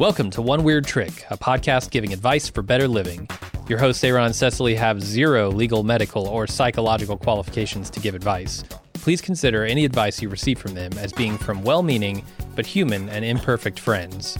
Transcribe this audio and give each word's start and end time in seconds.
Welcome 0.00 0.30
to 0.30 0.40
One 0.40 0.64
Weird 0.64 0.86
Trick, 0.86 1.26
a 1.28 1.36
podcast 1.36 1.90
giving 1.90 2.14
advice 2.14 2.48
for 2.48 2.62
better 2.62 2.88
living. 2.88 3.28
Your 3.68 3.78
hosts, 3.78 4.02
Aaron 4.02 4.24
and 4.24 4.34
Cecily, 4.34 4.74
have 4.74 5.02
zero 5.02 5.50
legal, 5.50 5.82
medical, 5.82 6.26
or 6.26 6.46
psychological 6.46 7.18
qualifications 7.18 7.90
to 7.90 8.00
give 8.00 8.14
advice. 8.14 8.64
Please 8.94 9.20
consider 9.20 9.62
any 9.66 9.84
advice 9.84 10.22
you 10.22 10.30
receive 10.30 10.58
from 10.58 10.72
them 10.72 10.90
as 10.94 11.12
being 11.12 11.36
from 11.36 11.62
well 11.64 11.82
meaning 11.82 12.24
but 12.56 12.64
human 12.64 13.10
and 13.10 13.26
imperfect 13.26 13.78
friends. 13.78 14.38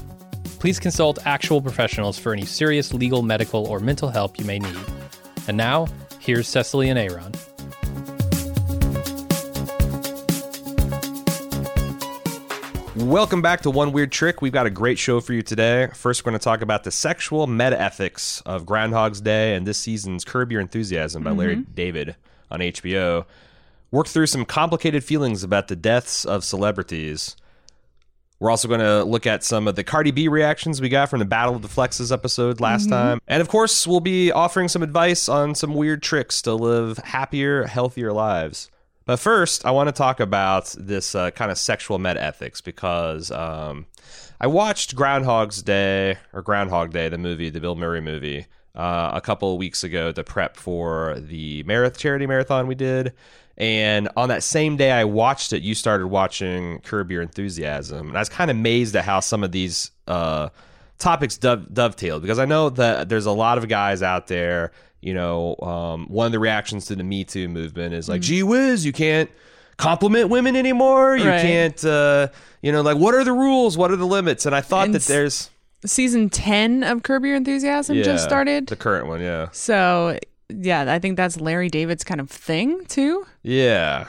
Please 0.61 0.81
consult 0.81 1.19
actual 1.27 1.61
professionals 1.61 2.19
for 2.19 2.33
any 2.33 2.47
serious 2.47 2.95
legal, 2.95 3.21
medical, 3.21 3.67
or 3.67 3.81
mental 3.81 4.09
help 4.09 4.39
you 4.39 4.47
may 4.47 4.61
need. 4.61 4.81
And 5.47 5.59
now, 5.59 5.89
here's 6.21 6.49
Cecily 6.49 6.89
and 6.89 6.99
Aaron. 6.99 7.35
Welcome 13.01 13.41
back 13.41 13.63
to 13.63 13.71
One 13.71 13.93
Weird 13.93 14.13
Trick. 14.13 14.43
We've 14.43 14.53
got 14.53 14.67
a 14.67 14.71
great 14.71 14.99
show 14.99 15.21
for 15.21 15.33
you 15.33 15.41
today. 15.41 15.89
First, 15.95 16.23
we're 16.23 16.33
going 16.33 16.39
to 16.39 16.45
talk 16.45 16.61
about 16.61 16.85
the 16.85 16.91
sexual 16.91 17.47
meta 17.47 17.81
ethics 17.81 18.43
of 18.45 18.67
Groundhog's 18.67 19.23
Day 19.23 19.55
and 19.55 19.67
this 19.67 19.79
season's 19.79 20.23
Curb 20.23 20.53
Your 20.53 20.61
Enthusiasm 20.61 21.23
by 21.25 21.31
Larry 21.31 21.57
mm-hmm. 21.57 21.73
David 21.73 22.17
on 22.51 22.61
HBO. 22.61 23.25
Work 23.91 24.07
through 24.07 24.27
some 24.27 24.45
complicated 24.45 25.03
feelings 25.03 25.43
about 25.43 25.69
the 25.69 25.77
deaths 25.77 26.27
of 26.27 26.45
celebrities. 26.45 27.37
We're 28.39 28.51
also 28.51 28.69
going 28.69 28.81
to 28.81 29.03
look 29.05 29.27
at 29.27 29.45
some 29.45 29.67
of 29.67 29.77
the 29.77 29.85
Cardi 29.85 30.11
B 30.11 30.29
reactions 30.29 30.83
we 30.83 30.91
got 30.91 31.09
from 31.09 31.21
the 31.21 31.25
Battle 31.25 31.57
of 31.57 31.63
the 31.63 31.69
Flexes 31.69 32.13
episode 32.13 32.61
last 32.61 32.83
mm-hmm. 32.83 32.91
time. 32.91 33.21
And 33.27 33.41
of 33.41 33.49
course, 33.49 33.87
we'll 33.87 34.01
be 34.01 34.31
offering 34.31 34.69
some 34.69 34.83
advice 34.83 35.27
on 35.27 35.55
some 35.55 35.75
weird 35.75 36.03
tricks 36.03 36.43
to 36.43 36.53
live 36.53 36.99
happier, 36.99 37.65
healthier 37.65 38.13
lives. 38.13 38.71
But 39.11 39.19
first, 39.19 39.67
I 39.67 39.73
want 39.73 39.89
to 39.89 39.93
talk 39.93 40.21
about 40.21 40.73
this 40.79 41.17
uh, 41.17 41.33
kind 41.33 41.51
of 41.51 41.59
sexual 41.59 41.99
meta 41.99 42.23
ethics 42.23 42.61
because 42.61 43.33
um, 43.33 43.87
I 44.41 44.47
watched 44.47 44.95
Groundhog's 44.95 45.63
Day 45.63 46.17
or 46.33 46.43
Groundhog 46.43 46.93
Day, 46.93 47.09
the 47.09 47.19
movie, 47.19 47.51
the 47.51 47.59
Bill 47.61 47.75
Murray 47.75 48.01
movie, 48.01 48.47
uh, 48.77 49.11
a 49.13 49.21
couple 49.21 49.59
weeks 49.59 49.83
ago 49.83 50.13
to 50.13 50.23
prep 50.23 50.57
for 50.57 51.19
the 51.19 51.65
marathon 51.65 51.99
charity 51.99 52.25
marathon 52.29 52.69
we 52.69 52.77
did. 52.77 53.13
And 53.57 54.09
on 54.17 54.29
that 54.29 54.45
same 54.45 54.77
day 54.77 54.93
I 54.93 55.03
watched 55.03 55.53
it, 55.53 55.63
you 55.63 55.75
started 55.75 56.07
watching 56.07 56.79
Curb 56.83 57.11
Your 57.11 57.23
Enthusiasm, 57.23 58.11
and 58.11 58.17
I 58.17 58.21
was 58.21 58.29
kind 58.29 58.49
of 58.49 58.57
amazed 58.57 58.95
at 58.95 59.05
how 59.05 59.19
some 59.19 59.43
of 59.43 59.51
these 59.51 59.91
uh, 60.07 60.51
topics 60.99 61.37
dove- 61.37 61.67
dovetailed 61.75 62.23
because 62.23 62.39
I 62.39 62.45
know 62.45 62.71
that 62.71 63.09
there's 63.09 63.27
a 63.27 63.33
lot 63.33 63.59
of 63.59 63.67
guys 63.67 64.05
out 64.05 64.29
there. 64.29 64.71
You 65.03 65.15
know, 65.15 65.57
um, 65.63 66.07
one 66.09 66.27
of 66.27 66.33
the 66.33 66.39
reactions 66.39 66.87
to 66.87 66.97
the 66.97 67.05
Me 67.05 67.25
Too 67.25 67.49
movement 67.49 67.95
is 67.95 68.09
like, 68.09 68.21
"Gee 68.21 68.43
whiz, 68.43 68.85
you 68.85 68.93
can't 68.93 69.31
compliment 69.79 70.29
women 70.29 70.57
anymore. 70.57 71.17
You 71.17 71.29
Right. 71.29 71.41
can't, 71.41 71.85
uh, 71.85 72.29
you 72.63 72.71
know, 72.73 72.83
like 72.83 72.99
what 72.99 73.15
are 73.15 73.25
the 73.25 73.33
rules? 73.33 73.79
What 73.79 73.91
are 73.91 73.97
the 73.97 74.07
limits?" 74.07 74.45
And 74.47 74.55
I 74.55 74.61
thought 74.61 74.87
And 74.87 74.95
that 74.95 75.03
there's 75.05 75.51
Season 75.87 76.29
10 76.29 76.83
of 76.85 77.03
Curb 77.03 77.25
Your 77.25 77.37
Enthusiasm 77.37 77.97
yeah, 77.97 78.03
just 78.03 78.25
started. 78.25 78.67
the 78.67 78.77
current 78.77 79.07
one, 79.07 79.23
yeah, 79.23 79.49
so, 79.53 80.19
yeah, 80.51 80.93
I 80.93 80.99
think 80.99 81.17
that's 81.17 81.41
Larry 81.41 81.71
David's 81.71 82.05
kind 82.05 82.21
of 82.21 82.29
thing, 82.29 82.85
too. 82.87 83.27
yeah. 83.43 84.09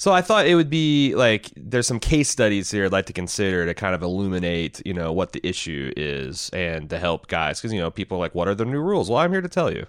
So 0.00 0.12
I 0.12 0.20
thought 0.20 0.46
it 0.46 0.54
would 0.54 0.70
be 0.70 1.16
like 1.16 1.50
there's 1.56 1.88
some 1.88 1.98
case 1.98 2.28
studies 2.28 2.70
here 2.70 2.84
I'd 2.84 2.92
like 2.92 3.06
to 3.06 3.12
consider 3.12 3.66
to 3.66 3.74
kind 3.74 3.96
of 3.96 4.02
illuminate, 4.02 4.80
you 4.86 4.94
know, 4.94 5.12
what 5.12 5.32
the 5.32 5.44
issue 5.44 5.92
is 5.96 6.50
and 6.52 6.88
to 6.90 7.00
help 7.00 7.26
guys 7.26 7.58
because 7.58 7.72
you 7.72 7.80
know 7.80 7.90
people 7.90 8.16
are 8.16 8.20
like, 8.20 8.32
what 8.32 8.46
are 8.46 8.54
the 8.54 8.64
new 8.64 8.80
rules? 8.80 9.10
Well, 9.10 9.18
I'm 9.18 9.32
here 9.32 9.40
to 9.40 9.48
tell 9.48 9.72
you. 9.72 9.86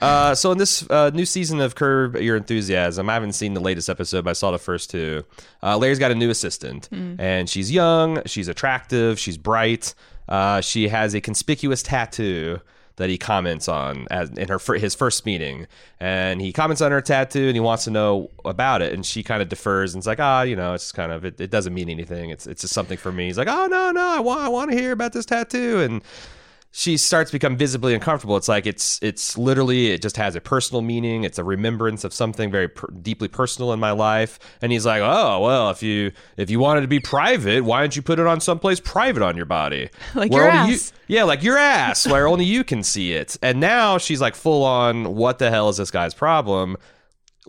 Uh, 0.00 0.34
so 0.34 0.52
in 0.52 0.58
this 0.58 0.88
uh, 0.90 1.10
new 1.12 1.26
season 1.26 1.60
of 1.60 1.74
Curb 1.74 2.16
Your 2.16 2.36
Enthusiasm, 2.36 3.08
I 3.10 3.14
haven't 3.14 3.32
seen 3.32 3.54
the 3.54 3.60
latest 3.60 3.88
episode, 3.88 4.24
but 4.24 4.30
I 4.30 4.34
saw 4.34 4.50
the 4.50 4.58
first 4.58 4.90
two. 4.90 5.24
Uh, 5.62 5.76
Larry's 5.76 5.98
got 5.98 6.10
a 6.10 6.14
new 6.14 6.30
assistant, 6.30 6.88
and 6.92 7.48
she's 7.48 7.70
young, 7.70 8.22
she's 8.26 8.48
attractive, 8.48 9.18
she's 9.18 9.36
bright. 9.36 9.94
Uh, 10.28 10.60
she 10.60 10.88
has 10.88 11.14
a 11.14 11.20
conspicuous 11.20 11.82
tattoo 11.82 12.60
that 12.96 13.08
he 13.08 13.16
comments 13.16 13.68
on 13.68 14.06
as 14.10 14.28
in 14.30 14.48
her 14.48 14.58
his 14.74 14.94
first 14.94 15.24
meeting, 15.24 15.66
and 16.00 16.40
he 16.40 16.52
comments 16.52 16.82
on 16.82 16.90
her 16.90 17.00
tattoo 17.00 17.46
and 17.46 17.54
he 17.54 17.60
wants 17.60 17.84
to 17.84 17.90
know 17.90 18.28
about 18.44 18.82
it, 18.82 18.92
and 18.92 19.06
she 19.06 19.22
kind 19.22 19.40
of 19.40 19.48
defers 19.48 19.94
and 19.94 20.00
it's 20.00 20.06
like, 20.06 20.20
ah, 20.20 20.42
you 20.42 20.56
know, 20.56 20.74
it's 20.74 20.92
kind 20.92 21.12
of 21.12 21.24
it, 21.24 21.40
it 21.40 21.50
doesn't 21.50 21.72
mean 21.72 21.88
anything. 21.88 22.30
It's 22.30 22.46
it's 22.46 22.62
just 22.62 22.74
something 22.74 22.98
for 22.98 23.12
me. 23.12 23.26
He's 23.26 23.38
like, 23.38 23.48
oh 23.48 23.66
no 23.66 23.90
no, 23.92 24.04
I 24.04 24.20
want 24.20 24.40
I 24.40 24.48
want 24.48 24.70
to 24.72 24.76
hear 24.76 24.92
about 24.92 25.12
this 25.12 25.26
tattoo 25.26 25.80
and 25.80 26.02
she 26.78 26.96
starts 26.96 27.30
to 27.30 27.34
become 27.34 27.56
visibly 27.56 27.92
uncomfortable. 27.92 28.36
It's 28.36 28.46
like 28.46 28.64
it's 28.64 29.00
it's 29.02 29.36
literally 29.36 29.88
it 29.88 30.00
just 30.00 30.16
has 30.16 30.36
a 30.36 30.40
personal 30.40 30.80
meaning. 30.80 31.24
It's 31.24 31.36
a 31.36 31.42
remembrance 31.42 32.04
of 32.04 32.14
something 32.14 32.52
very 32.52 32.68
per- 32.68 32.86
deeply 33.02 33.26
personal 33.26 33.72
in 33.72 33.80
my 33.80 33.90
life. 33.90 34.38
And 34.62 34.70
he's 34.70 34.86
like, 34.86 35.02
"Oh 35.02 35.40
well, 35.40 35.70
if 35.70 35.82
you 35.82 36.12
if 36.36 36.50
you 36.50 36.60
wanted 36.60 36.82
to 36.82 36.86
be 36.86 37.00
private, 37.00 37.64
why 37.64 37.80
don't 37.80 37.96
you 37.96 38.02
put 38.02 38.20
it 38.20 38.28
on 38.28 38.40
someplace 38.40 38.78
private 38.78 39.24
on 39.24 39.36
your 39.36 39.44
body, 39.44 39.90
Like 40.14 40.30
Where 40.30 40.44
your 40.44 40.52
only 40.52 40.74
ass. 40.74 40.92
You, 41.08 41.16
yeah, 41.16 41.24
like 41.24 41.42
your 41.42 41.58
ass, 41.58 42.06
where 42.06 42.28
only 42.28 42.44
you 42.44 42.62
can 42.62 42.84
see 42.84 43.12
it." 43.12 43.36
And 43.42 43.58
now 43.58 43.98
she's 43.98 44.20
like 44.20 44.36
full 44.36 44.62
on. 44.62 45.16
What 45.16 45.40
the 45.40 45.50
hell 45.50 45.70
is 45.70 45.78
this 45.78 45.90
guy's 45.90 46.14
problem? 46.14 46.76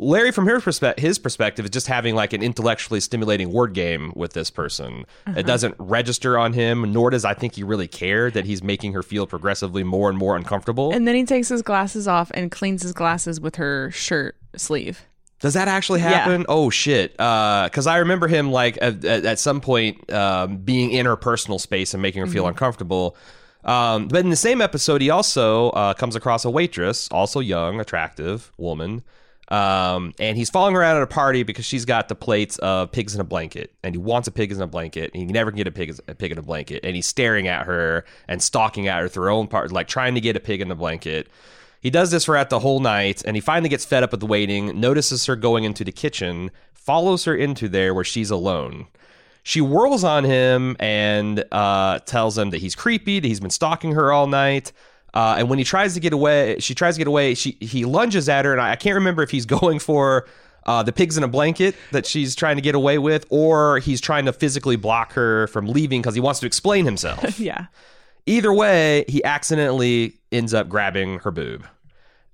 Larry, 0.01 0.31
from 0.31 0.47
her 0.47 0.59
perspe- 0.59 0.97
his 0.97 1.19
perspective, 1.19 1.65
is 1.65 1.71
just 1.71 1.87
having 1.87 2.15
like 2.15 2.31
an 2.33 2.41
intellectually 2.41 2.99
stimulating 3.01 3.51
word 3.51 3.73
game 3.73 4.13
with 4.15 4.33
this 4.33 4.49
person. 4.49 5.05
It 5.27 5.45
doesn't 5.45 5.75
register 5.77 6.37
on 6.37 6.53
him, 6.53 6.91
nor 6.93 7.09
does 7.09 7.25
I 7.25 7.33
think 7.33 7.55
he 7.55 7.63
really 7.63 7.87
care 7.87 8.31
that 8.31 8.45
he's 8.45 8.63
making 8.63 8.93
her 8.93 9.03
feel 9.03 9.27
progressively 9.27 9.83
more 9.83 10.09
and 10.09 10.17
more 10.17 10.35
uncomfortable. 10.37 10.91
And 10.93 11.07
then 11.07 11.15
he 11.15 11.25
takes 11.25 11.49
his 11.49 11.61
glasses 11.61 12.07
off 12.07 12.31
and 12.33 12.49
cleans 12.49 12.81
his 12.81 12.93
glasses 12.93 13.41
with 13.41 13.57
her 13.57 13.91
shirt 13.91 14.37
sleeve. 14.55 15.01
Does 15.41 15.53
that 15.53 15.67
actually 15.67 15.99
Yeah. 16.01 16.09
happen? 16.09 16.45
Oh 16.49 16.69
shit! 16.69 17.11
Because 17.13 17.87
I 17.87 17.97
remember 17.97 18.27
him 18.27 18.51
like 18.51 18.77
at, 18.81 19.03
at, 19.05 19.25
at 19.25 19.39
some 19.39 19.61
point 19.61 20.11
um, 20.11 20.57
being 20.57 20.91
in 20.91 21.05
her 21.05 21.15
personal 21.15 21.59
space 21.59 21.93
and 21.93 22.01
making 22.01 22.21
her 22.21 22.27
feel 22.27 22.47
uncomfortable. 22.47 23.15
Um, 23.63 24.07
but 24.07 24.21
in 24.21 24.29
the 24.29 24.35
same 24.37 24.61
episode, 24.61 25.01
he 25.01 25.09
also 25.09 25.69
uh, 25.71 25.93
comes 25.93 26.15
across 26.15 26.45
a 26.45 26.49
waitress, 26.49 27.07
also 27.11 27.39
young, 27.41 27.79
attractive 27.79 28.51
woman, 28.57 29.03
um, 29.49 30.13
and 30.19 30.37
he's 30.37 30.49
following 30.49 30.75
her 30.75 30.81
around 30.81 30.97
at 30.97 31.03
a 31.03 31.07
party 31.07 31.43
because 31.43 31.65
she's 31.65 31.85
got 31.85 32.07
the 32.07 32.15
plates 32.15 32.57
of 32.59 32.91
pigs 32.91 33.15
in 33.15 33.21
a 33.21 33.23
blanket, 33.23 33.73
and 33.83 33.95
he 33.95 33.97
wants 33.97 34.27
a 34.27 34.31
pig 34.31 34.51
in 34.51 34.61
a 34.61 34.67
blanket. 34.67 35.11
And 35.13 35.23
he 35.23 35.33
never 35.33 35.51
can 35.51 35.57
get 35.57 35.67
a 35.67 35.71
pig, 35.71 35.97
a 36.07 36.15
pig 36.15 36.31
in 36.31 36.37
a 36.37 36.43
blanket, 36.43 36.85
and 36.85 36.95
he's 36.95 37.07
staring 37.07 37.47
at 37.47 37.65
her 37.65 38.05
and 38.27 38.41
stalking 38.41 38.87
at 38.87 39.01
her 39.01 39.07
through 39.07 39.23
her 39.23 39.29
own 39.31 39.47
part, 39.47 39.71
like 39.71 39.87
trying 39.87 40.15
to 40.15 40.21
get 40.21 40.35
a 40.35 40.39
pig 40.39 40.61
in 40.61 40.67
the 40.67 40.75
blanket. 40.75 41.27
He 41.81 41.89
does 41.89 42.11
this 42.11 42.25
throughout 42.25 42.49
the 42.49 42.59
whole 42.59 42.79
night, 42.79 43.23
and 43.25 43.35
he 43.35 43.41
finally 43.41 43.69
gets 43.69 43.85
fed 43.85 44.03
up 44.03 44.11
with 44.11 44.19
the 44.19 44.25
waiting, 44.25 44.79
notices 44.79 45.25
her 45.25 45.35
going 45.35 45.63
into 45.63 45.83
the 45.83 45.91
kitchen, 45.91 46.51
follows 46.73 47.25
her 47.25 47.35
into 47.35 47.69
there 47.69 47.93
where 47.93 48.03
she's 48.03 48.29
alone. 48.29 48.87
She 49.43 49.61
whirls 49.61 50.03
on 50.03 50.25
him 50.25 50.75
and 50.79 51.43
uh, 51.51 51.99
tells 51.99 52.37
him 52.37 52.49
that 52.51 52.57
he's 52.57 52.75
creepy, 52.75 53.19
that 53.19 53.27
he's 53.27 53.39
been 53.39 53.49
stalking 53.49 53.93
her 53.93 54.11
all 54.11 54.27
night. 54.27 54.71
Uh, 55.13 55.35
and 55.39 55.49
when 55.49 55.57
he 55.57 55.65
tries 55.65 55.93
to 55.95 55.99
get 55.99 56.13
away, 56.13 56.57
she 56.59 56.75
tries 56.75 56.95
to 56.95 56.99
get 56.99 57.07
away. 57.07 57.33
She 57.33 57.57
he 57.59 57.85
lunges 57.85 58.29
at 58.29 58.45
her, 58.45 58.51
and 58.51 58.61
I, 58.61 58.71
I 58.71 58.75
can't 58.75 58.95
remember 58.95 59.23
if 59.23 59.31
he's 59.31 59.45
going 59.59 59.79
for 59.79 60.27
uh, 60.65 60.83
the 60.83 60.91
pigs 60.91 61.17
in 61.17 61.23
a 61.23 61.27
blanket 61.27 61.75
that 61.91 62.05
she's 62.05 62.35
trying 62.35 62.55
to 62.57 62.61
get 62.61 62.75
away 62.75 62.97
with, 62.97 63.25
or 63.29 63.79
he's 63.79 63.99
trying 64.01 64.25
to 64.25 64.33
physically 64.33 64.75
block 64.75 65.13
her 65.13 65.47
from 65.47 65.67
leaving 65.67 66.01
because 66.01 66.15
he 66.15 66.21
wants 66.21 66.39
to 66.41 66.45
explain 66.45 66.85
himself. 66.85 67.39
Yeah. 67.49 67.67
Either 68.25 68.53
way, 68.53 69.05
he 69.07 69.23
accidentally 69.23 70.19
ends 70.31 70.53
up 70.53 70.69
grabbing 70.69 71.19
her 71.19 71.31
boob. 71.31 71.65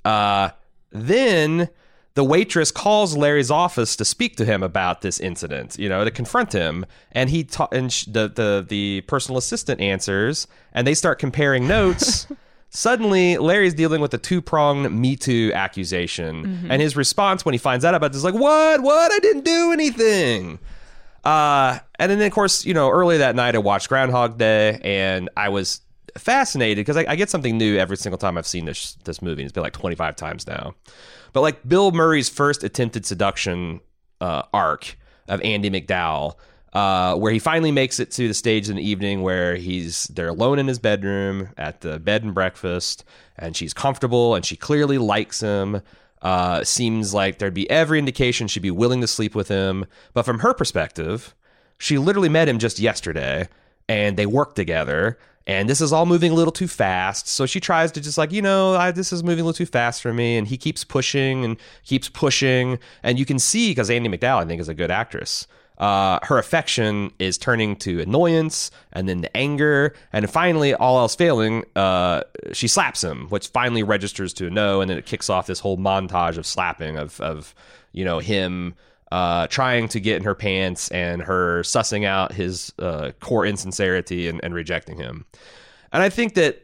Uh, 0.04 0.50
then 0.92 1.70
the 2.16 2.24
waitress 2.24 2.72
calls 2.72 3.16
Larry's 3.16 3.52
office 3.52 3.96
to 3.98 4.04
speak 4.04 4.36
to 4.38 4.46
him 4.46 4.62
about 4.64 5.02
this 5.02 5.20
incident, 5.22 5.78
you 5.78 5.88
know, 5.88 6.04
to 6.04 6.12
confront 6.12 6.52
him. 6.52 6.86
And 7.14 7.30
he 7.30 7.46
ta- 7.46 7.70
and 7.72 7.94
sh- 7.94 8.06
the, 8.06 8.28
the 8.28 8.66
the 8.68 9.02
personal 9.02 9.38
assistant 9.38 9.80
answers, 9.80 10.48
and 10.74 10.86
they 10.86 10.96
start 10.96 11.20
comparing 11.20 11.68
notes. 11.68 12.28
Suddenly, 12.76 13.38
Larry's 13.38 13.74
dealing 13.74 14.02
with 14.02 14.14
a 14.14 14.18
two 14.18 14.42
pronged 14.42 14.92
Me 14.92 15.16
Too 15.16 15.52
accusation, 15.54 16.68
and 16.70 16.82
his 16.82 16.98
response 16.98 17.46
when 17.46 17.54
he 17.54 17.58
finds 17.58 17.86
out 17.86 17.96
about 17.96 18.12
this 18.12 18.18
is 18.18 18.24
like, 18.26 18.34
"What? 18.34 18.82
What? 18.82 19.12
I 19.12 19.20
didn't 19.20 19.46
do 19.46 19.72
anything." 19.72 20.60
Uh, 21.24 21.80
and 21.98 22.12
then, 22.12 22.22
of 22.22 22.32
course, 22.34 22.66
you 22.66 22.74
know, 22.74 22.90
early 22.90 23.18
that 23.18 23.36
night, 23.36 23.56
I 23.56 23.60
watched 23.60 23.88
Groundhog 23.88 24.38
Day, 24.38 24.80
and 24.84 25.30
I 25.38 25.50
was 25.50 25.82
fascinated 26.18 26.86
because 26.86 26.98
I, 26.98 27.06
I 27.12 27.16
get 27.16 27.30
something 27.30 27.58
new 27.58 27.78
every 27.78 27.98
single 27.98 28.18
time 28.18 28.38
I've 28.38 28.46
seen 28.48 28.66
this 28.66 28.96
this 29.06 29.22
movie. 29.22 29.44
It's 29.44 29.52
been 29.54 29.64
like 29.64 29.74
25 29.74 30.16
times 30.16 30.46
now. 30.46 30.76
But 31.34 31.42
like 31.42 31.68
Bill 31.68 31.92
Murray's 31.92 32.30
first 32.30 32.64
attempted 32.64 33.06
seduction 33.06 33.82
uh, 34.22 34.44
arc 34.54 34.98
of 35.28 35.42
Andie 35.42 35.70
MacDowell, 35.70 36.36
uh, 36.76 37.16
where 37.16 37.32
he 37.32 37.40
finally 37.40 37.72
makes 37.72 38.02
it 38.02 38.12
to 38.12 38.28
the 38.28 38.34
stage 38.34 38.70
in 38.70 38.76
the 38.76 38.88
evening 38.88 39.22
where 39.22 39.56
he's 39.56 40.04
they're 40.08 40.28
alone 40.28 40.60
in 40.60 40.68
his 40.68 40.78
bedroom 40.78 41.48
at 41.58 41.80
the 41.80 41.98
bed 42.00 42.24
and 42.24 42.34
breakfast, 42.34 43.06
and 43.38 43.56
she's 43.56 43.74
comfortable 43.74 44.36
and 44.36 44.46
she 44.46 44.58
clearly 44.58 44.98
likes 44.98 45.40
him. 45.40 45.82
Uh, 46.22 46.64
seems 46.64 47.14
like 47.14 47.38
there'd 47.38 47.54
be 47.54 47.70
every 47.70 47.98
indication 47.98 48.48
she'd 48.48 48.60
be 48.60 48.72
willing 48.72 49.00
to 49.00 49.08
sleep 49.08 49.36
with 49.36 49.48
him. 49.48 49.86
But 50.14 50.24
from 50.24 50.40
her 50.40 50.54
perspective, 50.54 51.34
she 51.78 51.98
literally 51.98 52.30
met 52.30 52.50
him 52.50 52.60
just 52.60 52.80
yesterday 52.80 53.48
and 53.88 54.18
they 54.18 54.26
work 54.26 54.56
together. 54.56 55.18
And 55.48 55.70
this 55.70 55.80
is 55.80 55.94
all 55.94 56.08
moving 56.08 56.32
a 56.32 56.34
little 56.34 56.52
too 56.52 56.68
fast. 56.68 57.28
So 57.28 57.46
she 57.46 57.60
tries 57.60 57.92
to 57.92 58.02
just 58.02 58.18
like, 58.18 58.32
you 58.32 58.42
know, 58.42 58.74
I, 58.74 58.92
this 58.92 59.14
is 59.14 59.24
moving 59.24 59.42
a 59.42 59.46
little 59.46 59.54
too 59.54 59.68
fast 59.68 60.02
for 60.02 60.12
me. 60.12 60.36
And 60.36 60.48
he 60.48 60.58
keeps 60.58 60.84
pushing 60.84 61.46
and 61.46 61.58
keeps 61.84 62.10
pushing. 62.10 62.80
And 63.04 63.20
you 63.20 63.26
can 63.26 63.38
see, 63.38 63.70
because 63.70 63.92
Andie 63.92 64.10
MacDowell, 64.10 64.42
I 64.42 64.46
think, 64.46 64.60
is 64.60 64.70
a 64.70 64.74
good 64.74 64.90
actress. 64.90 65.48
Uh, 65.78 66.20
her 66.24 66.38
affection 66.38 67.12
is 67.20 67.38
turning 67.38 67.76
to 67.78 68.02
annoyance 68.02 68.72
and 68.94 69.10
then 69.10 69.22
to 69.24 69.38
anger. 69.38 69.94
And 70.14 70.30
finally, 70.30 70.74
all 70.74 70.98
else 70.98 71.16
failing, 71.16 71.66
uh, 71.76 72.22
she 72.54 72.68
slaps 72.68 73.04
him, 73.04 73.28
which 73.30 73.48
finally 73.50 73.84
registers 73.84 74.34
to 74.36 74.48
a 74.48 74.50
no. 74.50 74.82
And 74.82 74.90
then 74.90 74.98
it 74.98 75.06
kicks 75.06 75.30
off 75.30 75.48
this 75.48 75.60
whole 75.60 75.78
montage 75.78 76.38
of 76.38 76.46
slapping, 76.46 76.98
of, 76.98 77.20
of 77.22 77.54
you 77.92 78.06
know, 78.06 78.20
him 78.20 78.76
uh, 79.12 79.48
trying 79.48 79.88
to 79.90 80.00
get 80.00 80.18
in 80.18 80.24
her 80.24 80.36
pants 80.36 80.90
and 80.92 81.22
her 81.22 81.62
sussing 81.62 82.06
out 82.06 82.34
his 82.34 82.74
uh, 82.80 83.12
core 83.20 83.46
insincerity 83.46 84.28
and, 84.28 84.40
and 84.44 84.54
rejecting 84.54 84.98
him. 84.98 85.26
And 85.92 86.02
I 86.02 86.10
think 86.10 86.34
that 86.36 86.64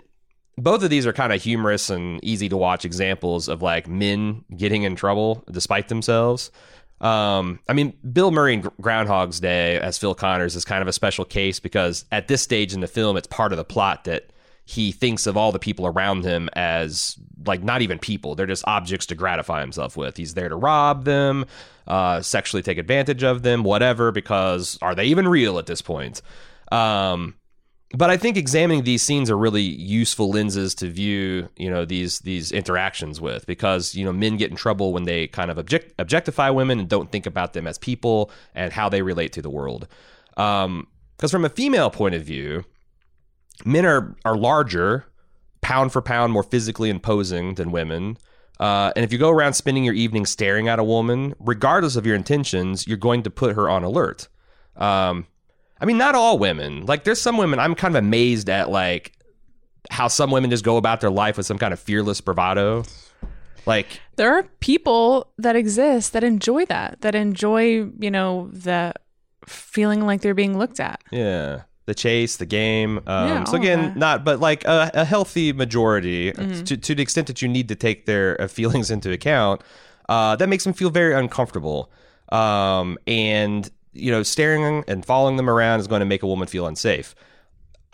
both 0.58 0.84
of 0.84 0.90
these 0.90 1.08
are 1.08 1.13
kind 1.13 1.34
of 1.34 1.42
humorous 1.42 1.90
and 1.90 2.24
easy 2.24 2.50
to 2.50 2.58
watch 2.58 2.86
examples 2.86 3.48
of 3.48 3.62
like 3.62 3.88
men 3.88 4.44
getting 4.56 4.84
in 4.84 4.96
trouble 4.96 5.44
despite 5.50 5.88
themselves. 5.88 6.52
Um, 7.01 7.59
I 7.68 7.74
mean, 7.74 7.94
Bill 8.13 8.31
Murray 8.31 8.53
in 8.53 8.62
Groundhog's 8.80 9.39
Day 9.39 9.80
as 9.80 9.98
Phil 9.98 10.13
Connors 10.13 10.56
is 10.56 10.63
kind 10.63 10.81
of 10.83 10.88
a 10.88 10.94
special 10.94 11.25
case 11.25 11.59
because 11.59 12.06
at 12.12 12.27
this 12.27 12.44
stage 12.44 12.74
in 12.74 12.80
the 12.80 12.88
film, 12.88 13.18
it's 13.18 13.27
part 13.27 13.51
of 13.51 13.57
the 13.57 13.65
plot 13.65 14.03
that 14.03 14.31
he 14.65 14.92
thinks 14.92 15.25
of 15.25 15.36
all 15.36 15.51
the 15.51 15.59
people 15.59 15.88
around 15.88 16.24
him 16.24 16.48
as 16.53 17.18
like 17.45 17.63
not 17.63 17.81
even 17.81 17.98
people; 17.98 18.36
they're 18.36 18.45
just 18.45 18.63
objects 18.68 19.07
to 19.07 19.15
gratify 19.15 19.62
himself 19.62 19.98
with. 19.98 20.15
He's 20.15 20.36
there 20.36 20.48
to 20.48 20.56
rob 20.56 21.03
them, 21.03 21.45
uh, 21.88 22.21
sexually 22.21 22.62
take 22.62 22.77
advantage 22.77 23.24
of 23.24 23.42
them, 23.42 23.63
whatever. 23.63 24.12
Because 24.12 24.77
are 24.81 24.94
they 24.94 25.06
even 25.06 25.27
real 25.27 25.57
at 25.57 25.65
this 25.65 25.81
point? 25.81 26.21
Um, 26.71 27.33
but 27.94 28.10
I 28.10 28.18
think 28.18 28.38
examining 28.38 28.84
these 28.84 29.04
scenes 29.04 29.30
are 29.30 29.38
really 29.38 29.62
useful 29.62 30.30
lenses 30.30 30.74
to 30.76 30.90
view, 30.90 31.50
you 31.58 31.70
know, 31.70 31.84
these 31.84 32.20
these 32.20 32.52
interactions 32.52 33.20
with 33.20 33.46
because 33.46 33.96
you 33.96 34.06
know 34.06 34.14
men 34.14 34.38
get 34.38 34.50
in 34.50 34.56
trouble 34.56 34.94
when 34.94 35.04
they 35.04 35.28
kind 35.28 35.52
of 35.52 35.58
object, 35.58 35.94
objectify 36.00 36.50
women 36.50 36.80
and 36.80 36.88
don't 36.88 37.12
think 37.12 37.26
about 37.26 37.54
them 37.54 37.68
as 37.68 37.78
people 37.78 38.32
and 38.56 38.72
how 38.72 38.88
they 38.88 39.02
relate 39.02 39.34
to 39.34 39.42
the 39.42 39.50
world. 39.50 39.88
Because 40.30 40.66
um, 40.66 40.88
from 41.30 41.44
a 41.44 41.50
female 41.50 41.90
point 41.90 42.16
of 42.16 42.24
view, 42.24 42.64
men 43.66 43.86
are 43.86 44.16
are 44.24 44.38
larger, 44.38 45.06
pound 45.60 45.92
for 45.92 46.02
pound, 46.02 46.32
more 46.32 46.44
physically 46.44 46.90
imposing 46.90 47.56
than 47.56 47.72
women. 47.72 48.18
Uh, 48.60 48.94
and 48.96 49.04
if 49.04 49.12
you 49.12 49.18
go 49.18 49.32
around 49.32 49.54
spending 49.54 49.84
your 49.84 49.96
evening 49.96 50.26
staring 50.26 50.68
at 50.68 50.78
a 50.78 50.84
woman, 50.84 51.34
regardless 51.40 51.96
of 51.96 52.06
your 52.06 52.16
intentions, 52.16 52.88
you're 52.88 52.96
going 52.96 53.24
to 53.24 53.32
put 53.32 53.56
her 53.56 53.68
on 53.68 53.84
alert. 53.84 54.28
Um, 54.76 55.26
I 55.81 55.86
mean, 55.86 55.98
not 55.98 56.16
all 56.16 56.38
women. 56.38 56.86
Like, 56.86 57.04
there's 57.04 57.19
some 57.19 57.38
women 57.38 57.60
I'm 57.60 57.75
kind 57.75 57.95
of 57.95 58.04
amazed 58.04 58.50
at, 58.50 58.69
like 58.69 59.13
how 59.89 60.07
some 60.07 60.30
women 60.31 60.50
just 60.51 60.63
go 60.63 60.78
about 60.78 61.01
their 61.01 61.10
life 61.10 61.36
with 61.38 61.45
some 61.48 61.57
kind 61.57 61.74
of 61.74 61.80
fearless 61.80 62.22
bravado. 62.22 62.83
Like, 63.66 64.00
there 64.16 64.33
are 64.38 64.44
people 64.60 65.31
that 65.38 65.56
exist 65.56 66.13
that 66.13 66.24
enjoy 66.24 66.66
that, 66.66 67.01
that 67.01 67.16
enjoy, 67.16 67.89
you 68.00 68.12
know, 68.12 68.50
the 68.54 68.94
feeling 69.45 70.06
like 70.06 70.22
they're 70.22 70.33
being 70.36 70.57
looked 70.57 70.80
at. 70.80 71.01
Yeah. 71.12 71.63
The 71.88 71.95
chase, 71.95 72.38
the 72.38 72.45
game. 72.45 73.00
Um, 73.07 73.27
Yeah, 73.27 73.44
so 73.45 73.57
again, 73.57 73.94
not, 73.98 74.24
but 74.24 74.39
like 74.39 74.63
a, 74.66 74.92
a 74.94 75.04
healthy 75.04 75.51
majority 75.51 76.31
Mm-hmm. 76.31 76.63
to, 76.63 76.77
to 76.77 76.95
the 76.95 77.01
extent 77.01 77.25
that 77.27 77.42
you 77.42 77.48
need 77.48 77.68
to 77.69 77.75
take 77.75 78.06
their 78.06 78.39
uh, 78.39 78.48
feelings 78.48 78.92
into 78.92 79.12
account, 79.12 79.62
uh, 80.07 80.36
that 80.36 80.48
makes 80.48 80.63
them 80.63 80.74
feel 80.74 80.92
very 80.92 81.16
uncomfortable. 81.16 81.92
Um, 82.30 82.98
and, 83.07 83.69
you 83.94 84.12
know, 84.12 84.24
staring 84.24 84.84
and 84.88 85.06
following 85.06 85.38
them 85.38 85.50
around 85.50 85.80
is 85.80 85.88
going 85.88 86.00
to 86.00 86.06
make 86.06 86.24
a 86.24 86.28
woman 86.28 86.48
feel 86.48 86.68
unsafe. 86.68 87.16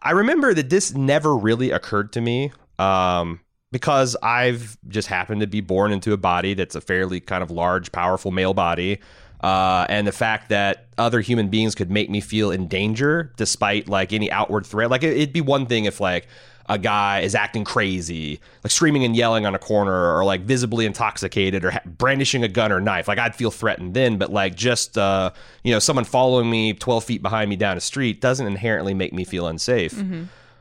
I 0.01 0.11
remember 0.11 0.53
that 0.53 0.69
this 0.69 0.93
never 0.93 1.35
really 1.35 1.71
occurred 1.71 2.13
to 2.13 2.21
me 2.21 2.51
um, 2.77 3.39
because 3.71 4.15
I've 4.21 4.77
just 4.87 5.07
happened 5.07 5.41
to 5.41 5.47
be 5.47 5.61
born 5.61 5.91
into 5.91 6.13
a 6.13 6.17
body 6.17 6.53
that's 6.53 6.75
a 6.75 6.81
fairly 6.81 7.19
kind 7.19 7.43
of 7.43 7.51
large, 7.51 7.91
powerful 7.91 8.31
male 8.31 8.53
body. 8.53 8.99
Uh, 9.41 9.85
and 9.89 10.07
the 10.07 10.11
fact 10.11 10.49
that 10.49 10.87
other 10.97 11.21
human 11.21 11.49
beings 11.49 11.75
could 11.75 11.91
make 11.91 12.09
me 12.09 12.21
feel 12.21 12.49
in 12.49 12.67
danger 12.67 13.31
despite 13.37 13.87
like 13.87 14.11
any 14.11 14.31
outward 14.31 14.65
threat. 14.65 14.89
Like 14.89 15.03
it, 15.03 15.15
it'd 15.15 15.33
be 15.33 15.41
one 15.41 15.67
thing 15.67 15.85
if 15.85 15.99
like 15.99 16.27
a 16.69 16.77
guy 16.77 17.21
is 17.21 17.33
acting 17.35 17.63
crazy, 17.63 18.39
like 18.63 18.71
screaming 18.71 19.03
and 19.03 19.15
yelling 19.15 19.45
on 19.45 19.55
a 19.55 19.59
corner, 19.59 20.15
or 20.15 20.25
like 20.25 20.41
visibly 20.41 20.85
intoxicated, 20.85 21.63
or 21.63 21.71
ha- 21.71 21.81
brandishing 21.85 22.43
a 22.43 22.47
gun 22.47 22.71
or 22.71 22.81
knife. 22.81 23.07
Like 23.07 23.19
I'd 23.19 23.35
feel 23.35 23.51
threatened 23.51 23.93
then, 23.93 24.17
but 24.17 24.31
like 24.31 24.55
just 24.55 24.97
uh, 24.97 25.31
you 25.63 25.71
know 25.71 25.79
someone 25.79 26.05
following 26.05 26.49
me 26.49 26.73
twelve 26.73 27.03
feet 27.03 27.21
behind 27.21 27.49
me 27.49 27.55
down 27.55 27.77
a 27.77 27.81
street 27.81 28.21
doesn't 28.21 28.47
inherently 28.47 28.93
make 28.93 29.13
me 29.13 29.23
feel 29.23 29.47
unsafe. 29.47 29.93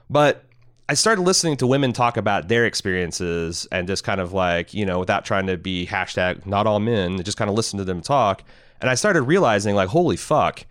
But 0.09 0.45
I 0.89 0.95
started 0.95 1.23
listening 1.23 1.57
to 1.57 1.67
women 1.67 1.93
talk 1.93 2.17
about 2.17 2.47
their 2.47 2.65
experiences 2.65 3.67
and 3.73 3.89
just 3.89 4.05
kind 4.05 4.21
of 4.21 4.33
like, 4.33 4.73
you 4.73 4.87
know, 4.87 5.01
without 5.01 5.25
trying 5.25 5.49
to 5.49 5.57
be 5.57 5.85
hashtag 5.85 6.47
not 6.47 6.69
all 6.69 6.79
men, 6.79 7.21
just 7.25 7.37
kind 7.37 7.51
of 7.51 7.57
listen 7.57 7.79
to 7.79 7.85
them 7.85 8.01
talk. 8.03 8.45
And 8.81 8.89
I 8.89 8.95
started 8.95 9.23
realizing, 9.23 9.75
like, 9.75 9.89
holy 9.89 10.17
fuck, 10.17 10.65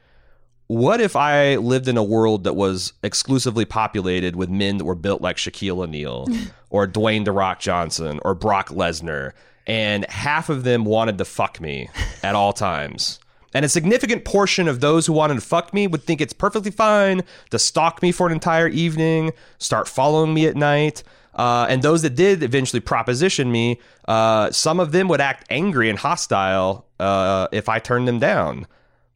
what 0.68 1.00
if 1.00 1.16
I 1.16 1.58
lived 1.58 1.88
in 1.88 1.98
a 1.98 2.04
world 2.04 2.44
that 2.46 2.54
was 2.54 2.94
exclusively 3.04 3.66
populated 3.66 4.36
with 4.36 4.50
men 4.50 4.78
that 4.78 4.86
were 4.86 4.96
built 4.96 5.22
like 5.22 5.38
Shaquille 5.38 5.84
O'Neal 5.84 6.28
or 6.70 6.88
Dwayne 6.88 7.26
The 7.26 7.32
Rock 7.32 7.60
Johnson 7.60 8.20
or 8.24 8.34
Brock 8.34 8.70
Lesnar, 8.70 9.34
and 9.68 10.06
half 10.10 10.50
of 10.50 10.64
them 10.64 10.86
wanted 10.86 11.18
to 11.18 11.26
fuck 11.26 11.62
me 11.62 11.90
at 12.24 12.36
all 12.36 12.54
times? 12.54 13.20
And 13.54 13.64
a 13.64 13.70
significant 13.70 14.26
portion 14.26 14.68
of 14.68 14.82
those 14.82 15.06
who 15.06 15.14
wanted 15.14 15.36
to 15.36 15.42
fuck 15.42 15.74
me 15.74 15.88
would 15.88 16.04
think 16.04 16.20
it's 16.20 16.34
perfectly 16.34 16.72
fine 16.72 17.22
to 17.52 17.60
stalk 17.60 18.02
me 18.02 18.12
for 18.12 18.28
an 18.28 18.34
entire 18.34 18.68
evening, 18.68 19.32
start 19.60 19.88
following 19.88 20.34
me 20.34 20.46
at 20.46 20.58
night. 20.58 21.04
Uh, 21.34 21.66
and 21.70 21.82
those 21.82 22.02
that 22.02 22.16
did 22.16 22.44
eventually 22.44 22.82
proposition 22.82 23.52
me, 23.52 23.80
uh, 24.08 24.52
some 24.52 24.80
of 24.80 24.92
them 24.92 25.08
would 25.08 25.22
act 25.22 25.46
angry 25.50 25.90
and 25.90 26.00
hostile 26.00 26.86
uh, 27.00 27.48
if 27.54 27.70
I 27.70 27.80
turned 27.80 28.08
them 28.08 28.20
down. 28.20 28.68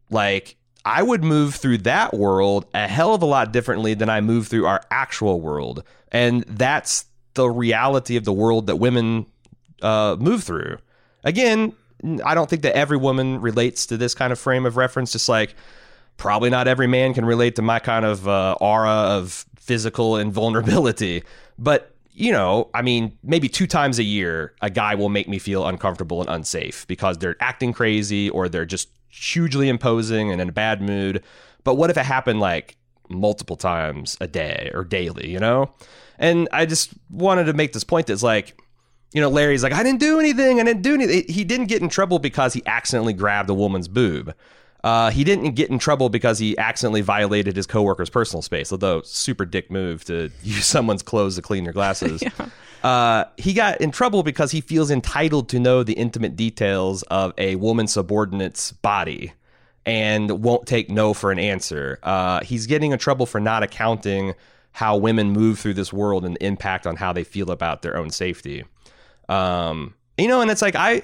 Like, 0.09 0.55
I 0.85 1.03
would 1.03 1.23
move 1.23 1.55
through 1.55 1.79
that 1.79 2.13
world 2.13 2.65
a 2.73 2.87
hell 2.87 3.13
of 3.13 3.21
a 3.21 3.25
lot 3.25 3.51
differently 3.51 3.93
than 3.93 4.09
I 4.09 4.21
move 4.21 4.47
through 4.47 4.65
our 4.65 4.81
actual 4.89 5.41
world. 5.41 5.83
And 6.11 6.43
that's 6.43 7.05
the 7.33 7.49
reality 7.49 8.15
of 8.15 8.25
the 8.25 8.33
world 8.33 8.67
that 8.67 8.77
women 8.77 9.25
uh, 9.81 10.15
move 10.19 10.43
through. 10.43 10.77
Again, 11.23 11.73
I 12.23 12.33
don't 12.33 12.49
think 12.49 12.61
that 12.61 12.75
every 12.75 12.97
woman 12.97 13.41
relates 13.41 13.85
to 13.87 13.97
this 13.97 14.13
kind 14.13 14.31
of 14.31 14.39
frame 14.39 14.65
of 14.65 14.77
reference. 14.77 15.11
Just 15.11 15.27
like 15.27 15.55
probably 16.17 16.49
not 16.49 16.67
every 16.67 16.87
man 16.87 17.13
can 17.13 17.25
relate 17.25 17.55
to 17.55 17.61
my 17.61 17.79
kind 17.79 18.05
of 18.05 18.27
uh, 18.27 18.55
aura 18.61 18.89
of 18.89 19.45
physical 19.57 20.17
invulnerability. 20.17 21.23
But 21.61 21.93
you 22.13 22.31
know, 22.31 22.69
I 22.73 22.81
mean, 22.81 23.17
maybe 23.21 23.49
two 23.49 23.67
times 23.67 23.99
a 23.99 24.03
year, 24.03 24.53
a 24.61 24.69
guy 24.69 24.95
will 24.95 25.09
make 25.09 25.27
me 25.27 25.39
feel 25.39 25.67
uncomfortable 25.67 26.21
and 26.21 26.29
unsafe 26.29 26.87
because 26.87 27.17
they're 27.17 27.35
acting 27.41 27.73
crazy 27.73 28.29
or 28.29 28.47
they're 28.47 28.65
just 28.65 28.87
hugely 29.19 29.69
imposing 29.69 30.31
and 30.31 30.41
in 30.41 30.49
a 30.49 30.51
bad 30.51 30.81
mood. 30.81 31.23
But 31.63 31.75
what 31.75 31.89
if 31.89 31.97
it 31.97 32.05
happened 32.05 32.39
like 32.39 32.77
multiple 33.09 33.55
times 33.55 34.17
a 34.21 34.27
day 34.27 34.71
or 34.73 34.83
daily, 34.83 35.29
you 35.29 35.39
know? 35.39 35.71
And 36.17 36.47
I 36.51 36.65
just 36.65 36.93
wanted 37.09 37.45
to 37.45 37.53
make 37.53 37.73
this 37.73 37.83
point 37.83 38.07
that's 38.07 38.23
like, 38.23 38.59
you 39.13 39.21
know, 39.21 39.29
Larry's 39.29 39.63
like, 39.63 39.73
I 39.73 39.83
didn't 39.83 39.99
do 39.99 40.19
anything. 40.19 40.59
I 40.59 40.63
didn't 40.63 40.83
do 40.83 40.93
anything. 40.93 41.23
He 41.27 41.43
didn't 41.43 41.67
get 41.67 41.81
in 41.81 41.89
trouble 41.89 42.19
because 42.19 42.53
he 42.53 42.61
accidentally 42.65 43.13
grabbed 43.13 43.49
a 43.49 43.53
woman's 43.53 43.87
boob. 43.87 44.35
Uh, 44.83 45.09
he 45.11 45.23
didn't 45.23 45.51
get 45.55 45.69
in 45.69 45.79
trouble 45.79 46.09
because 46.09 46.39
he 46.39 46.57
accidentally 46.57 47.01
violated 47.01 47.55
his 47.55 47.67
coworker's 47.67 48.09
personal 48.09 48.41
space, 48.41 48.71
although 48.71 49.01
super 49.01 49.45
dick 49.45 49.69
move 49.69 50.05
to 50.05 50.29
use 50.43 50.65
someone's 50.65 51.03
clothes 51.03 51.35
to 51.35 51.41
clean 51.41 51.63
your 51.63 51.73
glasses. 51.73 52.23
uh, 52.83 53.25
he 53.37 53.53
got 53.53 53.81
in 53.81 53.91
trouble 53.91 54.23
because 54.23 54.51
he 54.51 54.61
feels 54.61 54.89
entitled 54.91 55.49
to 55.49 55.59
know 55.59 55.83
the 55.83 55.93
intimate 55.93 56.35
details 56.35 57.03
of 57.03 57.33
a 57.37 57.55
woman 57.55 57.87
subordinate's 57.87 58.71
body 58.71 59.33
and 59.85 60.43
won't 60.43 60.67
take 60.67 60.89
no 60.89 61.13
for 61.13 61.31
an 61.31 61.39
answer. 61.39 61.99
Uh, 62.03 62.41
he's 62.41 62.67
getting 62.67 62.91
in 62.91 62.99
trouble 62.99 63.25
for 63.25 63.39
not 63.39 63.63
accounting 63.63 64.33
how 64.71 64.95
women 64.95 65.31
move 65.31 65.59
through 65.59 65.73
this 65.73 65.91
world 65.91 66.25
and 66.25 66.35
the 66.35 66.45
impact 66.45 66.85
on 66.85 66.95
how 66.95 67.11
they 67.11 67.23
feel 67.23 67.51
about 67.51 67.81
their 67.81 67.97
own 67.97 68.09
safety. 68.09 68.63
Um, 69.27 69.95
you 70.17 70.27
know, 70.27 70.41
and 70.41 70.51
it's 70.51 70.61
like 70.61 70.75
I 70.75 71.01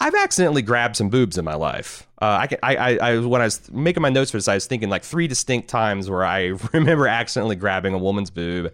I've 0.00 0.14
accidentally 0.14 0.62
grabbed 0.62 0.96
some 0.96 1.08
boobs 1.08 1.38
in 1.38 1.44
my 1.44 1.54
life. 1.54 2.06
Uh, 2.22 2.38
I, 2.40 2.46
can, 2.46 2.58
I, 2.62 2.76
I, 2.76 2.96
I, 2.96 3.18
when 3.18 3.40
I 3.40 3.44
was 3.44 3.70
making 3.70 4.00
my 4.00 4.10
notes 4.10 4.30
for 4.30 4.36
this, 4.36 4.48
I 4.48 4.54
was 4.54 4.66
thinking 4.66 4.88
like 4.88 5.02
three 5.02 5.26
distinct 5.26 5.68
times 5.68 6.08
where 6.08 6.24
I 6.24 6.46
remember 6.72 7.08
accidentally 7.08 7.56
grabbing 7.56 7.94
a 7.94 7.98
woman's 7.98 8.30
boob. 8.30 8.72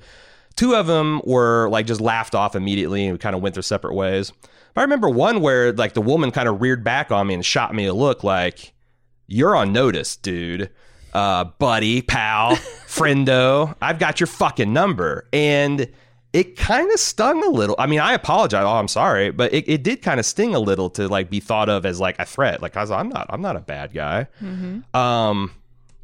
Two 0.56 0.74
of 0.74 0.86
them 0.86 1.20
were 1.24 1.68
like 1.68 1.86
just 1.86 2.00
laughed 2.00 2.34
off 2.34 2.54
immediately 2.54 3.04
and 3.04 3.12
we 3.12 3.18
kind 3.18 3.34
of 3.34 3.42
went 3.42 3.54
their 3.54 3.62
separate 3.62 3.94
ways. 3.94 4.32
But 4.74 4.80
I 4.80 4.84
remember 4.84 5.08
one 5.08 5.40
where 5.40 5.72
like 5.72 5.94
the 5.94 6.02
woman 6.02 6.30
kind 6.30 6.48
of 6.48 6.60
reared 6.60 6.84
back 6.84 7.10
on 7.10 7.26
me 7.26 7.34
and 7.34 7.44
shot 7.44 7.74
me 7.74 7.86
a 7.86 7.94
look 7.94 8.22
like, 8.24 8.72
"You're 9.26 9.56
on 9.56 9.72
notice, 9.72 10.16
dude." 10.16 10.70
Uh, 11.12 11.44
buddy, 11.44 12.02
pal, 12.02 12.56
friendo, 12.88 13.74
I've 13.80 14.00
got 14.00 14.18
your 14.18 14.26
fucking 14.26 14.72
number. 14.72 15.28
And 15.32 15.88
it 16.32 16.56
kind 16.56 16.90
of 16.90 16.98
stung 16.98 17.44
a 17.44 17.48
little. 17.48 17.76
I 17.78 17.86
mean, 17.86 18.00
I 18.00 18.14
apologize. 18.14 18.64
Oh, 18.64 18.72
I'm 18.72 18.88
sorry, 18.88 19.30
but 19.30 19.54
it, 19.54 19.68
it 19.68 19.84
did 19.84 20.02
kind 20.02 20.18
of 20.18 20.26
sting 20.26 20.56
a 20.56 20.58
little 20.58 20.90
to 20.90 21.06
like 21.06 21.30
be 21.30 21.38
thought 21.38 21.68
of 21.68 21.86
as 21.86 22.00
like 22.00 22.18
a 22.18 22.24
threat. 22.24 22.60
Like 22.60 22.76
I 22.76 22.80
was, 22.80 22.90
I'm 22.90 23.08
not, 23.08 23.26
I'm 23.28 23.40
not 23.40 23.54
a 23.54 23.60
bad 23.60 23.94
guy. 23.94 24.26
Um, 24.92 25.52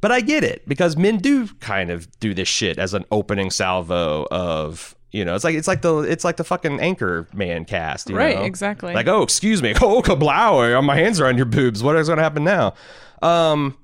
but 0.00 0.10
I 0.12 0.20
get 0.20 0.44
it 0.44 0.66
because 0.68 0.96
men 0.96 1.18
do 1.18 1.46
kind 1.60 1.90
of 1.90 2.08
do 2.20 2.34
this 2.34 2.48
shit 2.48 2.78
as 2.78 2.94
an 2.94 3.04
opening 3.10 3.50
salvo 3.50 4.26
of 4.30 4.94
you 5.12 5.24
know, 5.24 5.34
it's 5.34 5.42
like 5.42 5.56
it's 5.56 5.66
like 5.66 5.82
the 5.82 5.98
it's 5.98 6.24
like 6.24 6.36
the 6.36 6.44
fucking 6.44 6.78
Anchorman 6.78 7.66
cast, 7.66 8.08
you 8.08 8.16
Right, 8.16 8.36
know? 8.36 8.44
exactly. 8.44 8.94
Like, 8.94 9.08
oh, 9.08 9.22
excuse 9.22 9.60
me, 9.60 9.74
oh 9.82 10.02
kablow, 10.02 10.82
my 10.84 10.94
hands 10.96 11.20
are 11.20 11.26
on 11.26 11.36
your 11.36 11.46
boobs. 11.46 11.82
What 11.82 11.96
is 11.96 12.06
going 12.06 12.18
to 12.18 12.22
happen 12.22 12.44
now? 12.44 12.74
Um, 13.20 13.76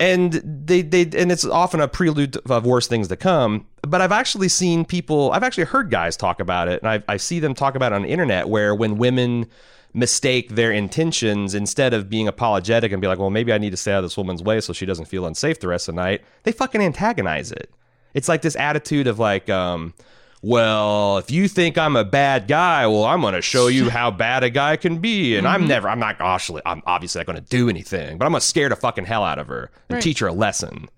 and 0.00 0.32
they 0.32 0.82
they 0.82 1.02
and 1.02 1.30
it's 1.30 1.44
often 1.44 1.80
a 1.80 1.86
prelude 1.88 2.36
of 2.50 2.64
worse 2.64 2.86
things 2.86 3.08
to 3.08 3.16
come. 3.16 3.66
But 3.82 4.00
I've 4.00 4.10
actually 4.12 4.48
seen 4.48 4.84
people, 4.86 5.30
I've 5.32 5.42
actually 5.42 5.64
heard 5.64 5.90
guys 5.90 6.16
talk 6.16 6.40
about 6.40 6.68
it, 6.68 6.82
and 6.82 6.90
I, 6.90 7.02
I 7.12 7.18
see 7.18 7.40
them 7.40 7.54
talk 7.54 7.74
about 7.74 7.92
it 7.92 7.96
on 7.96 8.02
the 8.02 8.08
internet 8.08 8.48
where 8.48 8.74
when 8.74 8.96
women 8.96 9.46
mistake 9.94 10.50
their 10.56 10.72
intentions 10.72 11.54
instead 11.54 11.94
of 11.94 12.10
being 12.10 12.26
apologetic 12.28 12.90
and 12.92 13.00
be 13.00 13.06
like, 13.08 13.18
well, 13.18 13.30
maybe 13.30 13.52
I 13.52 13.58
need 13.58 13.70
to 13.70 13.76
stay 13.76 13.92
out 13.92 13.98
of 13.98 14.04
this 14.04 14.16
woman's 14.16 14.42
way 14.42 14.60
so 14.60 14.72
she 14.72 14.84
doesn't 14.86 15.04
feel 15.06 15.24
unsafe 15.24 15.60
the 15.60 15.68
rest 15.68 15.88
of 15.88 15.94
the 15.94 16.02
night, 16.02 16.22
they 16.42 16.52
fucking 16.52 16.80
antagonize 16.80 17.52
it. 17.52 17.70
It's 18.12 18.28
like 18.28 18.42
this 18.42 18.56
attitude 18.56 19.06
of 19.06 19.18
like, 19.18 19.48
um, 19.48 19.94
well, 20.42 21.16
if 21.18 21.30
you 21.30 21.48
think 21.48 21.78
I'm 21.78 21.96
a 21.96 22.04
bad 22.04 22.48
guy, 22.48 22.86
well, 22.86 23.04
I'm 23.04 23.20
going 23.22 23.34
to 23.34 23.40
show 23.40 23.68
you 23.68 23.88
how 23.88 24.10
bad 24.10 24.42
a 24.44 24.50
guy 24.50 24.76
can 24.76 24.98
be. 24.98 25.36
And 25.36 25.46
I'm 25.48 25.66
never, 25.66 25.88
I'm 25.88 25.98
not, 26.00 26.16
actually, 26.20 26.60
I'm 26.66 26.82
obviously 26.86 27.20
not 27.20 27.26
going 27.26 27.42
to 27.42 27.48
do 27.48 27.68
anything, 27.68 28.18
but 28.18 28.26
I'm 28.26 28.32
going 28.32 28.40
to 28.40 28.46
scare 28.46 28.68
the 28.68 28.76
fucking 28.76 29.06
hell 29.06 29.24
out 29.24 29.38
of 29.38 29.46
her 29.46 29.70
and 29.88 29.94
Right. 29.96 30.02
teach 30.02 30.18
her 30.18 30.26
a 30.26 30.32
lesson. 30.32 30.88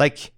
Like, 0.00 0.32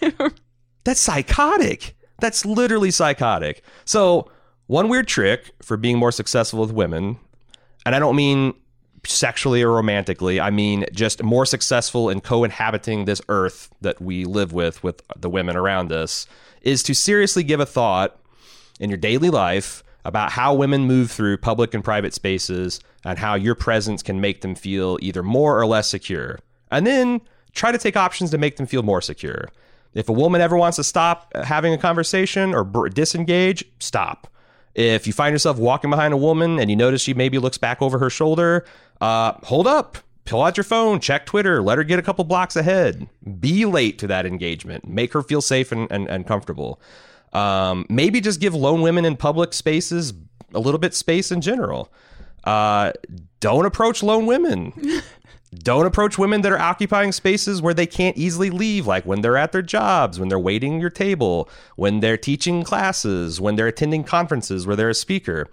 that's 0.84 1.00
psychotic. 1.00 1.94
That's 2.20 2.46
literally 2.46 2.90
psychotic. 2.90 3.62
So, 3.84 4.30
one 4.68 4.88
weird 4.88 5.06
trick 5.08 5.52
for 5.62 5.76
being 5.76 5.98
more 5.98 6.10
successful 6.10 6.60
with 6.60 6.72
women, 6.72 7.18
and 7.86 7.94
I 7.94 8.00
don't 8.00 8.16
mean 8.16 8.52
sexually 9.04 9.62
or 9.62 9.70
romantically, 9.70 10.40
I 10.40 10.50
mean 10.50 10.84
just 10.92 11.22
more 11.22 11.46
successful 11.46 12.10
in 12.10 12.20
co 12.20 12.42
inhabiting 12.42 13.04
this 13.04 13.22
earth 13.28 13.70
that 13.80 14.02
we 14.02 14.24
live 14.24 14.52
with, 14.52 14.82
with 14.82 15.00
the 15.16 15.30
women 15.30 15.56
around 15.56 15.92
us, 15.92 16.26
is 16.62 16.82
to 16.82 16.94
seriously 16.94 17.44
give 17.44 17.60
a 17.60 17.66
thought 17.66 18.18
in 18.80 18.90
your 18.90 18.96
daily 18.96 19.30
life 19.30 19.84
about 20.04 20.32
how 20.32 20.52
women 20.52 20.82
move 20.82 21.12
through 21.12 21.38
public 21.38 21.74
and 21.74 21.84
private 21.84 22.12
spaces 22.12 22.80
and 23.04 23.18
how 23.18 23.36
your 23.36 23.54
presence 23.54 24.02
can 24.02 24.20
make 24.20 24.40
them 24.40 24.56
feel 24.56 24.98
either 25.00 25.22
more 25.22 25.58
or 25.58 25.64
less 25.64 25.88
secure. 25.88 26.40
And 26.72 26.84
then 26.84 27.20
try 27.54 27.70
to 27.70 27.78
take 27.78 27.96
options 27.96 28.30
to 28.32 28.38
make 28.38 28.56
them 28.56 28.66
feel 28.66 28.82
more 28.82 29.00
secure. 29.00 29.48
If 29.94 30.08
a 30.08 30.12
woman 30.12 30.40
ever 30.40 30.56
wants 30.56 30.76
to 30.76 30.84
stop 30.84 31.32
having 31.36 31.72
a 31.72 31.78
conversation 31.78 32.52
or 32.52 32.88
disengage, 32.88 33.64
stop. 33.78 34.26
If 34.76 35.06
you 35.06 35.14
find 35.14 35.32
yourself 35.32 35.56
walking 35.58 35.88
behind 35.88 36.12
a 36.12 36.18
woman 36.18 36.60
and 36.60 36.68
you 36.68 36.76
notice 36.76 37.00
she 37.00 37.14
maybe 37.14 37.38
looks 37.38 37.56
back 37.56 37.80
over 37.80 37.98
her 37.98 38.10
shoulder, 38.10 38.66
uh, 39.00 39.32
hold 39.42 39.66
up, 39.66 39.96
pull 40.26 40.42
out 40.42 40.58
your 40.58 40.64
phone, 40.64 41.00
check 41.00 41.24
Twitter, 41.24 41.62
let 41.62 41.78
her 41.78 41.84
get 41.84 41.98
a 41.98 42.02
couple 42.02 42.24
blocks 42.24 42.56
ahead. 42.56 43.08
Be 43.40 43.64
late 43.64 43.98
to 44.00 44.06
that 44.08 44.26
engagement. 44.26 44.86
Make 44.86 45.14
her 45.14 45.22
feel 45.22 45.40
safe 45.40 45.72
and, 45.72 45.90
and, 45.90 46.06
and 46.08 46.26
comfortable. 46.26 46.78
Um, 47.32 47.86
maybe 47.88 48.20
just 48.20 48.38
give 48.38 48.54
lone 48.54 48.82
women 48.82 49.06
in 49.06 49.16
public 49.16 49.54
spaces 49.54 50.12
a 50.52 50.60
little 50.60 50.78
bit 50.78 50.92
space 50.92 51.32
in 51.32 51.40
general. 51.40 51.90
Uh, 52.44 52.92
don't 53.40 53.64
approach 53.66 54.02
lone 54.02 54.26
women. 54.26 54.72
don't 55.62 55.86
approach 55.86 56.18
women 56.18 56.42
that 56.42 56.52
are 56.52 56.58
occupying 56.58 57.12
spaces 57.12 57.62
where 57.62 57.74
they 57.74 57.86
can't 57.86 58.16
easily 58.16 58.50
leave, 58.50 58.86
like 58.86 59.04
when 59.04 59.20
they're 59.20 59.36
at 59.36 59.52
their 59.52 59.62
jobs, 59.62 60.18
when 60.18 60.28
they're 60.28 60.38
waiting 60.38 60.80
your 60.80 60.90
table, 60.90 61.48
when 61.76 62.00
they're 62.00 62.16
teaching 62.16 62.62
classes, 62.62 63.40
when 63.40 63.56
they're 63.56 63.66
attending 63.66 64.04
conferences 64.04 64.66
where 64.66 64.76
they're 64.76 64.90
a 64.90 64.94
speaker. 64.94 65.46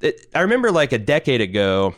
It, 0.00 0.26
I 0.34 0.40
remember 0.40 0.70
like 0.70 0.92
a 0.92 0.98
decade 0.98 1.40
ago, 1.40 1.94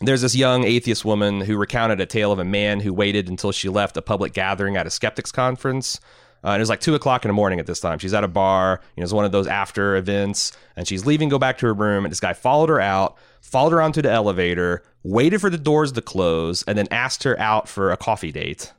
there's 0.00 0.22
this 0.22 0.36
young 0.36 0.64
atheist 0.64 1.04
woman 1.04 1.40
who 1.40 1.56
recounted 1.56 2.00
a 2.00 2.06
tale 2.06 2.32
of 2.32 2.38
a 2.38 2.44
man 2.44 2.80
who 2.80 2.92
waited 2.92 3.28
until 3.28 3.52
she 3.52 3.68
left 3.68 3.96
a 3.96 4.02
public 4.02 4.32
gathering 4.32 4.76
at 4.76 4.86
a 4.86 4.90
skeptics 4.90 5.32
conference. 5.32 6.00
Uh, 6.44 6.50
and 6.50 6.56
it 6.56 6.62
was 6.62 6.68
like 6.68 6.80
two 6.80 6.94
o'clock 6.94 7.24
in 7.24 7.28
the 7.28 7.34
morning 7.34 7.58
at 7.58 7.66
this 7.66 7.80
time. 7.80 7.98
She's 7.98 8.14
at 8.14 8.22
a 8.22 8.28
bar, 8.28 8.80
you 8.94 9.00
know, 9.00 9.04
it's 9.04 9.12
one 9.12 9.24
of 9.24 9.32
those 9.32 9.46
after 9.46 9.96
events, 9.96 10.52
and 10.76 10.86
she's 10.86 11.06
leaving, 11.06 11.28
go 11.28 11.38
back 11.38 11.58
to 11.58 11.66
her 11.66 11.74
room, 11.74 12.04
and 12.04 12.12
this 12.12 12.20
guy 12.20 12.34
followed 12.34 12.68
her 12.68 12.80
out, 12.80 13.16
followed 13.40 13.72
her 13.72 13.80
onto 13.80 14.02
the 14.02 14.10
elevator, 14.10 14.82
waited 15.06 15.40
for 15.40 15.50
the 15.50 15.58
doors 15.58 15.92
to 15.92 16.02
close, 16.02 16.62
and 16.64 16.76
then 16.76 16.88
asked 16.90 17.22
her 17.22 17.38
out 17.38 17.68
for 17.68 17.92
a 17.92 17.96
coffee 17.96 18.32
date. 18.32 18.72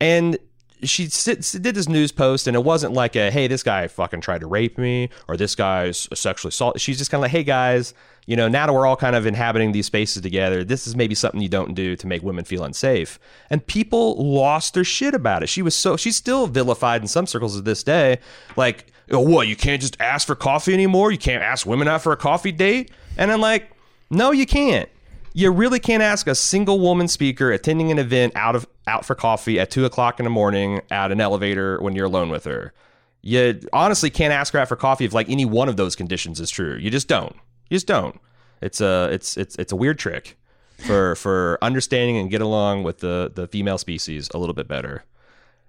And 0.00 0.38
she 0.82 1.06
did 1.06 1.74
this 1.74 1.88
news 1.88 2.12
post, 2.12 2.46
and 2.46 2.54
it 2.54 2.64
wasn't 2.64 2.92
like 2.92 3.16
a 3.16 3.30
"Hey, 3.30 3.46
this 3.46 3.62
guy 3.62 3.86
fucking 3.88 4.20
tried 4.20 4.40
to 4.40 4.46
rape 4.46 4.76
me" 4.76 5.08
or 5.28 5.36
"This 5.36 5.54
guy's 5.54 6.08
sexually 6.12 6.50
assault." 6.50 6.80
She's 6.80 6.98
just 6.98 7.10
kind 7.10 7.20
of 7.20 7.22
like, 7.22 7.30
"Hey 7.30 7.44
guys, 7.44 7.94
you 8.26 8.36
know, 8.36 8.48
now 8.48 8.66
that 8.66 8.72
we're 8.72 8.86
all 8.86 8.96
kind 8.96 9.16
of 9.16 9.24
inhabiting 9.24 9.72
these 9.72 9.86
spaces 9.86 10.20
together, 10.20 10.64
this 10.64 10.86
is 10.86 10.94
maybe 10.94 11.14
something 11.14 11.40
you 11.40 11.48
don't 11.48 11.74
do 11.74 11.96
to 11.96 12.06
make 12.06 12.22
women 12.22 12.44
feel 12.44 12.64
unsafe." 12.64 13.18
And 13.48 13.66
people 13.66 14.16
lost 14.16 14.74
their 14.74 14.84
shit 14.84 15.14
about 15.14 15.42
it. 15.42 15.48
She 15.48 15.62
was 15.62 15.74
so 15.74 15.96
she's 15.96 16.16
still 16.16 16.46
vilified 16.48 17.00
in 17.00 17.08
some 17.08 17.26
circles 17.26 17.56
to 17.56 17.62
this 17.62 17.82
day, 17.82 18.18
like, 18.56 18.92
"Oh, 19.10 19.20
what? 19.20 19.48
You 19.48 19.56
can't 19.56 19.80
just 19.80 19.98
ask 20.00 20.26
for 20.26 20.34
coffee 20.34 20.74
anymore? 20.74 21.12
You 21.12 21.18
can't 21.18 21.42
ask 21.42 21.64
women 21.64 21.88
out 21.88 22.02
for 22.02 22.12
a 22.12 22.16
coffee 22.16 22.52
date?" 22.52 22.90
And 23.16 23.32
I'm 23.32 23.40
like, 23.40 23.70
"No, 24.10 24.32
you 24.32 24.44
can't." 24.44 24.88
You 25.36 25.50
really 25.50 25.80
can't 25.80 26.02
ask 26.02 26.28
a 26.28 26.34
single 26.34 26.78
woman 26.78 27.08
speaker 27.08 27.50
attending 27.50 27.90
an 27.90 27.98
event 27.98 28.34
out 28.36 28.54
of 28.54 28.66
out 28.86 29.04
for 29.04 29.16
coffee 29.16 29.58
at 29.58 29.68
two 29.70 29.84
o'clock 29.84 30.20
in 30.20 30.24
the 30.24 30.30
morning 30.30 30.80
at 30.90 31.10
an 31.10 31.20
elevator 31.20 31.80
when 31.82 31.96
you're 31.96 32.06
alone 32.06 32.30
with 32.30 32.44
her. 32.44 32.72
You 33.20 33.60
honestly 33.72 34.10
can't 34.10 34.32
ask 34.32 34.52
her 34.52 34.60
out 34.60 34.68
for 34.68 34.76
coffee 34.76 35.04
if 35.04 35.12
like 35.12 35.28
any 35.28 35.44
one 35.44 35.68
of 35.68 35.76
those 35.76 35.96
conditions 35.96 36.40
is 36.40 36.50
true. 36.50 36.76
You 36.76 36.88
just 36.88 37.08
don't. 37.08 37.34
You 37.68 37.76
just 37.76 37.88
don't. 37.88 38.20
It's 38.60 38.80
a 38.80 39.08
it's 39.10 39.36
it's 39.36 39.56
it's 39.56 39.72
a 39.72 39.76
weird 39.76 39.98
trick 39.98 40.38
for 40.86 41.16
for 41.16 41.58
understanding 41.62 42.16
and 42.16 42.30
get 42.30 42.40
along 42.40 42.84
with 42.84 42.98
the 42.98 43.32
the 43.34 43.48
female 43.48 43.78
species 43.78 44.30
a 44.34 44.38
little 44.38 44.54
bit 44.54 44.68
better. 44.68 45.04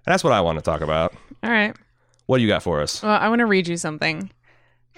And 0.06 0.12
that's 0.12 0.22
what 0.22 0.32
I 0.32 0.40
want 0.42 0.58
to 0.58 0.62
talk 0.62 0.80
about. 0.80 1.12
All 1.42 1.50
right. 1.50 1.74
What 2.26 2.38
do 2.38 2.44
you 2.44 2.48
got 2.48 2.62
for 2.62 2.80
us? 2.80 3.02
Well, 3.02 3.18
I 3.18 3.28
want 3.28 3.40
to 3.40 3.46
read 3.46 3.66
you 3.66 3.76
something. 3.76 4.30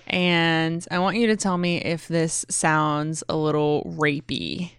And 0.09 0.87
I 0.91 0.99
want 0.99 1.17
you 1.17 1.27
to 1.29 1.37
tell 1.37 1.59
me 1.59 1.79
if 1.79 2.09
this 2.09 2.45
sounds 2.49 3.23
a 3.29 3.37
little 3.37 3.85
rapey. 3.97 4.73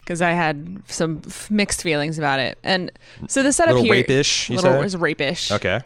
Because 0.00 0.22
I 0.22 0.30
had 0.30 0.82
some 0.86 1.20
f- 1.26 1.50
mixed 1.50 1.82
feelings 1.82 2.18
about 2.18 2.40
it. 2.40 2.58
And 2.64 2.90
so 3.28 3.42
the 3.42 3.52
setup 3.52 3.74
Little 3.74 3.84
here 3.84 4.02
rapish, 4.02 4.48
little 4.48 4.80
is 4.80 4.96
rapish. 4.96 5.52
Okay. 5.52 5.80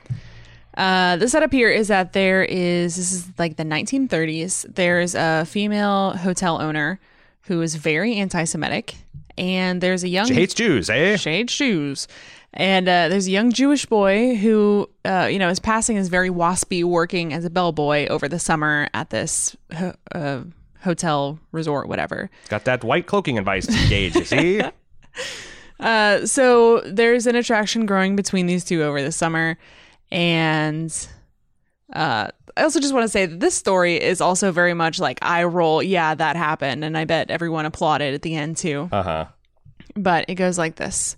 Uh, 0.76 1.16
the 1.16 1.28
setup 1.28 1.52
here 1.52 1.68
is 1.68 1.88
that 1.88 2.12
there 2.12 2.44
is 2.44 2.96
this 2.96 3.12
is 3.12 3.28
like 3.38 3.56
the 3.56 3.64
1930s. 3.64 4.64
There's 4.74 5.14
a 5.14 5.44
female 5.44 6.12
hotel 6.12 6.62
owner 6.62 7.00
who 7.42 7.60
is 7.60 7.74
very 7.74 8.14
anti-Semitic, 8.14 8.94
and 9.36 9.80
there's 9.80 10.04
a 10.04 10.08
young 10.08 10.26
She 10.26 10.34
hates 10.34 10.54
Jews, 10.54 10.88
eh? 10.88 11.16
She 11.16 11.30
hates 11.30 11.52
shoes. 11.52 12.06
And 12.54 12.86
uh, 12.86 13.08
there's 13.08 13.26
a 13.26 13.30
young 13.30 13.50
Jewish 13.50 13.86
boy 13.86 14.34
who, 14.36 14.88
uh, 15.06 15.28
you 15.30 15.38
know, 15.38 15.48
is 15.48 15.58
passing 15.58 15.96
as 15.96 16.08
very 16.08 16.28
waspy, 16.28 16.84
working 16.84 17.32
as 17.32 17.44
a 17.46 17.50
bellboy 17.50 18.06
over 18.08 18.28
the 18.28 18.38
summer 18.38 18.88
at 18.92 19.08
this 19.10 19.56
ho- 19.74 19.94
uh, 20.14 20.40
hotel, 20.82 21.38
resort, 21.52 21.88
whatever. 21.88 22.28
Got 22.48 22.64
that 22.66 22.84
white 22.84 23.06
cloaking 23.06 23.38
advice 23.38 23.66
to 23.66 23.88
gauge, 23.88 24.14
you 24.16 24.24
see? 24.24 24.62
Uh, 25.80 26.24
so 26.24 26.80
there's 26.82 27.26
an 27.26 27.34
attraction 27.34 27.86
growing 27.86 28.14
between 28.14 28.46
these 28.46 28.64
two 28.64 28.84
over 28.84 29.02
the 29.02 29.10
summer, 29.10 29.58
and 30.12 31.08
uh, 31.92 32.28
I 32.56 32.62
also 32.62 32.78
just 32.78 32.94
want 32.94 33.02
to 33.02 33.08
say 33.08 33.26
that 33.26 33.40
this 33.40 33.56
story 33.56 34.00
is 34.00 34.20
also 34.20 34.52
very 34.52 34.74
much 34.74 35.00
like 35.00 35.18
I 35.22 35.42
roll. 35.42 35.82
Yeah, 35.82 36.14
that 36.14 36.36
happened, 36.36 36.84
and 36.84 36.96
I 36.96 37.04
bet 37.04 37.32
everyone 37.32 37.66
applauded 37.66 38.14
at 38.14 38.22
the 38.22 38.36
end 38.36 38.58
too. 38.58 38.88
Uh-huh. 38.92 39.26
but 39.96 40.26
it 40.28 40.36
goes 40.36 40.56
like 40.56 40.76
this. 40.76 41.16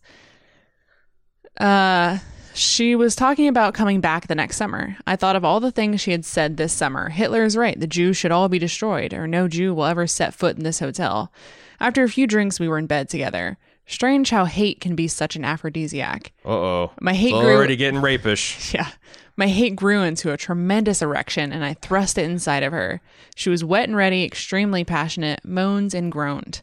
Uh 1.59 2.19
she 2.57 2.95
was 2.95 3.17
talking 3.17 3.49
about 3.49 3.75
coming 3.75 4.01
back 4.01 4.29
the 4.29 4.35
next 4.37 4.57
summer. 4.57 4.97
I 5.09 5.17
thought 5.17 5.35
of 5.35 5.45
all 5.45 5.59
the 5.59 5.73
things 5.73 6.01
she 6.01 6.13
had 6.13 6.25
said 6.25 6.57
this 6.57 6.73
summer. 6.73 7.09
Hitler 7.09 7.43
is 7.43 7.57
right. 7.57 7.79
The 7.79 7.89
Jews 7.89 8.17
should 8.17 8.31
all 8.31 8.49
be 8.49 8.61
destroyed, 8.61 9.13
or 9.13 9.27
no 9.27 9.49
Jew 9.49 9.75
will 9.75 9.87
ever 9.87 10.07
set 10.07 10.35
foot 10.35 10.57
in 10.57 10.63
this 10.63 10.79
hotel. 10.79 11.33
After 11.81 12.05
a 12.05 12.09
few 12.09 12.29
drinks, 12.29 12.61
we 12.61 12.69
were 12.69 12.79
in 12.79 12.87
bed 12.87 13.09
together. 13.09 13.59
Strange 13.87 14.31
how 14.31 14.45
hate 14.45 14.81
can 14.81 14.95
be 14.95 15.09
such 15.09 15.35
an 15.35 15.45
aphrodisiac. 15.45 16.33
Uh-oh. 16.45 16.93
My 17.01 17.13
hate 17.13 17.35
It's 17.35 17.41
grew. 17.43 17.55
already 17.57 17.75
getting 17.77 18.01
rapish. 18.01 18.71
Yeah. 18.75 18.89
My 19.37 19.49
hate 19.49 19.75
grew 19.75 20.03
into 20.05 20.31
a 20.31 20.37
tremendous 20.37 21.03
erection 21.03 21.53
and 21.53 21.65
I 21.65 21.75
thrust 21.75 22.19
it 22.19 22.31
inside 22.31 22.63
of 22.63 22.71
her. 22.73 23.01
She 23.35 23.51
was 23.51 23.65
wet 23.65 23.89
and 23.89 23.97
ready, 23.97 24.23
extremely 24.23 24.85
passionate, 24.85 25.41
moans 25.45 25.93
and 25.93 26.13
groaned. 26.13 26.63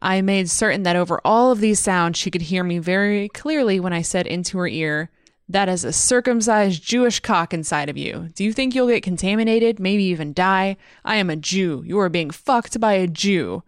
I 0.00 0.20
made 0.20 0.50
certain 0.50 0.82
that 0.84 0.96
over 0.96 1.20
all 1.24 1.50
of 1.50 1.60
these 1.60 1.80
sounds 1.80 2.18
she 2.18 2.30
could 2.30 2.42
hear 2.42 2.64
me 2.64 2.78
very 2.78 3.28
clearly 3.28 3.80
when 3.80 3.92
I 3.92 4.02
said 4.02 4.26
into 4.26 4.58
her 4.58 4.68
ear, 4.68 5.10
That 5.48 5.68
is 5.68 5.84
a 5.84 5.92
circumcised 5.92 6.82
Jewish 6.82 7.20
cock 7.20 7.52
inside 7.52 7.88
of 7.88 7.96
you. 7.96 8.28
Do 8.34 8.44
you 8.44 8.52
think 8.52 8.74
you'll 8.74 8.88
get 8.88 9.02
contaminated, 9.02 9.80
maybe 9.80 10.04
even 10.04 10.32
die? 10.32 10.76
I 11.04 11.16
am 11.16 11.30
a 11.30 11.36
Jew. 11.36 11.82
You 11.86 11.98
are 11.98 12.08
being 12.08 12.30
fucked 12.30 12.78
by 12.80 12.94
a 12.94 13.06
Jew. 13.06 13.62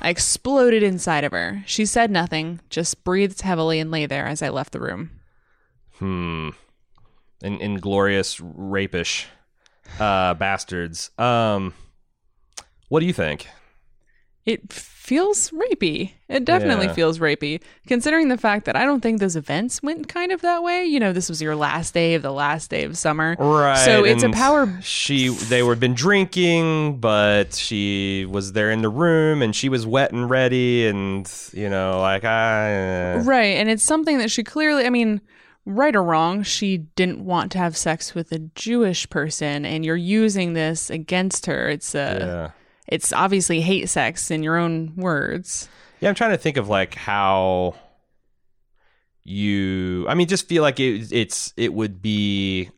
I 0.00 0.10
exploded 0.10 0.82
inside 0.82 1.24
of 1.24 1.32
her. 1.32 1.64
She 1.66 1.86
said 1.86 2.10
nothing, 2.10 2.60
just 2.70 3.02
breathed 3.02 3.40
heavily 3.40 3.80
and 3.80 3.90
lay 3.90 4.06
there 4.06 4.26
as 4.26 4.42
I 4.42 4.48
left 4.50 4.72
the 4.72 4.80
room. 4.80 5.10
Hmm. 5.98 6.50
In- 7.42 7.60
inglorious 7.60 8.38
rapish 8.40 9.26
uh, 9.98 10.34
bastards. 10.34 11.10
Um, 11.18 11.74
what 12.88 13.00
do 13.00 13.06
you 13.06 13.12
think? 13.12 13.48
it 14.44 14.72
feels 15.12 15.50
rapey. 15.50 16.12
It 16.30 16.46
definitely 16.46 16.86
Yeah. 16.86 16.94
feels 16.94 17.18
rapey, 17.18 17.60
considering 17.86 18.28
the 18.28 18.38
fact 18.38 18.64
that 18.64 18.76
I 18.76 18.86
don't 18.86 19.00
think 19.02 19.20
those 19.20 19.36
events 19.36 19.82
went 19.82 20.08
kind 20.08 20.32
of 20.32 20.40
that 20.40 20.62
way. 20.62 20.86
You 20.86 21.00
know, 21.00 21.12
this 21.12 21.28
was 21.28 21.42
your 21.42 21.54
last 21.54 21.92
day 21.92 22.14
of 22.14 22.22
the 22.22 22.32
last 22.32 22.70
day 22.70 22.84
of 22.84 22.96
summer. 22.96 23.36
Right. 23.38 23.76
So 23.84 24.04
it's 24.04 24.22
a 24.22 24.30
power. 24.30 24.78
She 24.82 25.28
they 25.28 25.62
were 25.62 25.74
been 25.76 25.92
drinking, 25.92 26.96
but 26.98 27.52
she 27.52 28.26
was 28.30 28.52
there 28.54 28.70
in 28.70 28.80
the 28.80 28.88
room 28.88 29.42
and 29.42 29.54
she 29.54 29.68
was 29.68 29.86
wet 29.86 30.12
and 30.12 30.30
ready 30.30 30.86
and 30.86 31.30
you 31.52 31.68
know, 31.68 32.00
like 32.00 32.24
I 32.24 32.70
eh. 32.70 33.22
Right. 33.22 33.56
And 33.58 33.68
it's 33.68 33.84
something 33.84 34.16
that 34.16 34.30
she 34.30 34.42
clearly, 34.42 34.86
I 34.86 34.90
mean, 34.90 35.20
right 35.66 35.94
or 35.94 36.02
wrong, 36.02 36.42
she 36.42 36.78
didn't 36.96 37.22
want 37.22 37.52
to 37.52 37.58
have 37.58 37.76
sex 37.76 38.14
with 38.14 38.32
a 38.32 38.38
Jewish 38.54 39.10
person, 39.10 39.66
and 39.66 39.84
you're 39.84 39.94
using 39.94 40.54
this 40.54 40.88
against 40.88 41.44
her. 41.46 41.68
It's 41.68 41.94
a 41.94 41.98
yeah. 42.54 42.61
It's 42.92 43.10
obviously 43.12 43.62
hate 43.62 43.88
sex 43.88 44.30
in 44.30 44.42
your 44.42 44.58
own 44.58 44.92
words. 44.96 45.66
Yeah, 46.00 46.10
I'm 46.10 46.14
trying 46.14 46.32
to 46.32 46.36
think 46.36 46.58
of 46.58 46.68
like 46.68 46.94
how 46.94 47.74
you. 49.24 50.06
I 50.08 50.14
mean, 50.14 50.28
just 50.28 50.46
feel 50.46 50.62
like 50.62 50.78
it, 50.78 51.10
it's 51.10 51.54
it 51.56 51.72
would 51.72 52.02
be. 52.02 52.68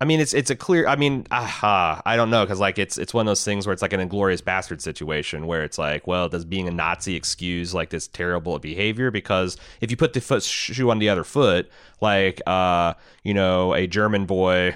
I 0.00 0.06
mean, 0.06 0.20
it's 0.20 0.32
it's 0.32 0.48
a 0.48 0.56
clear. 0.56 0.88
I 0.88 0.96
mean, 0.96 1.26
aha, 1.30 2.00
I 2.06 2.16
don't 2.16 2.30
know 2.30 2.42
because 2.42 2.58
like 2.58 2.78
it's 2.78 2.96
it's 2.96 3.12
one 3.12 3.26
of 3.26 3.30
those 3.30 3.44
things 3.44 3.66
where 3.66 3.74
it's 3.74 3.82
like 3.82 3.92
an 3.92 4.00
inglorious 4.00 4.40
bastard 4.40 4.80
situation 4.80 5.46
where 5.46 5.62
it's 5.62 5.76
like, 5.76 6.06
well, 6.06 6.30
does 6.30 6.46
being 6.46 6.66
a 6.66 6.70
Nazi 6.70 7.14
excuse 7.14 7.74
like 7.74 7.90
this 7.90 8.08
terrible 8.08 8.58
behavior? 8.58 9.10
Because 9.10 9.58
if 9.82 9.90
you 9.90 9.98
put 9.98 10.14
the 10.14 10.22
foot 10.22 10.42
shoe 10.42 10.90
on 10.90 11.00
the 11.00 11.10
other 11.10 11.24
foot, 11.24 11.68
like 12.00 12.40
uh, 12.46 12.94
you 13.24 13.34
know, 13.34 13.74
a 13.74 13.86
German 13.86 14.24
boy 14.24 14.74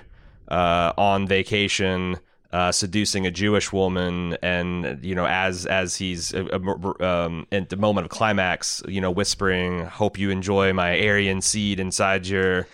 uh, 0.49 0.93
on 0.99 1.27
vacation 1.27 2.19
uh, 2.53 2.71
seducing 2.71 3.27
a 3.27 3.31
Jewish 3.31 3.73
woman, 3.73 4.37
and 4.43 5.03
you 5.03 5.15
know, 5.15 5.27
as 5.27 5.65
as 5.67 5.97
he's 5.97 6.35
uh, 6.35 6.45
uh, 6.53 7.05
um, 7.05 7.47
at 7.51 7.71
the 7.71 7.77
moment 7.77 8.05
of 8.05 8.11
climax, 8.11 8.83
you 8.87 9.01
know, 9.01 9.11
whispering, 9.11 9.87
"Hope 9.87 10.19
you 10.19 10.31
enjoy 10.31 10.73
my 10.73 10.91
Aryan 11.01 11.41
seed 11.41 11.81
inside 11.81 12.27
your 12.27 12.67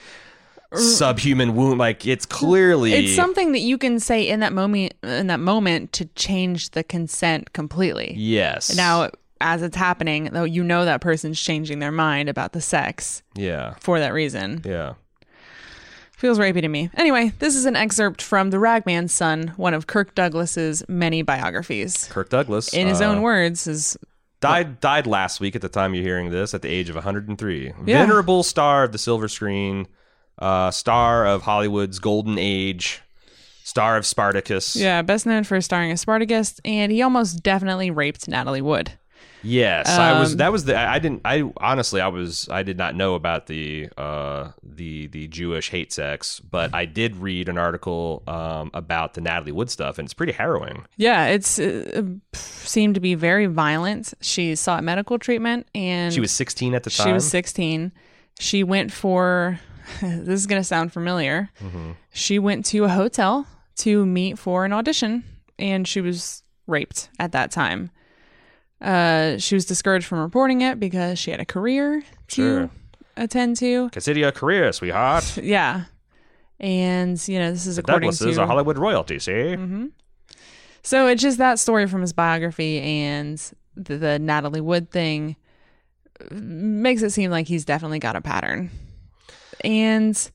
subhuman 0.75 1.55
womb." 1.55 1.79
Like 1.79 2.07
it's 2.07 2.27
clearly 2.27 2.93
It's 2.93 3.15
something 3.15 3.53
that 3.53 3.61
you 3.61 3.79
can 3.79 4.01
say 4.01 4.29
in 4.29 4.41
that 4.41 4.53
moment 4.53 4.95
in 5.03 5.29
that 5.29 5.41
moment 5.41 5.93
to 5.95 6.07
change 6.17 6.71
the 6.71 6.83
consent 6.83 7.53
completely. 7.53 8.15
yes. 8.17 8.75
Now, 8.77 9.11
as 9.41 9.63
it's 9.63 9.77
happening, 9.77 10.31
though, 10.33 10.43
you 10.45 10.65
know 10.65 10.85
that 10.85 11.01
person's 11.01 11.41
changing 11.41 11.79
their 11.79 11.93
mind 11.93 12.29
about 12.29 12.53
the 12.53 12.61
sex 12.61 13.23
yeah, 13.37 13.75
for 13.79 14.01
that 14.01 14.13
reason. 14.13 14.63
yeah. 14.65 14.95
Feels 16.19 16.39
rapey 16.41 16.61
to 16.63 16.69
me. 16.69 16.91
Anyway, 16.97 17.33
this 17.39 17.55
is 17.55 17.65
an 17.65 17.77
excerpt 17.77 18.21
from 18.23 18.51
The 18.51 18.59
Ragman's 18.59 19.13
Son, 19.13 19.53
one 19.57 19.73
of 19.73 19.87
Kirk 19.87 20.17
Douglas's 20.17 20.83
many 20.89 21.23
biographies. 21.23 22.09
Kirk 22.11 22.29
Douglas, 22.29 22.75
In 22.75 22.89
his 22.89 23.01
uh, 23.01 23.05
own 23.05 23.23
words, 23.23 23.69
is 23.69 23.97
died 24.41 24.81
died 24.81 25.07
last 25.07 25.39
week 25.41 25.55
at 25.55 25.63
the 25.63 25.69
time 25.69 25.95
you're 25.95 26.03
hearing 26.03 26.31
this 26.31 26.55
at 26.55 26.63
the 26.63 26.69
age 26.69 26.89
of 26.89 26.97
103 26.97 27.67
Yeah. 27.67 27.73
venerable 27.85 28.43
star 28.43 28.83
of 28.85 28.91
the 28.93 28.99
silver 28.99 29.27
screen 29.29 29.87
uh, 30.39 30.71
star 30.71 31.27
of 31.27 31.43
hollywood's 31.43 31.99
golden 31.99 32.39
age 32.39 33.01
star 33.65 33.97
of 33.97 34.07
spartacus 34.07 34.77
yeah, 34.77 35.03
best 35.03 35.27
known 35.27 35.43
for 35.45 35.61
starring 35.61 35.91
as 35.91 36.01
Spartacus, 36.01 36.61
and 36.65 36.91
he 36.93 37.03
almost 37.03 37.43
definitely 37.43 37.91
raped 37.91 38.27
Natalie 38.29 38.63
Wood. 38.63 38.93
Yes 39.43 39.89
i 39.89 40.19
was 40.19 40.33
Um, 40.33 40.39
that 40.39 40.53
was 40.53 40.65
the 40.65 40.77
I, 40.77 40.99
didn't 40.99 41.23
i 41.25 41.43
honestly 41.59 42.01
i 42.01 42.09
was 42.09 42.49
i 42.51 42.63
did 42.63 42.77
not 42.77 42.95
know 42.95 43.15
about 43.15 43.47
the 43.47 43.89
uh 43.97 44.51
the 44.63 45.07
the 45.09 45.29
jewish 45.29 45.71
hate 45.71 45.93
sex 45.93 46.41
but 46.41 46.75
i 46.75 46.85
did 46.85 47.17
read 47.17 47.49
an 47.49 47.59
article 47.59 48.23
um 48.27 48.71
about 48.75 49.15
the 49.15 49.21
natalie 49.21 49.53
wood 49.53 49.71
stuff 49.71 49.99
and 49.99 50.07
it's 50.07 50.15
pretty 50.15 50.33
harrowing 50.33 50.85
Yeah, 50.97 51.27
it's 51.27 51.59
uh, 51.59 52.03
seemed 52.35 52.95
to 52.97 53.01
be 53.01 53.15
very 53.15 53.47
violent. 53.47 54.13
She 54.21 54.55
sought 54.57 54.83
medical 54.85 55.19
treatment, 55.19 55.67
and 55.75 56.13
she 56.13 56.21
was 56.21 56.33
16 56.33 56.75
at 56.75 56.83
the 56.83 56.91
time 56.91 57.07
She 57.07 57.13
was 57.13 57.29
16. 57.29 57.93
She 58.41 58.63
went 58.65 58.93
for, 58.93 59.59
this 60.01 60.41
is 60.41 60.47
going 60.47 60.61
to 60.61 60.65
sound 60.65 60.93
familiar. 60.93 61.51
Mm-hmm. 61.61 61.93
She 62.13 62.39
went 62.39 62.65
to 62.67 62.85
a 62.85 62.89
hotel 62.89 63.47
to 63.77 64.05
meet 64.05 64.39
for 64.39 64.65
an 64.65 64.73
audition 64.73 65.25
and 65.59 65.87
she 65.89 66.01
was 66.01 66.43
raped 66.67 67.09
at 67.19 67.33
that 67.33 67.51
time. 67.51 67.91
Uh, 68.81 69.39
she 69.39 69.55
was 69.55 69.65
discouraged 69.65 70.07
from 70.07 70.21
reporting 70.21 70.61
it 70.61 70.79
because 70.79 71.19
she 71.19 71.31
had 71.33 71.41
a 71.41 71.45
career 71.45 72.03
to 72.29 72.35
Sure. 72.43 72.71
attend 73.17 73.57
to. 73.59 73.89
consider 73.91 74.21
your 74.21 74.33
career 74.33 74.73
sweetheart 74.73 75.37
Yeah. 75.43 75.85
And, 76.61 77.29
you 77.29 77.39
know, 77.39 77.51
this 77.53 77.67
is 77.67 77.79
according 77.79 78.11
douglases 78.11 78.37
to. 78.37 78.43
are 78.43 78.47
hollywood 78.47 78.79
royalty 78.79 79.19
see 79.19 79.33
Mm-hmm. 79.33 79.87
So 80.83 81.07
it's 81.09 81.21
just 81.23 81.39
that 81.39 81.59
story 81.59 81.87
from 81.87 82.01
his 82.03 82.13
biography 82.13 82.81
and 82.81 83.39
the, 83.77 83.97
the 83.99 84.19
Natalie 84.19 84.61
Wood 84.61 84.91
thing 84.91 85.37
makes 86.31 87.03
it 87.03 87.11
seem 87.11 87.31
like 87.31 87.47
he's 87.47 87.65
definitely 87.65 87.99
got 87.99 88.17
a 88.17 88.21
pattern. 88.21 88.71
And 89.63 90.31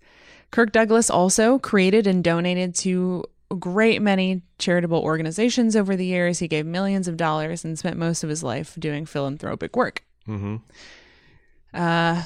Kirk 0.51 0.71
Douglas 0.71 1.09
also 1.09 1.59
created 1.59 2.07
and 2.07 2.23
donated 2.23 2.75
to 2.75 3.23
a 3.25 3.29
great 3.55 4.01
many 4.01 4.41
charitable 4.59 4.99
organizations 4.99 5.75
over 5.75 5.95
the 5.95 6.05
years. 6.05 6.39
He 6.39 6.47
gave 6.47 6.65
millions 6.65 7.07
of 7.07 7.17
dollars 7.17 7.63
and 7.65 7.77
spent 7.77 7.97
most 7.97 8.23
of 8.23 8.29
his 8.29 8.43
life 8.43 8.75
doing 8.79 9.05
philanthropic 9.05 9.75
work. 9.75 10.03
mm-hmm 10.27 10.55
Uh, 11.73 12.23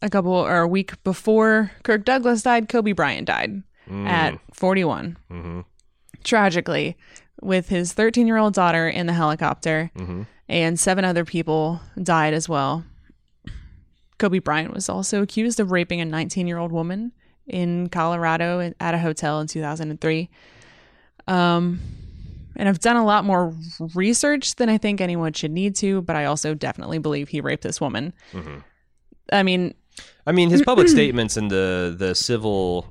a 0.00 0.08
couple 0.10 0.32
or 0.32 0.60
a 0.60 0.68
week 0.68 1.02
before 1.04 1.70
Kirk 1.82 2.04
Douglas 2.04 2.42
died, 2.42 2.68
Kobe 2.68 2.92
Bryant 2.92 3.26
died 3.26 3.62
at 3.90 4.38
41. 4.52 5.16
mm-hmm 5.30 5.60
Tragically, 6.24 6.96
with 7.40 7.68
his 7.68 7.92
13 7.92 8.28
year 8.28 8.36
old 8.36 8.54
daughter 8.54 8.88
in 8.88 9.06
the 9.06 9.12
helicopter, 9.12 9.90
Mhm. 9.96 10.26
and 10.48 10.78
seven 10.78 11.04
other 11.04 11.24
people 11.24 11.80
died 12.00 12.32
as 12.34 12.48
well. 12.48 12.84
Kobe 14.18 14.38
Bryant 14.38 14.72
was 14.72 14.88
also 14.88 15.20
accused 15.22 15.58
of 15.58 15.72
raping 15.72 16.00
a 16.00 16.04
19 16.04 16.46
year 16.46 16.58
old 16.58 16.70
woman 16.70 17.10
in 17.46 17.88
Colorado 17.88 18.72
at 18.80 18.94
a 18.94 18.98
hotel 18.98 19.40
in 19.40 19.46
2003. 19.46 20.28
Um, 21.28 21.80
and 22.56 22.68
I've 22.68 22.80
done 22.80 22.96
a 22.96 23.04
lot 23.04 23.24
more 23.24 23.54
research 23.94 24.56
than 24.56 24.68
I 24.68 24.78
think 24.78 25.00
anyone 25.00 25.32
should 25.32 25.52
need 25.52 25.74
to, 25.76 26.02
but 26.02 26.16
I 26.16 26.26
also 26.26 26.54
definitely 26.54 26.98
believe 26.98 27.28
he 27.28 27.40
raped 27.40 27.62
this 27.62 27.80
woman. 27.80 28.12
I 29.32 29.42
mean, 29.42 29.74
I 30.26 30.32
mean, 30.32 30.50
his 30.50 30.62
public 30.62 30.88
statements 30.98 31.36
and 31.36 31.50
the 31.50 31.94
the 31.96 32.14
civil. 32.14 32.86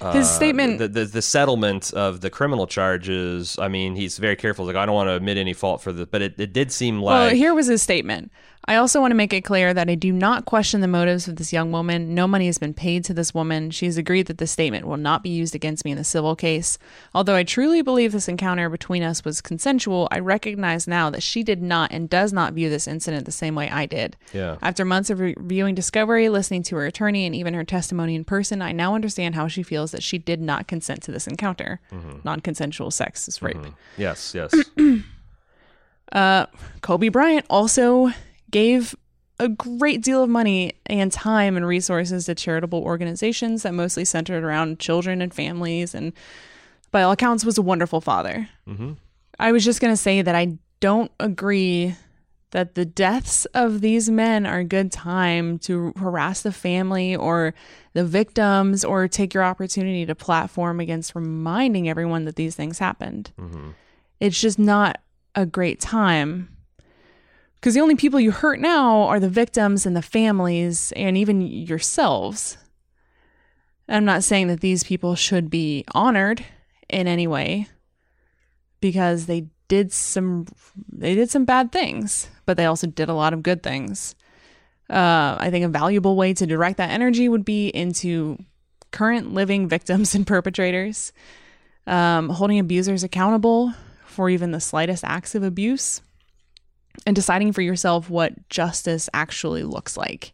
Uh, 0.00 0.12
His 0.12 0.28
statement- 0.28 0.78
the, 0.78 0.88
the 0.88 1.04
the 1.04 1.22
settlement 1.22 1.92
of 1.94 2.20
the 2.20 2.30
criminal 2.30 2.66
charges. 2.66 3.56
I 3.58 3.68
mean, 3.68 3.94
he's 3.94 4.18
very 4.18 4.36
careful. 4.36 4.64
Like, 4.66 4.76
I 4.76 4.84
don't 4.84 4.94
want 4.94 5.08
to 5.08 5.14
admit 5.14 5.36
any 5.36 5.52
fault 5.52 5.80
for 5.80 5.92
the, 5.92 6.06
but 6.06 6.22
it, 6.22 6.34
it 6.38 6.52
did 6.52 6.72
seem 6.72 7.00
like 7.00 7.12
Well, 7.14 7.30
here 7.34 7.54
was 7.54 7.66
his 7.68 7.82
statement. 7.82 8.30
I 8.68 8.76
also 8.76 9.00
want 9.00 9.10
to 9.10 9.16
make 9.16 9.32
it 9.32 9.40
clear 9.42 9.74
that 9.74 9.90
I 9.90 9.96
do 9.96 10.12
not 10.12 10.44
question 10.44 10.80
the 10.82 10.86
motives 10.88 11.26
of 11.26 11.34
this 11.34 11.52
young 11.52 11.72
woman. 11.72 12.14
No 12.14 12.28
money 12.28 12.46
has 12.46 12.58
been 12.58 12.72
paid 12.74 13.04
to 13.06 13.12
this 13.14 13.34
woman. 13.34 13.72
She 13.72 13.86
has 13.86 13.96
agreed 13.96 14.26
that 14.28 14.38
this 14.38 14.52
statement 14.52 14.86
will 14.86 14.96
not 14.96 15.24
be 15.24 15.30
used 15.30 15.56
against 15.56 15.84
me 15.84 15.90
in 15.90 15.96
the 15.98 16.04
civil 16.04 16.36
case. 16.36 16.78
Although 17.12 17.34
I 17.34 17.42
truly 17.42 17.82
believe 17.82 18.12
this 18.12 18.28
encounter 18.28 18.68
between 18.68 19.02
us 19.02 19.24
was 19.24 19.40
consensual, 19.40 20.06
I 20.12 20.20
recognize 20.20 20.86
now 20.86 21.10
that 21.10 21.24
she 21.24 21.42
did 21.42 21.60
not 21.60 21.90
and 21.90 22.08
does 22.08 22.32
not 22.32 22.52
view 22.52 22.70
this 22.70 22.86
incident 22.86 23.26
the 23.26 23.32
same 23.32 23.56
way 23.56 23.68
I 23.68 23.84
did. 23.84 24.16
yeah, 24.32 24.58
After 24.62 24.84
months 24.84 25.10
of 25.10 25.18
reviewing 25.18 25.74
Discovery, 25.74 26.28
listening 26.28 26.62
to 26.64 26.76
her 26.76 26.86
attorney, 26.86 27.26
and 27.26 27.34
even 27.34 27.54
her 27.54 27.64
testimony 27.64 28.14
in 28.14 28.24
person, 28.24 28.62
I 28.62 28.70
now 28.70 28.94
understand 28.94 29.34
how 29.34 29.48
she 29.48 29.64
feels 29.64 29.90
that 29.90 30.04
she 30.04 30.18
did 30.18 30.40
not 30.40 30.68
consent 30.68 31.02
to 31.02 31.10
this 31.10 31.26
encounter. 31.26 31.80
Non 32.22 32.38
consensual 32.38 32.92
sex 32.92 33.26
is 33.26 33.42
rape. 33.42 33.56
yes, 33.98 34.34
yes, 34.36 34.54
Uh, 36.12 36.44
Kobe 36.82 37.08
Bryant 37.08 37.46
also 37.48 38.12
gave 38.52 38.94
a 39.40 39.48
great 39.48 40.02
deal 40.02 40.22
of 40.22 40.30
money 40.30 40.74
and 40.86 41.10
time 41.10 41.56
and 41.56 41.66
resources 41.66 42.26
to 42.26 42.34
charitable 42.34 42.80
organizations 42.82 43.64
that 43.64 43.74
mostly 43.74 44.04
centered 44.04 44.44
around 44.44 44.78
children 44.78 45.20
and 45.20 45.34
families, 45.34 45.94
and 45.94 46.12
by 46.92 47.02
all 47.02 47.10
accounts, 47.10 47.44
was 47.44 47.58
a 47.58 47.62
wonderful 47.62 48.00
father. 48.00 48.48
mm-hmm. 48.68 48.92
I 49.40 49.50
was 49.50 49.64
just 49.64 49.80
going 49.80 49.92
to 49.92 49.96
say 49.96 50.22
that 50.22 50.36
I 50.36 50.58
don't 50.78 51.10
agree 51.18 51.96
that 52.50 52.74
the 52.74 52.84
deaths 52.84 53.46
of 53.46 53.80
these 53.80 54.10
men 54.10 54.46
are 54.46 54.58
a 54.58 54.64
good 54.64 54.92
time 54.92 55.58
to 55.60 55.92
harass 55.96 56.42
the 56.42 56.52
family 56.52 57.16
or 57.16 57.54
the 57.94 58.04
victims 58.04 58.84
or 58.84 59.08
take 59.08 59.32
your 59.34 59.42
opportunity 59.42 60.04
to 60.06 60.14
platform 60.14 60.78
against 60.78 61.14
reminding 61.14 61.88
everyone 61.88 62.26
that 62.26 62.36
these 62.36 62.54
things 62.54 62.78
happened. 62.78 63.32
It's 64.20 64.40
just 64.40 64.58
not 64.58 65.00
a 65.34 65.46
great 65.46 65.80
time. 65.80 66.51
Because 67.62 67.74
the 67.74 67.80
only 67.80 67.94
people 67.94 68.18
you 68.18 68.32
hurt 68.32 68.58
now 68.58 69.02
are 69.02 69.20
the 69.20 69.28
victims 69.28 69.86
and 69.86 69.94
the 69.94 70.02
families 70.02 70.92
and 70.96 71.16
even 71.16 71.40
yourselves. 71.40 72.58
I'm 73.88 74.04
not 74.04 74.24
saying 74.24 74.48
that 74.48 74.58
these 74.58 74.82
people 74.82 75.14
should 75.14 75.48
be 75.48 75.84
honored 75.94 76.44
in 76.88 77.06
any 77.06 77.28
way 77.28 77.68
because 78.80 79.26
they 79.26 79.46
did 79.68 79.92
some 79.92 80.46
they 80.90 81.14
did 81.14 81.30
some 81.30 81.44
bad 81.44 81.70
things, 81.70 82.28
but 82.46 82.56
they 82.56 82.66
also 82.66 82.88
did 82.88 83.08
a 83.08 83.14
lot 83.14 83.32
of 83.32 83.44
good 83.44 83.62
things. 83.62 84.16
Uh, 84.90 85.36
I 85.38 85.50
think 85.50 85.64
a 85.64 85.68
valuable 85.68 86.16
way 86.16 86.34
to 86.34 86.46
direct 86.46 86.78
that 86.78 86.90
energy 86.90 87.28
would 87.28 87.44
be 87.44 87.68
into 87.68 88.38
current 88.90 89.34
living 89.34 89.68
victims 89.76 90.16
and 90.16 90.26
perpetrators, 90.26 91.12
um, 91.86 92.28
holding 92.28 92.58
abusers 92.58 93.04
accountable 93.04 93.72
for 94.04 94.28
even 94.28 94.50
the 94.50 94.58
slightest 94.58 95.04
acts 95.04 95.36
of 95.36 95.44
abuse. 95.44 96.00
And 97.06 97.16
deciding 97.16 97.52
for 97.52 97.62
yourself 97.62 98.10
what 98.10 98.48
justice 98.48 99.08
actually 99.14 99.62
looks 99.62 99.96
like. 99.96 100.32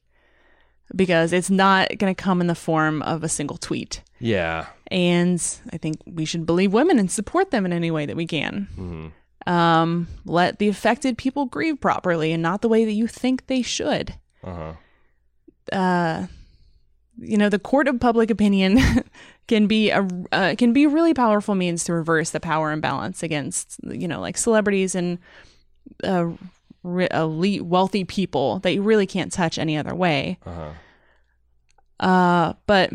Because 0.96 1.32
it's 1.34 1.50
not 1.50 1.88
going 1.98 2.14
to 2.14 2.20
come 2.20 2.40
in 2.40 2.46
the 2.46 2.54
form 2.54 3.02
of 3.02 3.22
a 3.22 3.28
single 3.28 3.58
tweet. 3.58 4.02
Yeah. 4.20 4.66
And 4.90 5.42
I 5.72 5.76
think 5.76 5.98
we 6.06 6.24
should 6.24 6.46
believe 6.46 6.72
women 6.72 6.98
and 6.98 7.10
support 7.10 7.50
them 7.50 7.66
in 7.66 7.72
any 7.72 7.90
way 7.90 8.06
that 8.06 8.16
we 8.16 8.26
can. 8.26 9.12
Um, 9.46 10.08
let 10.24 10.58
the 10.58 10.68
affected 10.68 11.18
people 11.18 11.46
grieve 11.46 11.80
properly 11.80 12.32
and 12.32 12.42
not 12.42 12.62
the 12.62 12.68
way 12.68 12.84
that 12.84 12.92
you 12.92 13.06
think 13.06 13.46
they 13.46 13.62
should. 13.62 14.14
Uh-huh. 14.42 14.72
Uh, 15.70 16.26
you 17.18 17.36
know, 17.36 17.48
the 17.48 17.58
court 17.58 17.88
of 17.88 18.00
public 18.00 18.30
opinion 18.30 18.78
can 19.48 19.66
be 19.66 19.90
a 19.90 20.06
uh, 20.32 20.54
can 20.56 20.72
be 20.72 20.84
a 20.84 20.88
really 20.88 21.14
powerful 21.14 21.54
means 21.54 21.84
to 21.84 21.92
reverse 21.92 22.30
the 22.30 22.40
power 22.40 22.70
imbalance 22.70 23.22
against 23.22 23.76
you 23.82 24.06
know 24.06 24.20
like 24.20 24.36
celebrities 24.36 24.94
and 24.94 25.18
uh, 26.04 26.30
elite 26.84 27.62
wealthy 27.64 28.04
people 28.04 28.58
that 28.60 28.72
you 28.72 28.82
really 28.82 29.06
can't 29.06 29.32
touch 29.32 29.58
any 29.58 29.76
other 29.76 29.94
way. 29.94 30.38
Uh-huh. 30.46 30.70
Uh, 32.00 32.52
but 32.66 32.92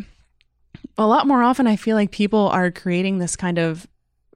a 0.98 1.06
lot 1.06 1.28
more 1.28 1.44
often, 1.44 1.68
I 1.68 1.76
feel 1.76 1.96
like 1.96 2.12
people 2.12 2.48
are 2.50 2.72
creating 2.72 3.18
this 3.20 3.36
kind 3.36 3.58
of 3.58 3.88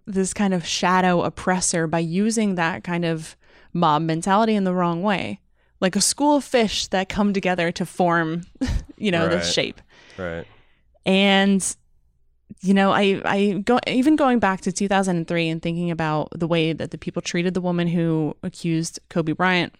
this 0.05 0.33
kind 0.33 0.53
of 0.53 0.65
shadow 0.65 1.21
oppressor 1.23 1.85
by 1.85 1.99
using 1.99 2.55
that 2.55 2.83
kind 2.83 3.03
of 3.03 3.35
mob 3.73 4.01
mentality 4.03 4.55
in 4.55 4.63
the 4.63 4.73
wrong 4.73 5.03
way, 5.03 5.41
like 5.81 5.97
a 5.97 6.01
school 6.01 6.37
of 6.37 6.45
fish 6.45 6.87
that 6.87 7.09
come 7.09 7.33
together 7.33 7.73
to 7.73 7.85
form, 7.85 8.43
you 8.97 9.11
know, 9.11 9.23
Right. 9.27 9.31
this 9.31 9.51
shape. 9.53 9.81
Right. 10.17 10.45
And 11.05 11.75
you 12.61 12.73
know, 12.73 12.91
I 12.91 13.21
I 13.23 13.61
go 13.63 13.79
even 13.87 14.15
going 14.15 14.39
back 14.39 14.61
to 14.61 14.71
2003 14.71 15.49
and 15.49 15.61
thinking 15.61 15.91
about 15.91 16.29
the 16.31 16.47
way 16.47 16.73
that 16.73 16.91
the 16.91 16.97
people 16.97 17.21
treated 17.21 17.53
the 17.53 17.61
woman 17.61 17.87
who 17.87 18.35
accused 18.43 18.99
Kobe 19.09 19.33
Bryant, 19.33 19.73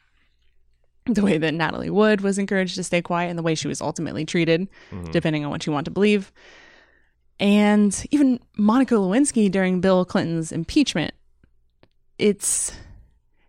the 1.06 1.24
way 1.24 1.38
that 1.38 1.54
Natalie 1.54 1.90
Wood 1.90 2.22
was 2.22 2.38
encouraged 2.38 2.76
to 2.76 2.84
stay 2.84 3.02
quiet, 3.02 3.30
and 3.30 3.38
the 3.38 3.44
way 3.44 3.56
she 3.56 3.68
was 3.68 3.82
ultimately 3.82 4.26
treated, 4.26 4.68
mm-hmm. 4.92 5.12
depending 5.12 5.44
on 5.44 5.52
what 5.52 5.66
you 5.66 5.74
want 5.74 5.86
to 5.86 5.92
believe, 5.92 6.32
and 7.40 8.06
even 8.12 8.40
Monica 8.58 8.96
Lewinsky 8.96 9.52
during 9.52 9.82
Bill 9.82 10.06
Clinton's 10.06 10.52
impeachment. 10.52 11.14
It's 12.20 12.76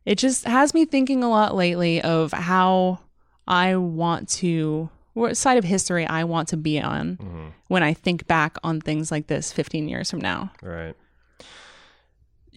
it 0.05 0.17
just 0.17 0.47
has 0.47 0.73
me 0.73 0.85
thinking 0.87 1.23
a 1.23 1.29
lot 1.29 1.55
lately 1.55 2.01
of 2.01 2.33
how 2.33 3.01
I 3.47 3.77
want 3.77 4.29
to 4.31 4.89
what 5.19 5.37
side 5.37 5.59
of 5.59 5.65
history 5.65 6.07
I 6.07 6.25
want 6.25 6.49
to 6.49 6.57
be 6.57 6.81
on 6.81 7.53
when 7.69 7.83
I 7.83 7.93
think 7.93 8.27
back 8.27 8.57
on 8.63 8.81
things 8.81 9.11
like 9.11 9.27
this 9.27 9.53
15 9.53 9.89
years 9.89 10.11
from 10.11 10.21
now. 10.21 10.53
Right. 10.63 10.95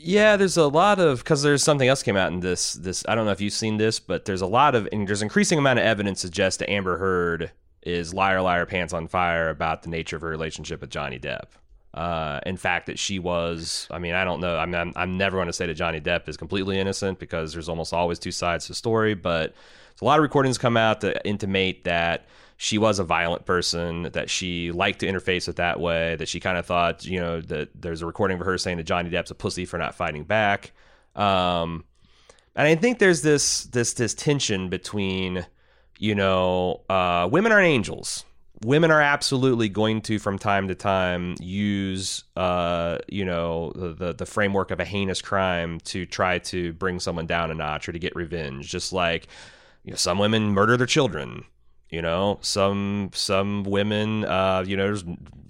Yeah, 0.03 0.35
there's 0.35 0.57
a 0.57 0.67
lot 0.67 0.99
of 0.99 1.19
because 1.19 1.43
there's 1.43 1.63
something 1.63 1.87
else 1.87 2.01
came 2.01 2.17
out 2.17 2.31
in 2.31 2.39
this. 2.39 2.73
This 2.73 3.03
I 3.07 3.13
don't 3.13 3.25
know 3.25 3.31
if 3.31 3.41
you've 3.41 3.53
seen 3.53 3.77
this, 3.77 3.99
but 3.99 4.25
there's 4.25 4.41
a 4.41 4.47
lot 4.47 4.73
of 4.73 4.87
and 4.91 5.07
there's 5.07 5.21
increasing 5.21 5.59
amount 5.59 5.77
of 5.77 5.85
evidence 5.85 6.19
suggests 6.21 6.57
that 6.57 6.71
Amber 6.71 6.97
Heard 6.97 7.51
is 7.83 8.13
liar, 8.13 8.41
liar, 8.41 8.65
pants 8.65 8.93
on 8.93 9.07
fire 9.07 9.49
about 9.49 9.83
the 9.83 9.89
nature 9.89 10.15
of 10.15 10.21
her 10.23 10.29
relationship 10.29 10.81
with 10.81 10.89
Johnny 10.89 11.19
Depp. 11.19 11.49
Uh, 11.93 12.39
in 12.45 12.57
fact, 12.57 12.85
that 12.87 12.97
she 12.97 13.19
was. 13.19 13.87
I 13.91 13.99
mean, 13.99 14.13
I 14.13 14.23
don't 14.23 14.39
know. 14.39 14.57
I 14.57 14.65
mean, 14.65 14.75
I'm, 14.75 14.93
I'm 14.95 15.17
never 15.17 15.37
going 15.37 15.47
to 15.47 15.53
say 15.53 15.67
that 15.67 15.73
Johnny 15.73 15.99
Depp 15.99 16.29
is 16.29 16.37
completely 16.37 16.79
innocent 16.79 17.19
because 17.19 17.53
there's 17.53 17.69
almost 17.69 17.93
always 17.93 18.17
two 18.17 18.31
sides 18.31 18.65
to 18.65 18.71
the 18.71 18.75
story. 18.75 19.13
But 19.13 19.53
a 20.01 20.05
lot 20.05 20.17
of 20.17 20.23
recordings 20.23 20.57
come 20.57 20.77
out 20.77 21.01
that 21.01 21.21
intimate 21.27 21.83
that 21.83 22.25
she 22.63 22.77
was 22.77 22.99
a 22.99 23.03
violent 23.03 23.43
person, 23.43 24.03
that 24.11 24.29
she 24.29 24.71
liked 24.71 24.99
to 24.99 25.07
interface 25.07 25.47
with 25.47 25.55
that 25.55 25.79
way, 25.79 26.15
that 26.17 26.27
she 26.27 26.39
kind 26.39 26.59
of 26.59 26.65
thought, 26.67 27.03
you 27.03 27.19
know, 27.19 27.41
that 27.41 27.69
there's 27.73 28.03
a 28.03 28.05
recording 28.05 28.39
of 28.39 28.45
her 28.45 28.55
saying 28.55 28.77
that 28.77 28.83
Johnny 28.83 29.09
Depp's 29.09 29.31
a 29.31 29.35
pussy 29.35 29.65
for 29.65 29.79
not 29.79 29.95
fighting 29.95 30.25
back. 30.25 30.71
Um, 31.15 31.85
and 32.55 32.67
I 32.67 32.75
think 32.75 32.99
there's 32.99 33.23
this 33.23 33.63
this 33.63 33.93
this 33.93 34.13
tension 34.13 34.69
between, 34.69 35.43
you 35.97 36.13
know, 36.13 36.81
uh, 36.87 37.27
women 37.31 37.51
aren't 37.51 37.65
angels. 37.65 38.25
Women 38.63 38.91
are 38.91 39.01
absolutely 39.01 39.67
going 39.67 40.01
to, 40.01 40.19
from 40.19 40.37
time 40.37 40.67
to 40.67 40.75
time, 40.75 41.37
use, 41.39 42.25
uh, 42.35 42.99
you 43.07 43.25
know, 43.25 43.71
the, 43.73 43.93
the 43.95 44.13
the 44.13 44.25
framework 44.27 44.69
of 44.69 44.79
a 44.79 44.85
heinous 44.85 45.19
crime 45.19 45.79
to 45.85 46.05
try 46.05 46.37
to 46.37 46.73
bring 46.73 46.99
someone 46.99 47.25
down 47.25 47.49
a 47.49 47.55
notch 47.55 47.89
or 47.89 47.91
to 47.91 47.97
get 47.97 48.15
revenge. 48.15 48.69
Just 48.69 48.93
like, 48.93 49.25
you 49.83 49.89
know, 49.89 49.97
some 49.97 50.19
women 50.19 50.51
murder 50.51 50.77
their 50.77 50.85
children. 50.85 51.43
You 51.91 52.01
know, 52.01 52.39
some 52.41 53.11
some 53.13 53.63
women, 53.63 54.25
uh, 54.25 54.63
you 54.65 54.77
know, 54.77 54.85
there's 54.85 55.03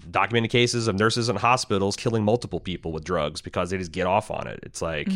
documented 0.10 0.52
cases 0.52 0.88
of 0.88 0.96
nurses 0.98 1.30
in 1.30 1.38
hospitals 1.38 1.96
killing 1.96 2.24
multiple 2.24 2.60
people 2.60 2.92
with 2.92 3.04
drugs 3.04 3.42
because 3.42 3.70
they 3.70 3.78
just 3.78 3.92
get 3.94 4.08
off 4.08 4.30
on 4.32 4.48
it. 4.48 4.60
It's 4.64 4.82
like, 4.82 5.08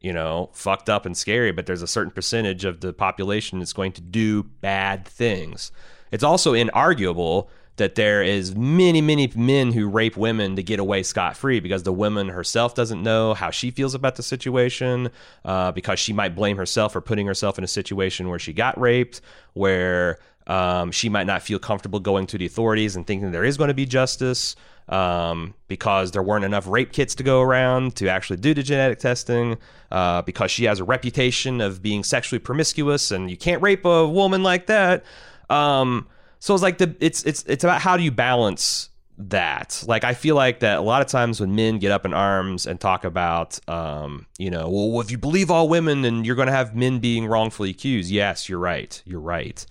you 0.00 0.12
know, 0.12 0.50
fucked 0.52 0.90
up 0.90 1.06
and 1.06 1.16
scary, 1.16 1.52
but 1.52 1.64
there's 1.64 1.80
a 1.80 1.86
certain 1.86 2.10
percentage 2.10 2.66
of 2.66 2.80
the 2.80 2.92
population 2.92 3.60
that's 3.60 3.72
going 3.72 3.92
to 3.92 4.02
do 4.02 4.42
bad 4.42 5.06
things. 5.06 5.72
It's 6.10 6.24
also 6.24 6.52
inarguable 6.52 7.48
that 7.76 7.94
there 7.96 8.22
is 8.22 8.54
many, 8.54 9.00
many 9.00 9.32
men 9.34 9.72
who 9.72 9.88
rape 9.88 10.16
women 10.16 10.54
to 10.54 10.62
get 10.62 10.78
away 10.78 11.02
scot 11.02 11.36
free 11.36 11.58
because 11.58 11.82
the 11.82 11.92
woman 11.92 12.28
herself 12.28 12.74
doesn't 12.74 13.02
know 13.02 13.34
how 13.34 13.50
she 13.50 13.70
feels 13.70 13.94
about 13.94 14.14
the 14.14 14.22
situation, 14.22 15.10
uh, 15.44 15.72
because 15.72 15.98
she 15.98 16.12
might 16.12 16.36
blame 16.36 16.56
herself 16.56 16.92
for 16.92 17.00
putting 17.00 17.26
herself 17.26 17.58
in 17.58 17.64
a 17.64 17.68
situation 17.68 18.28
where 18.28 18.38
she 18.38 18.52
got 18.52 18.78
raped, 18.78 19.20
where 19.54 20.18
um, 20.46 20.90
she 20.90 21.08
might 21.08 21.26
not 21.26 21.42
feel 21.42 21.58
comfortable 21.58 22.00
going 22.00 22.26
to 22.28 22.38
the 22.38 22.46
authorities 22.46 22.96
and 22.96 23.06
thinking 23.06 23.32
there 23.32 23.44
is 23.44 23.56
going 23.56 23.68
to 23.68 23.74
be 23.74 23.86
justice 23.86 24.56
um, 24.88 25.54
because 25.68 26.10
there 26.10 26.22
weren't 26.22 26.44
enough 26.44 26.66
rape 26.66 26.92
kits 26.92 27.14
to 27.14 27.22
go 27.22 27.40
around 27.40 27.96
to 27.96 28.08
actually 28.08 28.36
do 28.36 28.52
the 28.52 28.62
genetic 28.62 28.98
testing, 28.98 29.56
uh, 29.90 30.20
because 30.22 30.50
she 30.50 30.64
has 30.64 30.80
a 30.80 30.84
reputation 30.84 31.60
of 31.60 31.80
being 31.80 32.04
sexually 32.04 32.38
promiscuous 32.38 33.10
and 33.10 33.30
you 33.30 33.36
can't 33.36 33.62
rape 33.62 33.84
a 33.84 34.06
woman 34.06 34.42
like 34.42 34.66
that. 34.66 35.04
Um, 35.48 36.08
so 36.38 36.52
it's 36.52 36.62
like 36.62 36.78
the 36.78 36.94
it's 37.00 37.22
it's 37.22 37.42
it's 37.44 37.64
about 37.64 37.80
how 37.80 37.96
do 37.96 38.02
you 38.02 38.10
balance 38.10 38.90
that? 39.16 39.82
Like 39.86 40.04
I 40.04 40.12
feel 40.12 40.34
like 40.34 40.60
that 40.60 40.76
a 40.76 40.82
lot 40.82 41.00
of 41.00 41.08
times 41.08 41.40
when 41.40 41.54
men 41.54 41.78
get 41.78 41.90
up 41.90 42.04
in 42.04 42.12
arms 42.12 42.66
and 42.66 42.78
talk 42.78 43.04
about, 43.04 43.58
um, 43.66 44.26
you 44.38 44.50
know, 44.50 44.68
well, 44.68 45.00
if 45.00 45.10
you 45.10 45.16
believe 45.16 45.50
all 45.50 45.70
women, 45.70 46.04
and 46.04 46.26
you're 46.26 46.36
going 46.36 46.48
to 46.48 46.52
have 46.52 46.76
men 46.76 46.98
being 46.98 47.26
wrongfully 47.26 47.70
accused. 47.70 48.10
Yes, 48.10 48.46
you're 48.50 48.58
right. 48.58 49.00
You're 49.06 49.20
right 49.20 49.64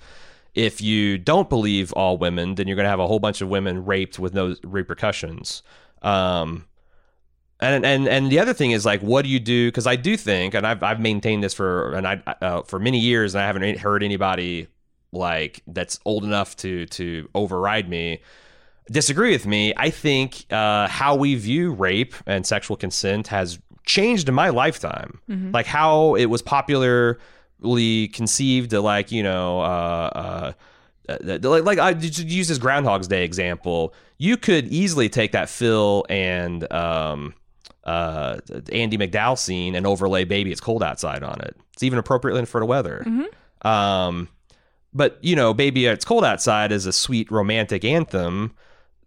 if 0.56 0.82
you 0.82 1.18
don't 1.18 1.50
believe 1.50 1.92
all 1.94 2.18
women, 2.18 2.56
then 2.56 2.68
you're 2.68 2.76
going 2.76 2.86
to 2.86 2.90
have 2.90 3.00
a 3.00 3.08
whole 3.08 3.20
bunch 3.20 3.42
of 3.42 3.50
women 3.50 3.86
raped 3.86 4.20
with 4.20 4.34
no 4.34 4.56
repercussions. 4.64 5.64
Um, 6.02 6.66
and 7.60 7.86
and 7.86 8.08
and 8.08 8.32
the 8.32 8.40
other 8.40 8.54
thing 8.54 8.72
is 8.72 8.86
like, 8.86 9.02
what 9.02 9.24
do 9.24 9.30
you 9.30 9.40
do? 9.40 9.70
Because 9.70 9.88
I 9.88 9.96
do 9.96 10.18
think, 10.18 10.54
and 10.54 10.68
I've 10.68 10.84
I've 10.84 11.00
maintained 11.00 11.44
this 11.44 11.54
for 11.54 11.94
and 11.94 12.08
I 12.08 12.22
uh, 12.42 12.62
for 12.64 12.80
many 12.80 13.00
years, 13.00 13.36
and 13.36 13.42
I 13.42 13.48
haven't 13.48 13.80
heard 13.80 14.04
anybody 14.04 14.68
like 15.12 15.62
that's 15.68 16.00
old 16.04 16.24
enough 16.24 16.58
to 16.58 16.86
to 16.88 17.30
override 17.34 17.88
me 17.88 18.20
disagree 18.92 19.32
with 19.32 19.46
me. 19.46 19.74
I 19.78 19.90
think 19.90 20.46
uh, 20.52 20.88
how 20.88 21.16
we 21.16 21.36
view 21.36 21.72
rape 21.72 22.14
and 22.26 22.46
sexual 22.46 22.78
consent 22.78 23.28
has 23.28 23.60
changed 23.86 24.30
in 24.30 24.36
my 24.36 24.50
lifetime. 24.50 25.20
Like 25.52 25.66
how 25.66 26.16
it 26.16 26.26
was 26.26 26.42
popularly 26.42 27.20
conceived 28.08 28.72
to 28.72 28.82
like 28.82 29.12
you 29.12 29.24
know. 29.24 29.62
Uh, 29.62 29.64
uh, 30.16 30.54
uh, 31.10 31.38
like, 31.42 31.64
like 31.66 31.80
I 31.80 31.90
use 31.92 32.48
this 32.48 32.58
Groundhog's 32.58 33.08
Day 33.08 33.26
example. 33.26 33.94
You 34.18 34.38
could 34.38 34.68
easily 34.68 35.10
take 35.10 35.34
that 35.34 35.50
Phil 35.50 36.06
and 36.08 36.72
um, 36.72 37.34
uh, 37.84 38.38
Andie 38.72 38.98
MacDowell 38.98 39.38
scene 39.38 39.76
and 39.76 39.86
overlay 39.86 40.24
"Baby 40.24 40.52
It's 40.52 40.62
Cold 40.62 40.82
Outside" 40.82 41.24
on 41.24 41.42
it. 41.42 41.58
It's 41.74 41.84
even 41.84 42.00
appropriately 42.00 42.46
for 42.46 42.60
the 42.60 42.66
weather. 42.66 43.04
Um, 43.64 44.30
but 44.94 45.18
you 45.22 45.36
know, 45.36 45.54
"Baby 45.54 45.88
It's 45.88 46.06
Cold 46.06 46.24
Outside" 46.24 46.72
is 46.72 46.86
a 46.86 46.94
sweet 46.94 47.30
romantic 47.32 47.84
anthem. 47.84 48.54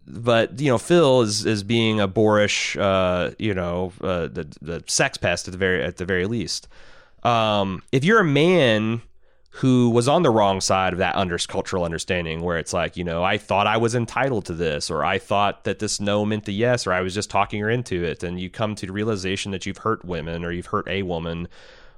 But 0.05 0.59
you 0.59 0.69
know, 0.71 0.77
Phil 0.77 1.21
is 1.21 1.45
is 1.45 1.63
being 1.63 1.99
a 1.99 2.07
boorish, 2.07 2.77
uh, 2.77 3.31
you 3.37 3.53
know, 3.53 3.91
uh, 4.01 4.27
the 4.27 4.47
the 4.61 4.83
sex 4.87 5.17
pest 5.17 5.47
at 5.47 5.51
the 5.51 5.57
very 5.57 5.83
at 5.83 5.97
the 5.97 6.05
very 6.05 6.25
least. 6.27 6.67
Um, 7.23 7.83
if 7.91 8.03
you're 8.03 8.19
a 8.19 8.25
man 8.25 9.01
who 9.49 9.89
was 9.89 10.07
on 10.07 10.21
the 10.21 10.29
wrong 10.29 10.61
side 10.61 10.93
of 10.93 10.99
that 10.99 11.15
under 11.15 11.37
cultural 11.39 11.83
understanding 11.83 12.41
where 12.41 12.59
it's 12.59 12.73
like 12.73 12.95
you 12.95 13.03
know 13.03 13.23
i 13.23 13.39
thought 13.39 13.65
i 13.65 13.75
was 13.75 13.95
entitled 13.95 14.45
to 14.45 14.53
this 14.53 14.91
or 14.91 15.03
i 15.03 15.17
thought 15.17 15.63
that 15.63 15.79
this 15.79 15.99
no 15.99 16.23
meant 16.23 16.45
the 16.45 16.53
yes 16.53 16.85
or 16.85 16.93
i 16.93 17.01
was 17.01 17.15
just 17.15 17.31
talking 17.31 17.59
her 17.59 17.69
into 17.69 18.03
it 18.03 18.21
and 18.21 18.39
you 18.39 18.51
come 18.51 18.75
to 18.75 18.85
the 18.85 18.93
realization 18.93 19.51
that 19.51 19.65
you've 19.65 19.79
hurt 19.79 20.05
women 20.05 20.45
or 20.45 20.51
you've 20.51 20.67
hurt 20.67 20.87
a 20.87 21.01
woman 21.01 21.47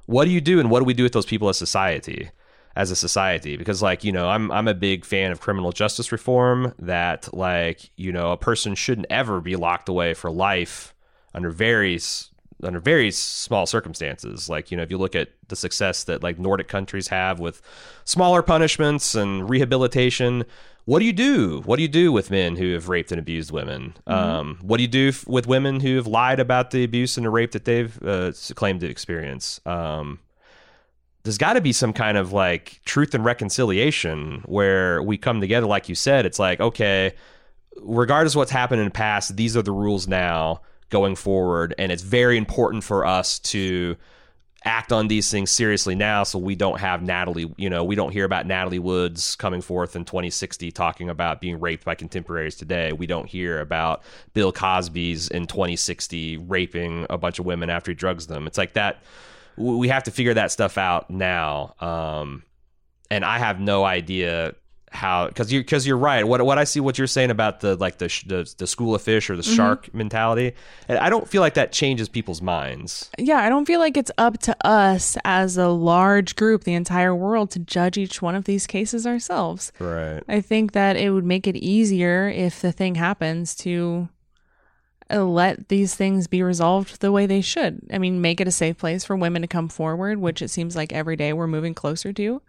what 0.10 0.26
do 0.26 0.32
you 0.32 0.42
do 0.42 0.60
and 0.60 0.72
what 0.72 0.80
do 0.80 0.86
we 0.86 0.96
do 0.96 1.04
with 1.04 1.14
those 1.14 1.28
people 1.28 1.50
as 1.50 1.58
society? 1.58 2.32
As 2.76 2.90
a 2.90 2.96
society? 2.96 3.58
Because 3.58 3.84
like 3.84 4.04
you 4.04 4.12
know 4.12 4.28
i'm 4.28 4.52
i'm 4.52 4.68
a 4.68 4.74
big 4.74 5.06
fan 5.06 5.32
of 5.32 5.40
criminal 5.40 5.72
justice 5.72 6.12
reform 6.12 6.74
that 6.80 7.32
like 7.32 7.92
you 7.96 8.12
know 8.12 8.32
a 8.32 8.38
person 8.38 8.74
shouldn't 8.74 9.06
ever 9.12 9.40
be 9.40 9.56
locked 9.56 9.88
away 9.88 10.16
for 10.16 10.32
life 10.32 10.96
under 11.36 11.52
very 11.52 11.96
s- 11.96 12.29
under 12.64 12.80
very 12.80 13.12
small 13.12 13.66
circumstances. 13.66 14.50
Like 14.50 14.72
you 14.72 14.78
know 14.78 14.84
if 14.84 14.92
you 14.92 14.98
look 14.98 15.16
at 15.16 15.30
the 15.48 15.56
success 15.56 16.04
that 16.06 16.24
like 16.24 16.40
nordic 16.40 16.68
countries 16.68 17.08
have 17.08 17.40
with 17.40 17.62
smaller 18.06 18.42
punishments 18.42 19.16
and 19.16 19.50
rehabilitation 19.50 20.46
what 20.86 21.00
do 21.00 21.06
you 21.06 21.14
do? 21.14 21.62
What 21.66 21.76
do 21.76 21.84
you 21.84 21.88
do 21.88 22.12
with 22.12 22.32
men 22.32 22.56
who 22.56 22.74
have 22.74 22.90
raped 22.90 23.12
and 23.12 23.20
abused 23.20 23.52
women? 23.52 23.94
Um, 24.08 24.58
what 24.64 24.78
do 24.78 24.82
you 24.82 24.88
do 24.88 25.10
f- 25.10 25.28
with 25.28 25.46
women 25.46 25.82
who 25.82 25.98
have 25.98 26.08
lied 26.08 26.40
about 26.40 26.72
the 26.72 26.84
abuse 26.84 27.16
and 27.16 27.24
the 27.24 27.30
rape 27.30 27.52
that 27.52 27.66
they've 27.66 27.96
uh, 28.04 28.32
claimed 28.56 28.80
to 28.80 28.90
experience? 28.90 29.62
Um, 29.68 30.20
there's 31.22 31.38
got 31.38 31.54
to 31.54 31.62
be 31.62 31.74
some 31.74 31.94
kind 31.94 32.18
of 32.18 32.34
like 32.34 32.82
truth 32.86 33.14
and 33.14 33.24
reconciliation 33.24 34.42
where 34.48 35.04
we 35.04 35.16
come 35.16 35.42
together 35.42 35.68
like 35.68 35.90
you 35.90 35.96
said. 35.96 36.26
It's 36.26 36.40
like 36.40 36.60
okay 36.60 37.14
regardless 37.82 38.34
of 38.34 38.38
what's 38.38 38.52
happened 38.52 38.82
in 38.82 38.86
the 38.86 38.92
past 38.92 39.36
these 39.38 39.56
are 39.56 39.62
the 39.62 39.72
rules 39.72 40.08
now 40.08 40.62
going 40.90 41.16
forward 41.16 41.74
and 41.78 41.92
it's 41.92 42.04
very 42.04 42.38
important 42.38 42.84
for 42.84 43.06
us 43.06 43.40
to 43.40 43.96
act 44.66 44.92
on 44.92 45.08
these 45.08 45.32
things 45.32 45.50
seriously 45.50 45.96
now 45.96 46.24
so 46.24 46.38
we 46.38 46.54
don't 46.54 46.80
have 46.80 47.02
Natalie, 47.02 47.54
you 47.58 47.70
know, 47.70 47.84
we 47.84 47.96
don't 47.96 48.12
hear 48.12 48.26
about 48.26 48.46
Natalie 48.46 48.80
Woods 48.80 49.36
coming 49.36 49.62
forth 49.62 49.96
in 49.96 50.04
2060 50.04 50.72
talking 50.72 51.10
about 51.10 51.40
being 51.40 51.60
raped 51.60 51.86
by 51.86 51.96
contemporaries 51.96 52.56
today. 52.56 52.92
We 52.92 53.08
don't 53.08 53.28
hear 53.28 53.62
about 53.62 54.04
Bill 54.34 54.52
Cosby's 54.52 55.30
in 55.30 55.48
2060 55.48 56.38
raping 56.38 57.06
a 57.10 57.18
bunch 57.18 57.40
of 57.40 57.46
women 57.46 57.70
after 57.70 57.92
he 57.92 57.96
drugs 57.96 58.28
them. 58.28 58.48
It's 58.48 58.58
like 58.58 58.74
that 58.74 59.02
we 59.60 59.90
have 59.90 60.04
to 60.04 60.12
figure 60.12 60.34
that 60.34 60.52
stuff 60.52 60.78
out 60.78 61.10
now. 61.10 61.76
Um, 61.80 62.44
and 63.12 63.26
I 63.26 63.40
have 63.40 63.60
no 63.60 63.84
idea 63.84 64.56
how 64.92 65.28
because 65.28 65.52
you 65.52 65.62
because 65.62 65.86
you're 65.86 65.98
right. 65.98 66.28
What 66.28 66.44
what 66.46 66.58
I 66.58 66.64
see 66.64 66.80
what 66.80 66.98
you're 66.98 67.08
saying 67.08 67.32
about 67.32 67.60
the 67.60 67.76
like 67.76 67.98
the 67.98 68.08
the, 68.26 68.54
the 68.58 68.68
school 68.68 68.96
of 68.96 69.02
fish 69.02 69.30
or 69.30 69.36
the 69.36 69.44
shark 69.44 69.94
mentality, 69.94 70.54
and 70.88 70.98
I 70.98 71.10
don't 71.10 71.28
feel 71.28 71.42
like 71.42 71.54
that 71.56 71.72
changes 71.72 72.10
people's 72.10 72.42
minds. 72.42 73.10
Yeah, 73.18 73.38
I 73.38 73.50
don't 73.50 73.66
feel 73.66 73.80
like 73.80 73.98
it's 73.98 74.12
up 74.18 74.40
to 74.40 74.56
us 74.66 75.18
as 75.24 75.58
a 75.58 75.68
large 75.68 76.36
group, 76.36 76.64
the 76.64 76.74
entire 76.74 77.16
world, 77.16 77.52
to 77.52 77.60
judge 77.60 77.98
each 77.98 78.22
one 78.22 78.36
of 78.36 78.46
these 78.46 78.66
cases 78.68 79.06
ourselves. 79.06 79.72
Right. 79.80 80.22
I 80.28 80.42
think 80.42 80.72
that 80.74 80.96
it 80.96 81.12
would 81.12 81.26
make 81.26 81.48
it 81.48 81.56
easier 81.56 82.30
if 82.30 82.62
the 82.62 82.72
thing 82.72 82.96
happens 82.96 83.56
to 83.58 84.10
uh, 85.12 85.24
let 85.24 85.70
these 85.70 85.96
things 85.96 86.28
be 86.28 86.44
resolved 86.44 87.02
the 87.02 87.12
way 87.12 87.26
they 87.26 87.42
should. 87.42 87.82
I 87.92 87.98
mean, 87.98 88.22
make 88.22 88.40
it 88.40 88.48
a 88.48 88.52
safe 88.52 88.78
place 88.78 89.04
for 89.04 89.16
women 89.16 89.42
to 89.42 89.48
come 89.48 89.70
forward, 89.70 90.20
which 90.20 90.42
it 90.42 90.50
seems 90.50 90.76
like 90.76 90.94
every 90.94 91.16
day 91.16 91.34
we're 91.34 91.48
moving 91.48 91.74
closer 91.74 92.14
to. 92.14 92.42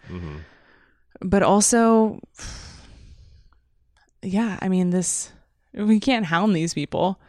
But 1.20 1.42
also, 1.42 2.20
yeah, 4.22 4.58
I 4.60 4.68
mean, 4.68 4.90
this, 4.90 5.30
we 5.74 6.00
can't 6.00 6.26
hound 6.26 6.56
these 6.56 6.74
people. 6.74 7.20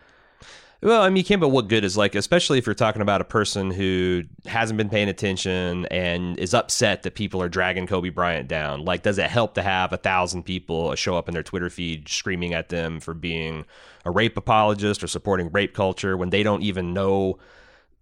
Well, 0.83 1.03
I 1.03 1.09
mean, 1.09 1.17
you 1.17 1.23
can't. 1.23 1.39
But 1.39 1.49
what 1.49 1.67
good 1.67 1.83
is 1.83 1.95
like, 1.95 2.15
especially 2.15 2.57
if 2.57 2.65
you're 2.65 2.73
talking 2.73 3.03
about 3.03 3.21
a 3.21 3.25
person 3.25 3.69
who 3.69 4.23
hasn't 4.47 4.77
been 4.77 4.89
paying 4.89 5.09
attention 5.09 5.85
and 5.87 6.39
is 6.39 6.55
upset 6.55 7.03
that 7.03 7.13
people 7.13 7.39
are 7.41 7.49
dragging 7.49 7.85
Kobe 7.85 8.09
Bryant 8.09 8.47
down. 8.47 8.83
Like, 8.83 9.03
does 9.03 9.19
it 9.19 9.29
help 9.29 9.53
to 9.55 9.61
have 9.61 9.93
a 9.93 9.97
thousand 9.97 10.41
people 10.41 10.95
show 10.95 11.15
up 11.15 11.27
in 11.27 11.35
their 11.35 11.43
Twitter 11.43 11.69
feed 11.69 12.09
screaming 12.09 12.55
at 12.55 12.69
them 12.69 12.99
for 12.99 13.13
being 13.13 13.65
a 14.05 14.11
rape 14.11 14.37
apologist 14.37 15.03
or 15.03 15.07
supporting 15.07 15.51
rape 15.51 15.75
culture 15.75 16.17
when 16.17 16.31
they 16.31 16.41
don't 16.41 16.63
even 16.63 16.93
know, 16.93 17.37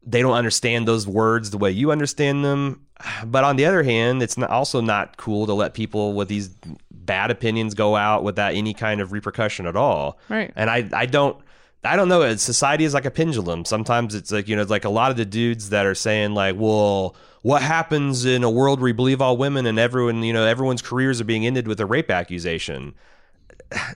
they 0.06 0.22
don't 0.22 0.34
understand 0.34 0.88
those 0.88 1.08
words 1.08 1.52
the 1.52 1.58
way 1.58 1.72
you 1.72 1.92
understand 1.92 2.44
them? 2.44 2.86
But 3.26 3.44
on 3.46 3.56
the 3.56 3.66
other 3.66 3.84
hand, 3.84 4.22
it's 4.22 4.38
not, 4.38 4.50
also 4.50 4.82
not 4.82 5.16
cool 5.18 5.46
to 5.46 5.54
let 5.54 5.74
people 5.74 6.14
with 6.14 6.28
these 6.28 6.50
bad 6.92 7.32
opinions 7.32 7.74
go 7.74 7.96
out 7.96 8.24
without 8.24 8.54
any 8.54 8.74
kind 8.74 9.02
of 9.02 9.12
repercussion 9.12 9.66
at 9.66 9.76
all. 9.76 10.20
Right. 10.28 10.52
And 10.56 10.70
I, 10.70 10.90
I 10.94 11.06
don't. 11.06 11.38
I 11.82 11.96
don't 11.96 12.10
know. 12.10 12.36
Society 12.36 12.84
is 12.84 12.94
like 12.94 13.06
a 13.06 13.12
pendulum. 13.12 13.64
Sometimes 13.64 14.14
it's 14.14 14.34
like, 14.34 14.50
you 14.50 14.56
know, 14.58 14.62
it's 14.62 14.70
like 14.70 14.84
a 14.84 14.90
lot 14.90 15.12
of 15.12 15.18
the 15.18 15.24
dudes 15.24 15.70
that 15.70 15.86
are 15.86 15.96
saying, 15.96 16.34
like, 16.34 16.56
well, 16.58 17.16
what 17.42 17.62
happens 17.62 18.26
in 18.26 18.44
a 18.44 18.50
world 18.50 18.82
where 18.82 18.90
you 18.90 18.94
believe 18.94 19.22
all 19.22 19.38
women 19.38 19.66
and 19.66 19.80
everyone, 19.80 20.22
you 20.24 20.34
know, 20.34 20.46
everyone's 20.46 20.82
careers 20.82 21.22
are 21.22 21.26
being 21.26 21.46
ended 21.46 21.70
with 21.70 21.80
a 21.80 21.86
rape 21.86 22.12
accusation? 22.12 22.96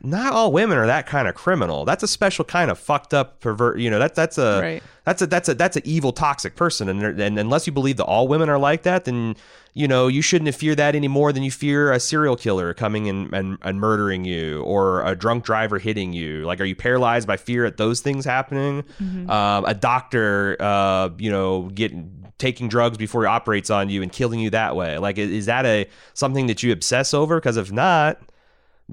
Not 0.04 0.34
all 0.34 0.52
women 0.52 0.78
are 0.78 0.86
that 0.86 1.08
kind 1.08 1.28
of 1.28 1.34
criminal. 1.36 1.84
That's 1.86 2.04
a 2.04 2.08
special 2.08 2.46
kind 2.46 2.70
of 2.70 2.78
fucked 2.78 3.14
up 3.14 3.40
pervert. 3.40 3.80
You 3.80 3.90
know, 3.90 3.98
that 4.00 4.14
that's 4.14 4.38
a 4.38 4.62
Right. 4.62 4.84
that's 5.04 5.22
a 5.24 5.28
that's 5.28 5.50
a 5.50 5.56
that's 5.56 5.76
an 5.78 5.82
evil 5.86 6.12
toxic 6.12 6.56
person. 6.56 6.90
And 6.90 7.20
and 7.20 7.40
unless 7.40 7.66
you 7.66 7.74
believe 7.74 7.98
that 7.98 8.06
all 8.06 8.28
women 8.28 8.50
are 8.50 8.60
like 8.60 8.84
that, 8.84 9.06
then 9.06 9.36
you 9.74 9.88
know 9.88 10.08
you 10.08 10.22
shouldn't 10.22 10.54
fear 10.54 10.76
that 10.76 10.94
any 10.94 11.08
more 11.08 11.34
than 11.34 11.42
you 11.42 11.50
fear 11.50 11.92
a 11.92 12.00
serial 12.00 12.36
killer 12.36 12.74
coming 12.76 13.10
and, 13.10 13.34
and 13.34 13.58
and 13.64 13.80
murdering 13.80 14.26
you 14.26 14.62
or 14.62 15.04
a 15.06 15.16
drunk 15.16 15.44
driver 15.44 15.80
hitting 15.80 16.14
you. 16.14 16.44
Like, 16.46 16.62
are 16.62 16.66
you 16.66 16.76
paralyzed 16.76 17.28
by 17.28 17.38
fear 17.38 17.66
at 17.66 17.78
those 17.78 18.00
things 18.00 18.26
happening? 18.26 18.84
Um, 19.28 19.66
a 19.66 19.74
doctor, 19.74 20.56
uh, 20.60 21.10
you 21.18 21.32
know, 21.32 21.64
getting 21.74 22.12
taking 22.38 22.68
drugs 22.68 22.98
before 22.98 23.22
he 23.24 23.28
operates 23.28 23.70
on 23.72 23.90
you 23.90 24.04
and 24.04 24.12
killing 24.12 24.40
you 24.40 24.50
that 24.52 24.76
way. 24.76 25.00
Like, 25.00 25.18
is, 25.18 25.32
is 25.32 25.46
that 25.48 25.66
a 25.66 25.88
something 26.14 26.46
that 26.48 26.62
you 26.62 26.72
obsess 26.74 27.14
over? 27.14 27.38
Because 27.40 27.58
if 27.58 27.72
not, 27.72 28.20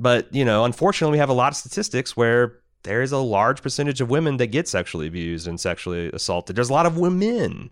but 0.00 0.34
you 0.34 0.44
know, 0.44 0.64
unfortunately, 0.64 1.12
we 1.12 1.18
have 1.18 1.28
a 1.28 1.34
lot 1.34 1.52
of 1.52 1.56
statistics 1.56 2.16
where 2.16 2.58
there 2.82 3.02
is 3.02 3.12
a 3.12 3.18
large 3.18 3.62
percentage 3.62 4.00
of 4.00 4.10
women 4.10 4.38
that 4.38 4.48
get 4.48 4.66
sexually 4.66 5.06
abused 5.06 5.46
and 5.46 5.60
sexually 5.60 6.10
assaulted. 6.12 6.56
There's 6.56 6.70
a 6.70 6.72
lot 6.72 6.86
of 6.86 6.96
women 6.96 7.70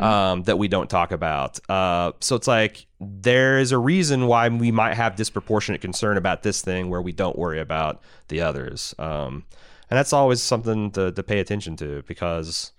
um, 0.00 0.42
that 0.44 0.58
we 0.58 0.68
don't 0.68 0.90
talk 0.90 1.12
about. 1.12 1.58
Uh, 1.68 2.12
so 2.20 2.36
it's 2.36 2.46
like 2.46 2.86
there 3.00 3.58
is 3.58 3.72
a 3.72 3.78
reason 3.78 4.26
why 4.26 4.48
we 4.48 4.70
might 4.70 4.94
have 4.94 5.16
disproportionate 5.16 5.80
concern 5.80 6.16
about 6.16 6.42
this 6.42 6.62
thing 6.62 6.90
where 6.90 7.02
we 7.02 7.12
don't 7.12 7.38
worry 7.38 7.60
about 7.60 8.02
the 8.28 8.40
others. 8.40 8.94
Um, 8.98 9.44
and 9.90 9.96
that's 9.96 10.12
always 10.12 10.42
something 10.42 10.90
to, 10.92 11.12
to 11.12 11.22
pay 11.22 11.40
attention 11.40 11.76
to 11.76 12.02
because 12.06 12.72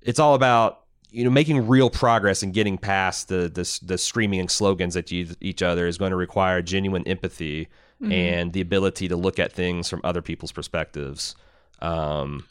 it's 0.00 0.18
all 0.18 0.34
about 0.34 0.81
you 1.12 1.24
know 1.24 1.30
making 1.30 1.68
real 1.68 1.90
progress 1.90 2.42
and 2.42 2.52
getting 2.54 2.78
past 2.78 3.28
the 3.28 3.48
the, 3.48 3.80
the 3.84 3.98
screaming 3.98 4.40
and 4.40 4.50
slogans 4.50 4.96
at 4.96 5.10
you, 5.12 5.28
each 5.40 5.62
other 5.62 5.86
is 5.86 5.98
going 5.98 6.10
to 6.10 6.16
require 6.16 6.62
genuine 6.62 7.06
empathy 7.06 7.68
and 8.10 8.52
the 8.52 8.60
ability 8.60 9.06
to 9.06 9.14
look 9.14 9.38
at 9.38 9.52
things 9.52 9.88
from 9.88 10.00
other 10.02 10.20
people's 10.20 10.50
perspectives. 10.50 11.36
Um, 11.80 12.44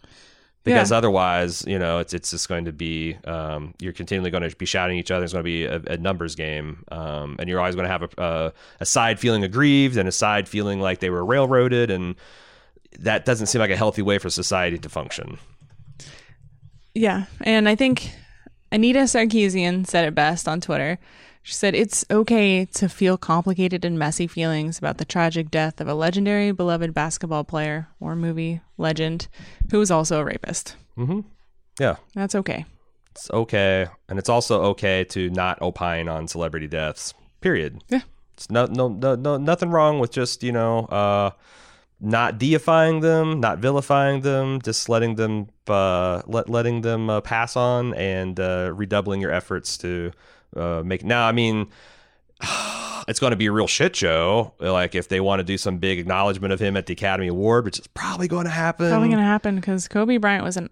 because 0.64 0.92
Yeah. 0.92 0.98
otherwise, 0.98 1.66
you 1.68 1.78
know, 1.78 2.00
it's 2.00 2.14
it's 2.14 2.32
just 2.32 2.48
going 2.48 2.66
to 2.66 2.72
be 2.72 3.18
um, 3.26 3.74
you're 3.82 3.92
continually 3.92 4.32
going 4.32 4.48
to 4.50 4.56
be 4.56 4.66
shouting 4.66 4.98
at 4.98 5.02
each 5.02 5.12
other. 5.12 5.24
It's 5.26 5.34
going 5.34 5.44
to 5.44 5.52
be 5.58 5.66
a, 5.66 5.82
a 5.94 5.98
numbers 5.98 6.36
game, 6.36 6.86
um, 6.92 7.36
and 7.40 7.50
you're 7.50 7.60
always 7.60 7.76
going 7.76 7.86
to 7.88 7.92
have 7.92 8.04
a, 8.04 8.10
a 8.18 8.54
a 8.82 8.86
side 8.86 9.20
feeling 9.20 9.44
aggrieved 9.44 9.98
and 9.98 10.08
a 10.08 10.12
side 10.12 10.48
feeling 10.48 10.80
like 10.80 11.00
they 11.00 11.10
were 11.10 11.26
railroaded, 11.26 11.92
and 11.92 12.16
that 13.00 13.26
doesn't 13.26 13.48
seem 13.48 13.60
like 13.60 13.72
a 13.72 13.76
healthy 13.76 14.02
way 14.04 14.20
for 14.20 14.30
society 14.30 14.78
to 14.78 14.88
function. 14.88 15.38
Yeah. 16.94 17.26
And 17.42 17.68
I 17.68 17.76
think 17.76 18.12
Anita 18.72 19.00
Sarkeesian 19.00 19.86
said 19.86 20.06
it 20.06 20.16
best 20.16 20.48
on 20.48 20.62
Twitter. 20.62 20.98
She 21.44 21.54
said, 21.54 21.74
It's 21.76 22.06
okay 22.12 22.66
to 22.66 22.88
feel 22.88 23.18
complicated 23.18 23.84
and 23.84 23.98
messy 23.98 24.28
feelings 24.28 24.78
about 24.78 24.98
the 24.98 25.06
tragic 25.06 25.50
death 25.52 25.82
of 25.82 25.88
a 25.88 25.94
legendary, 25.94 26.52
beloved 26.52 26.94
basketball 26.94 27.44
player 27.44 27.88
or 28.00 28.16
movie 28.16 28.62
legend 28.78 29.28
who 29.72 29.80
was 29.80 29.92
also 29.92 30.20
a 30.20 30.24
rapist. 30.24 30.76
Yeah, 31.80 31.96
That's 32.14 32.36
okay. 32.36 32.66
it's 33.10 33.32
okay, 33.32 33.88
and 34.08 34.20
it's 34.20 34.30
also 34.30 34.62
okay 34.66 35.04
to 35.06 35.30
not 35.32 35.60
opine 35.62 36.08
on 36.08 36.28
celebrity 36.28 36.68
deaths. 36.68 37.14
Period. 37.42 37.84
Yeah. 37.90 38.02
It's 38.34 38.50
no 38.52 38.66
no 38.68 38.88
no, 38.88 39.16
no 39.16 39.38
nothing 39.38 39.72
wrong 39.72 40.00
with 40.00 40.12
just 40.12 40.44
you 40.44 40.52
know 40.52 40.86
uh, 40.86 41.32
not 42.02 42.40
deifying 42.40 43.02
them, 43.02 43.40
not 43.40 43.60
vilifying 43.60 44.22
them, 44.22 44.60
just 44.62 44.90
letting 44.90 45.16
them 45.16 45.48
uh, 45.68 46.22
let 46.26 46.50
letting 46.50 46.82
them 46.82 47.10
uh, 47.10 47.22
pass 47.22 47.56
on 47.56 47.94
and 47.94 48.40
uh, 48.40 48.72
redoubling 48.74 49.22
your 49.22 49.32
efforts 49.32 49.78
to 49.78 50.12
uh, 50.56 50.82
make. 50.84 51.04
Now, 51.04 51.28
I 51.28 51.32
mean. 51.32 51.68
It's 53.08 53.20
going 53.20 53.32
to 53.32 53.36
be 53.36 53.48
a 53.48 53.52
real 53.52 53.66
shit 53.66 53.96
show. 53.96 54.54
Like 54.60 54.94
if 54.94 55.10
they 55.10 55.20
want 55.20 55.40
to 55.40 55.44
do 55.44 55.58
some 55.58 55.80
big 55.80 55.98
acknowledgement 55.98 56.54
of 56.54 56.60
him 56.60 56.78
at 56.78 56.86
the 56.86 56.94
Academy 56.94 57.28
Award, 57.30 57.66
which 57.66 57.80
is 57.80 57.88
probably 57.88 58.28
going 58.28 58.46
to 58.46 58.52
happen. 58.52 58.90
Probably 58.90 59.08
going 59.08 59.18
to 59.18 59.26
happen 59.26 59.56
because 59.56 59.88
Kobe 59.88 60.18
Bryant 60.18 60.44
was 60.44 60.56
an. 60.56 60.70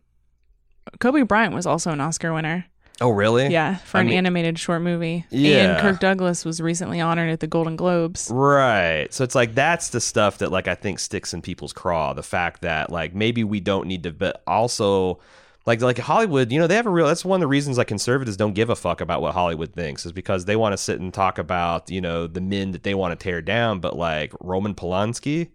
Kobe 1.00 1.24
Bryant 1.24 1.56
was 1.56 1.65
also 1.65 1.89
an 1.92 2.00
Oscar 2.00 2.32
winner. 2.32 2.68
Oh, 3.01 3.09
really? 3.09 3.47
Yeah, 3.47 3.75
for 3.77 3.97
I 3.97 4.01
an 4.01 4.07
mean- 4.07 4.17
animated 4.17 4.59
short 4.59 4.81
movie. 4.81 5.25
Yeah. 5.29 5.73
And 5.73 5.81
Kirk 5.81 5.99
Douglas 5.99 6.45
was 6.45 6.62
recently 6.62 6.99
honored 7.01 7.29
at 7.29 7.39
the 7.39 7.47
Golden 7.47 7.75
Globes. 7.75 8.29
Right. 8.31 9.13
So 9.13 9.23
it's 9.23 9.35
like 9.35 9.55
that's 9.55 9.89
the 9.89 10.01
stuff 10.01 10.39
that 10.39 10.51
like 10.51 10.67
I 10.67 10.75
think 10.75 10.99
sticks 10.99 11.33
in 11.33 11.41
people's 11.41 11.73
craw. 11.73 12.13
The 12.13 12.23
fact 12.23 12.62
that 12.62 12.91
like 12.91 13.13
maybe 13.13 13.43
we 13.43 13.59
don't 13.59 13.88
need 13.88 14.03
to, 14.03 14.12
but 14.12 14.41
also 14.47 15.19
like 15.65 15.81
like 15.81 15.97
Hollywood, 15.97 16.51
you 16.51 16.59
know, 16.59 16.67
they 16.67 16.75
have 16.75 16.85
a 16.88 16.89
real. 16.89 17.07
That's 17.07 17.25
one 17.25 17.38
of 17.38 17.41
the 17.41 17.47
reasons 17.47 17.77
like 17.77 17.88
conservatives 17.88 18.38
don't 18.38 18.53
give 18.53 18.69
a 18.69 18.75
fuck 18.75 19.01
about 19.01 19.21
what 19.21 19.33
Hollywood 19.33 19.73
thinks 19.73 20.05
is 20.05 20.12
because 20.12 20.45
they 20.45 20.55
want 20.55 20.73
to 20.73 20.77
sit 20.77 20.99
and 20.99 21.13
talk 21.13 21.38
about 21.38 21.89
you 21.91 22.01
know 22.01 22.27
the 22.27 22.41
men 22.41 22.71
that 22.71 22.83
they 22.83 22.95
want 22.95 23.17
to 23.17 23.23
tear 23.23 23.41
down. 23.41 23.79
But 23.79 23.95
like 23.95 24.33
Roman 24.39 24.73
Polanski, 24.73 25.49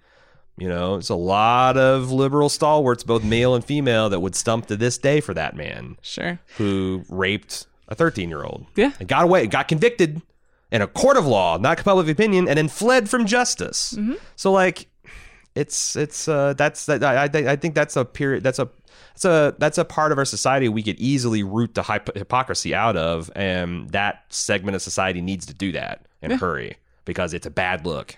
you 0.57 0.69
know, 0.69 0.97
it's 0.97 1.09
a 1.09 1.15
lot 1.15 1.77
of 1.77 2.11
liberal 2.13 2.49
stalwarts, 2.49 3.03
both 3.03 3.25
male 3.25 3.55
and 3.55 3.65
female, 3.65 4.09
that 4.11 4.21
would 4.21 4.35
stump 4.35 4.67
to 4.67 4.77
this 4.77 4.99
day 4.99 5.21
for 5.21 5.35
that 5.35 5.57
man 5.57 5.97
Sure. 6.03 6.39
who 6.59 7.05
raped 7.09 7.67
a 7.89 7.95
13 7.95 8.29
year 8.29 8.45
old. 8.45 8.67
Yeah. 8.77 8.93
And 9.01 9.09
got 9.09 9.25
away, 9.25 9.47
got 9.47 9.69
convicted 9.69 10.23
in 10.71 10.81
a 10.83 10.87
court 10.87 11.17
of 11.17 11.27
law, 11.27 11.59
not 11.59 11.83
public 11.85 12.09
opinion, 12.09 12.49
and 12.49 12.57
then 12.59 12.69
fled 12.69 13.09
from 13.11 13.27
justice. 13.27 13.97
So 14.37 14.53
like, 14.53 14.87
it's 15.55 15.95
it's 15.95 16.27
uh 16.27 16.55
that's 16.55 16.87
that 16.87 17.05
I 17.05 17.25
I, 17.25 17.57
think- 17.57 17.77
that's 17.77 17.95
a 17.97 18.05
period 18.05 18.43
that's 18.43 18.59
a 18.59 18.69
that's 19.13 19.25
a 19.25 19.55
that's 19.59 19.79
a 19.79 19.85
part 19.85 20.11
of 20.11 20.19
our 20.19 20.25
society 20.25 20.69
we 20.69 20.83
could 20.83 20.99
easily 20.99 21.45
root 21.45 21.75
the 21.75 21.83
hypo- 21.85 22.19
hypocrisy 22.19 22.75
out 22.75 22.97
of, 22.97 23.31
and 23.37 23.89
that 23.91 24.25
segment 24.31 24.75
of 24.75 24.83
society 24.83 25.21
needs 25.21 25.47
to 25.47 25.55
do 25.55 25.71
that 25.73 26.07
and 26.23 26.33
hurry 26.33 26.77
because 27.05 27.33
it's 27.35 27.47
a 27.47 27.51
bad 27.51 27.87
look. 27.87 28.17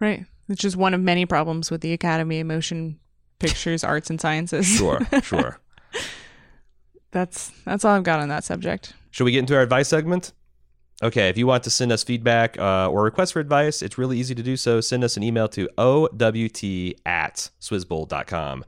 Right. 0.00 0.24
It's 0.48 0.60
just 0.60 0.76
one 0.76 0.94
of 0.94 1.00
many 1.00 1.26
problems 1.26 1.70
with 1.70 1.80
the 1.80 1.92
Academy 1.92 2.40
of 2.40 2.46
Motion 2.46 2.98
Pictures, 3.38 3.82
Arts, 3.84 4.10
and 4.10 4.20
Sciences. 4.20 4.66
Sure, 4.66 5.00
sure. 5.22 5.60
That's 7.10 7.52
that's 7.64 7.84
all 7.84 7.94
I've 7.94 8.02
got 8.02 8.18
on 8.18 8.28
that 8.28 8.42
subject. 8.42 8.92
Should 9.12 9.22
we 9.22 9.30
get 9.30 9.38
into 9.38 9.54
our 9.54 9.62
advice 9.62 9.86
segment? 9.86 10.32
Okay, 11.00 11.28
if 11.28 11.38
you 11.38 11.46
want 11.46 11.62
to 11.64 11.70
send 11.70 11.92
us 11.92 12.02
feedback 12.02 12.58
uh, 12.58 12.88
or 12.88 13.04
request 13.04 13.32
for 13.32 13.40
advice, 13.40 13.82
it's 13.82 13.98
really 13.98 14.18
easy 14.18 14.34
to 14.34 14.42
do 14.42 14.56
so. 14.56 14.80
Send 14.80 15.04
us 15.04 15.16
an 15.16 15.22
email 15.22 15.46
to 15.48 15.68
owt 15.78 16.20
at 16.20 17.50
swizzbowl.com. 17.60 18.64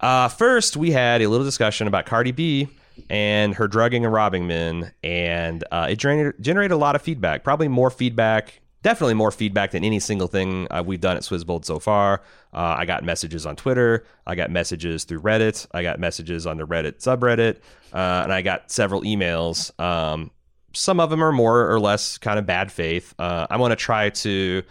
Uh, 0.00 0.28
first, 0.28 0.76
we 0.76 0.90
had 0.90 1.22
a 1.22 1.28
little 1.28 1.44
discussion 1.44 1.86
about 1.86 2.06
Cardi 2.06 2.32
B 2.32 2.68
and 3.08 3.54
her 3.54 3.68
drugging 3.68 4.04
and 4.04 4.12
robbing 4.12 4.46
men, 4.46 4.92
and 5.02 5.64
uh, 5.70 5.86
it 5.90 5.96
generated, 5.96 6.34
generated 6.40 6.72
a 6.72 6.76
lot 6.76 6.96
of 6.96 7.02
feedback. 7.02 7.44
Probably 7.44 7.68
more 7.68 7.90
feedback, 7.90 8.60
definitely 8.82 9.14
more 9.14 9.30
feedback 9.30 9.70
than 9.70 9.84
any 9.84 9.98
single 9.98 10.28
thing 10.28 10.66
uh, 10.70 10.82
we've 10.84 11.00
done 11.00 11.16
at 11.16 11.22
Swizzbold 11.22 11.64
so 11.64 11.78
far. 11.78 12.22
Uh, 12.52 12.76
I 12.78 12.84
got 12.84 13.04
messages 13.04 13.46
on 13.46 13.56
Twitter, 13.56 14.04
I 14.26 14.34
got 14.34 14.50
messages 14.50 15.04
through 15.04 15.20
Reddit, 15.20 15.66
I 15.72 15.82
got 15.82 15.98
messages 15.98 16.46
on 16.46 16.58
the 16.58 16.66
Reddit 16.66 16.98
subreddit, 16.98 17.58
uh, 17.92 18.22
and 18.24 18.32
I 18.32 18.42
got 18.42 18.70
several 18.70 19.02
emails. 19.02 19.78
Um, 19.80 20.30
some 20.74 21.00
of 21.00 21.10
them 21.10 21.22
are 21.22 21.32
more 21.32 21.70
or 21.70 21.80
less 21.80 22.18
kind 22.18 22.38
of 22.38 22.46
bad 22.46 22.72
faith. 22.72 23.14
Uh, 23.18 23.46
I 23.50 23.56
want 23.56 23.72
to 23.72 23.76
try 23.76 24.10
to 24.10 24.62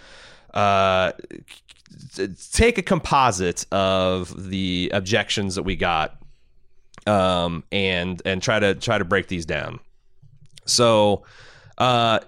uh, 0.54 1.12
take 2.52 2.78
a 2.78 2.82
composite 2.82 3.66
of 3.72 4.50
the 4.50 4.92
objections 4.94 5.56
that 5.56 5.64
we 5.64 5.76
got 5.76 6.18
um, 7.08 7.64
and 7.72 8.22
and 8.26 8.42
try 8.42 8.60
to 8.60 8.76
try 8.76 8.98
to 8.98 9.06
break 9.06 9.28
these 9.28 9.46
down. 9.46 9.80
So, 10.66 11.24
uh, 11.78 12.20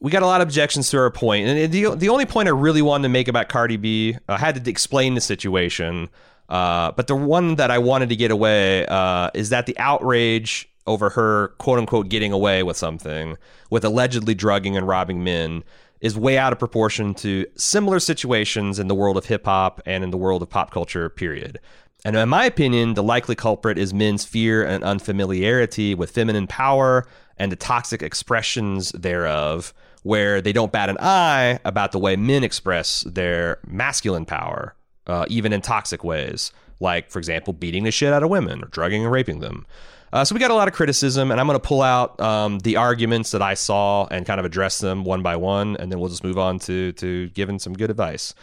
we 0.00 0.10
got 0.10 0.22
a 0.22 0.26
lot 0.26 0.40
of 0.40 0.48
objections 0.48 0.90
to 0.90 0.98
our 0.98 1.10
point. 1.10 1.46
and 1.46 1.72
the 1.72 1.94
the 1.94 2.08
only 2.08 2.26
point 2.26 2.48
I 2.48 2.52
really 2.52 2.82
wanted 2.82 3.04
to 3.04 3.08
make 3.10 3.28
about 3.28 3.48
Cardi 3.48 3.76
B, 3.76 4.16
I 4.28 4.38
had 4.38 4.62
to 4.62 4.70
explain 4.70 5.14
the 5.14 5.20
situation. 5.20 6.08
Uh, 6.48 6.90
but 6.92 7.06
the 7.06 7.14
one 7.14 7.54
that 7.56 7.70
I 7.70 7.78
wanted 7.78 8.08
to 8.08 8.16
get 8.16 8.32
away 8.32 8.84
uh, 8.86 9.30
is 9.34 9.50
that 9.50 9.66
the 9.66 9.78
outrage 9.78 10.68
over 10.86 11.10
her 11.10 11.48
quote 11.58 11.78
unquote 11.78 12.08
getting 12.08 12.32
away 12.32 12.62
with 12.62 12.76
something, 12.76 13.36
with 13.70 13.84
allegedly 13.84 14.34
drugging 14.34 14.76
and 14.76 14.88
robbing 14.88 15.22
men, 15.22 15.62
is 16.00 16.18
way 16.18 16.38
out 16.38 16.52
of 16.52 16.58
proportion 16.58 17.14
to 17.14 17.46
similar 17.56 18.00
situations 18.00 18.78
in 18.78 18.88
the 18.88 18.94
world 18.94 19.16
of 19.16 19.26
hip 19.26 19.44
hop 19.44 19.80
and 19.86 20.02
in 20.02 20.10
the 20.10 20.16
world 20.16 20.42
of 20.42 20.48
pop 20.48 20.70
culture, 20.70 21.08
period. 21.08 21.60
And 22.04 22.16
in 22.16 22.28
my 22.30 22.46
opinion, 22.46 22.94
the 22.94 23.02
likely 23.02 23.34
culprit 23.34 23.76
is 23.76 23.92
men's 23.92 24.24
fear 24.24 24.64
and 24.64 24.82
unfamiliarity 24.82 25.94
with 25.94 26.10
feminine 26.10 26.46
power 26.46 27.06
and 27.36 27.52
the 27.52 27.56
toxic 27.56 28.02
expressions 28.02 28.90
thereof, 28.92 29.74
where 30.02 30.40
they 30.40 30.52
don't 30.52 30.72
bat 30.72 30.88
an 30.88 30.96
eye 31.00 31.58
about 31.64 31.92
the 31.92 31.98
way 31.98 32.16
men 32.16 32.42
express 32.44 33.02
their 33.02 33.58
masculine 33.66 34.24
power, 34.24 34.74
uh, 35.06 35.26
even 35.28 35.52
in 35.52 35.60
toxic 35.60 36.02
ways, 36.02 36.52
like, 36.80 37.10
for 37.10 37.18
example, 37.18 37.52
beating 37.52 37.84
the 37.84 37.90
shit 37.90 38.12
out 38.12 38.22
of 38.22 38.30
women 38.30 38.62
or 38.62 38.68
drugging 38.68 39.02
and 39.02 39.12
raping 39.12 39.40
them. 39.40 39.66
Uh, 40.12 40.24
so 40.24 40.34
we 40.34 40.40
got 40.40 40.50
a 40.50 40.54
lot 40.54 40.66
of 40.66 40.74
criticism, 40.74 41.30
and 41.30 41.38
I'm 41.38 41.46
going 41.46 41.58
to 41.58 41.66
pull 41.66 41.82
out 41.82 42.18
um, 42.20 42.58
the 42.60 42.76
arguments 42.76 43.30
that 43.30 43.42
I 43.42 43.54
saw 43.54 44.06
and 44.10 44.26
kind 44.26 44.40
of 44.40 44.46
address 44.46 44.78
them 44.78 45.04
one 45.04 45.22
by 45.22 45.36
one, 45.36 45.76
and 45.76 45.92
then 45.92 46.00
we'll 46.00 46.08
just 46.08 46.24
move 46.24 46.38
on 46.38 46.58
to 46.60 46.92
to 46.92 47.28
giving 47.28 47.58
some 47.60 47.74
good 47.74 47.90
advice. 47.90 48.34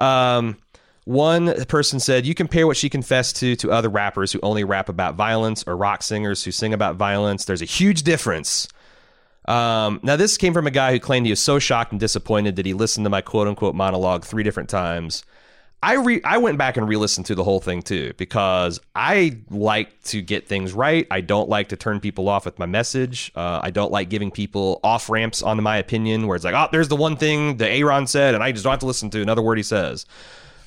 Um, 0.00 0.56
one 1.04 1.64
person 1.66 2.00
said, 2.00 2.26
You 2.26 2.34
compare 2.34 2.66
what 2.66 2.76
she 2.76 2.88
confessed 2.88 3.36
to 3.36 3.54
to 3.56 3.70
other 3.70 3.88
rappers 3.88 4.32
who 4.32 4.40
only 4.42 4.64
rap 4.64 4.88
about 4.88 5.14
violence 5.14 5.62
or 5.66 5.76
rock 5.76 6.02
singers 6.02 6.44
who 6.44 6.50
sing 6.50 6.72
about 6.72 6.96
violence. 6.96 7.44
There's 7.44 7.62
a 7.62 7.66
huge 7.66 8.02
difference. 8.02 8.68
Um, 9.52 10.00
now, 10.02 10.16
this 10.16 10.38
came 10.38 10.54
from 10.54 10.66
a 10.66 10.70
guy 10.70 10.92
who 10.92 10.98
claimed 10.98 11.26
he 11.26 11.32
was 11.32 11.40
so 11.40 11.58
shocked 11.58 11.92
and 11.92 12.00
disappointed 12.00 12.56
that 12.56 12.64
he 12.64 12.72
listened 12.72 13.04
to 13.04 13.10
my 13.10 13.20
quote 13.20 13.46
unquote 13.46 13.74
monologue 13.74 14.24
three 14.24 14.42
different 14.42 14.70
times. 14.70 15.24
I 15.82 15.94
re- 15.94 16.22
I 16.24 16.38
went 16.38 16.56
back 16.58 16.76
and 16.76 16.88
re-listened 16.88 17.26
to 17.26 17.34
the 17.34 17.44
whole 17.44 17.60
thing 17.60 17.82
too 17.82 18.12
because 18.16 18.80
I 18.94 19.40
like 19.50 20.00
to 20.04 20.22
get 20.22 20.46
things 20.46 20.72
right. 20.72 21.06
I 21.10 21.20
don't 21.20 21.48
like 21.48 21.68
to 21.70 21.76
turn 21.76 22.00
people 22.00 22.28
off 22.28 22.44
with 22.44 22.58
my 22.58 22.66
message. 22.66 23.32
Uh, 23.34 23.60
I 23.62 23.70
don't 23.70 23.90
like 23.90 24.08
giving 24.08 24.30
people 24.30 24.80
off 24.84 25.10
ramps 25.10 25.42
onto 25.42 25.60
my 25.60 25.76
opinion 25.76 26.28
where 26.28 26.36
it's 26.36 26.44
like, 26.44 26.54
oh, 26.54 26.68
there's 26.70 26.88
the 26.88 26.96
one 26.96 27.16
thing 27.16 27.56
that 27.56 27.68
Aaron 27.68 28.06
said, 28.06 28.34
and 28.34 28.44
I 28.44 28.52
just 28.52 28.62
don't 28.62 28.70
have 28.70 28.80
to 28.80 28.86
listen 28.86 29.10
to 29.10 29.20
another 29.20 29.42
word 29.42 29.58
he 29.58 29.64
says. 29.64 30.06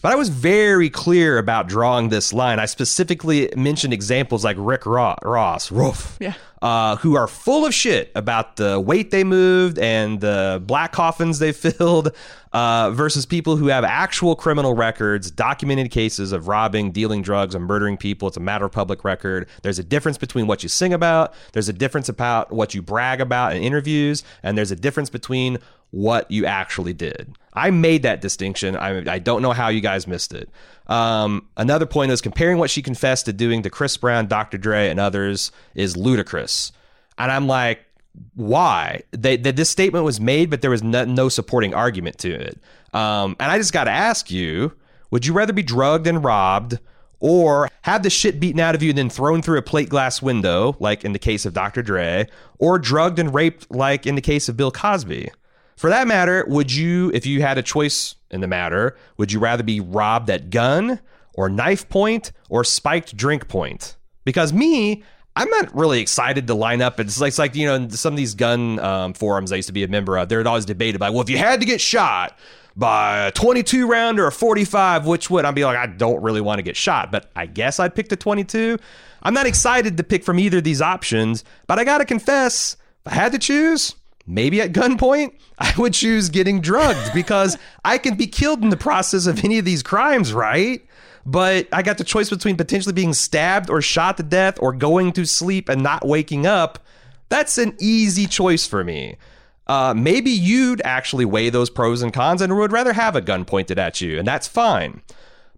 But 0.05 0.11
I 0.11 0.17
was 0.17 0.29
very 0.29 0.91
clear 0.91 1.39
about 1.39 1.67
drawing 1.67 2.09
this 2.09 2.31
line. 2.31 2.59
I 2.59 2.67
specifically 2.67 3.51
mentioned 3.57 3.91
examples 3.91 4.45
like 4.45 4.55
Rick 4.59 4.85
Ross, 4.85 5.71
Roof, 5.71 6.17
yeah. 6.19 6.35
uh, 6.61 6.97
who 6.97 7.15
are 7.15 7.25
full 7.27 7.65
of 7.65 7.73
shit 7.73 8.11
about 8.13 8.57
the 8.57 8.79
weight 8.79 9.09
they 9.09 9.23
moved 9.23 9.79
and 9.79 10.21
the 10.21 10.61
black 10.63 10.91
coffins 10.91 11.39
they 11.39 11.51
filled, 11.53 12.11
uh, 12.53 12.91
versus 12.91 13.25
people 13.25 13.55
who 13.55 13.65
have 13.65 13.83
actual 13.83 14.35
criminal 14.35 14.75
records, 14.75 15.31
documented 15.31 15.89
cases 15.89 16.31
of 16.31 16.47
robbing, 16.47 16.91
dealing 16.91 17.23
drugs, 17.23 17.55
and 17.55 17.65
murdering 17.65 17.97
people. 17.97 18.27
It's 18.27 18.37
a 18.37 18.41
matter 18.41 18.65
of 18.65 18.71
public 18.71 19.03
record. 19.03 19.49
There's 19.63 19.79
a 19.79 19.83
difference 19.83 20.19
between 20.19 20.45
what 20.45 20.61
you 20.61 20.69
sing 20.69 20.93
about, 20.93 21.33
there's 21.53 21.67
a 21.67 21.73
difference 21.73 22.09
about 22.09 22.51
what 22.51 22.75
you 22.75 22.83
brag 22.83 23.21
about 23.21 23.55
in 23.55 23.63
interviews, 23.63 24.23
and 24.43 24.55
there's 24.55 24.69
a 24.69 24.75
difference 24.75 25.09
between 25.09 25.57
what 25.89 26.29
you 26.29 26.45
actually 26.45 26.93
did. 26.93 27.35
I 27.55 27.71
made 27.71 28.03
that 28.03 28.21
distinction. 28.21 28.75
I, 28.75 29.13
I 29.13 29.19
don't 29.19 29.41
know 29.41 29.53
how 29.53 29.69
you 29.69 29.81
guys 29.81 30.07
missed 30.07 30.33
it. 30.33 30.49
Um, 30.87 31.47
another 31.57 31.85
point 31.85 32.11
is 32.11 32.21
comparing 32.21 32.57
what 32.57 32.69
she 32.69 32.81
confessed 32.81 33.25
to 33.25 33.33
doing 33.33 33.63
to 33.63 33.69
Chris 33.69 33.95
Brown, 33.97 34.27
Dr. 34.27 34.57
Dre, 34.57 34.89
and 34.89 34.99
others 34.99 35.51
is 35.73 35.95
ludicrous. 35.95 36.71
And 37.17 37.31
I'm 37.31 37.47
like, 37.47 37.79
why? 38.35 39.01
They, 39.11 39.37
they, 39.37 39.51
this 39.51 39.69
statement 39.69 40.05
was 40.05 40.19
made, 40.19 40.49
but 40.49 40.61
there 40.61 40.69
was 40.69 40.83
no, 40.83 41.05
no 41.05 41.29
supporting 41.29 41.73
argument 41.73 42.17
to 42.19 42.31
it. 42.31 42.59
Um, 42.93 43.35
and 43.39 43.51
I 43.51 43.57
just 43.57 43.73
got 43.73 43.85
to 43.85 43.91
ask 43.91 44.29
you 44.29 44.73
would 45.11 45.25
you 45.25 45.33
rather 45.33 45.53
be 45.53 45.63
drugged 45.63 46.07
and 46.07 46.23
robbed? 46.23 46.79
Or 47.21 47.69
have 47.83 48.03
the 48.03 48.09
shit 48.09 48.39
beaten 48.39 48.59
out 48.59 48.75
of 48.75 48.83
you 48.83 48.89
and 48.89 48.97
then 48.97 49.09
thrown 49.09 49.41
through 49.41 49.57
a 49.57 49.63
plate 49.63 49.89
glass 49.89 50.21
window, 50.21 50.75
like 50.79 51.05
in 51.05 51.13
the 51.13 51.19
case 51.19 51.45
of 51.45 51.53
Dr. 51.53 51.81
Dre, 51.81 52.27
or 52.59 52.77
drugged 52.77 53.17
and 53.17 53.33
raped, 53.33 53.71
like 53.71 54.05
in 54.05 54.15
the 54.15 54.21
case 54.21 54.49
of 54.49 54.57
Bill 54.57 54.71
Cosby? 54.71 55.31
For 55.75 55.89
that 55.89 56.07
matter, 56.07 56.45
would 56.47 56.73
you, 56.73 57.11
if 57.13 57.25
you 57.25 57.41
had 57.41 57.57
a 57.57 57.61
choice 57.61 58.15
in 58.31 58.41
the 58.41 58.47
matter, 58.47 58.95
would 59.17 59.31
you 59.31 59.39
rather 59.39 59.63
be 59.63 59.79
robbed 59.79 60.29
at 60.29 60.49
gun 60.49 60.99
or 61.33 61.49
knife 61.49 61.89
point 61.89 62.31
or 62.49 62.63
spiked 62.63 63.15
drink 63.17 63.47
point? 63.47 63.97
Because 64.23 64.53
me, 64.53 65.03
I'm 65.35 65.49
not 65.49 65.75
really 65.75 65.99
excited 65.99 66.47
to 66.47 66.53
line 66.53 66.81
up. 66.81 66.99
It's 66.99 67.19
like, 67.19 67.29
it's 67.29 67.39
like 67.39 67.55
you 67.55 67.65
know, 67.65 67.75
in 67.75 67.89
some 67.89 68.13
of 68.13 68.17
these 68.17 68.35
gun 68.35 68.79
um, 68.79 69.13
forums 69.13 69.51
I 69.51 69.57
used 69.57 69.67
to 69.67 69.73
be 69.73 69.83
a 69.83 69.87
member 69.87 70.17
of, 70.17 70.29
they're 70.29 70.47
always 70.47 70.65
debated 70.65 70.95
about, 70.95 71.13
well, 71.13 71.21
if 71.21 71.29
you 71.29 71.37
had 71.37 71.59
to 71.59 71.65
get 71.65 71.81
shot 71.81 72.37
by 72.77 73.27
a 73.27 73.31
22 73.31 73.87
round 73.87 74.19
or 74.19 74.27
a 74.27 74.31
45, 74.31 75.05
which 75.05 75.29
would? 75.29 75.45
I'd 75.45 75.55
be 75.55 75.65
like, 75.65 75.77
I 75.77 75.87
don't 75.87 76.21
really 76.21 76.41
want 76.41 76.59
to 76.59 76.63
get 76.63 76.77
shot, 76.77 77.11
but 77.11 77.29
I 77.35 77.45
guess 77.45 77.79
I'd 77.79 77.95
pick 77.95 78.09
the 78.09 78.15
22. 78.15 78.77
I'm 79.23 79.33
not 79.33 79.45
excited 79.45 79.97
to 79.97 80.03
pick 80.03 80.23
from 80.23 80.39
either 80.39 80.59
of 80.59 80.63
these 80.63 80.81
options, 80.81 81.43
but 81.67 81.79
I 81.79 81.83
got 81.83 81.97
to 81.97 82.05
confess, 82.05 82.77
if 83.05 83.11
I 83.11 83.15
had 83.15 83.31
to 83.31 83.39
choose, 83.39 83.95
maybe 84.27 84.61
at 84.61 84.73
gunpoint, 84.73 85.33
I 85.57 85.73
would 85.77 85.93
choose 85.93 86.29
getting 86.29 86.61
drugged 86.61 87.13
because 87.13 87.57
I 87.85 87.97
can 87.97 88.15
be 88.15 88.27
killed 88.27 88.63
in 88.63 88.69
the 88.69 88.77
process 88.77 89.25
of 89.27 89.43
any 89.43 89.57
of 89.59 89.65
these 89.65 89.83
crimes, 89.83 90.33
right? 90.33 90.85
But 91.25 91.67
I 91.71 91.81
got 91.81 91.97
the 91.97 92.03
choice 92.03 92.29
between 92.29 92.55
potentially 92.55 92.93
being 92.93 93.13
stabbed 93.13 93.69
or 93.69 93.81
shot 93.81 94.17
to 94.17 94.23
death 94.23 94.57
or 94.59 94.73
going 94.73 95.11
to 95.13 95.25
sleep 95.25 95.69
and 95.69 95.81
not 95.81 96.05
waking 96.05 96.45
up. 96.45 96.79
That's 97.29 97.57
an 97.57 97.75
easy 97.79 98.27
choice 98.27 98.67
for 98.67 98.83
me. 98.83 99.17
Uh, 99.67 99.95
maybe 99.97 100.29
you'd 100.29 100.81
actually 100.85 101.25
weigh 101.25 101.49
those 101.49 101.71
pros 101.71 102.03
and 102.03 102.13
cons 102.13 102.41
and 102.41 102.55
would 102.55 102.71
rather 102.71 102.93
have 102.93 103.15
a 103.15 103.21
gun 103.21 103.45
pointed 103.45 103.79
at 103.79 103.99
you, 103.99 104.19
and 104.19 104.27
that's 104.27 104.47
fine. 104.47 105.01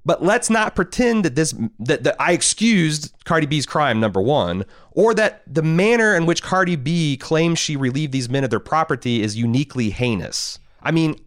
But 0.07 0.23
let's 0.23 0.49
not 0.49 0.73
pretend 0.73 1.25
that 1.25 1.35
this 1.35 1.53
that, 1.79 2.05
that 2.05 2.15
I 2.17 2.31
excused 2.31 3.13
Cardi 3.25 3.45
B's 3.45 3.65
crime 3.65 3.99
number 3.99 4.21
one, 4.21 4.63
or 4.91 5.13
that 5.13 5.41
the 5.45 5.61
manner 5.61 6.15
in 6.15 6.25
which 6.25 6.41
Cardi 6.41 6.77
B 6.77 7.17
claims 7.17 7.59
she 7.59 7.75
relieved 7.75 8.13
these 8.13 8.29
men 8.29 8.45
of 8.45 8.49
their 8.49 8.61
property 8.61 9.21
is 9.21 9.35
uniquely 9.35 9.89
heinous. 9.89 10.59
I 10.81 10.91
mean, 10.91 11.19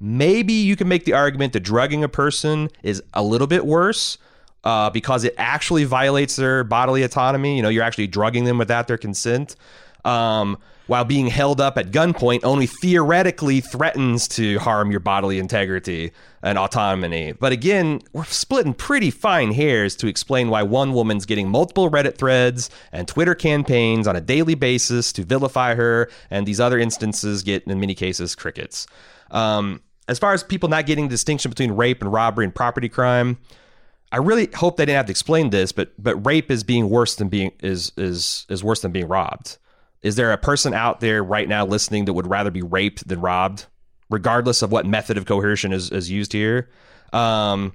maybe 0.00 0.54
you 0.54 0.74
can 0.74 0.88
make 0.88 1.04
the 1.04 1.12
argument 1.12 1.52
that 1.52 1.60
drugging 1.60 2.02
a 2.02 2.08
person 2.08 2.68
is 2.82 3.00
a 3.14 3.22
little 3.22 3.46
bit 3.46 3.64
worse 3.64 4.18
uh, 4.64 4.90
because 4.90 5.22
it 5.22 5.36
actually 5.38 5.84
violates 5.84 6.34
their 6.34 6.64
bodily 6.64 7.04
autonomy. 7.04 7.54
You 7.54 7.62
know, 7.62 7.68
you're 7.68 7.84
actually 7.84 8.08
drugging 8.08 8.42
them 8.42 8.58
without 8.58 8.88
their 8.88 8.98
consent. 8.98 9.54
Um, 10.04 10.58
while 10.88 11.04
being 11.04 11.26
held 11.26 11.60
up 11.60 11.78
at 11.78 11.90
gunpoint 11.90 12.44
only 12.44 12.66
theoretically 12.66 13.60
threatens 13.60 14.28
to 14.28 14.58
harm 14.58 14.90
your 14.90 15.00
bodily 15.00 15.38
integrity 15.38 16.12
and 16.46 16.58
autonomy. 16.58 17.32
But 17.32 17.50
again, 17.50 18.00
we're 18.12 18.24
splitting 18.24 18.72
pretty 18.72 19.10
fine 19.10 19.50
hairs 19.52 19.96
to 19.96 20.06
explain 20.06 20.48
why 20.48 20.62
one 20.62 20.92
woman's 20.92 21.26
getting 21.26 21.48
multiple 21.48 21.90
Reddit 21.90 22.16
threads 22.16 22.70
and 22.92 23.08
Twitter 23.08 23.34
campaigns 23.34 24.06
on 24.06 24.14
a 24.14 24.20
daily 24.20 24.54
basis 24.54 25.12
to 25.14 25.24
vilify 25.24 25.74
her, 25.74 26.08
and 26.30 26.46
these 26.46 26.60
other 26.60 26.78
instances 26.78 27.42
get, 27.42 27.64
in 27.64 27.80
many 27.80 27.96
cases, 27.96 28.36
crickets. 28.36 28.86
Um, 29.32 29.82
as 30.06 30.20
far 30.20 30.34
as 30.34 30.44
people 30.44 30.68
not 30.68 30.86
getting 30.86 31.06
the 31.06 31.10
distinction 31.10 31.50
between 31.50 31.72
rape 31.72 32.00
and 32.00 32.12
robbery 32.12 32.44
and 32.44 32.54
property 32.54 32.88
crime, 32.88 33.38
I 34.12 34.18
really 34.18 34.48
hope 34.54 34.76
they 34.76 34.86
didn't 34.86 34.98
have 34.98 35.06
to 35.06 35.10
explain 35.10 35.50
this, 35.50 35.72
but 35.72 35.92
but 35.98 36.14
rape 36.24 36.48
is 36.48 36.62
being 36.62 36.88
worse 36.88 37.16
than 37.16 37.28
being 37.28 37.50
is 37.60 37.90
is 37.96 38.46
is 38.48 38.62
worse 38.62 38.82
than 38.82 38.92
being 38.92 39.08
robbed. 39.08 39.58
Is 40.00 40.14
there 40.14 40.30
a 40.30 40.38
person 40.38 40.74
out 40.74 41.00
there 41.00 41.24
right 41.24 41.48
now 41.48 41.66
listening 41.66 42.04
that 42.04 42.12
would 42.12 42.28
rather 42.28 42.52
be 42.52 42.62
raped 42.62 43.08
than 43.08 43.20
robbed, 43.20 43.66
regardless 44.10 44.62
of 44.62 44.72
what 44.72 44.86
method 44.86 45.16
of 45.16 45.26
coercion 45.26 45.72
is, 45.72 45.90
is 45.90 46.10
used 46.10 46.32
here? 46.32 46.68
Um, 47.12 47.72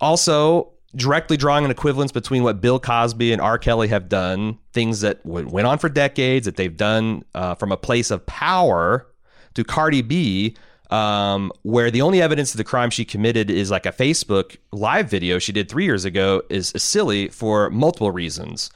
also, 0.00 0.72
directly 0.96 1.36
drawing 1.36 1.64
an 1.64 1.70
equivalence 1.70 2.12
between 2.12 2.42
what 2.42 2.60
Bill 2.60 2.78
Cosby 2.78 3.32
and 3.32 3.40
R. 3.40 3.58
Kelly 3.58 3.88
have 3.88 4.08
done, 4.08 4.58
things 4.72 5.00
that 5.00 5.24
w- 5.24 5.48
went 5.48 5.66
on 5.66 5.78
for 5.78 5.88
decades, 5.88 6.46
that 6.46 6.56
they've 6.56 6.76
done 6.76 7.24
uh, 7.34 7.54
from 7.54 7.72
a 7.72 7.76
place 7.76 8.10
of 8.10 8.24
power, 8.26 9.06
to 9.54 9.64
Cardi 9.64 10.02
B, 10.02 10.56
um, 10.90 11.52
where 11.62 11.90
the 11.90 12.02
only 12.02 12.20
evidence 12.20 12.52
of 12.52 12.58
the 12.58 12.64
crime 12.64 12.90
she 12.90 13.04
committed 13.04 13.50
is 13.50 13.70
like 13.70 13.86
a 13.86 13.92
Facebook 13.92 14.56
live 14.72 15.08
video 15.08 15.38
she 15.38 15.52
did 15.52 15.68
three 15.68 15.84
years 15.84 16.04
ago, 16.04 16.42
is, 16.50 16.72
is 16.72 16.82
silly 16.82 17.28
for 17.28 17.70
multiple 17.70 18.10
reasons. 18.10 18.70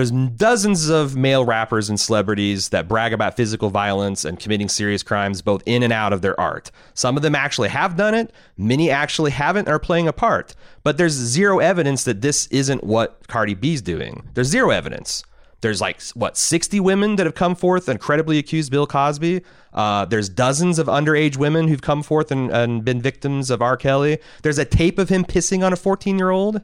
There's 0.00 0.12
dozens 0.12 0.88
of 0.88 1.14
male 1.14 1.44
rappers 1.44 1.90
and 1.90 2.00
celebrities 2.00 2.70
that 2.70 2.88
brag 2.88 3.12
about 3.12 3.36
physical 3.36 3.68
violence 3.68 4.24
and 4.24 4.40
committing 4.40 4.70
serious 4.70 5.02
crimes 5.02 5.42
both 5.42 5.62
in 5.66 5.82
and 5.82 5.92
out 5.92 6.14
of 6.14 6.22
their 6.22 6.40
art. 6.40 6.70
Some 6.94 7.18
of 7.18 7.22
them 7.22 7.34
actually 7.34 7.68
have 7.68 7.98
done 7.98 8.14
it, 8.14 8.32
many 8.56 8.90
actually 8.90 9.30
haven't 9.30 9.68
are 9.68 9.78
playing 9.78 10.08
a 10.08 10.14
part. 10.14 10.54
But 10.84 10.96
there's 10.96 11.12
zero 11.12 11.58
evidence 11.58 12.04
that 12.04 12.22
this 12.22 12.46
isn't 12.46 12.82
what 12.82 13.28
Cardi 13.28 13.52
B's 13.52 13.82
doing. 13.82 14.26
There's 14.32 14.46
zero 14.46 14.70
evidence. 14.70 15.22
There's 15.60 15.82
like 15.82 16.00
what 16.14 16.38
60 16.38 16.80
women 16.80 17.16
that 17.16 17.26
have 17.26 17.34
come 17.34 17.54
forth 17.54 17.86
and 17.86 18.00
credibly 18.00 18.38
accused 18.38 18.70
Bill 18.70 18.86
Cosby. 18.86 19.42
Uh, 19.74 20.06
there's 20.06 20.30
dozens 20.30 20.78
of 20.78 20.86
underage 20.86 21.36
women 21.36 21.68
who've 21.68 21.82
come 21.82 22.02
forth 22.02 22.32
and, 22.32 22.50
and 22.50 22.86
been 22.86 23.02
victims 23.02 23.50
of 23.50 23.60
R. 23.60 23.76
Kelly. 23.76 24.16
There's 24.44 24.56
a 24.56 24.64
tape 24.64 24.98
of 24.98 25.10
him 25.10 25.26
pissing 25.26 25.62
on 25.62 25.74
a 25.74 25.76
14 25.76 26.16
year 26.16 26.30
old. 26.30 26.62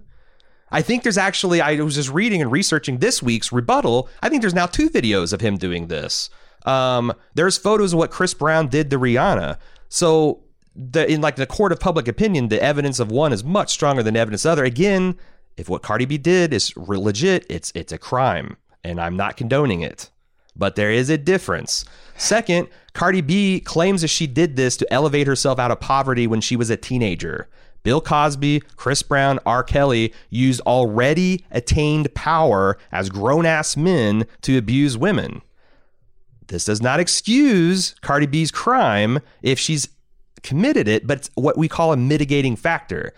I 0.71 0.83
think 0.83 1.03
there's 1.03 1.19
actually, 1.19 1.61
I 1.61 1.77
was 1.77 1.95
just 1.95 2.11
reading 2.11 2.43
and 2.43 2.51
researching 2.51 2.99
this 2.99 3.23
week's 3.23 3.53
rebuttal. 3.53 4.09
I 4.23 4.29
think 4.29 4.43
there's 4.43 4.55
now 4.55 4.67
two 4.67 4.91
videos 4.91 5.33
of 5.33 5.41
him 5.41 5.57
doing 5.57 5.87
this. 5.87 6.29
Um, 6.65 7.13
there's 7.35 7.57
photos 7.57 7.93
of 7.93 7.99
what 7.99 8.11
Chris 8.11 8.35
Brown 8.35 8.69
did 8.69 8.91
to 8.91 8.99
Rihanna. 8.99 9.59
So, 9.89 10.43
the, 10.75 11.11
in 11.11 11.21
like 11.21 11.37
the 11.37 11.47
court 11.47 11.73
of 11.73 11.81
public 11.81 12.09
opinion, 12.09 12.49
the 12.49 12.63
evidence 12.63 13.01
of 13.01 13.11
one 13.11 13.33
is 13.33 13.45
much 13.45 13.71
stronger 13.71 14.03
than 14.03 14.17
evidence 14.17 14.45
other. 14.45 14.65
Again, 14.65 15.17
if 15.57 15.69
what 15.69 15.83
Cardi 15.83 16.05
B 16.05 16.19
did 16.19 16.53
is 16.53 16.77
legit, 16.77 17.47
it's 17.49 17.73
it's 17.75 17.93
a 17.93 17.99
crime, 17.99 18.59
and 18.85 19.01
I'm 19.01 19.17
not 19.17 19.37
condoning 19.37 19.81
it. 19.81 20.11
But 20.55 20.75
there 20.75 20.91
is 20.91 21.09
a 21.09 21.17
difference. 21.17 21.85
Second, 22.17 22.69
Cardi 22.93 23.21
B 23.21 23.61
claims 23.61 24.03
that 24.03 24.09
she 24.09 24.27
did 24.27 24.57
this 24.57 24.77
to 24.79 24.93
elevate 24.93 25.27
herself 25.27 25.59
out 25.59 25.71
of 25.71 25.81
poverty 25.81 26.27
when 26.27 26.41
she 26.41 26.57
was 26.57 26.69
a 26.69 26.77
teenager. 26.77 27.49
Bill 27.87 28.01
Cosby, 28.01 28.65
Chris 28.75 29.01
Brown, 29.05 29.39
R. 29.47 29.63
Kelly 29.63 30.13
used 30.29 30.61
already 30.63 31.45
attained 31.53 32.13
power 32.17 32.77
as 32.91 33.09
grown 33.09 33.47
ass 33.47 33.77
men 33.77 34.27
to 34.43 34.59
abuse 34.59 34.99
women. 34.99 35.41
This 36.49 36.65
does 36.65 36.83
not 36.83 36.99
excuse 36.99 37.95
Cardi 38.01 38.27
B's 38.27 38.51
crime 38.51 39.21
if 39.41 39.61
she's 39.61 39.89
committed 40.43 40.89
it, 40.89 41.07
but 41.07 41.19
it's 41.19 41.31
what 41.37 41.57
we 41.57 41.69
call 41.69 41.93
a 41.93 41.97
mitigating 41.97 42.57
factor. 42.57 43.15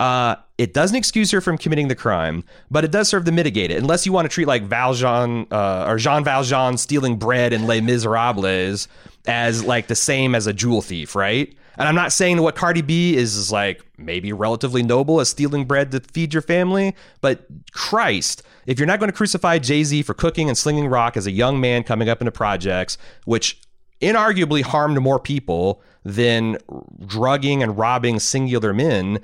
Uh, 0.00 0.34
it 0.58 0.74
doesn't 0.74 0.96
excuse 0.96 1.30
her 1.30 1.40
from 1.40 1.56
committing 1.56 1.86
the 1.86 1.94
crime, 1.94 2.42
but 2.68 2.84
it 2.84 2.90
does 2.90 3.08
serve 3.08 3.24
to 3.24 3.32
mitigate 3.32 3.70
it. 3.70 3.78
Unless 3.78 4.04
you 4.04 4.12
want 4.12 4.28
to 4.28 4.28
treat 4.28 4.48
like 4.48 4.64
Valjean 4.64 5.46
uh, 5.52 5.86
or 5.88 5.96
Jean 5.98 6.24
Valjean 6.24 6.76
stealing 6.76 7.16
bread 7.16 7.52
in 7.52 7.66
Les 7.66 7.80
Miserables 7.80 8.88
as 9.26 9.64
like 9.64 9.86
the 9.86 9.94
same 9.94 10.34
as 10.34 10.48
a 10.48 10.52
jewel 10.52 10.82
thief, 10.82 11.14
right? 11.14 11.54
And 11.76 11.86
I'm 11.86 11.94
not 11.94 12.12
saying 12.12 12.42
what 12.42 12.56
Cardi 12.56 12.82
B 12.82 13.16
is, 13.16 13.36
is 13.36 13.52
like 13.52 13.84
maybe 13.96 14.32
relatively 14.32 14.82
noble 14.82 15.20
as 15.20 15.28
stealing 15.28 15.64
bread 15.64 15.92
to 15.92 16.00
feed 16.00 16.34
your 16.34 16.42
family, 16.42 16.96
but 17.20 17.46
Christ, 17.70 18.42
if 18.66 18.80
you're 18.80 18.86
not 18.86 18.98
going 18.98 19.10
to 19.10 19.16
crucify 19.16 19.60
Jay 19.60 19.84
Z 19.84 20.02
for 20.02 20.12
cooking 20.12 20.48
and 20.48 20.58
slinging 20.58 20.88
rock 20.88 21.16
as 21.16 21.28
a 21.28 21.30
young 21.30 21.60
man 21.60 21.84
coming 21.84 22.08
up 22.08 22.20
into 22.20 22.32
projects, 22.32 22.98
which 23.26 23.60
inarguably 24.02 24.62
harmed 24.62 25.00
more 25.00 25.20
people 25.20 25.80
than 26.04 26.58
drugging 27.06 27.62
and 27.62 27.78
robbing 27.78 28.18
singular 28.18 28.74
men, 28.74 29.20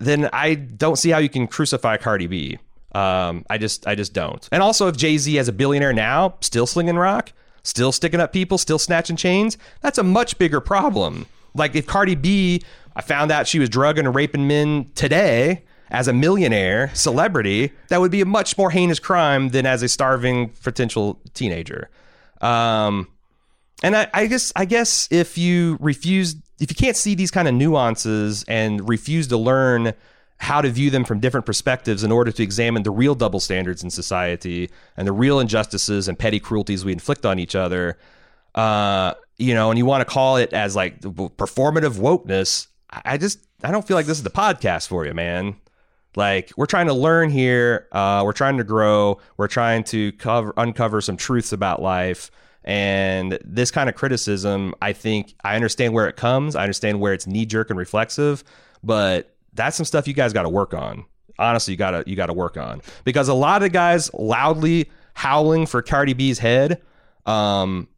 then 0.00 0.28
I 0.32 0.54
don't 0.54 0.96
see 0.96 1.10
how 1.10 1.18
you 1.18 1.28
can 1.28 1.46
crucify 1.46 1.96
Cardi 1.96 2.26
B. 2.26 2.58
Um, 2.92 3.44
I 3.50 3.58
just, 3.58 3.86
I 3.86 3.94
just 3.94 4.12
don't. 4.12 4.48
And 4.50 4.62
also, 4.62 4.88
if 4.88 4.96
Jay 4.96 5.18
Z 5.18 5.38
as 5.38 5.48
a 5.48 5.52
billionaire 5.52 5.92
now, 5.92 6.36
still 6.40 6.66
slinging 6.66 6.96
rock, 6.96 7.32
still 7.62 7.92
sticking 7.92 8.20
up 8.20 8.32
people, 8.32 8.58
still 8.58 8.78
snatching 8.78 9.16
chains, 9.16 9.58
that's 9.80 9.98
a 9.98 10.02
much 10.02 10.38
bigger 10.38 10.60
problem. 10.60 11.26
Like 11.54 11.74
if 11.74 11.86
Cardi 11.86 12.14
B, 12.14 12.62
I 12.94 13.02
found 13.02 13.30
out 13.30 13.46
she 13.46 13.58
was 13.58 13.68
drugging 13.68 14.06
and 14.06 14.14
raping 14.14 14.46
men 14.48 14.90
today 14.94 15.64
as 15.90 16.08
a 16.08 16.12
millionaire 16.12 16.90
celebrity, 16.94 17.72
that 17.88 18.00
would 18.00 18.10
be 18.10 18.20
a 18.20 18.26
much 18.26 18.58
more 18.58 18.70
heinous 18.70 18.98
crime 18.98 19.50
than 19.50 19.66
as 19.66 19.82
a 19.82 19.88
starving 19.88 20.48
potential 20.62 21.20
teenager. 21.34 21.90
Um, 22.40 23.08
and 23.82 23.96
I, 23.96 24.08
I 24.12 24.26
guess, 24.26 24.52
I 24.56 24.64
guess 24.64 25.08
if 25.10 25.38
you 25.38 25.76
refuse, 25.80 26.34
if 26.58 26.70
you 26.70 26.76
can't 26.76 26.96
see 26.96 27.14
these 27.14 27.30
kind 27.30 27.48
of 27.48 27.54
nuances 27.54 28.44
and 28.48 28.88
refuse 28.88 29.28
to 29.28 29.36
learn 29.36 29.92
how 30.38 30.60
to 30.60 30.68
view 30.68 30.90
them 30.90 31.04
from 31.04 31.18
different 31.18 31.46
perspectives 31.46 32.04
in 32.04 32.12
order 32.12 32.30
to 32.30 32.42
examine 32.42 32.82
the 32.82 32.90
real 32.90 33.14
double 33.14 33.40
standards 33.40 33.82
in 33.82 33.90
society 33.90 34.70
and 34.96 35.06
the 35.06 35.12
real 35.12 35.40
injustices 35.40 36.08
and 36.08 36.18
petty 36.18 36.38
cruelties 36.38 36.84
we 36.84 36.92
inflict 36.92 37.24
on 37.24 37.38
each 37.38 37.54
other, 37.54 37.98
uh, 38.54 39.14
you 39.38 39.54
know, 39.54 39.70
and 39.70 39.78
you 39.78 39.86
want 39.86 40.02
to 40.02 40.04
call 40.04 40.36
it 40.36 40.52
as 40.52 40.76
like 40.76 41.00
performative 41.00 41.98
wokeness, 41.98 42.66
I 42.90 43.18
just 43.18 43.46
I 43.62 43.70
don't 43.70 43.86
feel 43.86 43.96
like 43.96 44.06
this 44.06 44.18
is 44.18 44.24
the 44.24 44.30
podcast 44.30 44.88
for 44.88 45.06
you, 45.06 45.14
man. 45.14 45.56
Like 46.14 46.52
we're 46.56 46.66
trying 46.66 46.86
to 46.86 46.94
learn 46.94 47.30
here, 47.30 47.88
uh, 47.92 48.22
we're 48.24 48.32
trying 48.32 48.56
to 48.58 48.64
grow, 48.64 49.18
we're 49.36 49.48
trying 49.48 49.84
to 49.84 50.12
cover 50.12 50.54
uncover 50.56 51.00
some 51.00 51.16
truths 51.16 51.52
about 51.52 51.82
life. 51.82 52.30
And 52.66 53.38
this 53.44 53.70
kind 53.70 53.88
of 53.88 53.94
criticism, 53.94 54.74
I 54.82 54.92
think 54.92 55.34
I 55.44 55.54
understand 55.54 55.94
where 55.94 56.08
it 56.08 56.16
comes. 56.16 56.56
I 56.56 56.62
understand 56.62 57.00
where 57.00 57.12
it's 57.12 57.26
knee 57.26 57.46
jerk 57.46 57.70
and 57.70 57.78
reflexive, 57.78 58.42
but 58.82 59.36
that's 59.52 59.76
some 59.76 59.86
stuff 59.86 60.08
you 60.08 60.14
guys 60.14 60.32
got 60.32 60.42
to 60.42 60.48
work 60.48 60.74
on. 60.74 61.04
Honestly, 61.38 61.72
you 61.72 61.78
gotta 61.78 62.02
you 62.06 62.16
gotta 62.16 62.32
work 62.32 62.56
on 62.56 62.80
because 63.04 63.28
a 63.28 63.34
lot 63.34 63.62
of 63.62 63.70
guys 63.70 64.12
loudly 64.14 64.90
howling 65.14 65.66
for 65.66 65.82
Cardi 65.82 66.14
B's 66.14 66.38
head, 66.38 66.80
um, 67.26 67.88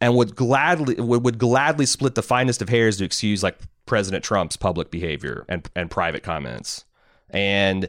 and 0.00 0.14
would 0.14 0.36
gladly 0.36 0.94
would, 0.94 1.24
would 1.24 1.38
gladly 1.38 1.84
split 1.84 2.14
the 2.14 2.22
finest 2.22 2.62
of 2.62 2.68
hairs 2.68 2.98
to 2.98 3.04
excuse 3.04 3.42
like 3.42 3.58
President 3.86 4.22
Trump's 4.22 4.56
public 4.56 4.90
behavior 4.90 5.44
and 5.48 5.68
and 5.74 5.90
private 5.90 6.22
comments. 6.22 6.84
And 7.30 7.88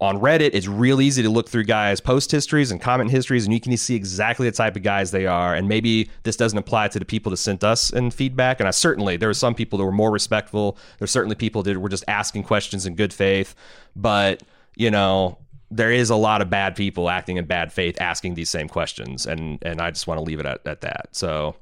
on 0.00 0.18
Reddit, 0.20 0.50
it's 0.52 0.68
real 0.68 1.00
easy 1.00 1.22
to 1.22 1.28
look 1.28 1.48
through 1.48 1.64
guys' 1.64 2.00
post 2.00 2.30
histories 2.30 2.70
and 2.70 2.80
comment 2.80 3.10
histories, 3.10 3.44
and 3.44 3.52
you 3.52 3.60
can 3.60 3.76
see 3.76 3.96
exactly 3.96 4.48
the 4.48 4.56
type 4.56 4.76
of 4.76 4.82
guys 4.82 5.10
they 5.10 5.26
are. 5.26 5.54
And 5.54 5.68
maybe 5.68 6.08
this 6.22 6.36
doesn't 6.36 6.58
apply 6.58 6.88
to 6.88 7.00
the 7.00 7.04
people 7.04 7.30
that 7.30 7.38
sent 7.38 7.64
us 7.64 7.90
in 7.90 8.12
feedback. 8.12 8.60
And 8.60 8.68
I 8.68 8.70
certainly 8.70 9.16
there 9.16 9.28
were 9.28 9.34
some 9.34 9.54
people 9.54 9.76
that 9.78 9.84
were 9.84 9.92
more 9.92 10.12
respectful. 10.12 10.78
There's 10.98 11.10
certainly 11.10 11.34
people 11.34 11.64
that 11.64 11.78
were 11.78 11.88
just 11.88 12.04
asking 12.06 12.44
questions 12.44 12.86
in 12.86 12.94
good 12.94 13.12
faith. 13.12 13.56
But 13.96 14.44
you 14.76 14.90
know, 14.90 15.38
there 15.70 15.90
is 15.90 16.10
a 16.10 16.16
lot 16.16 16.40
of 16.40 16.48
bad 16.48 16.76
people 16.76 17.10
acting 17.10 17.36
in 17.36 17.44
bad 17.44 17.72
faith, 17.72 18.00
asking 18.00 18.34
these 18.34 18.50
same 18.50 18.68
questions, 18.68 19.26
and 19.26 19.58
and 19.62 19.80
I 19.80 19.90
just 19.90 20.06
want 20.06 20.18
to 20.18 20.22
leave 20.22 20.40
it 20.40 20.46
at, 20.46 20.66
at 20.66 20.80
that. 20.82 21.08
So, 21.12 21.56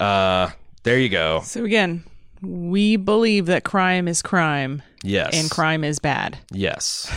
uh, 0.00 0.50
there 0.84 0.98
you 0.98 1.08
go. 1.08 1.40
So 1.40 1.64
again, 1.64 2.04
we 2.40 2.96
believe 2.96 3.46
that 3.46 3.64
crime 3.64 4.08
is 4.08 4.22
crime 4.22 4.82
Yes, 5.02 5.34
and 5.34 5.50
crime 5.50 5.84
is 5.84 5.98
bad. 5.98 6.38
Yes, 6.52 7.10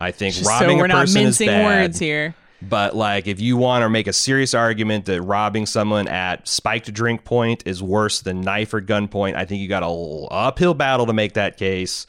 I 0.00 0.12
think 0.12 0.34
Just 0.34 0.48
robbing 0.48 0.70
so 0.70 0.76
we're 0.78 0.84
a 0.86 0.88
not 0.88 1.00
person 1.00 1.24
mincing 1.24 1.48
is 1.48 1.52
bad. 1.52 1.64
words 1.64 1.98
here. 1.98 2.34
But 2.62 2.94
like, 2.94 3.26
if 3.26 3.40
you 3.40 3.56
want 3.56 3.82
to 3.82 3.88
make 3.88 4.06
a 4.06 4.12
serious 4.12 4.52
argument 4.54 5.06
that 5.06 5.22
robbing 5.22 5.66
someone 5.66 6.08
at 6.08 6.46
spiked 6.46 6.92
drink 6.92 7.24
point 7.24 7.62
is 7.66 7.82
worse 7.82 8.20
than 8.20 8.42
knife 8.42 8.74
or 8.74 8.80
gun 8.80 9.08
point, 9.08 9.36
I 9.36 9.44
think 9.46 9.62
you 9.62 9.68
got 9.68 9.82
a 9.82 9.88
uphill 10.30 10.74
battle 10.74 11.06
to 11.06 11.12
make 11.12 11.34
that 11.34 11.56
case. 11.56 12.06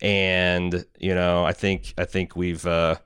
And 0.00 0.84
you 0.98 1.14
know, 1.14 1.44
I 1.44 1.52
think 1.52 1.94
I 1.98 2.04
think 2.04 2.36
we've 2.36 2.64
uh, 2.64 2.96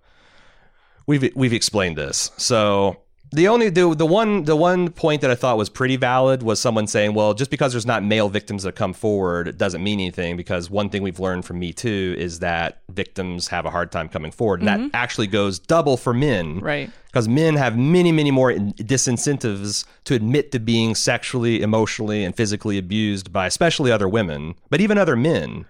we've 1.06 1.30
we've 1.34 1.54
explained 1.54 1.96
this. 1.96 2.30
So 2.36 3.01
the 3.32 3.48
only 3.48 3.70
the, 3.70 3.94
the 3.94 4.06
one 4.06 4.44
the 4.44 4.56
one 4.56 4.90
point 4.90 5.22
that 5.22 5.30
I 5.30 5.34
thought 5.34 5.56
was 5.56 5.68
pretty 5.68 5.96
valid 5.96 6.42
was 6.42 6.60
someone 6.60 6.86
saying, 6.86 7.14
well, 7.14 7.34
just 7.34 7.50
because 7.50 7.72
there's 7.72 7.86
not 7.86 8.04
male 8.04 8.28
victims 8.28 8.62
that 8.64 8.76
come 8.76 8.92
forward 8.92 9.48
it 9.48 9.58
doesn't 9.58 9.82
mean 9.82 10.00
anything 10.00 10.36
because 10.36 10.70
one 10.70 10.90
thing 10.90 11.02
we've 11.02 11.18
learned 11.18 11.44
from 11.44 11.58
Me 11.58 11.72
Too 11.72 12.14
is 12.18 12.40
that 12.40 12.82
victims 12.90 13.48
have 13.48 13.64
a 13.64 13.70
hard 13.70 13.90
time 13.90 14.08
coming 14.08 14.30
forward, 14.32 14.60
and 14.60 14.68
that 14.68 14.78
mm-hmm. 14.78 14.94
actually 14.94 15.26
goes 15.26 15.58
double 15.58 15.96
for 15.96 16.12
men, 16.12 16.60
Right. 16.60 16.90
Because 17.06 17.28
men 17.28 17.56
have 17.56 17.76
many 17.76 18.10
many 18.10 18.30
more 18.30 18.52
disincentives 18.52 19.84
to 20.04 20.14
admit 20.14 20.50
to 20.52 20.58
being 20.58 20.94
sexually, 20.94 21.60
emotionally, 21.60 22.24
and 22.24 22.34
physically 22.34 22.78
abused 22.78 23.32
by 23.32 23.46
especially 23.46 23.92
other 23.92 24.08
women, 24.08 24.54
but 24.70 24.80
even 24.80 24.96
other 24.96 25.16
men 25.16 25.66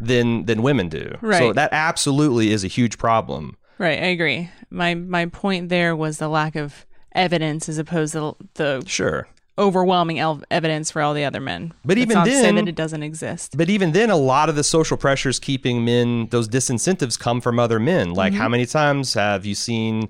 than 0.00 0.46
than 0.46 0.62
women 0.62 0.88
do. 0.88 1.16
Right. 1.20 1.38
So 1.38 1.52
that 1.52 1.70
absolutely 1.72 2.52
is 2.52 2.64
a 2.64 2.68
huge 2.68 2.98
problem. 2.98 3.56
Right, 3.78 3.98
I 3.98 4.06
agree. 4.06 4.50
My 4.70 4.94
my 4.94 5.26
point 5.26 5.68
there 5.68 5.94
was 5.94 6.18
the 6.18 6.28
lack 6.28 6.56
of 6.56 6.86
evidence 7.16 7.68
as 7.68 7.78
opposed 7.78 8.12
to 8.12 8.36
the 8.54 8.82
Sure. 8.86 9.26
overwhelming 9.58 10.18
el- 10.18 10.42
evidence 10.50 10.90
for 10.90 11.00
all 11.02 11.14
the 11.14 11.24
other 11.24 11.40
men. 11.40 11.72
But 11.84 11.94
That's 11.96 12.02
even 12.02 12.14
not 12.14 12.24
to 12.26 12.30
say 12.32 12.42
then- 12.52 12.68
it 12.68 12.74
doesn't 12.74 13.02
exist. 13.02 13.56
But 13.56 13.70
even 13.70 13.92
then, 13.92 14.10
a 14.10 14.16
lot 14.16 14.48
of 14.48 14.54
the 14.54 14.62
social 14.64 14.96
pressures 14.96 15.38
keeping 15.38 15.84
men, 15.84 16.28
those 16.30 16.48
disincentives 16.48 17.18
come 17.18 17.40
from 17.40 17.58
other 17.58 17.80
men. 17.80 18.12
Like, 18.12 18.34
how 18.34 18.48
many 18.48 18.66
times 18.66 19.14
have 19.14 19.46
you 19.46 19.54
seen 19.54 20.08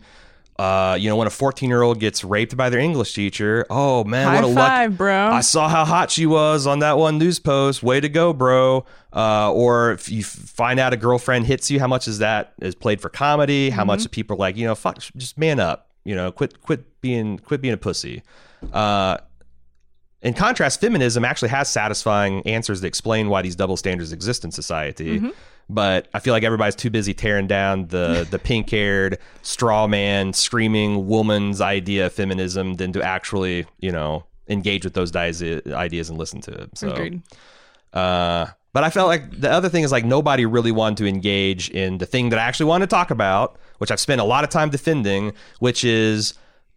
uh, 0.58 0.96
you 0.98 1.06
know, 1.10 1.16
when 1.16 1.26
a 1.26 1.30
14 1.30 1.68
year 1.68 1.82
old 1.82 2.00
gets 2.00 2.24
raped 2.24 2.56
by 2.56 2.70
their 2.70 2.80
English 2.80 3.12
teacher, 3.12 3.66
oh 3.68 4.04
man, 4.04 4.26
High 4.26 4.34
what 4.36 4.50
a 4.50 4.54
five, 4.54 4.90
luck. 4.92 4.96
bro. 4.96 5.26
I 5.30 5.42
saw 5.42 5.68
how 5.68 5.84
hot 5.84 6.10
she 6.10 6.24
was 6.24 6.66
on 6.66 6.78
that 6.78 6.96
one 6.96 7.18
news 7.18 7.38
post. 7.38 7.82
Way 7.82 8.00
to 8.00 8.08
go, 8.08 8.32
bro. 8.32 8.86
Uh, 9.14 9.52
or 9.52 9.92
if 9.92 10.08
you 10.10 10.20
f- 10.20 10.24
find 10.28 10.80
out 10.80 10.94
a 10.94 10.96
girlfriend 10.96 11.44
hits 11.44 11.70
you, 11.70 11.78
how 11.78 11.86
much 11.86 12.08
is 12.08 12.20
that 12.20 12.54
is 12.62 12.74
played 12.74 13.02
for 13.02 13.10
comedy? 13.10 13.68
How 13.68 13.84
much 13.84 14.10
people 14.10 14.36
are 14.36 14.38
like, 14.38 14.56
you 14.56 14.66
know, 14.66 14.74
fuck, 14.74 14.98
just 15.18 15.36
man 15.36 15.60
up, 15.60 15.90
you 16.04 16.14
know, 16.14 16.32
quit, 16.32 16.62
quit 16.62 16.95
being, 17.06 17.38
quit 17.38 17.60
being 17.60 17.74
a 17.74 17.76
pussy. 17.76 18.22
Uh, 18.72 19.18
in 20.22 20.34
contrast, 20.34 20.80
feminism 20.80 21.24
actually 21.24 21.50
has 21.50 21.68
satisfying 21.68 22.42
answers 22.46 22.80
that 22.80 22.88
explain 22.88 23.28
why 23.28 23.42
these 23.42 23.54
double 23.54 23.76
standards 23.76 24.12
exist 24.12 24.44
in 24.44 24.50
society. 24.50 25.22
But 25.68 26.08
I 26.14 26.20
feel 26.20 26.32
like 26.32 26.42
everybody's 26.44 26.76
too 26.76 26.90
busy 26.90 27.14
tearing 27.14 27.46
down 27.46 27.88
the 27.88 28.26
the 28.30 28.38
pink 28.38 28.70
haired 28.70 29.18
straw 29.42 29.86
man 29.86 30.32
screaming 30.32 31.06
woman's 31.06 31.60
idea 31.60 32.06
of 32.06 32.12
feminism 32.12 32.74
than 32.74 32.92
to 32.92 33.02
actually, 33.02 33.66
you 33.78 33.92
know, 33.92 34.24
engage 34.48 34.84
with 34.84 34.94
those 34.94 35.14
ideas 35.14 36.08
and 36.08 36.18
listen 36.18 36.40
to 36.42 36.52
it. 36.52 36.78
So, 36.78 36.90
Agreed. 36.90 37.22
uh, 37.92 38.46
but 38.72 38.84
I 38.84 38.90
felt 38.90 39.08
like 39.08 39.40
the 39.40 39.50
other 39.50 39.68
thing 39.68 39.84
is 39.84 39.92
like 39.92 40.04
nobody 40.04 40.44
really 40.44 40.72
wanted 40.72 40.98
to 40.98 41.06
engage 41.06 41.70
in 41.70 41.98
the 41.98 42.06
thing 42.06 42.30
that 42.30 42.38
I 42.38 42.42
actually 42.42 42.66
wanted 42.66 42.90
to 42.90 42.94
talk 42.94 43.10
about, 43.10 43.58
which 43.78 43.90
I've 43.90 44.00
spent 44.00 44.20
a 44.20 44.24
lot 44.24 44.44
of 44.44 44.50
time 44.50 44.70
defending, 44.70 45.32
which 45.60 45.82
is 45.82 46.34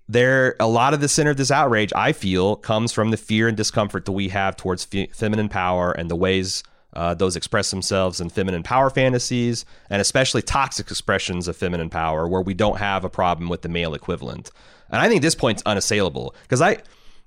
there 0.10 0.56
a 0.60 0.68
lot 0.68 0.96
of 0.96 1.02
the 1.02 1.08
center 1.08 1.30
of 1.30 1.38
this 1.38 1.52
outrage 1.52 1.94
I 1.96 2.12
feel 2.12 2.56
comes 2.56 2.92
from 2.92 3.12
the 3.12 3.18
fear 3.18 3.48
and 3.48 3.56
discomfort 3.56 4.06
that 4.06 4.12
we 4.12 4.30
have 4.30 4.58
towards 4.58 4.84
fe- 4.84 5.08
feminine 5.14 5.50
power 5.50 5.92
and 5.92 6.10
the 6.10 6.16
ways 6.16 6.64
uh, 6.94 7.14
those 7.14 7.36
express 7.36 7.70
themselves 7.70 8.20
in 8.20 8.30
feminine 8.30 8.64
power 8.64 8.90
fantasies 8.90 9.64
and 9.92 10.02
especially 10.02 10.42
toxic 10.42 10.90
expressions 10.90 11.48
of 11.48 11.56
feminine 11.56 11.92
power 11.92 12.28
where 12.28 12.42
we 12.42 12.56
don't 12.56 12.80
have 12.80 13.06
a 13.06 13.10
problem 13.10 13.48
with 13.48 13.62
the 13.62 13.70
male 13.70 13.94
equivalent. 13.94 14.50
And 14.90 15.00
I 15.00 15.08
think 15.08 15.22
this 15.22 15.36
point's 15.36 15.62
unassailable 15.68 16.34
because 16.42 16.62
I 16.62 16.80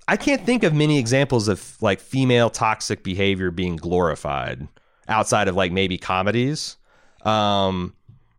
I 0.05 0.17
can't 0.17 0.45
think 0.45 0.63
of 0.63 0.73
many 0.73 0.99
examples 0.99 1.47
of 1.47 1.81
like 1.81 2.01
female 2.01 2.49
toxic 2.49 3.01
behavior 3.03 3.51
being 3.51 3.77
glorified 3.77 4.67
outside 5.07 5.47
of 5.47 5.55
like 5.55 5.71
maybe 5.71 5.97
comedies. 5.97 6.75
Um, 7.21 7.95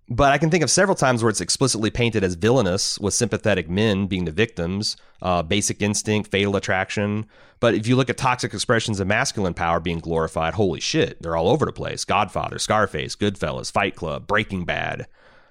but 0.08 0.32
I 0.32 0.38
can 0.38 0.50
think 0.50 0.62
of 0.62 0.70
several 0.70 0.94
times 0.94 1.22
where 1.22 1.30
it's 1.30 1.40
explicitly 1.40 1.90
painted 1.90 2.22
as 2.22 2.34
villainous, 2.34 2.98
with 2.98 3.14
sympathetic 3.14 3.70
men 3.70 4.06
being 4.06 4.26
the 4.26 4.32
victims, 4.32 4.96
uh, 5.22 5.42
basic 5.42 5.80
instinct, 5.80 6.30
fatal 6.30 6.56
attraction. 6.56 7.26
But 7.60 7.74
if 7.74 7.86
you 7.86 7.96
look 7.96 8.10
at 8.10 8.18
toxic 8.18 8.52
expressions 8.52 9.00
of 9.00 9.06
masculine 9.06 9.54
power 9.54 9.80
being 9.80 10.00
glorified, 10.00 10.54
holy 10.54 10.80
shit, 10.80 11.22
they're 11.22 11.36
all 11.36 11.48
over 11.48 11.64
the 11.64 11.72
place. 11.72 12.04
Godfather, 12.04 12.58
Scarface, 12.58 13.16
Goodfellas, 13.16 13.72
Fight 13.72 13.96
Club, 13.96 14.26
Breaking 14.26 14.66
Bad. 14.66 15.06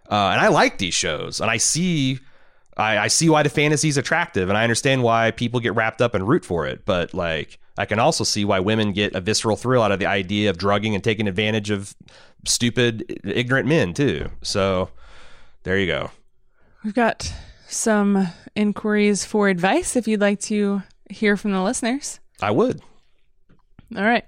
Uh, 0.10 0.30
and 0.32 0.42
I 0.42 0.50
like 0.50 0.78
these 0.78 0.94
shows, 0.94 1.42
and 1.42 1.50
I 1.50 1.58
see, 1.58 2.20
I, 2.78 3.00
I 3.00 3.08
see 3.08 3.30
why 3.30 3.42
the 3.42 3.50
fantasy 3.50 3.88
is 3.88 3.98
attractive, 3.98 4.50
and 4.50 4.58
I 4.58 4.64
understand 4.64 5.02
why 5.02 5.32
people 5.32 5.62
get 5.62 5.74
wrapped 5.74 6.02
up 6.02 6.14
and 6.14 6.28
root 6.28 6.46
for 6.46 6.68
it. 6.68 6.86
But 6.86 7.14
like, 7.16 7.58
I 7.78 7.86
can 7.86 8.00
also 8.00 8.24
see 8.24 8.46
why 8.46 8.60
women 8.60 8.94
get 8.94 9.16
a 9.16 9.22
visceral 9.22 9.56
thrill 9.56 9.82
out 9.82 9.92
of 9.92 10.00
the 10.00 10.06
idea 10.06 10.50
of 10.50 10.58
drugging 10.58 10.94
and 10.94 11.04
taking 11.04 11.28
advantage 11.28 11.70
of 11.70 11.96
stupid, 12.46 13.20
ignorant 13.24 13.68
men 13.68 13.94
too. 13.94 14.30
So 14.42 14.90
there 15.64 15.78
you 15.80 15.88
go. 15.88 16.12
We've 16.84 16.94
got 16.94 17.34
some 17.68 18.28
inquiries 18.56 19.26
for 19.26 19.50
advice 19.50 19.96
if 19.96 20.08
you'd 20.08 20.22
like 20.22 20.40
to 20.42 20.84
hear 21.10 21.36
from 21.38 21.52
the 21.52 21.62
listeners. 21.62 22.20
I 22.42 22.52
would. 22.52 22.82
All 23.96 24.04
right. 24.04 24.26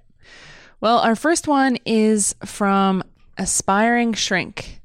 Well, 0.82 1.00
our 1.00 1.16
first 1.16 1.48
one 1.48 1.78
is 1.86 2.36
from 2.46 3.04
Aspiring 3.38 4.14
Shrink, 4.14 4.82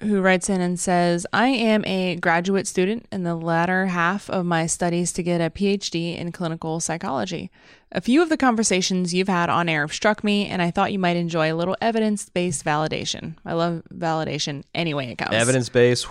who 0.00 0.20
writes 0.20 0.50
in 0.50 0.60
and 0.60 0.78
says, 0.78 1.26
I 1.32 1.48
am 1.48 1.84
a 1.84 2.16
graduate 2.16 2.66
student 2.66 3.06
in 3.12 3.22
the 3.22 3.34
latter 3.34 3.86
half 3.86 4.28
of 4.28 4.44
my 4.44 4.66
studies 4.66 5.12
to 5.12 5.22
get 5.22 5.40
a 5.40 5.50
PhD 5.50 6.18
in 6.18 6.32
clinical 6.32 6.80
psychology. 6.80 7.50
A 7.92 8.00
few 8.00 8.20
of 8.22 8.28
the 8.28 8.36
conversations 8.36 9.14
you've 9.14 9.28
had 9.28 9.48
on 9.48 9.68
air 9.68 9.82
have 9.82 9.92
struck 9.92 10.24
me, 10.24 10.46
and 10.46 10.60
I 10.60 10.70
thought 10.72 10.92
you 10.92 10.98
might 10.98 11.16
enjoy 11.16 11.52
a 11.52 11.54
little 11.54 11.76
evidence 11.80 12.28
based 12.28 12.64
validation. 12.64 13.36
I 13.44 13.52
love 13.52 13.82
validation 13.94 14.64
any 14.74 14.94
way 14.94 15.10
it 15.10 15.18
comes. 15.18 15.32
Evidence 15.34 15.68
based. 15.68 16.08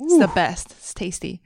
It's 0.00 0.18
the 0.18 0.28
best. 0.28 0.70
It's 0.72 0.94
tasty. 0.94 1.42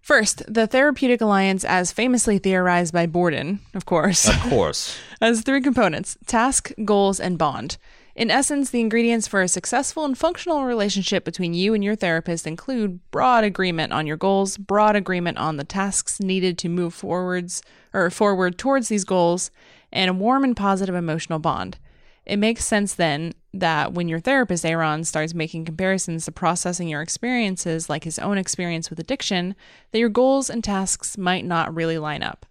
First, 0.00 0.42
the 0.52 0.66
Therapeutic 0.66 1.20
Alliance, 1.20 1.62
as 1.62 1.92
famously 1.92 2.38
theorized 2.38 2.92
by 2.92 3.06
Bordin, 3.06 3.60
of 3.74 3.84
course, 3.84 4.28
Of 4.28 4.40
course. 4.40 4.98
has 5.20 5.42
three 5.42 5.60
components 5.60 6.16
task, 6.26 6.72
goals, 6.84 7.20
and 7.20 7.38
bond. 7.38 7.76
In 8.16 8.30
essence, 8.30 8.70
the 8.70 8.80
ingredients 8.80 9.28
for 9.28 9.40
a 9.40 9.48
successful 9.48 10.04
and 10.04 10.18
functional 10.18 10.64
relationship 10.64 11.24
between 11.24 11.54
you 11.54 11.74
and 11.74 11.84
your 11.84 11.94
therapist 11.94 12.46
include 12.46 13.00
broad 13.10 13.44
agreement 13.44 13.92
on 13.92 14.06
your 14.06 14.16
goals, 14.16 14.56
broad 14.56 14.96
agreement 14.96 15.38
on 15.38 15.56
the 15.56 15.64
tasks 15.64 16.20
needed 16.20 16.58
to 16.58 16.68
move 16.68 16.92
forwards 16.92 17.62
or 17.92 18.10
forward 18.10 18.58
towards 18.58 18.88
these 18.88 19.04
goals, 19.04 19.50
and 19.92 20.10
a 20.10 20.14
warm 20.14 20.44
and 20.44 20.56
positive 20.56 20.94
emotional 20.94 21.38
bond. 21.38 21.78
It 22.26 22.36
makes 22.36 22.64
sense 22.64 22.94
then 22.94 23.32
that 23.54 23.92
when 23.92 24.08
your 24.08 24.20
therapist, 24.20 24.64
Aaron, 24.64 25.04
starts 25.04 25.34
making 25.34 25.64
comparisons 25.64 26.24
to 26.24 26.32
processing 26.32 26.88
your 26.88 27.02
experiences, 27.02 27.88
like 27.88 28.04
his 28.04 28.18
own 28.18 28.38
experience 28.38 28.90
with 28.90 29.00
addiction, 29.00 29.54
that 29.90 29.98
your 29.98 30.08
goals 30.08 30.50
and 30.50 30.62
tasks 30.62 31.16
might 31.16 31.44
not 31.44 31.74
really 31.74 31.98
line 31.98 32.22
up. 32.22 32.46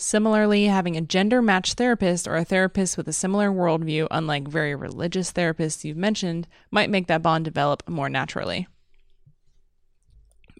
Similarly, 0.00 0.64
having 0.64 0.96
a 0.96 1.02
gender 1.02 1.42
matched 1.42 1.74
therapist 1.76 2.26
or 2.26 2.36
a 2.36 2.44
therapist 2.44 2.96
with 2.96 3.06
a 3.06 3.12
similar 3.12 3.50
worldview, 3.50 4.08
unlike 4.10 4.48
very 4.48 4.74
religious 4.74 5.30
therapists 5.30 5.84
you've 5.84 5.98
mentioned, 5.98 6.48
might 6.70 6.88
make 6.88 7.06
that 7.08 7.20
bond 7.22 7.44
develop 7.44 7.86
more 7.86 8.08
naturally. 8.08 8.66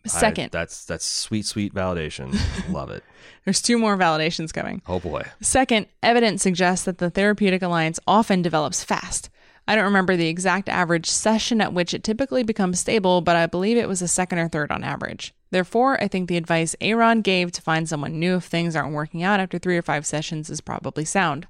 I- 0.05 0.09
Second, 0.09 0.51
that's 0.53 0.85
that's 0.85 1.05
sweet, 1.07 1.47
sweet 1.47 1.75
validation. 1.75 2.39
Love 2.73 2.91
it. 2.91 3.03
there's 3.45 3.63
two 3.63 3.79
more 3.79 3.97
validations 3.97 4.53
coming. 4.53 4.83
Oh 4.87 5.01
boy. 5.01 5.23
Second, 5.41 5.87
evidence 6.03 6.43
suggests 6.43 6.85
that 6.85 6.99
the 6.99 7.09
therapeutic 7.11 7.63
alliance 7.63 7.99
often 8.07 8.43
develops 8.43 8.85
fast. 8.85 9.31
I 9.71 9.77
don't 9.77 9.85
remember 9.85 10.17
the 10.17 10.27
exact 10.27 10.69
average 10.69 11.09
session 11.09 11.61
at 11.61 11.73
which 11.73 11.95
it 11.95 12.03
typically 12.03 12.43
becomes 12.43 12.81
stable, 12.81 13.21
but 13.21 13.37
I 13.37 13.47
believe 13.47 13.77
it 13.77 13.87
was 13.87 14.03
a 14.03 14.09
second 14.09 14.41
or 14.41 14.49
third 14.49 14.73
on 14.73 14.83
average. 14.83 15.33
Therefore, 15.53 15.97
I 16.03 16.09
think 16.09 16.29
the 16.29 16.37
advice 16.37 16.75
Aaron 16.81 17.21
gave 17.21 17.53
to 17.53 17.63
find 17.63 17.89
someone 17.89 18.19
new 18.19 18.35
if 18.35 18.47
things 18.47 18.75
aren't 18.75 18.95
working 18.95 19.23
out 19.23 19.39
after 19.39 19.61
three 19.61 19.77
or 19.79 19.83
five 19.83 20.05
sessions 20.05 20.51
is 20.51 20.61
probably 20.61 21.05
sound. 21.05 21.47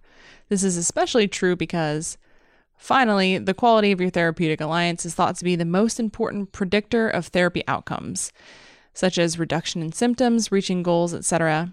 This 0.50 0.62
is 0.62 0.76
especially 0.76 1.28
true 1.28 1.56
because, 1.56 2.18
finally, 2.76 3.38
the 3.38 3.54
quality 3.54 3.90
of 3.90 4.02
your 4.02 4.10
therapeutic 4.10 4.60
alliance 4.60 5.06
is 5.06 5.14
thought 5.14 5.36
to 5.36 5.44
be 5.44 5.56
the 5.56 5.64
most 5.64 5.98
important 5.98 6.52
predictor 6.52 7.08
of 7.08 7.28
therapy 7.28 7.64
outcomes, 7.66 8.34
such 8.92 9.16
as 9.16 9.38
reduction 9.38 9.80
in 9.80 9.92
symptoms, 9.92 10.52
reaching 10.52 10.82
goals, 10.82 11.14
etc. 11.14 11.72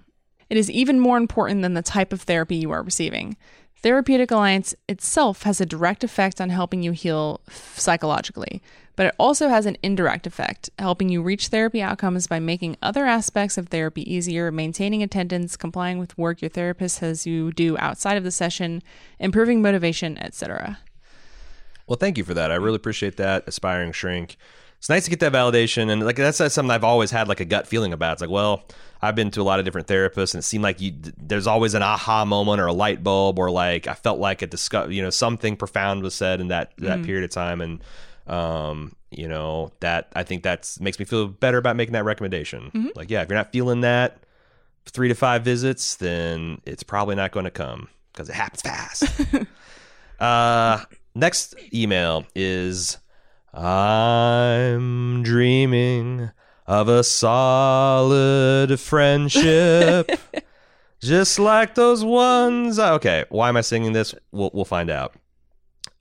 It 0.49 0.55
is 0.55 0.71
even 0.71 1.01
more 1.01 1.17
important 1.17 1.61
than 1.61 1.73
the 1.73 1.81
type 1.81 2.13
of 2.13 2.21
therapy 2.21 2.55
you 2.55 2.71
are 2.71 2.83
receiving. 2.83 3.35
Therapeutic 3.83 4.31
Alliance 4.31 4.73
itself 4.89 5.43
has 5.43 5.61
a 5.61 5.65
direct 5.65 6.03
effect 6.03 6.41
on 6.41 6.49
helping 6.49 6.81
you 6.81 6.91
heal 6.91 7.41
psychologically, 7.47 8.61
but 8.95 9.05
it 9.05 9.15
also 9.19 9.49
has 9.49 9.67
an 9.67 9.77
indirect 9.83 10.25
effect, 10.25 10.71
helping 10.79 11.09
you 11.09 11.21
reach 11.21 11.49
therapy 11.49 11.81
outcomes 11.81 12.25
by 12.25 12.39
making 12.39 12.75
other 12.81 13.05
aspects 13.05 13.57
of 13.57 13.67
therapy 13.67 14.11
easier, 14.11 14.51
maintaining 14.51 15.03
attendance, 15.03 15.55
complying 15.55 15.99
with 15.99 16.17
work 16.17 16.41
your 16.41 16.49
therapist 16.49 16.99
has 16.99 17.27
you 17.27 17.51
do 17.51 17.77
outside 17.77 18.17
of 18.17 18.23
the 18.23 18.31
session, 18.31 18.81
improving 19.19 19.61
motivation, 19.61 20.17
etc. 20.17 20.79
Well, 21.85 21.97
thank 21.97 22.17
you 22.17 22.23
for 22.23 22.33
that. 22.33 22.51
I 22.51 22.55
really 22.55 22.75
appreciate 22.77 23.17
that, 23.17 23.47
aspiring 23.47 23.91
shrink. 23.91 24.37
It's 24.87 24.89
nice 24.89 25.03
to 25.03 25.09
get 25.09 25.19
that 25.19 25.33
validation, 25.33 25.91
and 25.91 26.05
like 26.05 26.15
that's, 26.15 26.37
that's 26.37 26.55
something 26.55 26.71
I've 26.71 26.85
always 26.85 27.11
had 27.11 27.27
like 27.27 27.41
a 27.41 27.45
gut 27.45 27.67
feeling 27.67 27.91
about. 27.91 28.13
It's 28.13 28.21
like, 28.21 28.29
well, 28.29 28.63
I've 29.01 29.15
been 29.15 29.31
to 29.31 29.41
a 29.41 29.43
lot 29.43 29.59
of 29.59 29.65
different 29.65 29.85
therapists, 29.85 30.33
and 30.33 30.39
it 30.39 30.43
seemed 30.43 30.63
like 30.63 30.79
you 30.79 30.93
there's 31.17 31.45
always 31.45 31.73
an 31.73 31.81
aha 31.81 32.23
moment 32.23 32.61
or 32.61 32.67
a 32.67 32.71
light 32.71 33.03
bulb, 33.03 33.37
or 33.37 33.51
like 33.51 33.85
I 33.85 33.95
felt 33.95 34.17
like 34.17 34.43
a 34.43 34.47
discuss, 34.47 34.89
you 34.89 35.01
know, 35.01 35.09
something 35.09 35.57
profound 35.57 36.03
was 36.03 36.15
said 36.15 36.39
in 36.39 36.47
that 36.47 36.71
that 36.77 37.03
period 37.03 37.25
of 37.25 37.31
time, 37.31 37.59
and 37.59 37.83
um, 38.27 38.95
you 39.11 39.27
know, 39.27 39.73
that 39.81 40.07
I 40.15 40.23
think 40.23 40.43
that's 40.43 40.79
makes 40.79 40.99
me 40.99 41.03
feel 41.03 41.27
better 41.27 41.57
about 41.57 41.75
making 41.75 41.91
that 41.91 42.05
recommendation. 42.05 42.71
Like, 42.95 43.09
yeah, 43.09 43.23
if 43.23 43.27
you're 43.27 43.37
not 43.37 43.51
feeling 43.51 43.81
that 43.81 44.19
three 44.85 45.09
to 45.09 45.15
five 45.15 45.43
visits, 45.43 45.95
then 45.95 46.61
it's 46.65 46.83
probably 46.83 47.15
not 47.15 47.33
going 47.33 47.43
to 47.43 47.51
come 47.51 47.89
because 48.13 48.29
it 48.29 48.35
happens 48.35 48.61
fast. 48.61 49.21
uh, 50.21 50.85
next 51.13 51.55
email 51.73 52.25
is 52.35 52.99
I'm 53.57 55.23
dreaming 55.23 56.29
of 56.67 56.87
a 56.89 57.03
solid 57.03 58.79
friendship. 58.79 60.11
Just 61.01 61.39
like 61.39 61.73
those 61.73 62.03
ones. 62.03 62.77
Okay, 62.77 63.25
why 63.29 63.49
am 63.49 63.57
I 63.57 63.61
singing 63.61 63.93
this? 63.93 64.13
We'll, 64.31 64.51
we'll 64.53 64.65
find 64.65 64.91
out. 64.91 65.15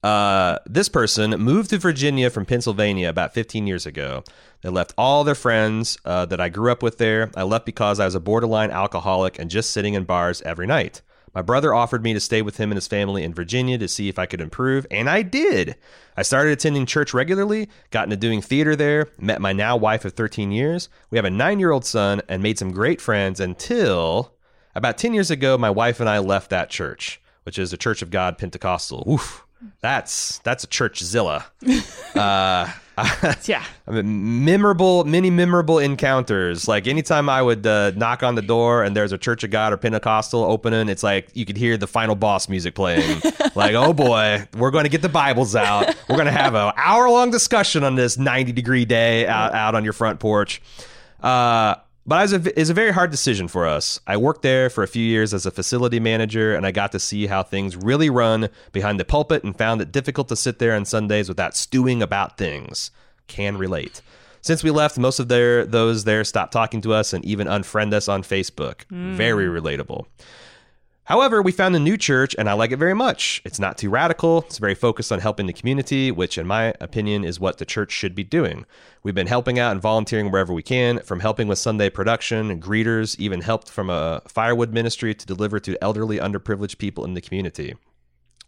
Uh, 0.03 0.59
this 0.67 0.91
person 0.91 1.31
moved 1.31 1.71
to 1.71 1.79
Virginia 1.79 2.29
from 2.29 2.45
Pennsylvania 2.45 3.09
about 3.09 3.33
15 3.33 3.67
years 3.67 3.87
ago. 3.87 4.23
They 4.61 4.69
left 4.69 4.93
all 4.99 5.25
their 5.25 5.35
friends 5.35 5.97
uh, 6.05 6.27
that 6.27 6.41
I 6.41 6.51
grew 6.51 6.71
up 6.71 6.83
with 6.83 6.99
there. 6.99 7.31
I 7.35 7.45
left 7.45 7.65
because 7.65 7.99
I 8.01 8.05
was 8.05 8.15
a 8.15 8.21
borderline 8.21 8.71
alcoholic 8.71 9.39
and 9.39 9.51
just 9.51 9.71
sitting 9.71 9.95
in 9.95 10.05
bars 10.05 10.43
every 10.43 10.67
night. 10.67 11.01
My 11.37 11.43
brother 11.43 11.74
offered 11.74 12.03
me 12.03 12.14
to 12.14 12.20
stay 12.20 12.41
with 12.41 12.57
him 12.57 12.70
and 12.70 12.78
his 12.78 12.87
family 12.87 13.22
in 13.22 13.34
Virginia 13.34 13.76
to 13.76 13.89
see 13.89 14.09
if 14.09 14.18
I 14.18 14.24
could 14.24 14.41
improve, 14.41 14.87
and 14.91 15.07
I 15.07 15.20
did. 15.20 15.76
I 16.16 16.22
started 16.22 16.53
attending 16.53 16.87
church 16.87 17.12
regularly, 17.12 17.68
got 17.91 18.05
into 18.05 18.16
doing 18.16 18.41
theater 18.41 18.74
there, 18.74 19.09
met 19.18 19.43
my 19.43 19.53
now 19.53 19.76
wife 19.76 20.07
of 20.07 20.14
13 20.14 20.51
years. 20.51 20.89
We 21.11 21.18
have 21.18 21.26
a 21.26 21.30
nine 21.30 21.61
year 21.61 21.72
old 21.72 21.84
son, 21.84 22.22
and 22.26 22.43
made 22.43 22.59
some 22.59 22.72
great 22.72 23.03
friends 23.03 23.39
until 23.39 24.32
about 24.74 24.97
10 24.97 25.12
years 25.12 25.30
ago, 25.30 25.59
my 25.59 25.68
wife 25.68 26.01
and 26.01 26.09
I 26.09 26.20
left 26.20 26.49
that 26.49 26.70
church, 26.70 27.20
which 27.43 27.59
is 27.59 27.70
a 27.70 27.76
Church 27.76 28.01
of 28.01 28.09
God 28.09 28.39
Pentecostal. 28.39 29.05
Oof. 29.07 29.45
That's 29.82 30.39
that's 30.39 30.64
a 30.64 30.68
churchzilla. 30.68 31.45
uh, 32.16 32.72
Yeah. 33.45 33.65
I 33.89 33.91
mean, 33.91 34.45
memorable, 34.45 35.05
many 35.05 35.31
memorable 35.31 35.79
encounters. 35.79 36.67
Like 36.67 36.87
anytime 36.87 37.29
I 37.29 37.43
would 37.43 37.67
uh, 37.67 37.93
knock 37.93 38.23
on 38.23 38.35
the 38.35 38.43
door 38.43 38.83
and 38.83 38.97
there's 38.97 39.13
a 39.13 39.19
Church 39.19 39.45
of 39.45 39.51
God 39.51 39.73
or 39.73 39.77
Pentecostal 39.77 40.43
opening, 40.43 40.89
it's 40.89 41.03
like 41.03 41.29
you 41.35 41.45
could 41.45 41.57
hear 41.57 41.77
the 41.77 41.87
final 41.87 42.15
boss 42.15 42.49
music 42.49 42.75
playing. 42.75 43.21
like, 43.55 43.75
oh 43.75 43.93
boy, 43.93 44.47
we're 44.57 44.71
going 44.71 44.85
to 44.85 44.91
get 44.91 45.03
the 45.03 45.09
Bibles 45.09 45.55
out. 45.55 45.95
We're 46.09 46.17
going 46.17 46.27
to 46.27 46.33
have 46.33 46.55
an 46.55 46.73
hour 46.77 47.09
long 47.09 47.31
discussion 47.31 47.85
on 47.85 47.95
this 47.95 48.19
90 48.19 48.53
degree 48.53 48.85
day 48.85 49.27
out, 49.27 49.55
out 49.55 49.75
on 49.75 49.85
your 49.85 49.93
front 49.93 50.19
porch. 50.19 50.61
Uh, 51.23 51.77
but 52.07 52.17
it 52.17 52.23
was, 52.23 52.33
a, 52.33 52.61
it 52.61 52.71
a 52.71 52.75
very 52.75 52.93
hard 52.93 53.11
decision 53.11 53.49
for 53.49 53.67
us. 53.67 54.01
I 54.07 54.17
worked 54.17 54.43
there 54.43 54.71
for 54.71 54.85
a 54.85 54.89
few 54.89 55.05
years 55.05 55.35
as 55.35 55.45
a 55.45 55.51
facility 55.51 55.99
manager, 55.99 56.55
and 56.55 56.65
I 56.65 56.71
got 56.71 56.93
to 56.93 57.01
see 57.01 57.27
how 57.27 57.43
things 57.43 57.77
really 57.77 58.11
run 58.11 58.49
behind 58.73 59.01
the 59.01 59.05
pulpit 59.05 59.43
and 59.43 59.57
found 59.57 59.81
it 59.81 59.93
difficult 59.93 60.29
to 60.29 60.37
sit 60.37 60.59
there 60.59 60.75
on 60.75 60.85
Sundays 60.85 61.29
without 61.29 61.57
stewing 61.57 62.03
about 62.03 62.39
things. 62.39 62.91
Can 63.27 63.57
relate. 63.57 64.03
Since 64.41 64.63
we 64.63 64.71
left, 64.71 64.97
most 64.97 65.19
of 65.19 65.27
their 65.27 65.67
those 65.67 66.05
there 66.05 66.23
stopped 66.23 66.53
talking 66.53 66.81
to 66.83 66.93
us 66.93 67.13
and 67.13 67.25
even 67.25 67.49
unfriend 67.49 67.93
us 67.93 68.07
on 68.07 68.23
Facebook. 68.23 68.83
Very 68.89 69.47
hmm. 69.47 69.57
relatable. 69.57 70.07
However, 71.07 71.41
we 71.41 71.53
found 71.53 71.77
a 71.77 71.79
new 71.79 71.97
church 71.97 72.35
and 72.37 72.51
I 72.51 72.55
like 72.55 72.73
it 72.73 72.79
very 72.79 72.95
much. 72.95 73.41
It's 73.45 73.61
not 73.61 73.79
too 73.79 73.91
radical. 73.91 74.39
It's 74.43 74.59
very 74.59 74.75
focused 74.75 75.13
on 75.13 75.21
helping 75.21 75.47
the 75.47 75.53
community, 75.53 76.11
which, 76.11 76.37
in 76.37 76.49
my 76.49 76.75
opinion, 76.81 77.25
is 77.25 77.39
what 77.39 77.59
the 77.59 77.65
church 77.65 77.93
should 77.93 78.13
be 78.13 78.25
doing. 78.25 78.67
We've 79.05 79.15
been 79.15 79.29
helping 79.29 79.57
out 79.57 79.71
and 79.71 79.81
volunteering 79.81 80.33
wherever 80.33 80.53
we 80.53 80.65
can, 80.65 80.99
from 80.99 81.21
helping 81.21 81.47
with 81.47 81.61
Sunday 81.61 81.91
production 81.91 82.61
greeters, 82.61 83.17
even 83.21 83.41
helped 83.41 83.71
from 83.71 83.89
a 83.89 84.21
firewood 84.27 84.73
ministry 84.73 85.15
to 85.15 85.27
deliver 85.27 85.61
to 85.61 85.81
elderly, 85.81 86.19
underprivileged 86.19 86.79
people 86.79 87.05
in 87.05 87.15
the 87.15 87.21
community. 87.21 87.77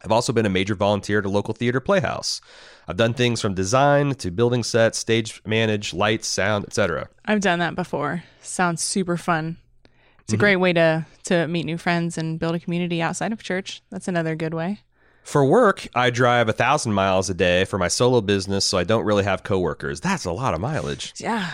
I've 0.02 0.10
also 0.10 0.32
been 0.32 0.46
a 0.46 0.50
major 0.50 0.74
volunteer 0.74 1.20
at 1.20 1.26
a 1.26 1.30
local 1.30 1.54
theater 1.54 1.78
playhouse. 1.78 2.40
I've 2.88 2.96
done 2.96 3.14
things 3.14 3.40
from 3.40 3.54
design 3.54 4.16
to 4.16 4.32
building 4.32 4.64
sets, 4.64 4.98
stage 4.98 5.40
manage, 5.46 5.94
lights, 5.94 6.26
sound, 6.26 6.64
etc. 6.64 7.08
I've 7.24 7.40
done 7.40 7.60
that 7.60 7.76
before. 7.76 8.24
Sounds 8.42 8.82
super 8.82 9.16
fun. 9.16 9.58
It's 10.28 10.34
a 10.34 10.36
Mm-hmm. 10.36 10.40
great 10.42 10.56
way 10.56 10.72
to 10.74 11.06
to 11.24 11.46
meet 11.48 11.64
new 11.64 11.78
friends 11.78 12.18
and 12.18 12.38
build 12.38 12.54
a 12.54 12.58
community 12.60 13.00
outside 13.00 13.32
of 13.32 13.42
church. 13.42 13.80
That's 13.90 14.08
another 14.08 14.36
good 14.36 14.52
way. 14.52 14.80
For 15.22 15.42
work, 15.42 15.88
I 15.94 16.10
drive 16.10 16.50
a 16.50 16.52
thousand 16.52 16.92
miles 16.92 17.30
a 17.30 17.34
day 17.34 17.64
for 17.64 17.78
my 17.78 17.88
solo 17.88 18.20
business, 18.20 18.66
so 18.66 18.76
I 18.76 18.84
don't 18.84 19.06
really 19.06 19.24
have 19.24 19.42
coworkers. 19.42 20.00
That's 20.00 20.26
a 20.26 20.32
lot 20.32 20.52
of 20.52 20.60
mileage. 20.60 21.14
Yeah. 21.16 21.52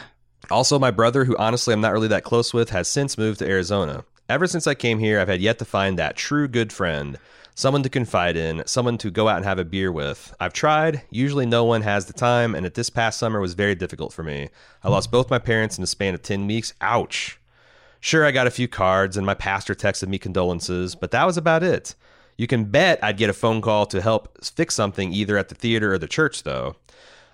Also, 0.51 0.79
my 0.81 0.91
brother, 0.91 1.25
who 1.25 1.37
honestly 1.37 1.73
I'm 1.73 1.81
not 1.81 1.93
really 1.93 2.09
that 2.09 2.25
close 2.25 2.53
with, 2.53 2.71
has 2.71 2.89
since 2.89 3.17
moved 3.17 3.39
to 3.39 3.47
Arizona. 3.49 4.05
Ever 4.29 4.49
since 4.49 4.67
I 4.67 4.75
came 4.75 4.99
here, 4.99 5.21
I've 5.21 5.29
had 5.29 5.41
yet 5.41 5.61
to 5.61 5.65
find 5.65 5.97
that 5.99 6.17
true 6.17 6.49
good 6.49 6.73
friend, 6.73 7.17
someone 7.55 7.85
to 7.85 7.89
confide 7.89 8.37
in, 8.37 8.65
someone 8.67 8.99
to 8.99 9.11
go 9.11 9.29
out 9.29 9.37
and 9.37 9.45
have 9.45 9.61
a 9.61 9.65
beer 9.65 9.93
with. 9.93 10.35
I've 10.41 10.53
tried, 10.53 11.03
usually 11.11 11.47
no 11.47 11.65
one 11.65 11.83
has 11.83 12.07
the 12.07 12.13
time, 12.13 12.57
and 12.57 12.67
at 12.67 12.75
this 12.75 12.91
past 12.91 13.19
summer 13.21 13.41
was 13.41 13.55
very 13.55 13.77
difficult 13.77 14.13
for 14.13 14.25
me. 14.25 14.49
I 14.83 14.89
lost 14.89 15.13
both 15.13 15.31
my 15.31 15.39
parents 15.39 15.79
in 15.79 15.83
the 15.83 15.87
span 15.87 16.15
of 16.15 16.23
10 16.23 16.47
weeks. 16.49 16.75
Ouch. 16.81 17.39
Sure, 18.05 18.27
I 18.27 18.33
got 18.33 18.47
a 18.47 18.51
few 18.51 18.69
cards, 18.69 19.17
and 19.17 19.25
my 19.25 19.33
pastor 19.33 19.75
texted 19.75 20.09
me 20.09 20.19
condolences, 20.19 20.95
but 20.95 21.11
that 21.13 21.25
was 21.25 21.39
about 21.39 21.63
it. 21.63 21.95
You 22.37 22.47
can 22.47 22.65
bet 22.65 23.03
I'd 23.03 23.17
get 23.17 23.31
a 23.31 23.33
phone 23.33 23.63
call 23.63 23.87
to 23.87 24.03
help 24.03 24.45
fix 24.45 24.75
something 24.75 25.11
either 25.11 25.39
at 25.39 25.49
the 25.49 25.55
theater 25.55 25.95
or 25.95 25.97
the 25.97 26.07
church, 26.07 26.43
though. 26.43 26.77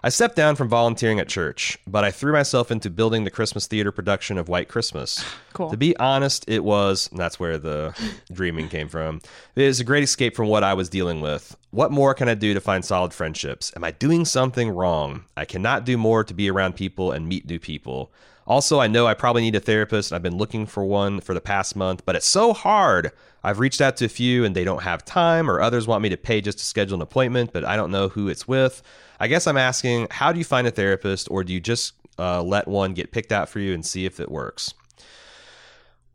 I 0.05 0.11
stepped 0.11 0.37
down 0.37 0.55
from 0.55 0.69
volunteering 0.69 1.19
at 1.19 1.29
church, 1.29 1.77
but 1.89 2.05
I 2.05 2.13
threw 2.13 2.33
myself 2.33 2.71
into 2.71 2.89
building 2.89 3.25
the 3.25 3.33
Christmas 3.33 3.67
theater 3.67 3.91
production 3.91 4.39
of 4.39 4.49
White 4.49 4.69
Christmas. 4.69 5.25
Cool. 5.53 5.71
To 5.71 5.77
be 5.77 5.97
honest, 5.97 6.45
it 6.49 6.63
was, 6.63 7.09
and 7.11 7.19
that's 7.19 7.41
where 7.41 7.59
the 7.59 7.93
dreaming 8.33 8.69
came 8.69 8.89
from. 8.89 9.21
It 9.57 9.65
is 9.65 9.81
a 9.81 9.85
great 9.85 10.05
escape 10.05 10.37
from 10.37 10.47
what 10.47 10.63
I 10.63 10.75
was 10.75 10.89
dealing 10.89 11.21
with. 11.21 11.57
What 11.73 11.91
more 11.91 12.15
can 12.15 12.29
I 12.29 12.35
do 12.35 12.55
to 12.55 12.61
find 12.61 12.85
solid 12.85 13.13
friendships? 13.13 13.73
Am 13.75 13.83
I 13.83 13.91
doing 13.91 14.25
something 14.25 14.71
wrong? 14.71 15.25
I 15.37 15.45
cannot 15.45 15.85
do 15.85 15.99
more 15.99 16.23
to 16.23 16.33
be 16.33 16.49
around 16.49 16.77
people 16.77 17.11
and 17.11 17.29
meet 17.29 17.47
new 17.47 17.59
people. 17.59 18.13
Also, 18.47 18.81
I 18.81 18.87
know 18.87 19.07
I 19.07 19.15
probably 19.15 19.43
need 19.43 19.55
a 19.55 19.61
therapist. 19.61 20.11
and 20.11 20.17
I've 20.17 20.23
been 20.23 20.37
looking 20.39 20.67
for 20.67 20.85
one 20.85 21.21
for 21.21 21.35
the 21.35 21.41
past 21.41 21.77
month, 21.77 22.05
but 22.05 22.17
it's 22.17 22.27
so 22.27 22.53
hard. 22.53 23.13
I've 23.45 23.61
reached 23.61 23.81
out 23.81 23.97
to 23.99 24.07
a 24.07 24.09
few 24.09 24.45
and 24.45 24.55
they 24.55 24.65
don't 24.65 24.83
have 24.83 25.05
time, 25.05 25.51
or 25.51 25.61
others 25.61 25.87
want 25.87 26.03
me 26.03 26.09
to 26.09 26.17
pay 26.17 26.41
just 26.41 26.59
to 26.59 26.65
schedule 26.65 26.97
an 26.97 27.03
appointment, 27.03 27.53
but 27.53 27.65
I 27.65 27.77
don't 27.77 27.91
know 27.91 28.09
who 28.09 28.29
it's 28.29 28.49
with. 28.49 28.83
I 29.19 29.29
guess 29.29 29.47
I'm 29.47 29.57
asking, 29.57 30.09
how 30.11 30.33
do 30.33 30.39
you 30.39 30.45
find 30.45 30.67
a 30.67 30.71
therapist, 30.71 31.31
or 31.31 31.45
do 31.45 31.53
you 31.53 31.61
just 31.61 31.95
uh, 32.19 32.43
let 32.43 32.67
one 32.67 32.95
get 32.95 33.13
picked 33.13 33.33
out 33.33 33.49
for 33.49 33.61
you 33.61 33.73
and 33.73 33.85
see 33.85 34.05
if 34.05 34.19
it 34.19 34.31
works? 34.31 34.75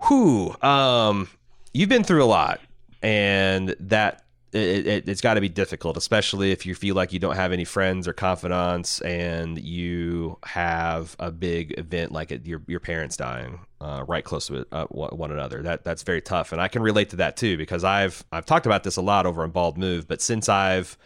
Whew. 0.08 0.56
Um, 0.62 1.30
you've 1.74 1.90
been 1.90 2.04
through 2.04 2.24
a 2.24 2.26
lot, 2.26 2.60
and 3.02 3.76
that 3.80 4.25
it, 4.52 4.88
it, 4.88 5.10
it's 5.10 5.22
got 5.22 5.34
to 5.34 5.42
be 5.42 5.50
difficult, 5.50 5.98
especially 5.98 6.52
if 6.52 6.66
you 6.66 6.76
feel 6.76 6.96
like 6.96 7.12
you 7.12 7.20
don't 7.20 7.36
have 7.36 7.52
any 7.52 7.66
friends 7.66 8.08
or 8.08 8.14
confidants, 8.14 9.02
and 9.02 9.60
you 9.60 10.38
have 10.46 11.16
a 11.20 11.32
big 11.32 11.78
event 11.78 12.12
like 12.12 12.32
it, 12.32 12.46
your 12.46 12.62
your 12.68 12.80
parents 12.80 13.18
dying 13.18 13.60
uh, 13.82 14.04
right 14.08 14.24
close 14.24 14.48
to 14.48 14.66
uh, 14.72 14.86
one 14.86 15.18
one 15.18 15.32
another. 15.32 15.62
That 15.62 15.84
that's 15.84 16.04
very 16.04 16.22
tough, 16.22 16.52
and 16.52 16.62
I 16.62 16.68
can 16.68 16.82
relate 16.82 17.10
to 17.10 17.18
that 17.18 17.38
too 17.38 17.58
because 17.58 17.84
I've 17.84 18.24
I've 18.32 18.46
talked 18.46 18.66
about 18.66 18.84
this 18.84 18.98
a 18.98 19.02
lot 19.02 19.26
over 19.26 19.44
on 19.44 19.52
Bald 19.52 19.78
Move, 19.78 20.08
but 20.08 20.22
since 20.22 20.48
I've 20.48 20.98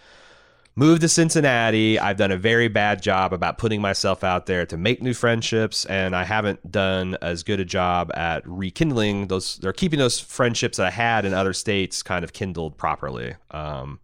moved 0.79 1.01
to 1.01 1.09
Cincinnati. 1.09 1.99
I've 1.99 2.15
done 2.15 2.31
a 2.31 2.37
very 2.37 2.69
bad 2.69 3.03
job 3.03 3.33
about 3.33 3.57
putting 3.57 3.81
myself 3.81 4.23
out 4.23 4.45
there 4.45 4.65
to 4.65 4.77
make 4.77 5.03
new 5.03 5.13
friendships, 5.13 5.83
and 5.85 6.15
I 6.15 6.23
haven't 6.23 6.71
done 6.71 7.17
as 7.21 7.43
good 7.43 7.59
a 7.59 7.65
job 7.65 8.11
at 8.15 8.43
rekindling 8.45 9.27
those 9.27 9.59
or 9.63 9.73
keeping 9.73 9.99
those 9.99 10.21
friendships 10.21 10.77
that 10.77 10.87
I 10.87 10.91
had 10.91 11.25
in 11.25 11.33
other 11.33 11.51
states 11.51 12.01
kind 12.01 12.23
of 12.23 12.31
kindled 12.31 12.77
properly. 12.77 13.35
Um, 13.51 13.99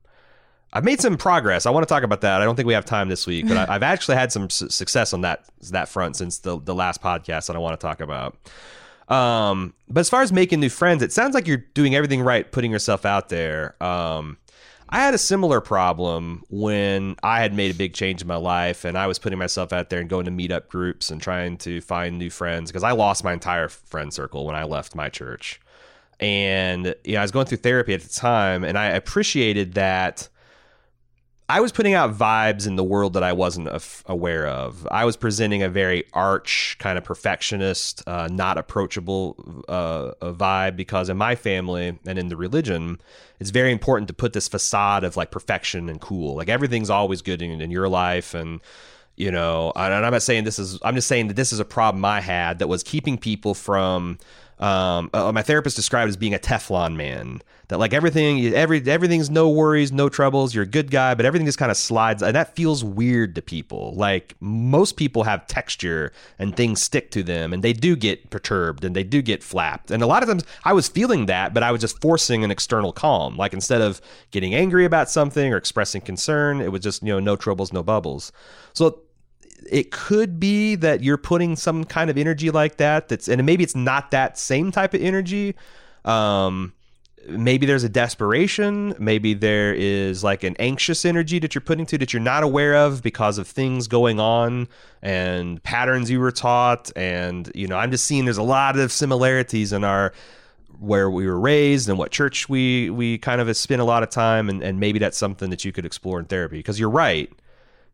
I've 0.73 0.84
made 0.84 0.99
some 0.99 1.15
progress. 1.15 1.65
I 1.65 1.69
want 1.69 1.88
to 1.88 1.91
talk 1.91 2.03
about 2.03 2.19
that. 2.21 2.41
I 2.41 2.43
don't 2.43 2.57
think 2.57 2.67
we 2.67 2.73
have 2.73 2.84
time 2.84 3.07
this 3.07 3.26
week, 3.26 3.47
but 3.47 3.55
I, 3.55 3.76
I've 3.76 3.84
actually 3.84 4.17
had 4.17 4.34
some 4.34 4.49
su- 4.49 4.69
success 4.69 5.13
on 5.13 5.21
that 5.21 5.45
that 5.71 5.88
front 5.88 6.17
since 6.17 6.39
the 6.39 6.59
the 6.59 6.76
last 6.76 7.01
podcast 7.01 7.47
that 7.47 7.55
I 7.55 7.59
want 7.59 7.80
to 7.80 7.88
talk 7.88 8.01
about. 8.01 8.38
Um, 9.07 9.73
but 9.88 10.01
as 10.01 10.09
far 10.09 10.23
as 10.23 10.34
making 10.34 10.59
new 10.59 10.69
friends, 10.69 11.01
it 11.01 11.13
sounds 11.13 11.36
like 11.36 11.47
you're 11.47 11.63
doing 11.73 11.95
everything 11.95 12.21
right, 12.21 12.51
putting 12.51 12.71
yourself 12.71 13.05
out 13.05 13.30
there. 13.30 13.82
Um, 13.82 14.38
I 14.90 15.00
had 15.00 15.14
a 15.14 15.18
similar 15.18 15.62
problem 15.62 16.44
when 16.50 17.16
I 17.24 17.42
had 17.42 17.54
made 17.54 17.72
a 17.72 17.78
big 17.78 17.94
change 17.94 18.22
in 18.22 18.28
my 18.28 18.36
life 18.36 18.86
and 18.86 18.98
I 18.98 19.08
was 19.08 19.18
putting 19.18 19.40
myself 19.40 19.74
out 19.74 19.90
there 19.90 20.00
and 20.00 20.10
going 20.10 20.26
to 20.26 20.32
meetup 20.32 20.68
groups 20.68 21.10
and 21.10 21.22
trying 21.22 21.58
to 21.60 21.82
find 21.82 22.18
new 22.18 22.30
friends 22.30 22.72
because 22.72 22.84
I 22.84 22.92
lost 22.92 23.24
my 23.24 23.34
entire 23.34 23.68
friend 23.68 24.14
circle 24.14 24.46
when 24.46 24.56
I 24.56 24.64
left 24.64 24.96
my 24.96 25.10
church. 25.10 25.60
And 26.20 26.96
you 27.04 27.14
know, 27.14 27.20
I 27.20 27.24
was 27.24 27.32
going 27.32 27.48
through 27.48 27.58
therapy 27.58 27.94
at 27.94 28.02
the 28.02 28.10
time 28.10 28.64
and 28.64 28.78
I 28.78 28.88
appreciated 28.88 29.74
that 29.74 30.30
I 31.48 31.60
was 31.60 31.72
putting 31.72 31.93
out 31.93 32.12
vibes 32.12 32.66
in 32.66 32.76
the 32.76 32.84
world 32.84 33.14
that 33.14 33.22
I 33.22 33.34
wasn't 33.34 33.68
af- 33.68 34.04
aware 34.08 34.48
of. 34.48 34.88
I 34.89 35.06
was 35.06 35.16
presenting 35.16 35.62
a 35.62 35.70
very 35.70 36.06
arch, 36.12 36.76
kind 36.80 36.98
of 36.98 37.04
perfectionist, 37.04 38.02
uh, 38.08 38.28
not 38.32 38.58
approachable 38.58 39.64
uh, 39.68 40.14
vibe 40.22 40.76
because 40.76 41.08
in 41.08 41.18
my 41.18 41.36
family 41.36 42.00
and 42.08 42.18
in 42.18 42.30
the 42.30 42.36
religion, 42.36 43.00
it's 43.39 43.52
very 43.52 43.72
important 43.72 44.08
to 44.08 44.14
put 44.14 44.34
this 44.34 44.48
facade 44.48 45.04
of 45.04 45.18
like 45.18 45.30
perfection 45.30 45.88
and 45.88 46.02
cool. 46.02 46.36
Like 46.36 46.50
everything's 46.50 46.89
always 46.89 47.22
good 47.22 47.43
in, 47.43 47.62
in 47.62 47.70
your 47.70 47.89
life. 47.89 48.34
And, 48.34 48.60
you 49.16 49.30
know, 49.30 49.72
and 49.76 49.93
I'm 49.93 50.14
not 50.14 50.24
saying 50.24 50.46
this 50.46 50.58
is, 50.58 50.80
I'm 50.82 50.96
just 50.96 51.08
saying 51.08 51.28
that 51.28 51.36
this 51.36 51.54
is 51.54 51.60
a 51.60 51.66
problem 51.66 52.04
I 52.06 52.22
had 52.22 52.58
that 52.58 52.68
was 52.68 52.82
keeping 52.82 53.20
people 53.20 53.54
from, 53.54 54.18
um, 54.60 55.10
uh, 55.14 55.32
my 55.32 55.41
therapist 55.41 55.76
described 55.76 56.10
as 56.10 56.18
being 56.18 56.34
a 56.34 56.39
Teflon 56.39 56.95
man. 56.95 57.41
That 57.68 57.80
like 57.80 57.93
everything, 57.93 58.53
every 58.53 58.80
everything's 58.88 59.32
no 59.32 59.49
worries, 59.49 59.91
no 59.91 60.08
troubles. 60.08 60.53
You're 60.53 60.66
a 60.66 60.68
good 60.68 60.91
guy, 60.91 61.16
but 61.16 61.26
everything 61.26 61.47
just 61.47 61.58
kind 61.58 61.72
of 61.72 61.78
slides, 61.78 62.22
and 62.22 62.36
that 62.36 62.56
feels 62.56 62.84
weird 62.84 63.34
to 63.36 63.41
people. 63.41 63.95
Like 63.95 64.36
most 64.39 64.97
people 64.97 65.24
have 65.24 65.47
texture, 65.47 66.12
and 66.38 66.56
things 66.56 66.84
stick 66.84 67.10
to 67.12 67.24
them, 67.24 67.53
and 67.53 67.64
they 67.64 67.74
do 67.74 67.95
get 67.95 68.30
perturbed, 68.30 68.86
and 68.86 68.95
they 68.95 69.03
do 69.03 69.24
get 69.24 69.43
flapped. 69.43 69.89
And 69.89 70.03
a 70.03 70.08
lot 70.08 70.22
of 70.22 70.30
times, 70.30 70.43
I 70.64 70.74
was 70.74 70.88
feeling 70.88 71.26
that, 71.26 71.56
but 71.56 71.64
I 71.64 71.72
was 71.72 71.82
just 71.82 71.99
forcing 72.01 72.43
an 72.43 72.51
external 72.51 72.93
calm. 72.93 73.36
Like 73.36 73.53
instead 73.53 73.82
of 73.82 73.99
getting 74.30 74.53
angry 74.53 74.86
about 74.86 75.10
something 75.10 75.51
or 75.51 75.58
expressing 75.58 76.01
concern, 76.01 76.62
it 76.62 76.72
was 76.72 76.82
just 76.82 77.01
you 77.01 77.14
know 77.14 77.20
no 77.20 77.36
troubles, 77.36 77.74
no 77.74 77.82
bubbles. 77.82 78.32
So 78.74 78.99
it 79.70 79.91
could 79.91 80.39
be 80.39 80.76
that 80.76 81.03
you're 81.03 81.18
putting 81.18 81.55
some 81.55 81.84
kind 81.84 82.09
of 82.09 82.18
energy 82.18 82.51
like 82.51 82.78
that 82.78 83.07
that's 83.07 83.28
and 83.28 83.43
maybe 83.45 83.63
it's 83.63 83.76
not 83.76 84.11
that 84.11 84.38
same 84.38 84.72
type 84.72 84.93
of 84.93 85.01
energy. 85.01 85.55
Um 86.03 86.74
maybe 87.28 87.66
there's 87.66 87.84
a 87.84 87.89
desperation. 87.89 88.93
Maybe 88.99 89.34
there 89.34 89.74
is 89.74 90.24
like 90.24 90.43
an 90.43 90.55
anxious 90.59 91.05
energy 91.05 91.39
that 91.39 91.55
you're 91.55 91.61
putting 91.61 91.88
to 91.88 91.97
that 91.97 92.13
you're 92.13 92.22
not 92.22 92.43
aware 92.43 92.76
of 92.76 93.01
because 93.01 93.39
of 93.39 93.47
things 93.47 93.88
going 93.88 94.20
on 94.20 94.68
and 95.01 95.61
patterns 95.63 96.11
you 96.11 96.20
were 96.20 96.32
taught. 96.32 96.91
And 96.95 97.51
you 97.55 97.68
know 97.68 97.78
i'm 97.78 97.91
just 97.91 98.05
seeing 98.05 98.26
there's 98.26 98.38
a 98.38 98.43
lot 98.43 98.78
of 98.78 98.91
similarities 98.91 99.74
in 99.74 99.84
our 99.84 100.13
where 100.80 101.09
we 101.09 101.26
were 101.26 101.39
raised 101.39 101.88
and 101.89 101.97
what 101.97 102.11
church 102.11 102.49
we 102.49 102.89
we 102.89 103.18
kind 103.18 103.41
of 103.41 103.55
spent 103.57 103.82
a 103.82 103.86
lot 103.86 104.03
of 104.03 104.09
time. 104.09 104.49
And, 104.49 104.61
and 104.61 104.80
maybe 104.80 104.99
that's 104.99 105.18
something 105.18 105.49
that 105.49 105.66
you 105.66 105.72
could 105.72 105.86
explore 105.86 106.20
in 106.20 106.26
therapy. 106.26 106.57
Because 106.57 106.80
you're 106.80 106.89
right. 106.89 107.32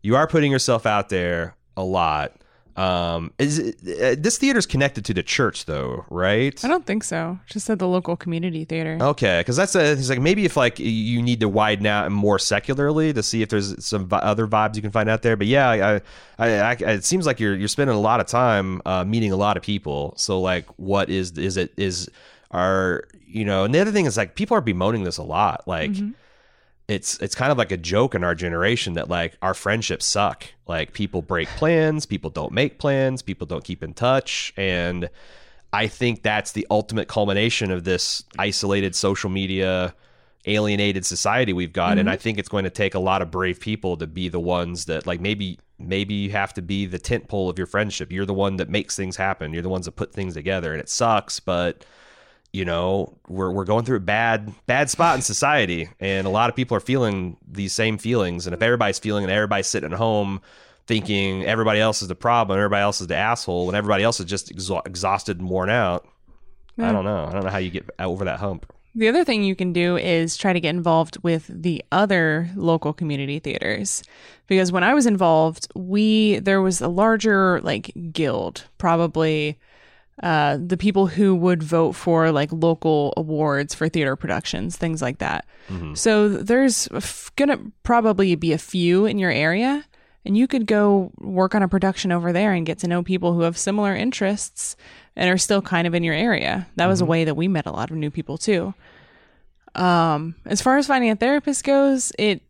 You 0.02 0.16
are 0.16 0.28
putting 0.28 0.52
yourself 0.52 0.86
out 0.86 1.10
there 1.10 1.56
a 1.78 1.84
lot 1.84 2.34
um 2.78 3.34
is 3.38 3.60
it, 3.60 3.76
uh, 4.02 4.16
this 4.18 4.38
theater's 4.38 4.66
connected 4.66 5.04
to 5.04 5.14
the 5.14 5.22
church 5.22 5.66
though 5.66 6.06
right 6.10 6.64
I 6.64 6.70
don't 6.70 6.86
think 6.86 7.04
so. 7.04 7.38
Just 7.46 7.66
said 7.66 7.80
the 7.80 7.88
local 7.88 8.16
community 8.16 8.64
theater. 8.64 8.98
Okay, 9.02 9.42
because 9.42 9.58
that's 9.58 9.76
a, 9.76 9.92
it's 9.92 10.10
like 10.10 10.22
maybe 10.22 10.46
if 10.46 10.56
like 10.56 10.80
you 10.80 11.22
need 11.22 11.42
to 11.42 11.50
widen 11.50 11.86
out 11.86 12.10
more 12.14 12.40
secularly 12.40 13.12
to 13.12 13.22
see 13.22 13.42
if 13.42 13.50
there's 13.50 13.84
some 13.86 14.08
vi- 14.08 14.20
other 14.20 14.48
vibes 14.48 14.78
you 14.78 14.82
can 14.82 14.90
find 14.92 15.10
out 15.10 15.22
there. 15.22 15.36
But 15.36 15.48
yeah, 15.48 15.70
I, 15.70 15.96
I, 16.40 16.48
I, 16.48 16.72
it 16.74 17.04
seems 17.04 17.26
like 17.26 17.42
you're 17.42 17.56
you're 17.56 17.68
spending 17.68 17.96
a 17.96 18.00
lot 18.00 18.22
of 18.22 18.28
time 18.28 18.82
uh, 18.86 19.04
meeting 19.04 19.34
a 19.34 19.38
lot 19.38 19.58
of 19.58 19.64
people. 19.64 20.14
So 20.16 20.40
like, 20.40 20.66
what 20.78 21.10
is 21.10 21.38
is 21.38 21.58
it 21.58 21.74
is 21.76 22.10
are 22.52 23.04
you 23.28 23.44
know? 23.44 23.66
And 23.66 23.76
the 23.76 23.80
other 23.80 23.92
thing 23.92 24.06
is 24.06 24.16
like 24.16 24.36
people 24.36 24.56
are 24.56 24.62
bemoaning 24.62 25.04
this 25.04 25.18
a 25.18 25.24
lot. 25.24 25.68
Like 25.68 25.92
it's 26.92 27.18
it's 27.20 27.36
kind 27.36 27.52
of 27.52 27.58
like 27.58 27.72
a 27.72 27.78
joke 27.78 28.16
in 28.16 28.24
our 28.24 28.36
generation 28.36 28.94
that 28.94 29.10
like 29.10 29.38
our 29.42 29.54
friendships 29.54 30.06
suck. 30.06 30.46
Like 30.68 30.94
people 30.94 31.22
break 31.22 31.48
plans, 31.50 32.06
people 32.06 32.30
don't 32.30 32.52
make 32.52 32.80
plans, 32.80 33.22
people 33.22 33.48
don't 33.48 33.64
keep 33.64 33.84
in 33.84 33.94
touch, 33.94 34.54
and 34.58 35.10
I 35.74 35.88
think 35.88 36.22
that's 36.22 36.52
the 36.52 36.68
ultimate 36.70 37.08
culmination 37.08 37.72
of 37.72 37.84
this 37.84 38.24
isolated 38.38 38.96
social 38.96 39.30
media 39.30 39.96
alienated 40.46 41.06
society 41.06 41.54
we've 41.54 41.72
got 41.72 42.00
and 42.00 42.08
mm-hmm. 42.08 42.14
I 42.14 42.18
think 42.18 42.40
it's 42.40 42.50
going 42.50 42.64
to 42.64 42.72
take 42.72 42.96
a 42.96 43.00
lot 43.00 43.22
of 43.22 43.30
brave 43.30 43.60
people 43.60 43.96
to 43.98 44.08
be 44.08 44.28
the 44.28 44.40
ones 44.40 44.86
that 44.86 45.06
like 45.06 45.22
maybe 45.22 45.60
maybe 45.78 46.16
you 46.16 46.32
have 46.32 46.52
to 46.56 46.64
be 46.64 46.88
the 46.88 46.98
tent 46.98 47.28
pole 47.28 47.48
of 47.48 47.60
your 47.60 47.68
friendship. 47.68 48.12
You're 48.12 48.26
the 48.26 48.34
one 48.34 48.58
that 48.58 48.68
makes 48.68 48.96
things 48.96 49.16
happen. 49.16 49.54
You're 49.54 49.62
the 49.62 49.70
ones 49.70 49.86
that 49.86 49.96
put 49.96 50.14
things 50.14 50.34
together 50.34 50.72
and 50.72 50.82
it 50.82 50.90
sucks, 50.90 51.40
but 51.40 51.86
you 52.54 52.66
know, 52.66 53.18
we're 53.28 53.52
we're 53.52 53.66
going 53.66 53.86
through 53.86 53.98
a 53.98 54.02
bad 54.02 54.54
bad 54.66 54.90
spot 54.90 55.16
in 55.16 55.22
society 55.22 55.90
and 56.00 56.28
a 56.28 56.30
lot 56.30 56.50
of 56.50 56.56
people 56.56 56.76
are 56.76 56.82
feeling 56.82 57.38
these 57.48 57.74
same 57.74 57.98
feelings 57.98 58.46
and 58.46 58.54
if 58.54 58.62
everybody's 58.62 59.00
feeling 59.00 59.24
and 59.24 59.32
everybody's 59.32 59.68
sitting 59.68 59.92
at 59.92 59.98
home 59.98 60.42
thinking 60.88 61.46
everybody 61.46 61.80
else 61.80 62.02
is 62.02 62.08
the 62.08 62.16
problem, 62.16 62.58
everybody 62.58 62.82
else 62.82 63.00
is 63.00 63.08
the 63.08 63.16
asshole 63.16 63.70
and 63.70 63.78
everybody 63.78 64.04
else 64.04 64.20
is 64.20 64.26
just 64.26 64.54
exha- 64.54 64.86
exhausted 64.86 65.40
and 65.40 65.50
worn 65.50 65.70
out. 65.70 66.06
I 66.78 66.92
don't 66.92 67.06
know. 67.06 67.26
I 67.26 67.32
don't 67.32 67.44
know 67.44 67.50
how 67.50 67.60
you 67.60 67.70
get 67.70 67.90
over 68.00 68.26
that 68.26 68.40
hump. 68.40 68.72
The 68.94 69.08
other 69.08 69.24
thing 69.24 69.44
you 69.44 69.56
can 69.56 69.72
do 69.72 69.96
is 69.96 70.36
try 70.36 70.52
to 70.52 70.60
get 70.60 70.76
involved 70.76 71.18
with 71.24 71.48
the 71.48 71.84
other 71.92 72.50
local 72.56 72.92
community 72.92 73.40
theaters. 73.40 74.04
Because 74.48 74.72
when 74.72 74.84
I 74.84 74.94
was 74.94 75.06
involved, 75.06 75.68
we 75.76 76.40
there 76.40 76.62
was 76.62 76.82
a 76.82 76.90
larger 76.90 77.62
like 77.62 77.94
guild, 78.12 78.66
probably 78.78 79.58
uh, 80.22 80.58
the 80.64 80.78
people 80.78 81.08
who 81.08 81.36
would 81.36 81.64
vote 81.64 81.94
for 81.94 82.32
like 82.32 82.52
local 82.52 83.14
awards 83.18 83.74
for 83.74 83.90
theater 83.90 84.16
productions, 84.16 84.78
things 84.78 85.02
like 85.02 85.18
that. 85.18 85.46
So 85.96 86.30
there's 86.30 86.88
f- 86.94 87.32
gonna 87.36 87.60
probably 87.84 88.36
be 88.36 88.54
a 88.54 88.58
few 88.58 89.06
in 89.06 89.18
your 89.18 89.32
area, 89.32 89.84
and 90.26 90.38
you 90.38 90.48
could 90.48 90.68
go 90.68 91.12
work 91.20 91.56
on 91.56 91.64
a 91.64 91.68
production 91.68 92.12
over 92.12 92.32
there 92.32 92.54
and 92.54 92.66
get 92.66 92.78
to 92.80 92.88
know 92.88 93.02
people 93.04 93.34
who 93.34 93.42
have 93.42 93.58
similar 93.58 93.96
interests 93.96 94.76
and 95.16 95.30
are 95.30 95.38
still 95.38 95.62
kind 95.62 95.88
of 95.88 95.96
in 95.96 96.04
your 96.04 96.14
area. 96.14 96.68
That 96.76 96.88
was 96.88 97.02
a 97.02 97.06
way 97.06 97.24
that 97.26 97.36
we 97.36 97.48
met 97.48 97.66
a 97.66 97.72
lot 97.72 97.90
of 97.90 97.98
new 97.98 98.12
people 98.12 98.38
too. 98.38 98.74
Um, 99.74 100.36
as 100.46 100.62
far 100.62 100.78
as 100.78 100.88
finding 100.88 101.10
a 101.10 101.16
therapist 101.16 101.64
goes, 101.64 102.12
it 102.20 102.42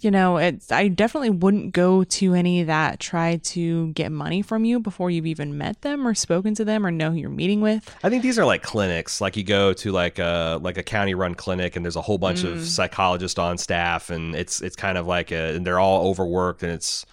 you 0.00 0.10
know, 0.10 0.36
it's 0.36 0.70
I 0.72 0.88
definitely 0.88 1.30
wouldn't 1.30 1.72
go 1.72 2.04
to 2.04 2.34
any 2.34 2.62
that 2.64 3.00
try 3.00 3.36
to 3.36 3.92
get 3.92 4.12
money 4.12 4.42
from 4.42 4.64
you 4.64 4.80
before 4.80 5.10
you've 5.10 5.26
even 5.26 5.58
met 5.58 5.82
them 5.82 6.06
or 6.06 6.14
spoken 6.14 6.54
to 6.54 6.64
them 6.64 6.86
or 6.86 6.90
know 6.90 7.10
who 7.10 7.16
you're 7.16 7.30
meeting 7.30 7.60
with. 7.60 7.94
I 8.02 8.10
think 8.10 8.22
these 8.22 8.38
are 8.38 8.44
like 8.44 8.62
clinics. 8.62 9.20
Like 9.20 9.36
you 9.36 9.44
go 9.44 9.72
to 9.74 9.92
like 9.92 10.18
a 10.18 10.58
like 10.62 10.78
a 10.78 10.82
county 10.82 11.14
run 11.14 11.34
clinic, 11.34 11.76
and 11.76 11.84
there's 11.84 11.96
a 11.96 12.02
whole 12.02 12.18
bunch 12.18 12.44
of 12.44 12.58
mm. 12.58 12.64
psychologists 12.64 13.38
on 13.38 13.58
staff, 13.58 14.10
and 14.10 14.34
it's 14.34 14.60
it's 14.60 14.76
kind 14.76 14.98
of 14.98 15.06
like 15.06 15.30
a, 15.30 15.54
and 15.54 15.66
they're 15.66 15.80
all 15.80 16.08
overworked, 16.08 16.62
and 16.62 16.72
it's 16.72 17.04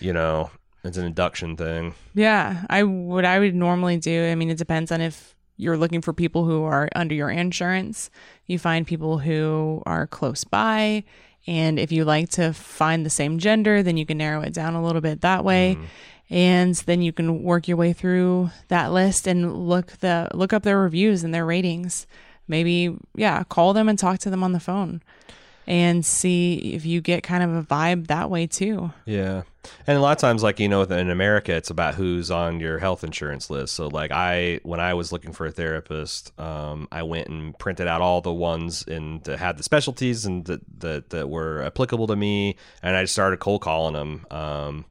you 0.00 0.12
know 0.12 0.50
it's 0.84 0.96
an 0.96 1.06
induction 1.06 1.56
thing. 1.56 1.94
Yeah, 2.14 2.64
I 2.68 2.82
what 2.82 3.24
I 3.24 3.38
would 3.38 3.54
normally 3.54 3.96
do. 3.98 4.26
I 4.26 4.34
mean, 4.34 4.50
it 4.50 4.58
depends 4.58 4.92
on 4.92 5.00
if 5.00 5.34
you're 5.56 5.76
looking 5.76 6.02
for 6.02 6.12
people 6.12 6.44
who 6.44 6.64
are 6.64 6.88
under 6.94 7.14
your 7.14 7.30
insurance. 7.30 8.10
You 8.46 8.58
find 8.58 8.86
people 8.86 9.18
who 9.18 9.82
are 9.86 10.06
close 10.06 10.44
by, 10.44 11.04
and 11.46 11.78
if 11.78 11.92
you 11.92 12.04
like 12.04 12.30
to 12.30 12.52
find 12.52 13.06
the 13.06 13.10
same 13.10 13.38
gender, 13.38 13.82
then 13.82 13.96
you 13.96 14.04
can 14.04 14.18
narrow 14.18 14.42
it 14.42 14.52
down 14.52 14.74
a 14.74 14.84
little 14.84 15.00
bit 15.00 15.20
that 15.20 15.44
way. 15.44 15.74
Mm-hmm. 15.74 15.84
And 16.28 16.74
then 16.74 17.02
you 17.02 17.12
can 17.12 17.44
work 17.44 17.68
your 17.68 17.76
way 17.76 17.92
through 17.92 18.50
that 18.66 18.92
list 18.92 19.28
and 19.28 19.68
look 19.68 19.92
the 19.98 20.28
look 20.34 20.52
up 20.52 20.64
their 20.64 20.80
reviews 20.80 21.22
and 21.22 21.32
their 21.32 21.46
ratings. 21.46 22.06
Maybe 22.48 22.96
yeah, 23.14 23.44
call 23.44 23.72
them 23.72 23.88
and 23.88 23.98
talk 23.98 24.18
to 24.20 24.30
them 24.30 24.42
on 24.42 24.52
the 24.52 24.60
phone 24.60 25.02
and 25.66 26.04
see 26.04 26.74
if 26.74 26.86
you 26.86 27.00
get 27.00 27.22
kind 27.22 27.42
of 27.42 27.54
a 27.54 27.62
vibe 27.62 28.06
that 28.06 28.30
way 28.30 28.46
too. 28.46 28.92
Yeah. 29.04 29.42
And 29.86 29.98
a 29.98 30.00
lot 30.00 30.12
of 30.12 30.18
times, 30.18 30.44
like, 30.44 30.60
you 30.60 30.68
know, 30.68 30.82
in 30.82 31.10
America, 31.10 31.52
it's 31.52 31.70
about 31.70 31.94
who's 31.94 32.30
on 32.30 32.60
your 32.60 32.78
health 32.78 33.02
insurance 33.02 33.50
list. 33.50 33.74
So, 33.74 33.88
like, 33.88 34.12
I, 34.12 34.60
when 34.62 34.78
I 34.78 34.94
was 34.94 35.10
looking 35.10 35.32
for 35.32 35.46
a 35.46 35.50
therapist, 35.50 36.38
um, 36.38 36.86
I 36.92 37.02
went 37.02 37.28
and 37.28 37.58
printed 37.58 37.88
out 37.88 38.00
all 38.00 38.20
the 38.20 38.32
ones 38.32 38.84
and 38.86 39.24
that 39.24 39.38
had 39.38 39.56
the 39.56 39.64
specialties 39.64 40.24
and 40.24 40.44
that, 40.44 40.60
that, 40.80 41.10
that 41.10 41.28
were 41.28 41.62
applicable 41.62 42.06
to 42.06 42.16
me. 42.16 42.56
And 42.80 42.96
I 42.96 43.02
just 43.02 43.14
started 43.14 43.40
cold 43.40 43.60
calling 43.62 43.94
them. 43.94 44.26
Um, 44.30 44.84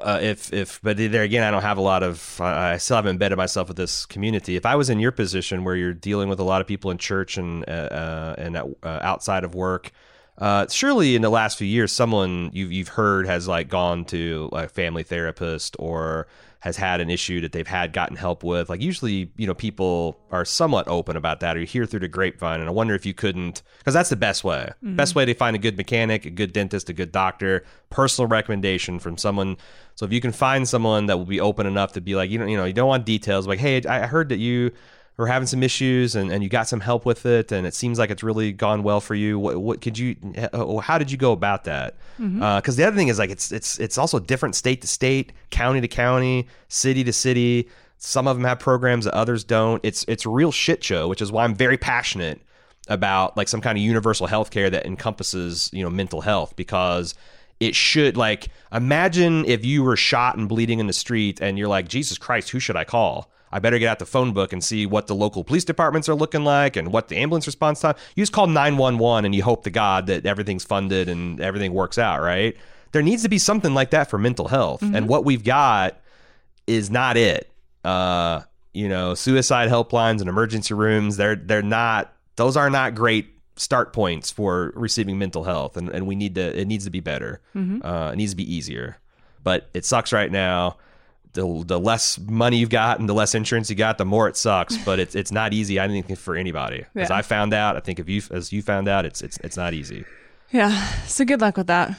uh, 0.00 0.18
if 0.22 0.52
if 0.52 0.80
but 0.82 0.96
there 0.96 1.22
again, 1.22 1.42
I 1.42 1.50
don't 1.50 1.62
have 1.62 1.78
a 1.78 1.82
lot 1.82 2.02
of. 2.02 2.40
I 2.40 2.76
still 2.78 2.96
haven't 2.96 3.10
embedded 3.10 3.38
myself 3.38 3.68
with 3.68 3.76
this 3.76 4.06
community. 4.06 4.56
If 4.56 4.66
I 4.66 4.76
was 4.76 4.90
in 4.90 5.00
your 5.00 5.12
position, 5.12 5.64
where 5.64 5.76
you're 5.76 5.94
dealing 5.94 6.28
with 6.28 6.40
a 6.40 6.44
lot 6.44 6.60
of 6.60 6.66
people 6.66 6.90
in 6.90 6.98
church 6.98 7.36
and 7.36 7.64
uh, 7.68 7.72
uh, 7.72 8.34
and 8.38 8.56
uh, 8.56 8.64
outside 8.82 9.44
of 9.44 9.54
work, 9.54 9.92
uh, 10.38 10.66
surely 10.68 11.14
in 11.14 11.22
the 11.22 11.30
last 11.30 11.58
few 11.58 11.66
years, 11.66 11.92
someone 11.92 12.50
you've 12.52 12.72
you've 12.72 12.88
heard 12.88 13.26
has 13.26 13.46
like 13.48 13.68
gone 13.68 14.04
to 14.06 14.48
a 14.52 14.68
family 14.68 15.02
therapist 15.02 15.76
or 15.78 16.26
has 16.62 16.76
had 16.76 17.00
an 17.00 17.10
issue 17.10 17.40
that 17.40 17.50
they've 17.50 17.66
had 17.66 17.92
gotten 17.92 18.16
help 18.16 18.44
with. 18.44 18.70
Like 18.70 18.80
usually, 18.80 19.32
you 19.36 19.48
know, 19.48 19.54
people 19.54 20.16
are 20.30 20.44
somewhat 20.44 20.86
open 20.86 21.16
about 21.16 21.40
that, 21.40 21.56
or 21.56 21.60
you 21.60 21.66
hear 21.66 21.86
through 21.86 21.98
the 22.00 22.08
grapevine. 22.08 22.60
And 22.60 22.68
I 22.68 22.72
wonder 22.72 22.94
if 22.94 23.04
you 23.04 23.12
couldn't, 23.12 23.62
because 23.78 23.94
that's 23.94 24.10
the 24.10 24.16
best 24.16 24.44
way. 24.44 24.70
Mm-hmm. 24.76 24.94
Best 24.94 25.16
way 25.16 25.24
to 25.24 25.34
find 25.34 25.56
a 25.56 25.58
good 25.58 25.76
mechanic, 25.76 26.24
a 26.24 26.30
good 26.30 26.52
dentist, 26.52 26.88
a 26.88 26.92
good 26.92 27.10
doctor. 27.10 27.64
Personal 27.90 28.28
recommendation 28.28 29.00
from 29.00 29.18
someone. 29.18 29.56
So 29.96 30.06
if 30.06 30.12
you 30.12 30.20
can 30.20 30.30
find 30.30 30.68
someone 30.68 31.06
that 31.06 31.18
will 31.18 31.24
be 31.24 31.40
open 31.40 31.66
enough 31.66 31.94
to 31.94 32.00
be 32.00 32.14
like, 32.14 32.30
you 32.30 32.38
know, 32.38 32.46
you 32.46 32.56
know, 32.56 32.64
you 32.64 32.72
don't 32.72 32.86
want 32.86 33.06
details. 33.06 33.48
Like, 33.48 33.58
hey, 33.58 33.82
I 33.82 34.06
heard 34.06 34.28
that 34.28 34.38
you 34.38 34.70
were 35.16 35.26
having 35.26 35.46
some 35.46 35.62
issues 35.62 36.16
and, 36.16 36.32
and 36.32 36.42
you 36.42 36.48
got 36.48 36.66
some 36.66 36.80
help 36.80 37.04
with 37.04 37.26
it 37.26 37.52
and 37.52 37.66
it 37.66 37.74
seems 37.74 37.98
like 37.98 38.10
it's 38.10 38.22
really 38.22 38.50
gone 38.50 38.82
well 38.82 39.00
for 39.00 39.14
you 39.14 39.38
what, 39.38 39.58
what 39.58 39.80
could 39.80 39.98
you 39.98 40.16
uh, 40.52 40.78
how 40.78 40.98
did 40.98 41.10
you 41.10 41.18
go 41.18 41.32
about 41.32 41.64
that? 41.64 41.96
Because 42.18 42.76
the 42.76 42.84
other 42.84 42.96
thing 42.96 43.08
is 43.08 43.18
like 43.18 43.30
it's 43.30 43.52
it's 43.52 43.78
it's 43.78 43.98
also 43.98 44.18
different 44.18 44.54
state 44.54 44.80
to 44.80 44.86
state 44.86 45.32
county 45.50 45.80
to 45.80 45.88
county 45.88 46.46
city 46.68 47.04
to 47.04 47.12
city. 47.12 47.68
Some 47.98 48.26
of 48.26 48.36
them 48.36 48.44
have 48.44 48.58
programs 48.58 49.04
that 49.04 49.14
others 49.14 49.44
don't. 49.44 49.80
It's 49.84 50.04
it's 50.08 50.26
a 50.26 50.30
real 50.30 50.50
shit 50.50 50.82
show 50.82 51.08
which 51.08 51.20
is 51.22 51.30
why 51.30 51.44
i'm 51.44 51.54
very 51.54 51.76
passionate 51.76 52.40
about 52.88 53.36
like 53.36 53.48
some 53.48 53.60
kind 53.60 53.78
of 53.78 53.84
universal 53.84 54.26
health 54.26 54.50
care 54.50 54.68
that 54.70 54.84
encompasses 54.86 55.70
you 55.72 55.82
know 55.82 55.90
mental 55.90 56.20
health 56.20 56.56
because 56.56 57.14
it 57.60 57.76
should 57.76 58.16
like 58.16 58.48
imagine 58.72 59.44
if 59.44 59.64
you 59.64 59.84
were 59.84 59.96
shot 59.96 60.36
and 60.36 60.48
bleeding 60.48 60.80
in 60.80 60.88
the 60.88 60.92
street 60.92 61.40
and 61.40 61.58
you're 61.58 61.68
like 61.68 61.86
jesus 61.86 62.18
christ 62.18 62.50
who 62.50 62.58
should 62.58 62.76
i 62.76 62.82
call 62.84 63.30
i 63.52 63.58
better 63.58 63.78
get 63.78 63.88
out 63.88 63.98
the 63.98 64.06
phone 64.06 64.32
book 64.32 64.52
and 64.52 64.62
see 64.64 64.86
what 64.86 65.06
the 65.06 65.14
local 65.14 65.44
police 65.44 65.64
departments 65.64 66.08
are 66.08 66.14
looking 66.14 66.44
like 66.44 66.76
and 66.76 66.92
what 66.92 67.08
the 67.08 67.16
ambulance 67.16 67.46
response 67.46 67.80
time 67.80 67.94
you 68.16 68.22
just 68.22 68.32
call 68.32 68.46
911 68.46 69.24
and 69.24 69.34
you 69.34 69.42
hope 69.42 69.64
to 69.64 69.70
god 69.70 70.06
that 70.06 70.26
everything's 70.26 70.64
funded 70.64 71.08
and 71.08 71.40
everything 71.40 71.72
works 71.72 71.98
out 71.98 72.20
right? 72.20 72.56
There 72.92 73.02
needs 73.02 73.22
to 73.22 73.28
be 73.30 73.38
something 73.38 73.72
like 73.72 73.90
that 73.90 74.10
for 74.10 74.18
mental 74.18 74.48
health. 74.48 74.82
And 74.82 75.08
what 75.08 75.24
we've 75.24 75.42
got 75.42 75.98
is 76.66 76.90
not 76.90 77.16
it. 77.16 77.50
Uh 77.84 78.42
you 78.74 78.88
know 78.88 79.14
suicide 79.14 79.68
helplines 79.68 80.20
and 80.20 80.28
emergency 80.28 80.72
rooms 80.72 81.18
they're 81.18 81.36
they're 81.36 81.62
not 81.62 82.14
those 82.36 82.56
are 82.56 82.70
not 82.70 82.94
great 82.94 83.28
start 83.56 83.92
points 83.92 84.30
for 84.30 84.72
receiving 84.74 85.18
mental 85.18 85.44
health. 85.44 85.76
And, 85.76 85.88
and 85.90 86.06
we 86.06 86.14
need 86.14 86.34
to 86.36 86.58
it 86.58 86.66
needs 86.66 86.84
to 86.84 86.90
be 86.90 87.00
better. 87.00 87.40
Uh, 87.82 88.10
it 88.12 88.16
needs 88.16 88.32
to 88.32 88.36
be 88.36 88.54
easier. 88.54 88.98
But 89.44 89.68
it 89.74 89.84
sucks 89.84 90.12
right 90.12 90.30
now 90.30 90.76
the, 91.34 91.64
the 91.66 91.80
less 91.80 92.18
money 92.18 92.58
you've 92.58 92.68
got 92.70 93.00
and 93.00 93.08
the 93.08 93.14
less 93.14 93.34
insurance 93.34 93.70
you 93.70 93.76
got 93.76 93.96
the 93.98 94.04
more 94.04 94.28
it 94.28 94.36
sucks 94.36 94.76
but 94.84 94.98
it's 94.98 95.14
it's 95.14 95.32
not 95.32 95.52
easy 95.52 95.80
i 95.80 95.88
think 95.88 96.18
for 96.18 96.36
anybody 96.36 96.84
as 96.94 97.10
i 97.10 97.22
found 97.22 97.54
out 97.54 97.76
i 97.76 97.80
think 97.80 97.98
if 97.98 98.08
you 98.08 98.20
as 98.30 98.52
you 98.52 98.60
found 98.62 98.86
out 98.88 99.04
it's 99.06 99.22
it's 99.22 99.38
it's 99.38 99.56
not 99.56 99.72
easy 99.74 100.04
Yeah. 100.50 100.86
So 101.06 101.24
good 101.24 101.40
luck 101.40 101.56
with 101.56 101.68
that. 101.68 101.96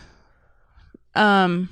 Um, 1.16 1.70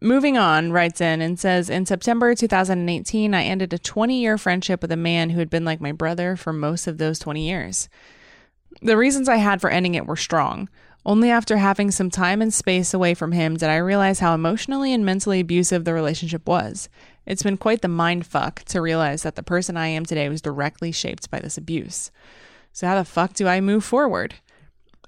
moving 0.00 0.36
on, 0.36 0.72
writes 0.72 1.00
in 1.00 1.20
and 1.20 1.38
says 1.38 1.70
In 1.70 1.86
September 1.86 2.34
2018, 2.34 3.32
I 3.34 3.44
ended 3.44 3.72
a 3.72 3.78
20 3.78 4.20
year 4.20 4.36
friendship 4.36 4.82
with 4.82 4.90
a 4.92 4.96
man 4.96 5.30
who 5.30 5.38
had 5.38 5.50
been 5.50 5.64
like 5.64 5.80
my 5.80 5.92
brother 5.92 6.34
for 6.34 6.52
most 6.52 6.86
of 6.88 6.98
those 6.98 7.18
20 7.20 7.46
years. 7.48 7.88
The 8.82 8.96
reasons 8.96 9.28
I 9.28 9.36
had 9.36 9.60
for 9.60 9.70
ending 9.70 9.94
it 9.94 10.06
were 10.06 10.16
strong. 10.16 10.68
Only 11.06 11.30
after 11.30 11.58
having 11.58 11.92
some 11.92 12.10
time 12.10 12.42
and 12.42 12.52
space 12.52 12.92
away 12.92 13.14
from 13.14 13.30
him 13.30 13.56
did 13.56 13.68
I 13.68 13.76
realize 13.76 14.18
how 14.18 14.34
emotionally 14.34 14.92
and 14.92 15.06
mentally 15.06 15.38
abusive 15.38 15.84
the 15.84 15.94
relationship 15.94 16.48
was. 16.48 16.88
It's 17.24 17.44
been 17.44 17.58
quite 17.58 17.80
the 17.80 17.86
mind 17.86 18.26
fuck 18.26 18.64
to 18.64 18.80
realize 18.80 19.22
that 19.22 19.36
the 19.36 19.44
person 19.44 19.76
I 19.76 19.86
am 19.86 20.04
today 20.04 20.28
was 20.28 20.42
directly 20.42 20.90
shaped 20.90 21.30
by 21.30 21.38
this 21.38 21.56
abuse. 21.56 22.10
So, 22.72 22.88
how 22.88 22.96
the 22.96 23.04
fuck 23.04 23.34
do 23.34 23.46
I 23.46 23.60
move 23.60 23.84
forward? 23.84 24.34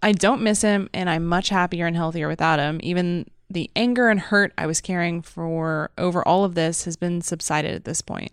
I 0.01 0.13
don't 0.13 0.41
miss 0.41 0.63
him, 0.63 0.89
and 0.95 1.11
I'm 1.11 1.27
much 1.27 1.49
happier 1.49 1.87
and 1.87 1.97
healthier 1.97 2.29
without 2.29 2.61
him. 2.61 2.79
Even 2.81 3.29
the 3.51 3.69
anger 3.75 4.09
and 4.09 4.21
hurt 4.21 4.53
I 4.57 4.69
was 4.69 4.81
carrying 4.81 5.21
for 5.21 5.91
over 5.99 6.27
all 6.27 6.45
of 6.45 6.55
this 6.55 6.85
has 6.85 6.97
been 6.97 7.23
subsided 7.23 7.75
at 7.75 7.85
this 7.85 8.03
point. 8.03 8.31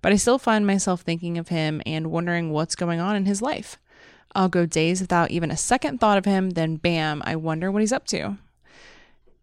But 0.00 0.12
I 0.12 0.16
still 0.16 0.38
find 0.38 0.64
myself 0.64 1.00
thinking 1.00 1.38
of 1.38 1.48
him 1.48 1.82
and 1.84 2.12
wondering 2.12 2.52
what's 2.52 2.76
going 2.76 3.00
on 3.00 3.16
in 3.16 3.26
his 3.26 3.42
life. 3.42 3.78
I'll 4.34 4.48
go 4.48 4.66
days 4.66 5.00
without 5.00 5.30
even 5.30 5.50
a 5.50 5.56
second 5.56 5.98
thought 5.98 6.18
of 6.18 6.24
him, 6.24 6.50
then 6.50 6.76
bam, 6.76 7.22
I 7.24 7.36
wonder 7.36 7.70
what 7.70 7.82
he's 7.82 7.92
up 7.92 8.06
to. 8.08 8.36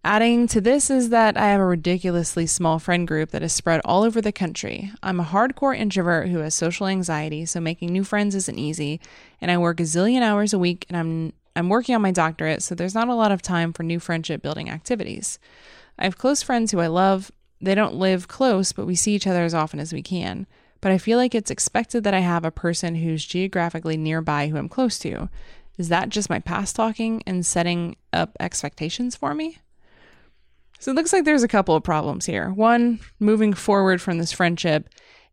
Adding 0.03 0.47
to 0.47 0.61
this 0.61 0.89
is 0.89 1.09
that 1.09 1.35
I 1.35 1.47
have 1.47 1.59
a 1.59 1.65
ridiculously 1.65 2.45
small 2.47 2.79
friend 2.79 3.05
group 3.05 3.31
that 3.31 3.43
is 3.43 3.51
spread 3.51 3.81
all 3.83 4.03
over 4.03 4.21
the 4.21 4.31
country. 4.31 4.91
I'm 5.03 5.19
a 5.19 5.25
hardcore 5.25 5.77
introvert 5.77 6.29
who 6.29 6.37
has 6.39 6.55
social 6.55 6.87
anxiety, 6.87 7.45
so 7.45 7.59
making 7.59 7.91
new 7.91 8.05
friends 8.05 8.33
isn't 8.33 8.57
easy, 8.57 9.01
and 9.41 9.51
I 9.51 9.57
work 9.57 9.81
a 9.81 9.83
zillion 9.83 10.21
hours 10.21 10.53
a 10.53 10.59
week 10.59 10.85
and 10.87 10.97
I'm 10.97 11.33
I'm 11.57 11.69
working 11.69 11.95
on 11.95 12.03
my 12.03 12.11
doctorate, 12.11 12.61
so 12.61 12.75
there's 12.75 12.93
not 12.93 13.07
a 13.07 13.15
lot 13.15 13.31
of 13.31 13.41
time 13.41 13.73
for 13.73 13.81
new 13.81 13.99
friendship 13.99 14.43
building 14.43 14.69
activities. 14.69 15.39
I 15.97 16.03
have 16.03 16.17
close 16.17 16.43
friends 16.43 16.71
who 16.71 16.79
I 16.79 16.87
love. 16.87 17.31
They 17.59 17.73
don't 17.73 17.95
live 17.95 18.27
close, 18.27 18.71
but 18.71 18.85
we 18.85 18.93
see 18.93 19.15
each 19.15 19.25
other 19.25 19.43
as 19.43 19.55
often 19.55 19.79
as 19.79 19.91
we 19.91 20.03
can. 20.03 20.45
But 20.81 20.91
I 20.91 20.97
feel 20.97 21.17
like 21.17 21.33
it's 21.33 21.51
expected 21.51 22.03
that 22.03 22.13
I 22.13 22.19
have 22.19 22.45
a 22.45 22.51
person 22.51 22.95
who's 22.95 23.25
geographically 23.25 23.97
nearby 23.97 24.47
who 24.47 24.57
I'm 24.57 24.69
close 24.69 24.99
to. 24.99 25.29
Is 25.77 25.89
that 25.89 26.09
just 26.09 26.29
my 26.29 26.39
past 26.39 26.75
talking 26.75 27.21
and 27.27 27.45
setting 27.45 27.95
up 28.13 28.35
expectations 28.39 29.15
for 29.15 29.33
me? 29.33 29.59
So 30.79 30.91
it 30.91 30.95
looks 30.95 31.13
like 31.13 31.23
there's 31.23 31.43
a 31.43 31.47
couple 31.47 31.75
of 31.75 31.83
problems 31.83 32.25
here. 32.25 32.49
One, 32.51 32.99
moving 33.19 33.53
forward 33.53 34.01
from 34.01 34.19
this 34.19 34.31
friendship, 34.31 34.89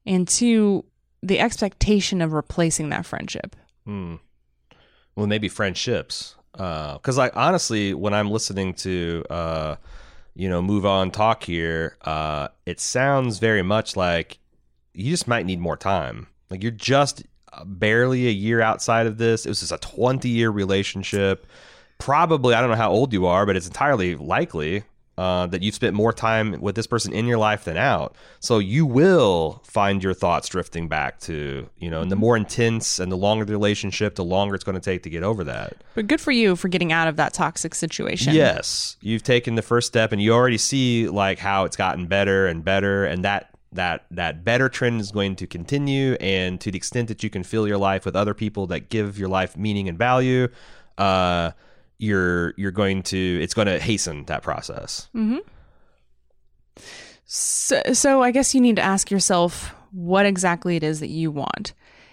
and 0.07 0.27
two, 0.27 0.85
the 1.23 1.39
expectation 1.39 2.23
of 2.23 2.33
replacing 2.33 2.89
that 2.91 3.07
friendship. 3.07 3.55
Hmm. 3.85 4.17
Well, 5.17 5.27
maybe 5.27 5.49
friendships. 5.49 6.37
Because, 6.53 7.19
like, 7.19 7.37
honestly, 7.37 7.95
when 7.95 8.15
I'm 8.15 8.31
listening 8.31 8.75
to, 8.75 9.25
uh, 9.29 9.77
you 10.35 10.49
know, 10.49 10.63
move 10.63 10.87
on 10.87 11.11
talk 11.11 11.43
here, 11.43 11.97
uh, 12.03 12.49
it 12.65 12.81
sounds 12.81 13.39
very 13.39 13.63
much 13.63 13.97
like 13.97 14.39
you 14.95 15.11
just 15.11 15.29
might 15.29 15.47
need 15.47 15.61
more 15.61 15.77
time. 15.77 16.29
Like, 16.51 16.63
you're 16.63 16.73
just 16.73 17.25
barely 17.65 18.27
a 18.27 18.33
year 18.33 18.61
outside 18.61 19.07
of 19.07 19.19
this. 19.19 19.47
It 19.47 19.49
was 19.49 19.61
just 19.61 19.73
a 19.73 19.79
20 19.79 20.29
year 20.29 20.51
relationship. 20.51 21.47
Probably, 21.99 22.55
I 22.55 22.61
don't 22.61 22.71
know 22.71 22.77
how 22.77 22.91
old 22.91 23.13
you 23.13 23.27
are, 23.27 23.47
but 23.47 23.57
it's 23.57 23.67
entirely 23.67 24.17
likely 24.17 24.85
uh, 25.17 25.47
that 25.47 25.63
you've 25.63 25.75
spent 25.75 25.95
more 25.95 26.13
time 26.13 26.61
with 26.61 26.75
this 26.75 26.87
person 26.87 27.13
in 27.13 27.27
your 27.27 27.39
life 27.39 27.65
than 27.65 27.77
out. 27.77 28.17
So 28.41 28.59
you 28.59 28.85
will 28.85 29.63
find 29.65 30.03
your 30.03 30.13
thoughts 30.13 30.49
drifting 30.49 30.89
back 30.89 31.21
to, 31.21 31.69
you 31.79 31.91
know, 31.91 32.01
and 32.01 32.11
the 32.11 32.17
more 32.17 32.37
intense 32.37 32.99
and 32.99 33.13
the 33.13 33.17
longer 33.17 33.45
the 33.45 33.53
relationship, 33.53 34.17
the 34.17 34.25
longer 34.25 34.57
it's 34.57 34.65
going 34.65 34.75
to 34.75 34.81
take 34.81 35.05
to 35.05 35.11
get 35.11 35.23
over 35.23 35.45
that. 35.45 35.75
But 35.95 36.09
good 36.09 36.21
for 36.21 36.33
you 36.33 36.57
for 36.57 36.69
getting 36.69 36.93
out 36.93 37.07
of 37.07 37.17
that 37.17 37.33
toxic 37.33 37.77
situation. 37.77 38.35
Yes. 38.35 38.97
You've 39.01 39.23
taken 39.23 39.55
the 39.55 39.63
first 39.63 39.87
step 39.87 40.11
and 40.11 40.21
you 40.21 40.33
already 40.33 40.59
see 40.59 41.09
like 41.09 41.39
how 41.39 41.65
it's 41.65 41.77
gotten 41.77 42.07
better 42.07 42.47
and 42.49 42.65
better 42.65 43.05
and 43.05 43.25
that 43.25 43.54
that 43.75 44.07
that 44.11 44.45
better 44.45 44.69
trend 44.69 45.01
is 45.01 45.11
going 45.11 45.37
to 45.37 45.47
continue 45.47 46.15
and 46.15 46.61
to 46.61 46.71
the 46.71 46.77
extent 46.77 47.09
that 47.09 47.23
you 47.23 47.31
can 47.31 47.43
fill 47.43 47.69
your 47.69 47.79
life 47.79 48.05
with 48.05 48.17
other 48.17 48.35
people 48.35 48.67
that 48.69 48.89
give 48.89 49.19
your 49.19 49.29
life 49.29 49.57
meaning 49.57 49.89
and 49.89 49.99
value, 49.99 50.49
uh 50.99 51.51
you're 51.99 52.55
you're 52.57 52.71
going 52.71 53.03
to 53.03 53.39
it's 53.43 53.55
going 53.55 53.67
to 53.67 53.79
hasten 53.79 54.25
that 54.27 54.43
process. 54.43 55.09
Mm-hmm. 55.15 55.39
So, 57.27 57.81
so 57.93 58.23
I 58.23 58.31
guess 58.31 58.55
you 58.55 58.61
need 58.61 58.77
to 58.77 58.83
ask 58.83 59.11
yourself 59.11 59.75
what 59.93 60.27
exactly 60.27 60.77
it 60.77 60.83
is 60.83 61.01
that 61.01 61.09
you 61.09 61.31
want. 61.31 61.73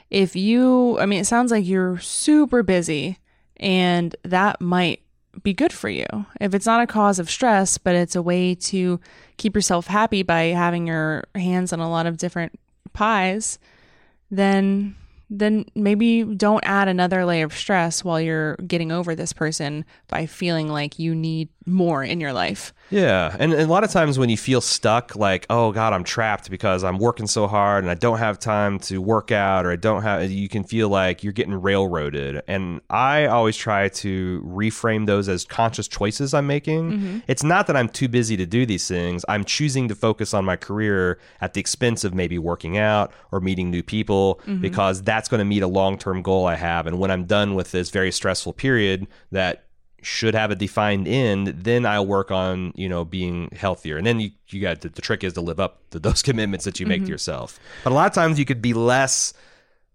If 0.09 0.35
you, 0.35 0.99
I 0.99 1.05
mean, 1.05 1.21
it 1.21 1.25
sounds 1.25 1.51
like 1.51 1.65
you're 1.65 1.97
super 1.99 2.63
busy, 2.63 3.17
and 3.57 4.15
that 4.23 4.61
might 4.61 5.01
be 5.43 5.53
good 5.53 5.71
for 5.71 5.89
you. 5.89 6.05
If 6.39 6.53
it's 6.53 6.65
not 6.65 6.81
a 6.81 6.87
cause 6.87 7.19
of 7.19 7.29
stress, 7.29 7.77
but 7.77 7.95
it's 7.95 8.15
a 8.15 8.21
way 8.21 8.55
to 8.55 8.99
keep 9.41 9.55
yourself 9.55 9.87
happy 9.87 10.21
by 10.21 10.43
having 10.43 10.85
your 10.85 11.23
hands 11.33 11.73
on 11.73 11.79
a 11.79 11.89
lot 11.89 12.05
of 12.05 12.15
different 12.15 12.59
pies, 12.93 13.57
then 14.29 14.95
then 15.31 15.65
maybe 15.73 16.23
don't 16.23 16.63
add 16.65 16.87
another 16.87 17.25
layer 17.25 17.45
of 17.45 17.53
stress 17.53 18.03
while 18.03 18.19
you're 18.19 18.57
getting 18.57 18.91
over 18.91 19.15
this 19.15 19.31
person 19.33 19.85
by 20.09 20.25
feeling 20.25 20.67
like 20.67 20.99
you 20.99 21.15
need 21.15 21.47
more 21.65 22.03
in 22.03 22.19
your 22.19 22.33
life. 22.33 22.73
Yeah. 22.91 23.35
And, 23.39 23.53
and, 23.53 23.63
a 23.63 23.67
lot 23.67 23.83
of 23.83 23.89
times 23.89 24.19
when 24.19 24.29
you 24.29 24.37
feel 24.37 24.61
stuck, 24.61 25.15
like, 25.15 25.45
oh 25.49 25.71
God, 25.71 25.93
I'm 25.93 26.03
trapped 26.03 26.51
because 26.51 26.83
I'm 26.83 26.97
working 26.97 27.25
so 27.25 27.47
hard 27.47 27.83
and 27.83 27.89
I 27.89 27.95
don't 27.95 28.17
have 28.17 28.37
time 28.37 28.79
to 28.79 29.01
work 29.01 29.31
out 29.31 29.65
or 29.65 29.71
I 29.71 29.77
don't 29.77 30.03
have, 30.03 30.29
you 30.29 30.49
can 30.49 30.63
feel 30.63 30.89
like 30.89 31.23
you're 31.23 31.33
getting 31.33 31.53
railroaded. 31.53 32.41
And 32.47 32.81
I 32.89 33.25
always 33.27 33.55
try 33.55 33.87
to 33.89 34.43
reframe 34.45 35.05
those 35.05 35.29
as 35.29 35.45
conscious 35.45 35.87
choices 35.87 36.33
I'm 36.33 36.47
making. 36.47 36.91
Mm-hmm. 36.91 37.19
It's 37.27 37.43
not 37.43 37.67
that 37.67 37.77
I'm 37.77 37.87
too 37.87 38.09
busy 38.09 38.35
to 38.37 38.45
do 38.45 38.65
these 38.65 38.87
things, 38.87 39.23
I'm 39.29 39.45
choosing 39.45 39.87
to 39.87 39.95
focus 39.95 40.33
on 40.33 40.43
my 40.43 40.57
career 40.57 41.19
at 41.39 41.53
the 41.53 41.61
expense 41.61 42.03
of 42.03 42.13
maybe 42.13 42.37
working 42.37 42.77
out 42.77 43.13
or 43.31 43.39
meeting 43.39 43.71
new 43.71 43.83
people 43.83 44.41
mm-hmm. 44.41 44.61
because 44.61 45.01
that's 45.01 45.29
going 45.29 45.39
to 45.39 45.45
meet 45.45 45.63
a 45.63 45.67
long 45.67 45.97
term 45.97 46.21
goal 46.21 46.45
I 46.45 46.55
have. 46.55 46.87
And 46.87 46.99
when 46.99 47.09
I'm 47.09 47.25
done 47.25 47.55
with 47.55 47.71
this 47.71 47.89
very 47.89 48.11
stressful 48.11 48.53
period 48.53 49.07
that 49.31 49.63
should 50.01 50.33
have 50.33 50.51
a 50.51 50.55
defined 50.55 51.07
end, 51.07 51.47
then 51.47 51.85
I'll 51.85 52.05
work 52.05 52.31
on, 52.31 52.73
you 52.75 52.89
know, 52.89 53.05
being 53.05 53.49
healthier. 53.51 53.97
And 53.97 54.05
then 54.05 54.19
you, 54.19 54.31
you 54.47 54.61
got 54.61 54.81
the, 54.81 54.89
the 54.89 55.01
trick 55.01 55.23
is 55.23 55.33
to 55.33 55.41
live 55.41 55.59
up 55.59 55.81
to 55.91 55.99
those 56.07 56.21
commitments 56.21 56.65
that 56.65 56.79
you 56.79 56.85
make 56.85 56.99
mm-hmm. 56.99 57.05
to 57.05 57.11
yourself. 57.11 57.59
But 57.83 57.93
a 57.93 57.95
lot 57.95 58.07
of 58.07 58.13
times 58.13 58.39
you 58.39 58.45
could 58.45 58.61
be 58.61 58.73
less 58.73 59.33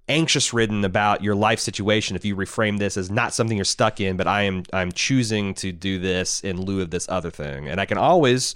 anxious 0.09 0.53
ridden 0.53 0.85
about 0.85 1.23
your 1.23 1.35
life 1.35 1.59
situation 1.59 2.15
if 2.15 2.25
you 2.25 2.37
reframe 2.37 2.79
this 2.79 2.97
as 2.97 3.11
not 3.11 3.35
something 3.35 3.57
you're 3.59 3.65
stuck 3.65 4.01
in, 4.01 4.17
but 4.17 4.27
I 4.27 4.43
am 4.43 4.63
I'm 4.73 4.93
choosing 4.93 5.55
to 5.55 5.73
do 5.73 5.99
this 5.99 6.41
in 6.43 6.61
lieu 6.61 6.81
of 6.81 6.91
this 6.91 7.09
other 7.09 7.31
thing. 7.31 7.69
And 7.69 7.81
I 7.81 7.87
can 7.87 7.99
always 7.99 8.55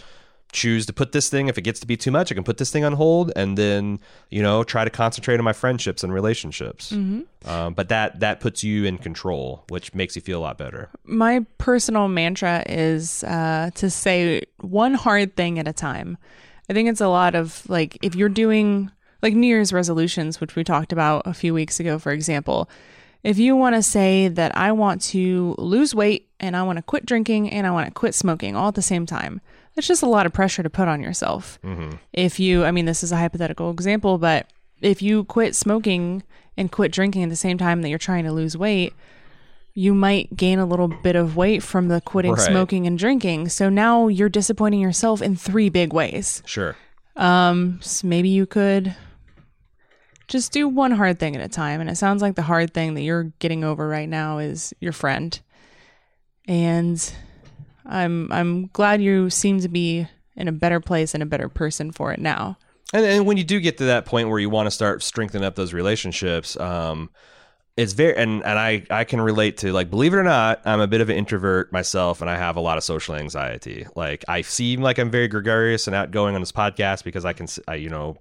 choose 0.52 0.86
to 0.86 0.92
put 0.92 1.12
this 1.12 1.28
thing. 1.28 1.48
If 1.48 1.58
it 1.58 1.62
gets 1.62 1.80
to 1.80 1.86
be 1.86 1.96
too 1.96 2.10
much 2.10 2.30
i 2.30 2.34
can 2.34 2.44
put 2.44 2.58
this 2.58 2.70
thing 2.70 2.84
on 2.84 2.92
hold 2.94 3.32
and 3.36 3.56
then 3.56 4.00
you 4.30 4.42
know 4.42 4.64
try 4.64 4.84
to 4.84 4.90
concentrate 4.90 5.38
on 5.38 5.44
my 5.44 5.52
friendships 5.52 6.02
and 6.02 6.12
relationships. 6.12 6.92
Mm-hmm. 6.92 7.48
um, 7.48 7.74
but 7.74 7.88
that 7.88 8.20
that 8.20 8.40
puts 8.40 8.64
you 8.64 8.84
in 8.84 8.98
control 8.98 9.64
which 9.68 9.94
makes 9.94 10.16
you 10.16 10.22
feel 10.22 10.38
a 10.38 10.42
lot 10.42 10.58
better. 10.58 10.90
My 11.04 11.44
personal 11.58 12.08
mantra 12.08 12.64
is 12.68 13.24
uh, 13.24 13.70
to 13.74 13.90
say 13.90 14.42
one 14.60 14.94
hard 14.94 15.36
thing 15.36 15.58
at 15.58 15.68
a 15.68 15.72
time. 15.72 16.18
I 16.68 16.72
think 16.72 16.88
it's 16.88 17.00
a 17.00 17.08
lot 17.08 17.34
of 17.34 17.68
like 17.68 17.98
if 18.02 18.14
you're 18.14 18.28
doing 18.28 18.90
like 19.22 19.34
new 19.34 19.46
year's 19.46 19.72
resolutions 19.72 20.40
which 20.40 20.56
we 20.56 20.64
talked 20.64 20.92
about 20.92 21.26
a 21.26 21.34
few 21.34 21.52
weeks 21.54 21.80
ago 21.80 21.98
for 21.98 22.12
example 22.12 22.70
if 23.22 23.38
you 23.38 23.54
want 23.54 23.74
to 23.74 23.82
say 23.82 24.28
that 24.28 24.56
i 24.56 24.72
want 24.72 25.02
to 25.02 25.54
lose 25.58 25.94
weight 25.94 26.28
and 26.38 26.56
i 26.56 26.62
want 26.62 26.76
to 26.76 26.82
quit 26.82 27.04
drinking 27.04 27.50
and 27.50 27.66
i 27.66 27.70
want 27.70 27.86
to 27.86 27.92
quit 27.92 28.14
smoking 28.14 28.56
all 28.56 28.68
at 28.68 28.74
the 28.74 28.82
same 28.82 29.06
time 29.06 29.40
it's 29.80 29.88
just 29.88 30.02
a 30.02 30.08
lot 30.08 30.26
of 30.26 30.32
pressure 30.34 30.62
to 30.62 30.68
put 30.68 30.88
on 30.88 31.02
yourself. 31.02 31.58
Mm-hmm. 31.64 31.96
If 32.12 32.38
you, 32.38 32.66
I 32.66 32.70
mean, 32.70 32.84
this 32.84 33.02
is 33.02 33.12
a 33.12 33.16
hypothetical 33.16 33.70
example, 33.70 34.18
but 34.18 34.46
if 34.82 35.00
you 35.00 35.24
quit 35.24 35.56
smoking 35.56 36.22
and 36.54 36.70
quit 36.70 36.92
drinking 36.92 37.22
at 37.22 37.30
the 37.30 37.36
same 37.36 37.56
time 37.56 37.80
that 37.80 37.88
you're 37.88 37.98
trying 37.98 38.24
to 38.24 38.32
lose 38.32 38.58
weight, 38.58 38.92
you 39.72 39.94
might 39.94 40.36
gain 40.36 40.58
a 40.58 40.66
little 40.66 40.88
bit 40.88 41.16
of 41.16 41.34
weight 41.34 41.62
from 41.62 41.88
the 41.88 42.02
quitting 42.02 42.32
right. 42.32 42.40
smoking 42.40 42.86
and 42.86 42.98
drinking. 42.98 43.48
So 43.48 43.70
now 43.70 44.08
you're 44.08 44.28
disappointing 44.28 44.80
yourself 44.80 45.22
in 45.22 45.34
three 45.34 45.70
big 45.70 45.94
ways. 45.94 46.42
Sure. 46.44 46.76
Um, 47.16 47.80
so 47.80 48.06
maybe 48.06 48.28
you 48.28 48.44
could 48.44 48.94
just 50.28 50.52
do 50.52 50.68
one 50.68 50.90
hard 50.90 51.18
thing 51.18 51.36
at 51.36 51.42
a 51.42 51.48
time. 51.48 51.80
And 51.80 51.88
it 51.88 51.96
sounds 51.96 52.20
like 52.20 52.34
the 52.34 52.42
hard 52.42 52.74
thing 52.74 52.92
that 52.94 53.02
you're 53.02 53.32
getting 53.38 53.64
over 53.64 53.88
right 53.88 54.10
now 54.10 54.36
is 54.36 54.74
your 54.78 54.92
friend. 54.92 55.40
And 56.46 57.14
I'm 57.90 58.30
I'm 58.32 58.66
glad 58.68 59.02
you 59.02 59.28
seem 59.28 59.60
to 59.60 59.68
be 59.68 60.06
in 60.36 60.48
a 60.48 60.52
better 60.52 60.80
place 60.80 61.12
and 61.12 61.22
a 61.22 61.26
better 61.26 61.48
person 61.48 61.92
for 61.92 62.12
it 62.12 62.20
now. 62.20 62.56
And, 62.92 63.04
and 63.04 63.26
when 63.26 63.36
you 63.36 63.44
do 63.44 63.60
get 63.60 63.78
to 63.78 63.84
that 63.84 64.06
point 64.06 64.28
where 64.28 64.38
you 64.38 64.50
want 64.50 64.66
to 64.66 64.70
start 64.70 65.02
strengthening 65.02 65.44
up 65.44 65.54
those 65.54 65.72
relationships, 65.72 66.58
um, 66.58 67.10
it's 67.76 67.92
very 67.92 68.16
and 68.16 68.44
and 68.44 68.58
I 68.58 68.84
I 68.90 69.04
can 69.04 69.20
relate 69.20 69.58
to 69.58 69.72
like 69.72 69.90
believe 69.90 70.14
it 70.14 70.16
or 70.16 70.22
not, 70.22 70.62
I'm 70.64 70.80
a 70.80 70.86
bit 70.86 71.00
of 71.00 71.08
an 71.08 71.16
introvert 71.16 71.72
myself, 71.72 72.20
and 72.20 72.30
I 72.30 72.36
have 72.36 72.56
a 72.56 72.60
lot 72.60 72.78
of 72.78 72.84
social 72.84 73.14
anxiety. 73.14 73.86
Like 73.96 74.24
I 74.28 74.42
seem 74.42 74.80
like 74.80 74.98
I'm 74.98 75.10
very 75.10 75.28
gregarious 75.28 75.86
and 75.86 75.96
outgoing 75.96 76.34
on 76.34 76.40
this 76.40 76.52
podcast 76.52 77.04
because 77.04 77.24
I 77.24 77.32
can 77.32 77.48
I, 77.66 77.74
you 77.74 77.88
know 77.88 78.18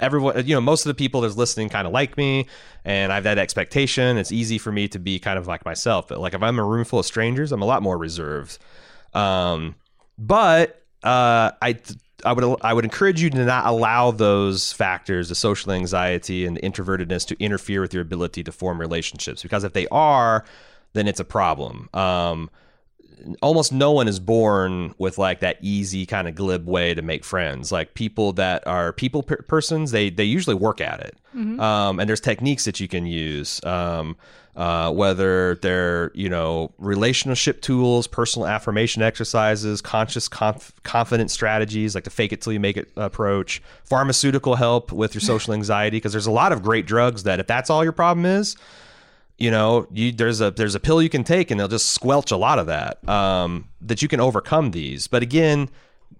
everyone 0.00 0.46
you 0.46 0.54
know 0.54 0.60
most 0.60 0.84
of 0.84 0.90
the 0.90 0.94
people 0.94 1.20
that's 1.20 1.36
listening 1.36 1.68
kind 1.68 1.86
of 1.86 1.92
like 1.92 2.16
me 2.16 2.46
and 2.84 3.12
i've 3.12 3.24
that 3.24 3.38
expectation 3.38 4.16
it's 4.16 4.32
easy 4.32 4.58
for 4.58 4.72
me 4.72 4.88
to 4.88 4.98
be 4.98 5.18
kind 5.18 5.38
of 5.38 5.46
like 5.46 5.64
myself 5.64 6.08
but 6.08 6.18
like 6.18 6.34
if 6.34 6.42
i'm 6.42 6.58
a 6.58 6.64
room 6.64 6.84
full 6.84 6.98
of 6.98 7.06
strangers 7.06 7.52
i'm 7.52 7.62
a 7.62 7.66
lot 7.66 7.82
more 7.82 7.98
reserved 7.98 8.58
um, 9.14 9.74
but 10.18 10.82
uh, 11.02 11.50
i 11.62 11.78
I 12.24 12.32
would 12.32 12.58
I 12.62 12.74
would 12.74 12.84
encourage 12.84 13.22
you 13.22 13.30
to 13.30 13.44
not 13.44 13.66
allow 13.66 14.10
those 14.10 14.72
factors, 14.72 15.28
the 15.28 15.34
social 15.34 15.72
anxiety 15.72 16.44
and 16.46 16.58
introvertedness, 16.60 17.26
to 17.28 17.42
interfere 17.42 17.80
with 17.80 17.94
your 17.94 18.02
ability 18.02 18.44
to 18.44 18.52
form 18.52 18.80
relationships. 18.80 19.42
Because 19.42 19.64
if 19.64 19.72
they 19.72 19.86
are, 19.88 20.44
then 20.92 21.08
it's 21.08 21.20
a 21.20 21.24
problem. 21.24 21.88
Um, 21.94 22.50
almost 23.42 23.72
no 23.72 23.92
one 23.92 24.08
is 24.08 24.18
born 24.20 24.94
with 24.98 25.18
like 25.18 25.40
that 25.40 25.58
easy 25.60 26.06
kind 26.06 26.28
of 26.28 26.34
glib 26.34 26.66
way 26.66 26.94
to 26.94 27.02
make 27.02 27.24
friends. 27.24 27.70
Like 27.72 27.94
people 27.94 28.32
that 28.34 28.66
are 28.66 28.92
people 28.92 29.22
per- 29.22 29.42
persons, 29.42 29.90
they 29.90 30.10
they 30.10 30.24
usually 30.24 30.56
work 30.56 30.80
at 30.80 31.00
it. 31.00 31.16
Um, 31.60 32.00
and 32.00 32.08
there's 32.08 32.20
techniques 32.20 32.64
that 32.64 32.80
you 32.80 32.88
can 32.88 33.06
use. 33.06 33.62
Um, 33.64 34.16
uh, 34.56 34.90
whether 34.90 35.54
they're 35.56 36.10
you 36.12 36.28
know 36.28 36.72
relationship 36.78 37.62
tools, 37.62 38.06
personal 38.06 38.48
affirmation 38.48 39.00
exercises, 39.00 39.80
conscious 39.80 40.28
conf- 40.28 40.72
confidence 40.82 41.32
strategies 41.32 41.94
like 41.94 42.04
the 42.04 42.10
fake 42.10 42.32
it 42.32 42.42
till 42.42 42.52
you 42.52 42.60
make 42.60 42.76
it 42.76 42.90
approach, 42.96 43.62
pharmaceutical 43.84 44.56
help 44.56 44.92
with 44.92 45.14
your 45.14 45.20
social 45.20 45.54
anxiety 45.54 45.96
because 45.96 46.12
there's 46.12 46.26
a 46.26 46.32
lot 46.32 46.52
of 46.52 46.62
great 46.62 46.84
drugs 46.84 47.22
that 47.22 47.38
if 47.38 47.46
that's 47.46 47.70
all 47.70 47.84
your 47.84 47.92
problem 47.92 48.26
is, 48.26 48.56
you 49.40 49.50
know 49.50 49.86
you 49.90 50.12
there's 50.12 50.40
a 50.40 50.50
there's 50.52 50.74
a 50.74 50.80
pill 50.80 51.02
you 51.02 51.08
can 51.08 51.24
take 51.24 51.50
and 51.50 51.58
they'll 51.58 51.68
just 51.68 51.90
squelch 51.92 52.30
a 52.30 52.36
lot 52.36 52.58
of 52.58 52.66
that 52.66 53.06
um, 53.08 53.68
that 53.80 54.02
you 54.02 54.08
can 54.08 54.20
overcome 54.20 54.70
these 54.70 55.06
but 55.08 55.22
again 55.22 55.68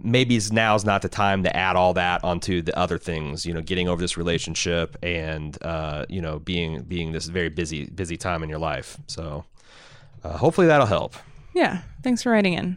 maybe 0.02 0.40
now's 0.50 0.84
not 0.84 1.02
the 1.02 1.08
time 1.08 1.42
to 1.42 1.54
add 1.54 1.76
all 1.76 1.92
that 1.92 2.24
onto 2.24 2.62
the 2.62 2.76
other 2.78 2.96
things 2.98 3.44
you 3.44 3.52
know 3.52 3.60
getting 3.60 3.88
over 3.88 4.00
this 4.00 4.16
relationship 4.16 4.96
and 5.02 5.62
uh, 5.62 6.04
you 6.08 6.20
know 6.22 6.38
being 6.38 6.82
being 6.82 7.12
this 7.12 7.26
very 7.26 7.48
busy 7.50 7.84
busy 7.84 8.16
time 8.16 8.42
in 8.42 8.48
your 8.48 8.58
life 8.58 8.96
so 9.06 9.44
uh, 10.24 10.36
hopefully 10.36 10.66
that'll 10.66 10.86
help 10.86 11.14
Yeah. 11.52 11.82
Thanks 12.02 12.22
for 12.22 12.30
writing 12.30 12.54
in. 12.54 12.76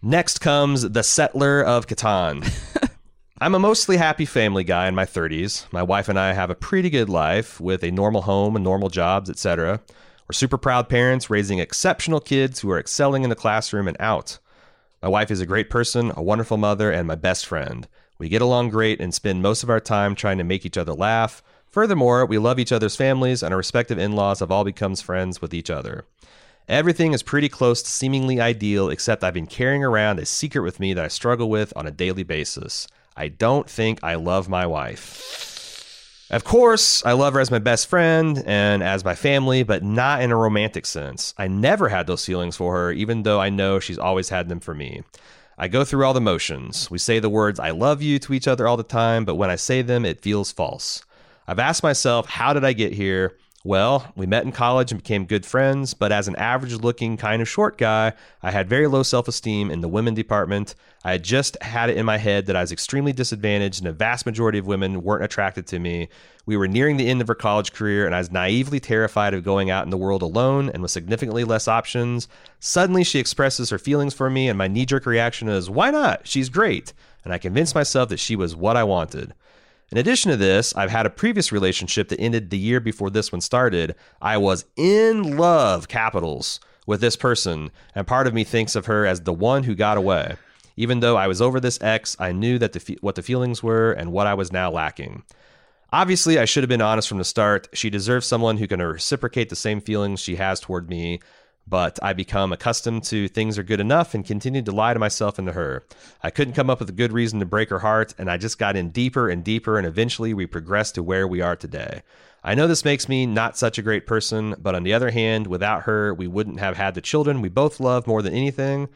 Next 0.00 0.40
comes 0.40 0.82
the 0.88 1.02
settler 1.02 1.62
of 1.62 1.86
Catan. 1.86 2.48
I'm 3.42 3.56
a 3.56 3.58
mostly 3.58 3.96
happy 3.96 4.24
family 4.24 4.62
guy 4.62 4.86
in 4.86 4.94
my 4.94 5.04
30s. 5.04 5.66
My 5.72 5.82
wife 5.82 6.08
and 6.08 6.16
I 6.16 6.32
have 6.32 6.48
a 6.48 6.54
pretty 6.54 6.88
good 6.90 7.08
life 7.08 7.60
with 7.60 7.82
a 7.82 7.90
normal 7.90 8.22
home 8.22 8.54
and 8.54 8.62
normal 8.62 8.88
jobs, 8.88 9.28
etc. 9.28 9.80
We're 10.28 10.32
super 10.32 10.56
proud 10.56 10.88
parents 10.88 11.28
raising 11.28 11.58
exceptional 11.58 12.20
kids 12.20 12.60
who 12.60 12.70
are 12.70 12.78
excelling 12.78 13.24
in 13.24 13.30
the 13.30 13.34
classroom 13.34 13.88
and 13.88 13.96
out. 13.98 14.38
My 15.02 15.08
wife 15.08 15.28
is 15.28 15.40
a 15.40 15.46
great 15.46 15.70
person, 15.70 16.12
a 16.16 16.22
wonderful 16.22 16.56
mother, 16.56 16.92
and 16.92 17.08
my 17.08 17.16
best 17.16 17.44
friend. 17.44 17.88
We 18.16 18.28
get 18.28 18.42
along 18.42 18.70
great 18.70 19.00
and 19.00 19.12
spend 19.12 19.42
most 19.42 19.64
of 19.64 19.70
our 19.70 19.80
time 19.80 20.14
trying 20.14 20.38
to 20.38 20.44
make 20.44 20.64
each 20.64 20.78
other 20.78 20.92
laugh. 20.92 21.42
Furthermore, 21.68 22.24
we 22.24 22.38
love 22.38 22.60
each 22.60 22.70
other's 22.70 22.94
families, 22.94 23.42
and 23.42 23.52
our 23.52 23.58
respective 23.58 23.98
in 23.98 24.12
laws 24.12 24.38
have 24.38 24.52
all 24.52 24.62
become 24.62 24.94
friends 24.94 25.42
with 25.42 25.52
each 25.52 25.68
other. 25.68 26.04
Everything 26.68 27.12
is 27.12 27.24
pretty 27.24 27.48
close 27.48 27.82
to 27.82 27.90
seemingly 27.90 28.40
ideal, 28.40 28.88
except 28.88 29.24
I've 29.24 29.34
been 29.34 29.48
carrying 29.48 29.82
around 29.82 30.20
a 30.20 30.26
secret 30.26 30.62
with 30.62 30.78
me 30.78 30.94
that 30.94 31.04
I 31.04 31.08
struggle 31.08 31.50
with 31.50 31.72
on 31.74 31.88
a 31.88 31.90
daily 31.90 32.22
basis. 32.22 32.86
I 33.16 33.28
don't 33.28 33.68
think 33.68 34.02
I 34.02 34.14
love 34.14 34.48
my 34.48 34.66
wife. 34.66 35.42
Of 36.30 36.44
course, 36.44 37.04
I 37.04 37.12
love 37.12 37.34
her 37.34 37.40
as 37.40 37.50
my 37.50 37.58
best 37.58 37.88
friend 37.88 38.42
and 38.46 38.82
as 38.82 39.04
my 39.04 39.14
family, 39.14 39.64
but 39.64 39.82
not 39.82 40.22
in 40.22 40.30
a 40.30 40.36
romantic 40.36 40.86
sense. 40.86 41.34
I 41.36 41.46
never 41.46 41.90
had 41.90 42.06
those 42.06 42.24
feelings 42.24 42.56
for 42.56 42.74
her, 42.74 42.92
even 42.92 43.22
though 43.22 43.38
I 43.38 43.50
know 43.50 43.78
she's 43.78 43.98
always 43.98 44.30
had 44.30 44.48
them 44.48 44.58
for 44.58 44.74
me. 44.74 45.02
I 45.58 45.68
go 45.68 45.84
through 45.84 46.06
all 46.06 46.14
the 46.14 46.22
motions. 46.22 46.90
We 46.90 46.96
say 46.96 47.18
the 47.18 47.28
words 47.28 47.60
I 47.60 47.70
love 47.70 48.00
you 48.00 48.18
to 48.20 48.32
each 48.32 48.48
other 48.48 48.66
all 48.66 48.78
the 48.78 48.82
time, 48.82 49.26
but 49.26 49.34
when 49.34 49.50
I 49.50 49.56
say 49.56 49.82
them, 49.82 50.06
it 50.06 50.22
feels 50.22 50.50
false. 50.50 51.04
I've 51.46 51.58
asked 51.58 51.82
myself, 51.82 52.26
how 52.26 52.54
did 52.54 52.64
I 52.64 52.72
get 52.72 52.94
here? 52.94 53.36
Well, 53.64 54.12
we 54.16 54.26
met 54.26 54.44
in 54.44 54.50
college 54.50 54.90
and 54.90 55.00
became 55.00 55.24
good 55.24 55.46
friends, 55.46 55.94
but 55.94 56.10
as 56.10 56.26
an 56.26 56.34
average 56.34 56.74
looking, 56.74 57.16
kind 57.16 57.40
of 57.40 57.48
short 57.48 57.78
guy, 57.78 58.12
I 58.42 58.50
had 58.50 58.68
very 58.68 58.88
low 58.88 59.04
self 59.04 59.28
esteem 59.28 59.70
in 59.70 59.82
the 59.82 59.88
women 59.88 60.14
department. 60.14 60.74
I 61.04 61.12
had 61.12 61.22
just 61.22 61.62
had 61.62 61.88
it 61.88 61.96
in 61.96 62.04
my 62.04 62.16
head 62.16 62.46
that 62.46 62.56
I 62.56 62.60
was 62.60 62.72
extremely 62.72 63.12
disadvantaged, 63.12 63.78
and 63.78 63.86
a 63.86 63.92
vast 63.92 64.26
majority 64.26 64.58
of 64.58 64.66
women 64.66 65.04
weren't 65.04 65.22
attracted 65.22 65.68
to 65.68 65.78
me. 65.78 66.08
We 66.44 66.56
were 66.56 66.66
nearing 66.66 66.96
the 66.96 67.08
end 67.08 67.20
of 67.20 67.28
her 67.28 67.36
college 67.36 67.72
career, 67.72 68.04
and 68.04 68.16
I 68.16 68.18
was 68.18 68.32
naively 68.32 68.80
terrified 68.80 69.32
of 69.32 69.44
going 69.44 69.70
out 69.70 69.84
in 69.84 69.90
the 69.90 69.96
world 69.96 70.22
alone 70.22 70.68
and 70.68 70.82
with 70.82 70.90
significantly 70.90 71.44
less 71.44 71.68
options. 71.68 72.26
Suddenly, 72.58 73.04
she 73.04 73.20
expresses 73.20 73.70
her 73.70 73.78
feelings 73.78 74.12
for 74.12 74.28
me, 74.28 74.48
and 74.48 74.58
my 74.58 74.66
knee 74.66 74.86
jerk 74.86 75.06
reaction 75.06 75.48
is, 75.48 75.70
Why 75.70 75.92
not? 75.92 76.26
She's 76.26 76.48
great. 76.48 76.92
And 77.24 77.32
I 77.32 77.38
convinced 77.38 77.76
myself 77.76 78.08
that 78.08 78.18
she 78.18 78.34
was 78.34 78.56
what 78.56 78.76
I 78.76 78.82
wanted. 78.82 79.34
In 79.92 79.98
addition 79.98 80.30
to 80.30 80.38
this, 80.38 80.74
I've 80.74 80.90
had 80.90 81.04
a 81.04 81.10
previous 81.10 81.52
relationship 81.52 82.08
that 82.08 82.18
ended 82.18 82.48
the 82.48 82.56
year 82.56 82.80
before 82.80 83.10
this 83.10 83.30
one 83.30 83.42
started. 83.42 83.94
I 84.22 84.38
was 84.38 84.64
in 84.74 85.36
love, 85.36 85.86
capitals, 85.86 86.60
with 86.86 87.02
this 87.02 87.14
person, 87.14 87.70
and 87.94 88.06
part 88.06 88.26
of 88.26 88.32
me 88.32 88.42
thinks 88.42 88.74
of 88.74 88.86
her 88.86 89.04
as 89.04 89.20
the 89.20 89.34
one 89.34 89.64
who 89.64 89.74
got 89.74 89.98
away. 89.98 90.36
Even 90.78 91.00
though 91.00 91.18
I 91.18 91.26
was 91.26 91.42
over 91.42 91.60
this 91.60 91.78
ex, 91.82 92.16
I 92.18 92.32
knew 92.32 92.58
that 92.58 92.72
the 92.72 92.98
what 93.02 93.16
the 93.16 93.22
feelings 93.22 93.62
were 93.62 93.92
and 93.92 94.12
what 94.12 94.26
I 94.26 94.32
was 94.32 94.50
now 94.50 94.70
lacking. 94.70 95.24
Obviously, 95.92 96.38
I 96.38 96.46
should 96.46 96.62
have 96.62 96.70
been 96.70 96.80
honest 96.80 97.06
from 97.06 97.18
the 97.18 97.24
start. 97.24 97.68
She 97.74 97.90
deserves 97.90 98.26
someone 98.26 98.56
who 98.56 98.66
can 98.66 98.80
reciprocate 98.80 99.50
the 99.50 99.56
same 99.56 99.82
feelings 99.82 100.20
she 100.20 100.36
has 100.36 100.58
toward 100.58 100.88
me, 100.88 101.20
but 101.66 101.98
I 102.02 102.12
become 102.12 102.52
accustomed 102.52 103.04
to 103.04 103.28
things 103.28 103.58
are 103.58 103.62
good 103.62 103.80
enough 103.80 104.14
and 104.14 104.24
continued 104.24 104.66
to 104.66 104.72
lie 104.72 104.94
to 104.94 105.00
myself 105.00 105.38
and 105.38 105.46
to 105.46 105.52
her. 105.52 105.84
I 106.22 106.30
couldn't 106.30 106.54
come 106.54 106.68
up 106.68 106.80
with 106.80 106.88
a 106.88 106.92
good 106.92 107.12
reason 107.12 107.40
to 107.40 107.46
break 107.46 107.70
her 107.70 107.78
heart, 107.78 108.14
and 108.18 108.30
I 108.30 108.36
just 108.36 108.58
got 108.58 108.76
in 108.76 108.90
deeper 108.90 109.28
and 109.28 109.44
deeper, 109.44 109.78
and 109.78 109.86
eventually 109.86 110.34
we 110.34 110.46
progressed 110.46 110.96
to 110.96 111.02
where 111.02 111.26
we 111.26 111.40
are 111.40 111.56
today. 111.56 112.02
I 112.44 112.54
know 112.54 112.66
this 112.66 112.84
makes 112.84 113.08
me 113.08 113.24
not 113.24 113.56
such 113.56 113.78
a 113.78 113.82
great 113.82 114.06
person, 114.06 114.56
but 114.58 114.74
on 114.74 114.82
the 114.82 114.92
other 114.92 115.10
hand, 115.10 115.46
without 115.46 115.84
her, 115.84 116.12
we 116.12 116.26
wouldn't 116.26 116.58
have 116.58 116.76
had 116.76 116.94
the 116.94 117.00
children 117.00 117.40
we 117.40 117.48
both 117.48 117.78
love 117.78 118.06
more 118.06 118.20
than 118.20 118.34
anything. 118.34 118.88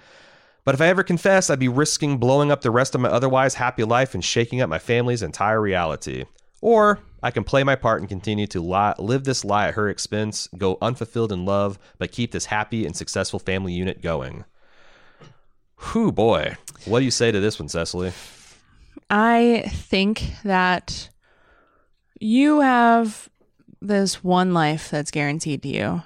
But 0.64 0.74
if 0.74 0.80
I 0.80 0.88
ever 0.88 1.04
confess, 1.04 1.48
I'd 1.48 1.60
be 1.60 1.68
risking 1.68 2.18
blowing 2.18 2.50
up 2.50 2.62
the 2.62 2.72
rest 2.72 2.96
of 2.96 3.00
my 3.00 3.08
otherwise 3.08 3.54
happy 3.54 3.84
life 3.84 4.14
and 4.14 4.24
shaking 4.24 4.60
up 4.60 4.68
my 4.68 4.80
family's 4.80 5.22
entire 5.22 5.60
reality. 5.60 6.24
Or 6.60 6.98
I 7.26 7.32
can 7.32 7.42
play 7.42 7.64
my 7.64 7.74
part 7.74 8.00
and 8.00 8.08
continue 8.08 8.46
to 8.46 8.60
lie, 8.60 8.94
live 9.00 9.24
this 9.24 9.44
lie 9.44 9.66
at 9.66 9.74
her 9.74 9.88
expense, 9.88 10.48
go 10.56 10.78
unfulfilled 10.80 11.32
in 11.32 11.44
love, 11.44 11.76
but 11.98 12.12
keep 12.12 12.30
this 12.30 12.44
happy 12.46 12.86
and 12.86 12.94
successful 12.94 13.40
family 13.40 13.72
unit 13.72 14.00
going. 14.00 14.44
Whew, 15.92 16.12
boy. 16.12 16.54
What 16.84 17.00
do 17.00 17.04
you 17.04 17.10
say 17.10 17.32
to 17.32 17.40
this 17.40 17.58
one, 17.58 17.68
Cecily? 17.68 18.12
I 19.10 19.64
think 19.72 20.22
that 20.44 21.08
you 22.20 22.60
have 22.60 23.28
this 23.82 24.22
one 24.22 24.54
life 24.54 24.88
that's 24.88 25.10
guaranteed 25.10 25.62
to 25.62 25.68
you, 25.68 26.02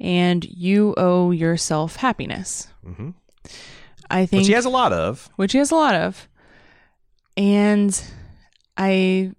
and 0.00 0.42
you 0.46 0.94
owe 0.96 1.32
yourself 1.32 1.96
happiness. 1.96 2.68
Mhm. 2.86 3.12
I 4.10 4.24
think 4.24 4.40
Which 4.40 4.46
he 4.46 4.54
has 4.54 4.64
a 4.64 4.70
lot 4.70 4.94
of. 4.94 5.28
which 5.36 5.52
he 5.52 5.58
has 5.58 5.70
a 5.70 5.74
lot 5.76 5.94
of. 5.94 6.26
And 7.36 8.02
I 8.78 9.32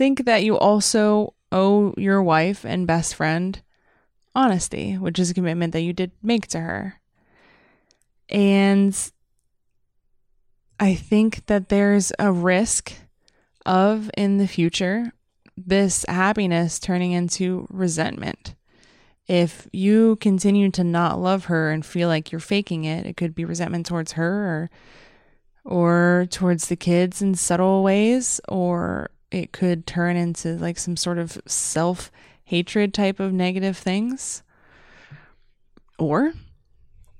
think 0.00 0.24
that 0.24 0.42
you 0.42 0.56
also 0.56 1.34
owe 1.52 1.92
your 1.98 2.22
wife 2.22 2.64
and 2.64 2.86
best 2.86 3.14
friend 3.14 3.60
honesty, 4.34 4.94
which 4.94 5.18
is 5.18 5.28
a 5.28 5.34
commitment 5.34 5.74
that 5.74 5.82
you 5.82 5.92
did 5.92 6.10
make 6.22 6.46
to 6.46 6.58
her. 6.58 6.98
And 8.30 8.96
I 10.80 10.94
think 10.94 11.44
that 11.48 11.68
there's 11.68 12.14
a 12.18 12.32
risk 12.32 12.94
of 13.66 14.10
in 14.16 14.38
the 14.38 14.48
future 14.48 15.12
this 15.58 16.06
happiness 16.08 16.78
turning 16.78 17.12
into 17.12 17.66
resentment. 17.68 18.54
If 19.28 19.68
you 19.70 20.16
continue 20.16 20.70
to 20.70 20.82
not 20.82 21.20
love 21.20 21.44
her 21.44 21.70
and 21.70 21.84
feel 21.84 22.08
like 22.08 22.32
you're 22.32 22.40
faking 22.40 22.84
it, 22.84 23.04
it 23.04 23.18
could 23.18 23.34
be 23.34 23.44
resentment 23.44 23.84
towards 23.84 24.12
her 24.12 24.32
or 24.32 24.70
or 25.66 26.26
towards 26.30 26.68
the 26.68 26.76
kids 26.76 27.20
in 27.20 27.34
subtle 27.34 27.82
ways 27.82 28.40
or 28.48 29.10
it 29.30 29.52
could 29.52 29.86
turn 29.86 30.16
into 30.16 30.56
like 30.56 30.78
some 30.78 30.96
sort 30.96 31.18
of 31.18 31.40
self-hatred 31.46 32.92
type 32.92 33.20
of 33.20 33.32
negative 33.32 33.76
things. 33.76 34.42
Or 35.98 36.32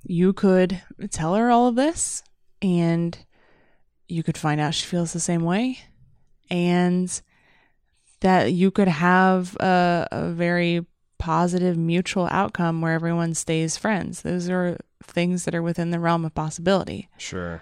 you 0.03 0.33
could 0.33 0.81
tell 1.11 1.35
her 1.35 1.51
all 1.51 1.67
of 1.67 1.75
this 1.75 2.23
and 2.61 3.17
you 4.07 4.23
could 4.23 4.37
find 4.37 4.59
out 4.59 4.73
she 4.73 4.85
feels 4.85 5.13
the 5.13 5.19
same 5.19 5.43
way 5.43 5.79
and 6.49 7.21
that 8.19 8.53
you 8.53 8.71
could 8.71 8.87
have 8.87 9.55
a, 9.57 10.07
a 10.11 10.31
very 10.31 10.85
positive 11.17 11.77
mutual 11.77 12.27
outcome 12.31 12.81
where 12.81 12.93
everyone 12.93 13.33
stays 13.33 13.77
friends. 13.77 14.23
Those 14.23 14.49
are 14.49 14.77
things 15.03 15.45
that 15.45 15.55
are 15.55 15.61
within 15.61 15.91
the 15.91 15.99
realm 15.99 16.25
of 16.25 16.33
possibility. 16.33 17.09
Sure. 17.17 17.61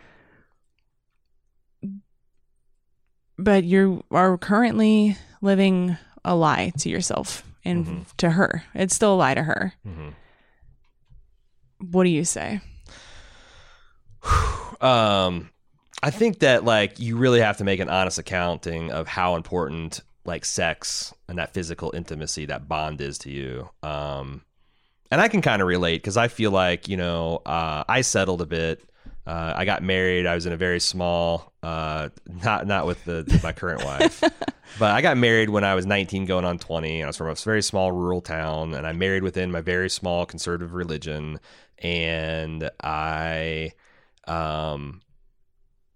But 3.41 3.63
you 3.63 4.03
are 4.11 4.37
currently 4.37 5.15
living 5.41 5.97
a 6.25 6.35
lie 6.35 6.73
to 6.79 6.89
yourself 6.89 7.43
and 7.63 7.85
Mhm. 7.85 8.17
to 8.17 8.31
her. 8.31 8.63
It's 8.75 8.93
still 8.93 9.13
a 9.13 9.15
lie 9.15 9.33
to 9.33 9.43
her. 9.43 9.73
Mhm. 9.87 10.13
What 11.91 12.03
do 12.03 12.09
you 12.09 12.25
say? 12.25 12.59
um 14.81 15.49
i 16.03 16.09
think 16.09 16.39
that 16.39 16.63
like 16.63 16.99
you 16.99 17.17
really 17.17 17.39
have 17.41 17.57
to 17.57 17.63
make 17.63 17.79
an 17.79 17.89
honest 17.89 18.17
accounting 18.19 18.91
of 18.91 19.07
how 19.07 19.35
important 19.35 20.01
like 20.25 20.45
sex 20.45 21.13
and 21.27 21.37
that 21.37 21.53
physical 21.53 21.91
intimacy 21.95 22.45
that 22.45 22.67
bond 22.67 23.01
is 23.01 23.17
to 23.17 23.31
you 23.31 23.69
um 23.83 24.41
and 25.11 25.19
i 25.21 25.27
can 25.27 25.41
kind 25.41 25.61
of 25.61 25.67
relate 25.67 25.97
because 25.97 26.17
i 26.17 26.27
feel 26.27 26.51
like 26.51 26.87
you 26.87 26.97
know 26.97 27.41
uh 27.45 27.83
i 27.89 28.01
settled 28.01 28.41
a 28.41 28.45
bit 28.45 28.83
Uh, 29.29 29.53
I 29.55 29.63
got 29.63 29.83
married. 29.83 30.25
I 30.25 30.33
was 30.33 30.47
in 30.47 30.53
a 30.53 30.57
very 30.57 30.79
small, 30.79 31.53
uh, 31.61 32.09
not 32.43 32.65
not 32.65 32.87
with 32.87 33.05
the 33.05 33.39
my 33.43 33.51
current 33.51 33.85
wife, 33.85 34.21
but 34.79 34.91
I 34.91 35.01
got 35.01 35.17
married 35.17 35.51
when 35.51 35.63
I 35.63 35.75
was 35.75 35.85
19, 35.85 36.25
going 36.25 36.45
on 36.45 36.57
20. 36.57 37.03
I 37.03 37.05
was 37.05 37.15
from 37.15 37.27
a 37.27 37.35
very 37.35 37.61
small 37.61 37.91
rural 37.91 38.21
town, 38.21 38.73
and 38.73 38.87
I 38.87 38.91
married 38.93 39.21
within 39.21 39.51
my 39.51 39.61
very 39.61 39.87
small 39.87 40.25
conservative 40.25 40.73
religion. 40.73 41.39
And 41.77 42.71
I, 42.81 43.73
um, 44.27 45.01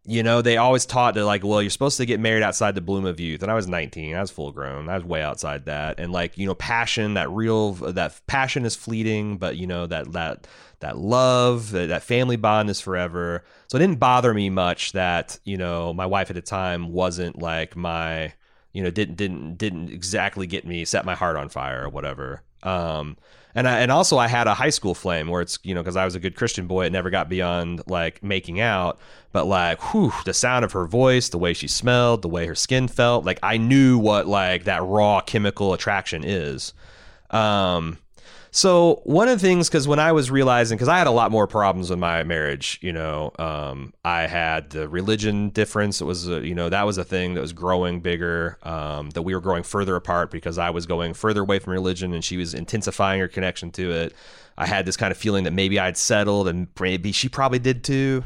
you 0.05 0.21
know, 0.21 0.43
they 0.43 0.57
always 0.57 0.85
taught 0.85 1.15
that 1.15 1.25
like, 1.25 1.43
well, 1.43 1.59
you're 1.59 1.71
supposed 1.71 1.97
to 1.97 2.05
get 2.05 2.19
married 2.19 2.43
outside 2.43 2.75
the 2.75 2.81
bloom 2.81 3.05
of 3.05 3.19
youth. 3.19 3.41
And 3.41 3.49
I 3.49 3.55
was 3.55 3.67
19, 3.67 4.15
I 4.15 4.21
was 4.21 4.29
full 4.29 4.51
grown, 4.51 4.89
I 4.89 4.95
was 4.95 5.05
way 5.05 5.23
outside 5.23 5.65
that. 5.65 5.99
And 5.99 6.11
like, 6.11 6.37
you 6.37 6.45
know, 6.45 6.53
passion, 6.53 7.15
that 7.15 7.31
real, 7.31 7.71
that 7.73 8.21
passion 8.27 8.63
is 8.63 8.75
fleeting, 8.75 9.37
but 9.37 9.57
you 9.57 9.65
know 9.65 9.87
that 9.87 10.11
that 10.11 10.45
that 10.83 10.97
love, 10.97 11.71
that, 11.71 11.87
that 11.87 12.03
family 12.03 12.35
bond 12.35 12.69
is 12.69 12.79
forever. 12.79 13.43
So 13.67 13.77
it 13.77 13.79
didn't 13.79 13.99
bother 13.99 14.33
me 14.33 14.49
much 14.49 14.91
that 14.93 15.39
you 15.43 15.57
know 15.57 15.93
my 15.93 16.05
wife 16.05 16.29
at 16.29 16.35
the 16.35 16.41
time 16.41 16.91
wasn't 16.91 17.39
like 17.39 17.75
my, 17.75 18.33
you 18.73 18.83
know, 18.83 18.89
didn't 18.89 19.15
didn't 19.15 19.57
didn't 19.57 19.89
exactly 19.89 20.47
get 20.47 20.65
me 20.65 20.85
set 20.85 21.05
my 21.05 21.15
heart 21.15 21.35
on 21.35 21.49
fire 21.49 21.85
or 21.85 21.89
whatever. 21.89 22.43
Um, 22.63 23.17
and 23.55 23.67
I, 23.67 23.79
and 23.79 23.91
also 23.91 24.17
I 24.17 24.27
had 24.27 24.47
a 24.47 24.53
high 24.53 24.69
school 24.69 24.95
flame 24.95 25.27
where 25.27 25.41
it's 25.41 25.59
you 25.63 25.75
know 25.75 25.81
because 25.81 25.95
I 25.95 26.05
was 26.05 26.15
a 26.15 26.19
good 26.19 26.35
Christian 26.35 26.67
boy, 26.67 26.85
it 26.85 26.91
never 26.91 27.09
got 27.09 27.29
beyond 27.29 27.83
like 27.87 28.23
making 28.23 28.59
out, 28.59 28.99
but 29.31 29.45
like 29.45 29.81
whew, 29.91 30.11
the 30.25 30.33
sound 30.33 30.65
of 30.65 30.71
her 30.71 30.85
voice, 30.87 31.29
the 31.29 31.37
way 31.37 31.53
she 31.53 31.67
smelled, 31.67 32.21
the 32.21 32.29
way 32.29 32.45
her 32.47 32.55
skin 32.55 32.87
felt, 32.87 33.25
like 33.25 33.39
I 33.43 33.57
knew 33.57 33.97
what 33.97 34.27
like 34.27 34.63
that 34.63 34.83
raw 34.83 35.21
chemical 35.21 35.73
attraction 35.73 36.23
is. 36.23 36.73
Um, 37.29 37.97
so 38.55 39.01
one 39.03 39.27
of 39.27 39.41
the 39.41 39.45
things, 39.45 39.67
because 39.67 39.87
when 39.87 39.97
I 39.97 40.11
was 40.11 40.29
realizing, 40.29 40.77
because 40.77 40.87
I 40.87 40.99
had 40.99 41.07
a 41.07 41.11
lot 41.11 41.31
more 41.31 41.47
problems 41.47 41.89
in 41.89 41.99
my 41.99 42.21
marriage, 42.21 42.77
you 42.83 42.93
know, 42.93 43.31
um, 43.39 43.95
I 44.05 44.27
had 44.27 44.69
the 44.69 44.87
religion 44.87 45.49
difference. 45.49 46.01
It 46.01 46.05
was, 46.05 46.29
a, 46.29 46.45
you 46.45 46.53
know, 46.53 46.69
that 46.69 46.83
was 46.83 46.99
a 46.99 47.03
thing 47.03 47.33
that 47.33 47.41
was 47.41 47.51
growing 47.51 47.99
bigger. 47.99 48.59
Um, 48.61 49.09
that 49.09 49.23
we 49.23 49.33
were 49.33 49.41
growing 49.41 49.63
further 49.63 49.95
apart 49.95 50.29
because 50.29 50.59
I 50.59 50.69
was 50.69 50.85
going 50.85 51.15
further 51.15 51.41
away 51.41 51.57
from 51.57 51.73
religion, 51.73 52.13
and 52.13 52.23
she 52.23 52.37
was 52.37 52.53
intensifying 52.53 53.19
her 53.21 53.27
connection 53.27 53.71
to 53.71 53.89
it. 53.89 54.15
I 54.55 54.67
had 54.67 54.85
this 54.85 54.97
kind 54.97 55.11
of 55.11 55.17
feeling 55.17 55.45
that 55.45 55.53
maybe 55.53 55.79
I'd 55.79 55.97
settled, 55.97 56.47
and 56.47 56.67
maybe 56.79 57.11
she 57.11 57.29
probably 57.29 57.57
did 57.57 57.83
too. 57.83 58.23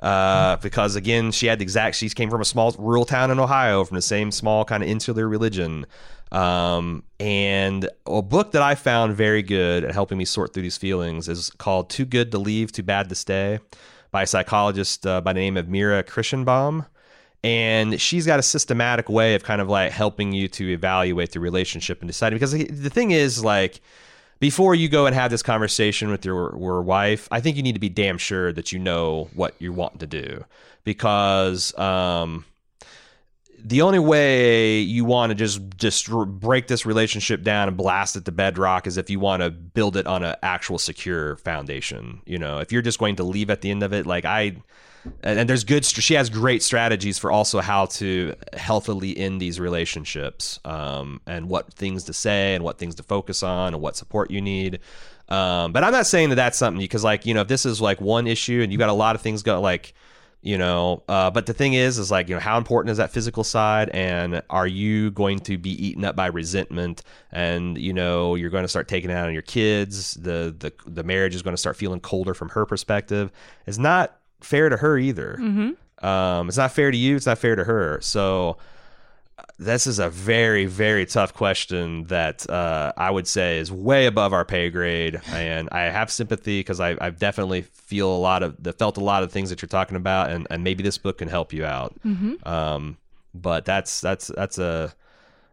Uh, 0.00 0.56
because 0.56 0.96
again, 0.96 1.30
she 1.30 1.46
had 1.46 1.60
the 1.60 1.62
exact. 1.62 1.96
She 1.96 2.10
came 2.10 2.28
from 2.28 2.42
a 2.42 2.44
small 2.44 2.74
rural 2.78 3.04
town 3.04 3.30
in 3.30 3.38
Ohio, 3.38 3.84
from 3.84 3.94
the 3.94 4.02
same 4.02 4.32
small 4.32 4.64
kind 4.64 4.82
of 4.82 4.88
insular 4.88 5.26
religion. 5.28 5.86
Um, 6.32 7.04
and 7.20 7.88
a 8.06 8.22
book 8.22 8.52
that 8.52 8.62
I 8.62 8.74
found 8.74 9.14
very 9.14 9.42
good 9.42 9.84
at 9.84 9.92
helping 9.92 10.16
me 10.16 10.24
sort 10.24 10.54
through 10.54 10.62
these 10.62 10.78
feelings 10.78 11.28
is 11.28 11.50
called 11.50 11.90
Too 11.90 12.06
Good 12.06 12.32
to 12.32 12.38
Leave, 12.38 12.72
Too 12.72 12.82
Bad 12.82 13.10
to 13.10 13.14
Stay 13.14 13.60
by 14.10 14.22
a 14.22 14.26
psychologist 14.26 15.06
uh, 15.06 15.20
by 15.20 15.34
the 15.34 15.40
name 15.40 15.58
of 15.58 15.68
Mira 15.68 16.02
Kirshenbaum. 16.02 16.86
And 17.44 18.00
she's 18.00 18.24
got 18.24 18.38
a 18.38 18.42
systematic 18.42 19.08
way 19.08 19.34
of 19.34 19.42
kind 19.42 19.60
of 19.60 19.68
like 19.68 19.92
helping 19.92 20.32
you 20.32 20.48
to 20.48 20.72
evaluate 20.72 21.32
the 21.32 21.40
relationship 21.40 22.00
and 22.00 22.08
deciding. 22.08 22.36
Because 22.36 22.52
the 22.52 22.90
thing 22.90 23.10
is, 23.10 23.44
like, 23.44 23.80
before 24.40 24.74
you 24.74 24.88
go 24.88 25.06
and 25.06 25.14
have 25.14 25.30
this 25.30 25.42
conversation 25.42 26.10
with 26.10 26.24
your, 26.24 26.56
your 26.58 26.82
wife, 26.82 27.28
I 27.30 27.40
think 27.40 27.56
you 27.56 27.62
need 27.62 27.74
to 27.74 27.80
be 27.80 27.88
damn 27.88 28.16
sure 28.16 28.52
that 28.52 28.72
you 28.72 28.78
know 28.78 29.28
what 29.34 29.54
you 29.58 29.72
want 29.72 30.00
to 30.00 30.06
do. 30.06 30.44
Because, 30.84 31.76
um, 31.78 32.44
the 33.64 33.82
only 33.82 33.98
way 33.98 34.80
you 34.80 35.04
want 35.04 35.30
to 35.30 35.34
just 35.34 35.60
just 35.76 36.10
break 36.10 36.66
this 36.66 36.84
relationship 36.84 37.42
down 37.42 37.68
and 37.68 37.76
blast 37.76 38.16
it 38.16 38.24
to 38.24 38.32
bedrock 38.32 38.86
is 38.86 38.96
if 38.96 39.08
you 39.08 39.20
want 39.20 39.42
to 39.42 39.50
build 39.50 39.96
it 39.96 40.06
on 40.06 40.22
an 40.24 40.34
actual 40.42 40.78
secure 40.78 41.36
foundation. 41.36 42.20
You 42.26 42.38
know, 42.38 42.58
if 42.58 42.72
you're 42.72 42.82
just 42.82 42.98
going 42.98 43.16
to 43.16 43.24
leave 43.24 43.50
at 43.50 43.60
the 43.60 43.70
end 43.70 43.82
of 43.82 43.92
it, 43.92 44.06
like 44.06 44.24
I, 44.24 44.56
and 45.22 45.48
there's 45.48 45.64
good. 45.64 45.84
She 45.84 46.14
has 46.14 46.28
great 46.28 46.62
strategies 46.62 47.18
for 47.18 47.30
also 47.30 47.60
how 47.60 47.86
to 47.86 48.34
healthily 48.52 49.16
end 49.16 49.40
these 49.40 49.60
relationships, 49.60 50.58
um, 50.64 51.20
and 51.26 51.48
what 51.48 51.72
things 51.74 52.04
to 52.04 52.12
say 52.12 52.54
and 52.54 52.64
what 52.64 52.78
things 52.78 52.96
to 52.96 53.02
focus 53.02 53.42
on 53.42 53.74
and 53.74 53.82
what 53.82 53.96
support 53.96 54.30
you 54.30 54.40
need. 54.40 54.80
Um, 55.28 55.72
but 55.72 55.84
I'm 55.84 55.92
not 55.92 56.06
saying 56.06 56.30
that 56.30 56.34
that's 56.36 56.58
something 56.58 56.80
because, 56.80 57.04
like, 57.04 57.26
you 57.26 57.34
know, 57.34 57.42
if 57.42 57.48
this 57.48 57.64
is 57.64 57.80
like 57.80 58.00
one 58.00 58.26
issue 58.26 58.60
and 58.62 58.72
you 58.72 58.78
got 58.78 58.90
a 58.90 58.92
lot 58.92 59.14
of 59.14 59.22
things 59.22 59.42
go 59.42 59.60
like 59.60 59.94
you 60.42 60.58
know 60.58 61.02
uh, 61.08 61.30
but 61.30 61.46
the 61.46 61.54
thing 61.54 61.74
is 61.74 61.98
is 61.98 62.10
like 62.10 62.28
you 62.28 62.34
know 62.34 62.40
how 62.40 62.58
important 62.58 62.90
is 62.90 62.98
that 62.98 63.10
physical 63.10 63.44
side? 63.44 63.88
And 63.90 64.42
are 64.50 64.66
you 64.66 65.10
going 65.12 65.38
to 65.40 65.56
be 65.56 65.70
eaten 65.86 66.04
up 66.04 66.16
by 66.16 66.26
resentment? 66.26 67.02
And 67.30 67.78
you 67.78 67.92
know 67.92 68.34
you're 68.34 68.50
going 68.50 68.64
to 68.64 68.68
start 68.68 68.88
taking 68.88 69.10
it 69.10 69.14
out 69.14 69.26
on 69.26 69.32
your 69.32 69.42
kids. 69.42 70.14
The 70.14 70.54
the, 70.58 70.72
the 70.86 71.02
marriage 71.02 71.34
is 71.34 71.42
going 71.42 71.54
to 71.54 71.60
start 71.60 71.76
feeling 71.76 72.00
colder 72.00 72.34
from 72.34 72.50
her 72.50 72.66
perspective. 72.66 73.30
It's 73.66 73.78
not 73.78 74.18
fair 74.40 74.68
to 74.68 74.76
her 74.76 74.98
either. 74.98 75.38
Mm-hmm. 75.40 76.06
um, 76.06 76.48
it's 76.48 76.58
not 76.58 76.72
fair 76.72 76.90
to 76.90 76.96
you. 76.96 77.16
It's 77.16 77.26
not 77.26 77.38
fair 77.38 77.56
to 77.56 77.64
her. 77.64 78.00
So 78.00 78.58
this 79.64 79.86
is 79.86 79.98
a 79.98 80.10
very 80.10 80.66
very 80.66 81.06
tough 81.06 81.34
question 81.34 82.04
that 82.04 82.48
uh, 82.48 82.92
I 82.96 83.10
would 83.10 83.26
say 83.26 83.58
is 83.58 83.70
way 83.72 84.06
above 84.06 84.32
our 84.32 84.44
pay 84.44 84.70
grade, 84.70 85.20
and 85.28 85.68
I 85.70 85.82
have 85.82 86.10
sympathy 86.10 86.60
because 86.60 86.80
I, 86.80 86.96
I 87.00 87.10
definitely 87.10 87.62
feel 87.62 88.14
a 88.14 88.18
lot 88.18 88.42
of 88.42 88.62
the 88.62 88.72
felt 88.72 88.96
a 88.96 89.04
lot 89.04 89.22
of 89.22 89.32
things 89.32 89.50
that 89.50 89.62
you're 89.62 89.68
talking 89.68 89.96
about, 89.96 90.30
and, 90.30 90.46
and 90.50 90.64
maybe 90.64 90.82
this 90.82 90.98
book 90.98 91.18
can 91.18 91.28
help 91.28 91.52
you 91.52 91.64
out. 91.64 91.94
Um, 92.44 92.98
but 93.34 93.64
that's 93.64 94.00
that's 94.00 94.28
that's 94.28 94.58
a 94.58 94.92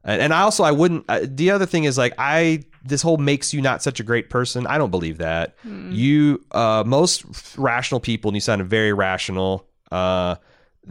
and, 0.03 0.33
I 0.33 0.41
also 0.41 0.63
I 0.63 0.71
wouldn't. 0.71 1.05
Uh, 1.09 1.21
the 1.23 1.51
other 1.51 1.65
thing 1.65 1.83
is 1.83 1.97
like 1.97 2.13
I 2.17 2.63
this 2.83 3.01
whole 3.01 3.17
makes 3.17 3.53
you 3.53 3.61
not 3.61 3.83
such 3.83 3.99
a 3.99 4.03
great 4.03 4.29
person. 4.29 4.65
I 4.65 4.77
don't 4.77 4.91
believe 4.91 5.17
that. 5.17 5.55
You 5.93 6.43
uh, 6.51 6.83
most 6.85 7.57
rational 7.57 7.99
people, 7.99 8.29
and 8.29 8.35
you 8.35 8.41
sounded 8.41 8.67
very 8.67 8.93
rational. 8.93 9.67
Uh, 9.91 10.35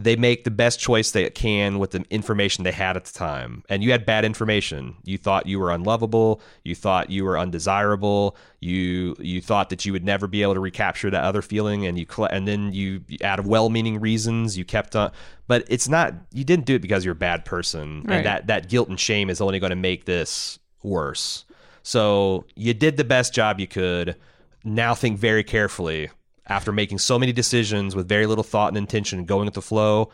they 0.00 0.14
make 0.14 0.44
the 0.44 0.50
best 0.50 0.78
choice 0.78 1.10
they 1.10 1.28
can 1.28 1.80
with 1.80 1.90
the 1.90 2.04
information 2.08 2.62
they 2.62 2.70
had 2.70 2.96
at 2.96 3.04
the 3.04 3.12
time. 3.12 3.64
And 3.68 3.82
you 3.82 3.90
had 3.90 4.06
bad 4.06 4.24
information. 4.24 4.94
You 5.04 5.18
thought 5.18 5.46
you 5.46 5.58
were 5.58 5.72
unlovable. 5.72 6.40
You 6.62 6.76
thought 6.76 7.10
you 7.10 7.24
were 7.24 7.36
undesirable. 7.36 8.36
You 8.60 9.16
you 9.18 9.40
thought 9.40 9.70
that 9.70 9.84
you 9.84 9.92
would 9.92 10.04
never 10.04 10.28
be 10.28 10.42
able 10.42 10.54
to 10.54 10.60
recapture 10.60 11.10
that 11.10 11.24
other 11.24 11.42
feeling. 11.42 11.84
And 11.84 11.98
you 11.98 12.06
and 12.30 12.46
then 12.46 12.72
you 12.72 13.02
out 13.24 13.40
of 13.40 13.48
well-meaning 13.48 13.98
reasons 13.98 14.56
you 14.56 14.64
kept 14.64 14.94
on. 14.94 15.10
But 15.48 15.64
it's 15.68 15.88
not. 15.88 16.14
You 16.32 16.44
didn't 16.44 16.66
do 16.66 16.76
it 16.76 16.82
because 16.82 17.04
you're 17.04 17.12
a 17.12 17.16
bad 17.16 17.44
person. 17.44 18.04
Right. 18.04 18.18
And 18.18 18.26
that 18.26 18.46
that 18.46 18.68
guilt 18.68 18.88
and 18.88 19.00
shame 19.00 19.28
is 19.30 19.40
only 19.40 19.58
going 19.58 19.70
to 19.70 19.76
make 19.76 20.04
this 20.04 20.60
worse. 20.84 21.44
So 21.82 22.44
you 22.54 22.72
did 22.72 22.96
the 22.98 23.04
best 23.04 23.34
job 23.34 23.58
you 23.58 23.66
could. 23.66 24.14
Now 24.62 24.94
think 24.94 25.18
very 25.18 25.42
carefully 25.42 26.10
after 26.48 26.72
making 26.72 26.98
so 26.98 27.18
many 27.18 27.32
decisions 27.32 27.94
with 27.94 28.08
very 28.08 28.26
little 28.26 28.44
thought 28.44 28.68
and 28.68 28.76
intention, 28.76 29.24
going 29.24 29.44
with 29.44 29.54
the 29.54 29.62
flow. 29.62 30.10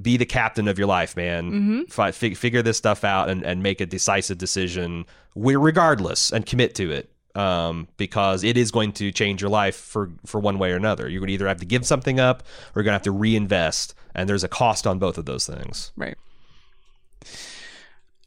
Be 0.00 0.16
the 0.16 0.24
captain 0.26 0.68
of 0.68 0.78
your 0.78 0.86
life, 0.86 1.16
man. 1.16 1.86
Fi- 1.88 2.12
fig- 2.12 2.36
figure 2.36 2.62
this 2.62 2.76
stuff 2.78 3.02
out 3.02 3.28
and, 3.28 3.42
and 3.44 3.60
make 3.60 3.80
a 3.80 3.86
decisive 3.86 4.38
decision, 4.38 5.04
regardless, 5.34 6.30
and 6.32 6.46
commit 6.46 6.76
to 6.76 6.92
it. 6.92 7.10
Um, 7.34 7.88
because 7.96 8.44
it 8.44 8.56
is 8.56 8.70
going 8.70 8.92
to 8.92 9.10
change 9.10 9.42
your 9.42 9.50
life 9.50 9.74
for 9.74 10.12
for 10.24 10.38
one 10.38 10.60
way 10.60 10.70
or 10.70 10.76
another. 10.76 11.08
You're 11.08 11.18
going 11.18 11.26
to 11.26 11.32
either 11.34 11.48
have 11.48 11.58
to 11.58 11.66
give 11.66 11.84
something 11.84 12.20
up 12.20 12.44
or 12.44 12.78
you're 12.80 12.84
going 12.84 12.92
to 12.92 12.98
have 12.98 13.02
to 13.02 13.10
reinvest, 13.10 13.92
and 14.14 14.28
there's 14.28 14.44
a 14.44 14.48
cost 14.48 14.86
on 14.86 15.00
both 15.00 15.18
of 15.18 15.24
those 15.24 15.44
things. 15.44 15.90
Right. 15.96 16.16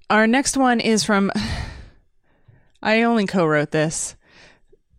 Our 0.10 0.28
next 0.28 0.58
one 0.58 0.82
is 0.82 1.06
from. 1.06 1.32
I 2.84 3.04
only 3.04 3.26
co 3.26 3.46
wrote 3.46 3.72
this. 3.72 4.17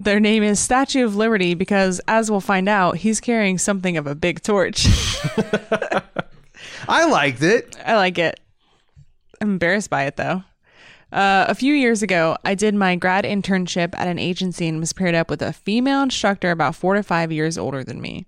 Their 0.01 0.21
name 0.21 0.43
is 0.43 0.61
Statue 0.61 1.05
of 1.05 1.17
Liberty 1.17 1.55
because, 1.55 2.01
as 2.07 2.31
we'll 2.31 2.41
find 2.41 2.69
out, 2.69 2.99
he's 2.99 3.21
carrying 3.21 3.59
something 3.59 3.97
of 3.97 4.07
a 4.07 4.15
big 4.15 4.43
torch. 4.43 4.87
I 6.89 7.07
liked 7.07 7.43
it. 7.43 7.77
I 7.85 7.97
like 7.97 8.19
it. 8.19 8.39
I'm 9.41 9.51
embarrassed 9.51 9.91
by 9.91 10.05
it 10.05 10.17
though. 10.17 10.45
Uh, 11.11 11.47
a 11.49 11.55
few 11.55 11.75
years 11.75 12.03
ago, 12.03 12.37
I 12.45 12.55
did 12.55 12.75
my 12.75 12.95
grad 12.95 13.25
internship 13.25 13.95
at 13.97 14.09
an 14.09 14.19
agency 14.19 14.69
and 14.69 14.79
was 14.79 14.93
paired 14.93 15.15
up 15.15 15.31
with 15.31 15.43
a 15.43 15.53
female 15.53 16.03
instructor 16.03 16.51
about 16.51 16.77
four 16.77 16.95
to 16.95 17.03
five 17.03 17.33
years 17.33 17.57
older 17.57 17.83
than 17.83 18.01
me. 18.01 18.27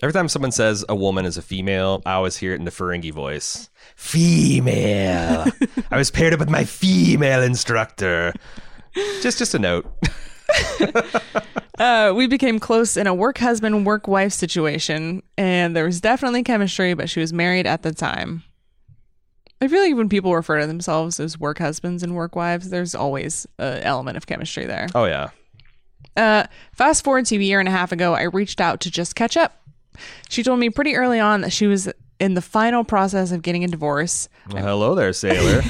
Every 0.00 0.12
time 0.12 0.28
someone 0.28 0.52
says 0.52 0.84
a 0.88 0.94
woman 0.94 1.26
is 1.26 1.36
a 1.36 1.42
female, 1.42 2.02
I 2.06 2.14
always 2.14 2.36
hear 2.36 2.52
it 2.52 2.60
in 2.60 2.64
the 2.64 2.70
Ferengi 2.70 3.12
voice. 3.12 3.68
Female. 3.96 5.46
I 5.90 5.96
was 5.96 6.10
paired 6.10 6.32
up 6.32 6.40
with 6.40 6.50
my 6.50 6.64
female 6.64 7.42
instructor. 7.42 8.32
Just 9.22 9.38
just 9.38 9.54
a 9.54 9.58
note. 9.58 9.86
Uh, 11.78 12.12
we 12.12 12.26
became 12.26 12.58
close 12.58 12.96
in 12.96 13.06
a 13.06 13.14
work 13.14 13.38
husband, 13.38 13.86
work 13.86 14.08
wife 14.08 14.32
situation, 14.32 15.22
and 15.36 15.76
there 15.76 15.84
was 15.84 16.00
definitely 16.00 16.42
chemistry, 16.42 16.92
but 16.92 17.08
she 17.08 17.20
was 17.20 17.32
married 17.32 17.66
at 17.68 17.82
the 17.82 17.94
time. 17.94 18.42
I 19.60 19.68
feel 19.68 19.82
like 19.82 19.94
when 19.94 20.08
people 20.08 20.34
refer 20.34 20.60
to 20.60 20.66
themselves 20.66 21.20
as 21.20 21.38
work 21.38 21.58
husbands 21.58 22.02
and 22.02 22.14
work 22.14 22.34
wives, 22.34 22.70
there's 22.70 22.94
always 22.94 23.46
an 23.58 23.82
element 23.82 24.16
of 24.16 24.26
chemistry 24.26 24.66
there. 24.66 24.88
Oh 24.94 25.04
yeah. 25.04 25.30
Uh, 26.16 26.46
fast 26.72 27.04
forward 27.04 27.26
to 27.26 27.36
a 27.36 27.40
year 27.40 27.60
and 27.60 27.68
a 27.68 27.72
half 27.72 27.92
ago, 27.92 28.14
I 28.14 28.22
reached 28.22 28.60
out 28.60 28.80
to 28.80 28.90
just 28.90 29.14
catch 29.14 29.36
up. 29.36 29.62
She 30.28 30.42
told 30.42 30.58
me 30.58 30.70
pretty 30.70 30.96
early 30.96 31.20
on 31.20 31.42
that 31.42 31.50
she 31.50 31.68
was 31.68 31.88
in 32.18 32.34
the 32.34 32.42
final 32.42 32.82
process 32.82 33.30
of 33.30 33.42
getting 33.42 33.62
a 33.62 33.68
divorce. 33.68 34.28
Well, 34.50 34.64
hello 34.64 34.94
there, 34.96 35.12
sailor. 35.12 35.62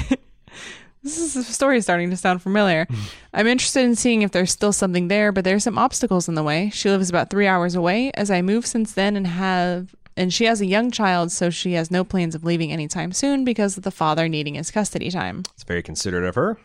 This 1.03 1.17
is 1.17 1.33
the 1.33 1.43
story 1.43 1.77
is 1.77 1.85
starting 1.85 2.09
to 2.09 2.17
sound 2.17 2.41
familiar. 2.41 2.85
Hmm. 2.89 2.95
I'm 3.33 3.47
interested 3.47 3.85
in 3.85 3.95
seeing 3.95 4.21
if 4.21 4.31
there's 4.31 4.51
still 4.51 4.73
something 4.73 5.07
there, 5.07 5.31
but 5.31 5.43
there's 5.45 5.63
some 5.63 5.77
obstacles 5.77 6.27
in 6.27 6.35
the 6.35 6.43
way. 6.43 6.69
She 6.71 6.89
lives 6.89 7.09
about 7.09 7.29
three 7.29 7.47
hours 7.47 7.75
away. 7.75 8.11
As 8.15 8.29
I 8.29 8.41
moved 8.41 8.67
since 8.67 8.93
then 8.93 9.15
and 9.15 9.27
have 9.27 9.95
and 10.17 10.33
she 10.33 10.43
has 10.43 10.59
a 10.59 10.65
young 10.65 10.91
child, 10.91 11.31
so 11.31 11.49
she 11.49 11.73
has 11.73 11.89
no 11.89 12.03
plans 12.03 12.35
of 12.35 12.43
leaving 12.43 12.73
anytime 12.73 13.13
soon 13.13 13.45
because 13.45 13.77
of 13.77 13.83
the 13.83 13.91
father 13.91 14.27
needing 14.27 14.55
his 14.55 14.69
custody 14.69 15.09
time. 15.09 15.43
It's 15.53 15.63
very 15.63 15.81
considerate 15.81 16.25
of 16.25 16.35
her. 16.35 16.57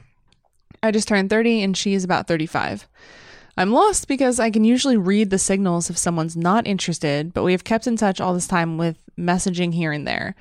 I 0.82 0.90
just 0.90 1.06
turned 1.06 1.30
30 1.30 1.62
and 1.62 1.76
she 1.76 1.94
is 1.94 2.02
about 2.02 2.26
35. 2.26 2.88
I'm 3.56 3.70
lost 3.70 4.08
because 4.08 4.40
I 4.40 4.50
can 4.50 4.64
usually 4.64 4.96
read 4.96 5.30
the 5.30 5.38
signals 5.38 5.88
if 5.88 5.96
someone's 5.96 6.36
not 6.36 6.66
interested, 6.66 7.32
but 7.32 7.44
we 7.44 7.52
have 7.52 7.62
kept 7.62 7.86
in 7.86 7.96
touch 7.96 8.20
all 8.20 8.34
this 8.34 8.48
time 8.48 8.76
with 8.76 8.98
messaging 9.16 9.72
here 9.72 9.92
and 9.92 10.06
there. 10.06 10.34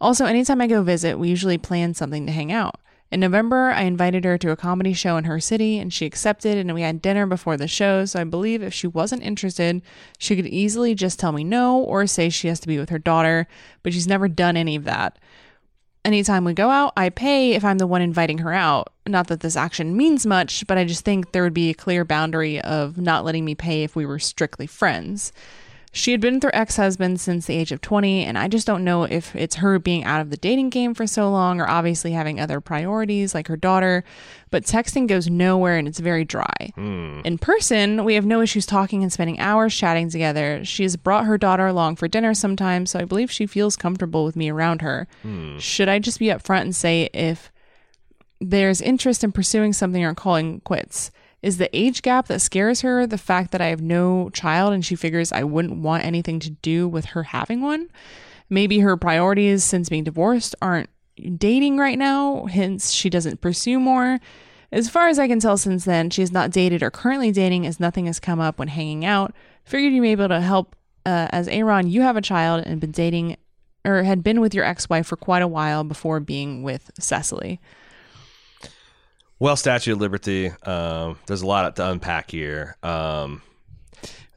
Also, 0.00 0.24
anytime 0.26 0.60
I 0.60 0.68
go 0.68 0.82
visit, 0.82 1.18
we 1.18 1.28
usually 1.28 1.58
plan 1.58 1.94
something 1.94 2.26
to 2.26 2.32
hang 2.32 2.52
out. 2.52 2.76
In 3.12 3.20
November, 3.20 3.68
I 3.72 3.82
invited 3.82 4.24
her 4.24 4.38
to 4.38 4.52
a 4.52 4.56
comedy 4.56 4.94
show 4.94 5.18
in 5.18 5.24
her 5.24 5.38
city 5.38 5.78
and 5.78 5.92
she 5.92 6.06
accepted, 6.06 6.56
and 6.56 6.72
we 6.72 6.80
had 6.80 7.02
dinner 7.02 7.26
before 7.26 7.58
the 7.58 7.68
show. 7.68 8.06
So 8.06 8.18
I 8.18 8.24
believe 8.24 8.62
if 8.62 8.72
she 8.72 8.86
wasn't 8.86 9.22
interested, 9.22 9.82
she 10.16 10.34
could 10.34 10.46
easily 10.46 10.94
just 10.94 11.20
tell 11.20 11.30
me 11.30 11.44
no 11.44 11.78
or 11.78 12.06
say 12.06 12.30
she 12.30 12.48
has 12.48 12.58
to 12.60 12.68
be 12.68 12.78
with 12.78 12.88
her 12.88 12.98
daughter, 12.98 13.46
but 13.82 13.92
she's 13.92 14.08
never 14.08 14.28
done 14.28 14.56
any 14.56 14.76
of 14.76 14.84
that. 14.84 15.18
Anytime 16.06 16.46
we 16.46 16.54
go 16.54 16.70
out, 16.70 16.94
I 16.96 17.10
pay 17.10 17.52
if 17.52 17.66
I'm 17.66 17.76
the 17.76 17.86
one 17.86 18.00
inviting 18.00 18.38
her 18.38 18.54
out. 18.54 18.94
Not 19.06 19.26
that 19.26 19.40
this 19.40 19.56
action 19.56 19.94
means 19.94 20.24
much, 20.24 20.66
but 20.66 20.78
I 20.78 20.84
just 20.84 21.04
think 21.04 21.32
there 21.32 21.42
would 21.42 21.52
be 21.52 21.68
a 21.68 21.74
clear 21.74 22.06
boundary 22.06 22.62
of 22.62 22.96
not 22.96 23.26
letting 23.26 23.44
me 23.44 23.54
pay 23.54 23.82
if 23.82 23.94
we 23.94 24.06
were 24.06 24.18
strictly 24.18 24.66
friends. 24.66 25.34
She 25.94 26.12
had 26.12 26.22
been 26.22 26.34
with 26.34 26.44
her 26.44 26.54
ex 26.54 26.76
husband 26.76 27.20
since 27.20 27.44
the 27.44 27.54
age 27.54 27.70
of 27.70 27.82
20, 27.82 28.24
and 28.24 28.38
I 28.38 28.48
just 28.48 28.66
don't 28.66 28.82
know 28.82 29.02
if 29.02 29.36
it's 29.36 29.56
her 29.56 29.78
being 29.78 30.04
out 30.04 30.22
of 30.22 30.30
the 30.30 30.38
dating 30.38 30.70
game 30.70 30.94
for 30.94 31.06
so 31.06 31.30
long 31.30 31.60
or 31.60 31.68
obviously 31.68 32.12
having 32.12 32.40
other 32.40 32.62
priorities 32.62 33.34
like 33.34 33.46
her 33.48 33.58
daughter. 33.58 34.02
But 34.50 34.64
texting 34.64 35.06
goes 35.06 35.28
nowhere 35.28 35.76
and 35.76 35.86
it's 35.86 35.98
very 35.98 36.24
dry. 36.24 36.72
Hmm. 36.76 37.20
In 37.26 37.36
person, 37.36 38.04
we 38.06 38.14
have 38.14 38.24
no 38.24 38.40
issues 38.40 38.64
talking 38.64 39.02
and 39.02 39.12
spending 39.12 39.38
hours 39.38 39.74
chatting 39.74 40.08
together. 40.08 40.64
She 40.64 40.82
has 40.84 40.96
brought 40.96 41.26
her 41.26 41.36
daughter 41.36 41.66
along 41.66 41.96
for 41.96 42.08
dinner 42.08 42.32
sometimes, 42.32 42.90
so 42.90 42.98
I 42.98 43.04
believe 43.04 43.30
she 43.30 43.46
feels 43.46 43.76
comfortable 43.76 44.24
with 44.24 44.34
me 44.34 44.50
around 44.50 44.80
her. 44.80 45.06
Hmm. 45.20 45.58
Should 45.58 45.90
I 45.90 45.98
just 45.98 46.18
be 46.18 46.26
upfront 46.26 46.62
and 46.62 46.76
say 46.76 47.10
if 47.12 47.52
there's 48.40 48.80
interest 48.80 49.22
in 49.22 49.30
pursuing 49.30 49.74
something 49.74 50.02
or 50.02 50.14
calling 50.14 50.60
quits? 50.60 51.10
Is 51.42 51.58
the 51.58 51.76
age 51.76 52.02
gap 52.02 52.28
that 52.28 52.40
scares 52.40 52.82
her 52.82 53.06
the 53.06 53.18
fact 53.18 53.50
that 53.50 53.60
I 53.60 53.66
have 53.66 53.82
no 53.82 54.30
child 54.30 54.72
and 54.72 54.84
she 54.84 54.94
figures 54.94 55.32
I 55.32 55.42
wouldn't 55.42 55.82
want 55.82 56.04
anything 56.04 56.38
to 56.40 56.50
do 56.50 56.88
with 56.88 57.06
her 57.06 57.24
having 57.24 57.60
one? 57.60 57.88
Maybe 58.48 58.78
her 58.78 58.96
priorities 58.96 59.64
since 59.64 59.88
being 59.88 60.04
divorced 60.04 60.54
aren't 60.62 60.88
dating 61.36 61.78
right 61.78 61.98
now, 61.98 62.46
hence 62.46 62.92
she 62.92 63.10
doesn't 63.10 63.40
pursue 63.40 63.80
more. 63.80 64.20
As 64.70 64.88
far 64.88 65.08
as 65.08 65.18
I 65.18 65.26
can 65.26 65.40
tell 65.40 65.56
since 65.56 65.84
then, 65.84 66.10
she 66.10 66.22
has 66.22 66.32
not 66.32 66.50
dated 66.50 66.82
or 66.82 66.90
currently 66.90 67.32
dating 67.32 67.66
as 67.66 67.80
nothing 67.80 68.06
has 68.06 68.20
come 68.20 68.40
up 68.40 68.58
when 68.58 68.68
hanging 68.68 69.04
out. 69.04 69.34
Figured 69.64 69.92
you 69.92 70.00
may 70.00 70.14
be 70.14 70.22
able 70.22 70.34
to 70.34 70.40
help 70.40 70.76
uh, 71.04 71.28
as 71.30 71.48
Aaron, 71.48 71.88
you 71.88 72.02
have 72.02 72.16
a 72.16 72.22
child 72.22 72.64
and 72.64 72.80
been 72.80 72.92
dating 72.92 73.36
or 73.84 74.04
had 74.04 74.22
been 74.22 74.40
with 74.40 74.54
your 74.54 74.64
ex-wife 74.64 75.06
for 75.06 75.16
quite 75.16 75.42
a 75.42 75.48
while 75.48 75.82
before 75.82 76.20
being 76.20 76.62
with 76.62 76.90
Cecily. 76.98 77.60
Well, 79.42 79.56
Statue 79.56 79.94
of 79.94 80.00
Liberty. 80.00 80.52
Um, 80.62 81.18
there's 81.26 81.42
a 81.42 81.46
lot 81.48 81.74
to 81.74 81.90
unpack 81.90 82.30
here. 82.30 82.76
Um, 82.80 83.42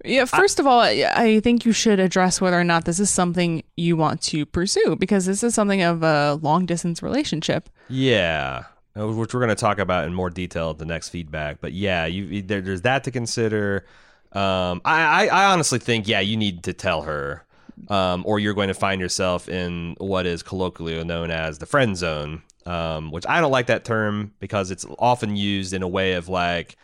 Yeah, 0.03 0.25
first 0.25 0.59
of 0.59 0.65
all, 0.65 0.79
I 0.79 1.07
I 1.15 1.39
think 1.41 1.63
you 1.63 1.73
should 1.73 1.99
address 1.99 2.41
whether 2.41 2.59
or 2.59 2.63
not 2.63 2.85
this 2.85 2.99
is 2.99 3.11
something 3.11 3.61
you 3.77 3.95
want 3.95 4.23
to 4.23 4.47
pursue 4.47 4.95
because 4.95 5.27
this 5.27 5.43
is 5.43 5.53
something 5.53 5.83
of 5.83 6.01
a 6.01 6.39
long 6.41 6.65
distance 6.65 7.03
relationship. 7.03 7.69
yeah, 7.87 8.63
uh, 8.99 9.07
which 9.07 9.31
we're 9.31 9.41
going 9.41 9.49
to 9.49 9.55
talk 9.55 9.77
about 9.77 10.05
in 10.05 10.13
more 10.15 10.31
detail 10.31 10.71
at 10.71 10.79
the 10.79 10.85
next 10.85 11.09
feedback. 11.09 11.61
But 11.61 11.73
yeah, 11.73 12.07
you 12.07 12.41
there, 12.41 12.61
there's 12.61 12.81
that 12.81 13.03
to 13.03 13.11
consider. 13.11 13.85
Um, 14.31 14.81
I, 14.85 15.27
I, 15.27 15.27
I 15.27 15.45
honestly 15.53 15.77
think 15.77 16.07
yeah, 16.07 16.21
you 16.21 16.35
need 16.35 16.63
to 16.63 16.73
tell 16.73 17.03
her, 17.03 17.45
um, 17.89 18.23
or 18.25 18.39
you're 18.39 18.55
going 18.55 18.69
to 18.69 18.73
find 18.73 18.99
yourself 18.99 19.47
in 19.49 19.97
what 19.99 20.25
is 20.25 20.41
colloquially 20.41 21.03
known 21.03 21.29
as 21.29 21.59
the 21.59 21.67
friend 21.67 21.95
zone. 21.95 22.41
Um, 22.65 23.11
which 23.11 23.25
I 23.27 23.41
don't 23.41 23.51
like 23.51 23.67
that 23.67 23.85
term 23.85 24.33
because 24.39 24.71
it's 24.71 24.85
often 24.97 25.35
used 25.35 25.73
in 25.73 25.83
a 25.83 25.87
way 25.87 26.13
of 26.13 26.29
like, 26.29 26.77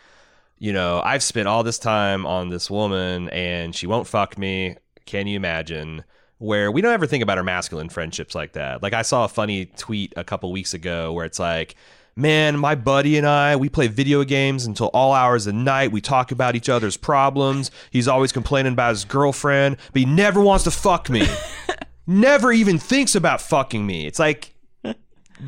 you 0.58 0.72
know, 0.72 1.02
I've 1.04 1.24
spent 1.24 1.48
all 1.48 1.64
this 1.64 1.80
time 1.80 2.24
on 2.24 2.50
this 2.50 2.70
woman 2.70 3.28
and 3.30 3.74
she 3.74 3.88
won't 3.88 4.06
fuck 4.06 4.38
me. 4.38 4.76
Can 5.06 5.26
you 5.26 5.34
imagine? 5.34 6.04
Where 6.38 6.70
we 6.70 6.80
don't 6.80 6.92
ever 6.92 7.06
think 7.06 7.22
about 7.22 7.38
our 7.38 7.44
masculine 7.44 7.88
friendships 7.88 8.34
like 8.34 8.52
that. 8.52 8.82
Like 8.82 8.92
I 8.92 9.02
saw 9.02 9.24
a 9.24 9.28
funny 9.28 9.66
tweet 9.66 10.12
a 10.16 10.22
couple 10.22 10.52
weeks 10.52 10.72
ago 10.72 11.12
where 11.12 11.24
it's 11.24 11.40
like, 11.40 11.74
man, 12.16 12.58
my 12.58 12.74
buddy 12.74 13.16
and 13.16 13.26
I, 13.26 13.56
we 13.56 13.68
play 13.68 13.88
video 13.88 14.24
games 14.24 14.66
until 14.66 14.88
all 14.88 15.12
hours 15.12 15.46
of 15.46 15.54
the 15.54 15.60
night. 15.60 15.92
We 15.92 16.00
talk 16.00 16.32
about 16.32 16.56
each 16.56 16.68
other's 16.68 16.96
problems. 16.96 17.70
He's 17.90 18.08
always 18.08 18.32
complaining 18.32 18.74
about 18.74 18.90
his 18.90 19.04
girlfriend, 19.04 19.76
but 19.92 20.00
he 20.00 20.06
never 20.06 20.40
wants 20.40 20.64
to 20.64 20.70
fuck 20.70 21.08
me. 21.10 21.26
never 22.06 22.52
even 22.52 22.78
thinks 22.78 23.14
about 23.14 23.40
fucking 23.40 23.86
me. 23.86 24.06
It's 24.06 24.18
like 24.18 24.51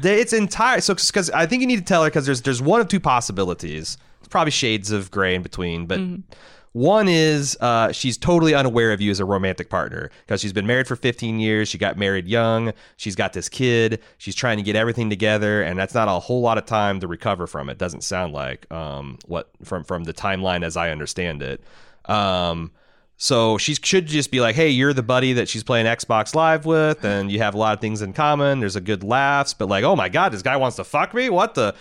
they- 0.00 0.20
it's 0.20 0.32
entire 0.32 0.80
so 0.80 0.94
because 0.94 1.30
I 1.30 1.46
think 1.46 1.60
you 1.60 1.66
need 1.66 1.78
to 1.78 1.84
tell 1.84 2.02
her 2.04 2.10
because 2.10 2.26
there's 2.26 2.42
there's 2.42 2.62
one 2.62 2.80
of 2.80 2.88
two 2.88 3.00
possibilities. 3.00 3.96
It's 4.20 4.28
probably 4.28 4.50
shades 4.50 4.90
of 4.90 5.10
gray 5.10 5.34
in 5.34 5.42
between, 5.42 5.86
but 5.86 6.00
one 6.72 7.06
is 7.08 7.56
uh, 7.60 7.92
she's 7.92 8.18
totally 8.18 8.52
unaware 8.52 8.92
of 8.92 9.00
you 9.00 9.10
as 9.12 9.20
a 9.20 9.24
romantic 9.24 9.70
partner 9.70 10.10
because 10.26 10.40
she's 10.40 10.52
been 10.52 10.66
married 10.66 10.88
for 10.88 10.96
15 10.96 11.38
years. 11.38 11.68
She 11.68 11.78
got 11.78 11.96
married 11.96 12.26
young. 12.26 12.72
She's 12.96 13.14
got 13.14 13.32
this 13.32 13.48
kid. 13.48 14.00
She's 14.18 14.34
trying 14.34 14.56
to 14.56 14.62
get 14.64 14.74
everything 14.74 15.08
together, 15.08 15.62
and 15.62 15.78
that's 15.78 15.94
not 15.94 16.08
a 16.08 16.18
whole 16.18 16.40
lot 16.40 16.58
of 16.58 16.66
time 16.66 16.98
to 17.00 17.06
recover 17.06 17.46
from 17.46 17.68
it. 17.70 17.78
Doesn't 17.78 18.02
sound 18.02 18.32
like 18.32 18.68
um, 18.72 19.18
what 19.26 19.50
from 19.62 19.84
from 19.84 20.02
the 20.04 20.12
timeline 20.14 20.64
as 20.64 20.76
I 20.76 20.90
understand 20.90 21.42
it. 21.42 21.62
Um, 22.06 22.72
so 23.24 23.56
she 23.56 23.74
should 23.74 24.06
just 24.06 24.30
be 24.30 24.42
like, 24.42 24.54
hey, 24.54 24.68
you're 24.68 24.92
the 24.92 25.02
buddy 25.02 25.32
that 25.32 25.48
she's 25.48 25.62
playing 25.62 25.86
Xbox 25.86 26.34
Live 26.34 26.66
with, 26.66 27.06
and 27.06 27.32
you 27.32 27.38
have 27.38 27.54
a 27.54 27.56
lot 27.56 27.72
of 27.72 27.80
things 27.80 28.02
in 28.02 28.12
common. 28.12 28.60
There's 28.60 28.76
a 28.76 28.82
good 28.82 29.02
laughs, 29.02 29.54
but 29.54 29.66
like, 29.66 29.82
oh 29.82 29.96
my 29.96 30.10
god, 30.10 30.30
this 30.30 30.42
guy 30.42 30.58
wants 30.58 30.76
to 30.76 30.84
fuck 30.84 31.14
me. 31.14 31.30
What 31.30 31.54
the? 31.54 31.74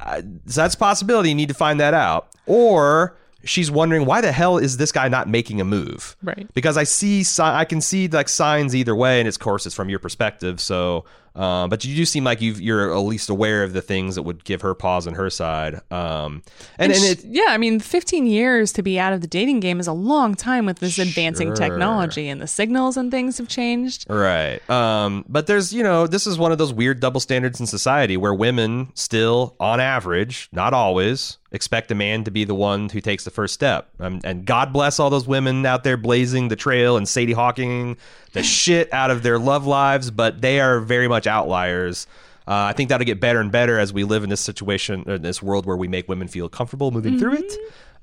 Uh, 0.00 0.22
so 0.46 0.62
that's 0.62 0.74
a 0.74 0.78
possibility. 0.78 1.28
You 1.28 1.36
need 1.36 1.46
to 1.46 1.54
find 1.54 1.78
that 1.78 1.94
out. 1.94 2.30
Or 2.46 3.16
she's 3.44 3.70
wondering 3.70 4.04
why 4.04 4.20
the 4.20 4.32
hell 4.32 4.58
is 4.58 4.78
this 4.78 4.90
guy 4.90 5.06
not 5.06 5.28
making 5.28 5.60
a 5.60 5.64
move? 5.64 6.16
Right. 6.24 6.52
Because 6.54 6.76
I 6.76 6.82
see, 6.82 7.22
I 7.38 7.64
can 7.64 7.80
see 7.80 8.08
like 8.08 8.28
signs 8.28 8.74
either 8.74 8.96
way, 8.96 9.20
and 9.20 9.28
it's 9.28 9.36
of 9.36 9.42
course 9.42 9.66
it's 9.66 9.76
from 9.76 9.90
your 9.90 10.00
perspective. 10.00 10.60
So, 10.60 11.04
uh, 11.34 11.68
but 11.68 11.84
you 11.84 11.94
do 11.94 12.04
seem 12.04 12.24
like 12.24 12.40
you've, 12.40 12.60
you're 12.60 12.92
at 12.92 12.98
least 13.00 13.30
aware 13.30 13.62
of 13.62 13.72
the 13.72 13.82
things 13.82 14.14
that 14.16 14.22
would 14.22 14.44
give 14.44 14.62
her 14.62 14.74
pause 14.74 15.06
on 15.06 15.14
her 15.14 15.30
side. 15.30 15.80
Um, 15.90 16.42
and, 16.78 16.92
and, 16.92 17.00
sh- 17.00 17.10
it, 17.10 17.24
yeah, 17.24 17.46
I 17.48 17.58
mean, 17.58 17.80
15 17.80 18.26
years 18.26 18.72
to 18.72 18.82
be 18.82 18.98
out 18.98 19.12
of 19.12 19.20
the 19.20 19.26
dating 19.26 19.60
game 19.60 19.80
is 19.80 19.86
a 19.86 19.92
long 19.92 20.34
time 20.34 20.66
with 20.66 20.78
this 20.78 20.98
advancing 20.98 21.54
technology 21.54 22.28
and 22.28 22.40
the 22.40 22.46
signals 22.46 22.96
and 22.96 23.10
things 23.10 23.38
have 23.38 23.48
changed. 23.48 24.06
Right. 24.08 24.60
Um, 24.68 25.24
but 25.28 25.46
there's, 25.46 25.72
you 25.72 25.82
know, 25.82 26.06
this 26.06 26.26
is 26.26 26.38
one 26.38 26.52
of 26.52 26.58
those 26.58 26.72
weird 26.72 27.00
double 27.00 27.20
standards 27.20 27.60
in 27.60 27.66
society 27.66 28.16
where 28.16 28.34
women 28.34 28.90
still, 28.94 29.56
on 29.60 29.80
average, 29.80 30.48
not 30.52 30.74
always, 30.74 31.38
expect 31.52 31.90
a 31.90 31.94
man 31.94 32.24
to 32.24 32.30
be 32.30 32.44
the 32.44 32.54
one 32.54 32.88
who 32.88 33.00
takes 33.00 33.24
the 33.24 33.30
first 33.30 33.54
step. 33.54 33.88
Um, 33.98 34.20
and 34.24 34.44
God 34.44 34.72
bless 34.72 35.00
all 35.00 35.10
those 35.10 35.26
women 35.26 35.66
out 35.66 35.84
there 35.84 35.96
blazing 35.96 36.48
the 36.48 36.56
trail 36.56 36.96
and 36.96 37.08
Sadie 37.08 37.32
Hawking 37.32 37.96
the 38.32 38.42
shit 38.42 38.92
out 38.92 39.10
of 39.10 39.22
their 39.22 39.38
love 39.38 39.66
lives, 39.66 40.10
but 40.10 40.40
they 40.40 40.60
are 40.60 40.80
very 40.80 41.08
much 41.08 41.26
outliers. 41.26 42.06
Uh, 42.48 42.64
I 42.70 42.72
think 42.72 42.88
that'll 42.88 43.04
get 43.04 43.20
better 43.20 43.40
and 43.40 43.52
better 43.52 43.78
as 43.78 43.92
we 43.92 44.02
live 44.04 44.24
in 44.24 44.30
this 44.30 44.40
situation, 44.40 45.04
in 45.08 45.22
this 45.22 45.42
world 45.42 45.66
where 45.66 45.76
we 45.76 45.88
make 45.88 46.08
women 46.08 46.26
feel 46.28 46.48
comfortable 46.48 46.90
moving 46.90 47.18
through 47.18 47.34
it. 47.34 47.52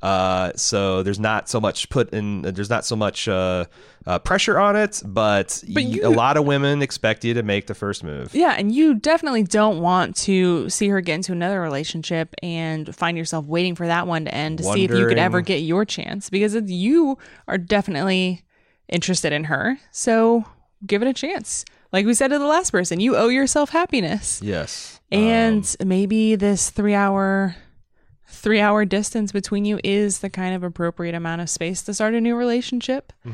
Uh, 0.02 0.52
so 0.56 1.02
there's 1.02 1.20
not 1.20 1.50
so 1.50 1.60
much 1.60 1.90
put 1.90 2.14
in, 2.14 2.44
there's 2.44 2.70
not 2.70 2.86
so 2.86 2.96
much 2.96 3.28
uh, 3.28 3.66
uh, 4.06 4.20
pressure 4.20 4.60
on 4.60 4.76
it, 4.76 5.02
but, 5.04 5.62
But 5.74 5.84
you- 5.84 6.08
a 6.08 6.10
lot 6.10 6.38
of 6.38 6.46
women 6.46 6.84
expect 6.84 7.26
you 7.26 7.34
to 7.34 7.42
make 7.42 7.66
the 7.66 7.74
first 7.74 8.04
move. 8.04 8.34
Yeah, 8.36 8.54
and 8.58 8.72
you 8.72 8.94
definitely 8.94 9.42
don't 9.44 9.82
want 9.82 10.16
to 10.18 10.70
see 10.70 10.88
her 10.90 11.02
get 11.02 11.16
into 11.16 11.32
another 11.32 11.60
relationship 11.60 12.36
and 12.44 12.96
find 12.96 13.18
yourself 13.18 13.48
waiting 13.48 13.74
for 13.74 13.88
that 13.88 14.06
one 14.06 14.26
to 14.26 14.34
end 14.34 14.60
to 14.60 14.64
see 14.66 14.84
if 14.86 14.92
you 14.92 15.08
could 15.08 15.18
ever 15.18 15.42
get 15.42 15.58
your 15.62 15.84
chance 15.84 16.30
because 16.30 16.54
you 16.70 17.18
are 17.48 17.58
definitely 17.58 18.44
interested 18.90 19.34
in 19.34 19.46
her. 19.46 19.78
So 19.92 20.46
give 20.86 21.02
it 21.02 21.08
a 21.08 21.14
chance. 21.14 21.66
Like 21.92 22.06
we 22.06 22.14
said 22.14 22.30
to 22.30 22.40
the 22.40 22.46
last 22.46 22.72
person, 22.72 23.00
you 23.00 23.16
owe 23.16 23.30
yourself 23.30 23.70
happiness. 23.70 24.42
Yes. 24.44 25.00
And 25.12 25.74
maybe 25.86 26.36
this 26.36 26.70
three 26.70 26.94
hour 26.94 27.56
three 28.30 28.60
hour 28.60 28.84
distance 28.86 29.32
between 29.32 29.64
you 29.66 29.80
is 29.84 30.20
the 30.20 30.30
kind 30.30 30.54
of 30.54 30.64
appropriate 30.64 31.16
amount 31.16 31.42
of 31.42 31.50
space 31.50 31.82
to 31.84 31.94
start 31.94 32.14
a 32.14 32.20
new 32.22 32.36
relationship. 32.36 33.14
but 33.24 33.32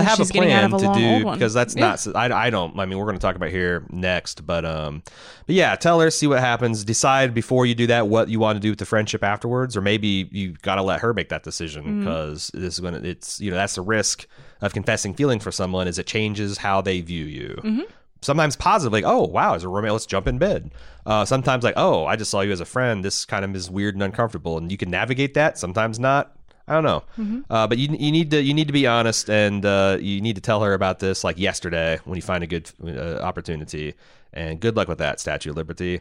And 0.00 0.06
have 0.06 0.18
a 0.20 0.22
she's 0.22 0.30
getting 0.30 0.52
out 0.52 0.70
plan 0.70 0.88
of 0.90 0.96
a 0.96 1.00
to 1.00 1.22
do 1.24 1.32
because 1.32 1.52
that's 1.52 1.74
Yeah. 1.76 1.96
not 2.12 2.16
I, 2.16 2.46
I 2.46 2.50
don't 2.50 2.78
i 2.80 2.86
mean 2.86 2.96
we're 2.98 3.04
going 3.06 3.16
to 3.16 3.20
talk 3.20 3.36
about 3.36 3.50
here 3.50 3.84
next 3.90 4.44
but 4.46 4.64
um 4.64 5.02
but 5.46 5.54
yeah 5.54 5.74
tell 5.76 6.00
her 6.00 6.10
see 6.10 6.26
what 6.28 6.40
happens 6.40 6.84
decide 6.84 7.32
before 7.34 7.64
you 7.66 7.74
do 7.76 7.86
that 7.88 8.06
what 8.08 8.28
you 8.28 8.38
want 8.40 8.56
to 8.56 8.60
do 8.60 8.70
with 8.70 8.78
the 8.78 8.86
friendship 8.86 9.22
afterwards 9.24 9.76
or 9.76 9.80
maybe 9.82 10.28
you 10.32 10.52
got 10.62 10.76
to 10.76 10.82
let 10.82 11.00
her 11.00 11.12
make 11.14 11.28
that 11.28 11.42
decision 11.44 11.84
Mm-hmm. 11.84 11.98
because 12.00 12.50
this 12.54 12.74
is 12.74 12.80
going 12.80 12.94
to 12.94 13.08
it's 13.08 13.40
you 13.40 13.50
know 13.50 13.56
that's 13.56 13.74
the 13.76 13.82
risk 13.82 14.26
of 14.64 14.72
confessing 14.72 15.14
feeling 15.14 15.38
for 15.40 15.52
someone 15.52 15.86
is 15.86 15.98
it 15.98 16.06
changes 16.06 16.58
how 16.58 16.80
they 16.80 17.00
view 17.00 17.24
you 17.24 17.54
Mm-hmm. 17.62 17.82
sometimes 18.22 18.56
positive, 18.56 18.92
like, 18.92 19.04
oh 19.04 19.24
wow, 19.26 19.54
as 19.54 19.64
a 19.64 19.68
roommate, 19.68 19.92
let's 19.92 20.06
jump 20.06 20.26
in 20.26 20.38
bed. 20.38 20.70
Uh, 21.04 21.24
sometimes 21.24 21.62
like, 21.62 21.74
oh, 21.76 22.06
I 22.06 22.16
just 22.16 22.30
saw 22.30 22.40
you 22.40 22.52
as 22.52 22.60
a 22.60 22.64
friend. 22.64 23.04
This 23.04 23.24
kind 23.24 23.44
of 23.44 23.54
is 23.54 23.70
weird 23.70 23.94
and 23.94 24.02
uncomfortable, 24.02 24.56
and 24.58 24.72
you 24.72 24.78
can 24.78 24.90
navigate 24.90 25.34
that. 25.34 25.58
Sometimes 25.58 25.98
not. 25.98 26.34
I 26.66 26.72
don't 26.72 26.84
know, 26.84 27.02
uh, 27.50 27.66
but 27.66 27.76
you 27.76 27.88
you 27.90 28.10
need 28.10 28.30
to 28.30 28.42
you 28.42 28.54
need 28.54 28.68
to 28.68 28.72
be 28.72 28.86
honest, 28.86 29.28
and 29.28 29.66
uh, 29.66 29.98
you 30.00 30.22
need 30.22 30.36
to 30.36 30.40
tell 30.40 30.62
her 30.62 30.72
about 30.72 30.98
this 30.98 31.22
like 31.22 31.38
yesterday 31.38 32.00
when 32.04 32.16
you 32.16 32.22
find 32.22 32.42
a 32.42 32.46
good 32.46 32.70
uh, 32.82 33.18
opportunity. 33.18 33.92
And 34.32 34.58
good 34.60 34.74
luck 34.74 34.88
with 34.88 34.96
that, 34.98 35.20
Statue 35.20 35.50
of 35.50 35.56
Liberty. 35.56 36.00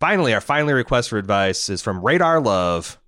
Finally, 0.00 0.34
our 0.34 0.40
finally 0.40 0.72
request 0.72 1.10
for 1.10 1.16
advice 1.18 1.68
is 1.70 1.80
from 1.80 2.02
Radar 2.02 2.40
Love. 2.40 2.98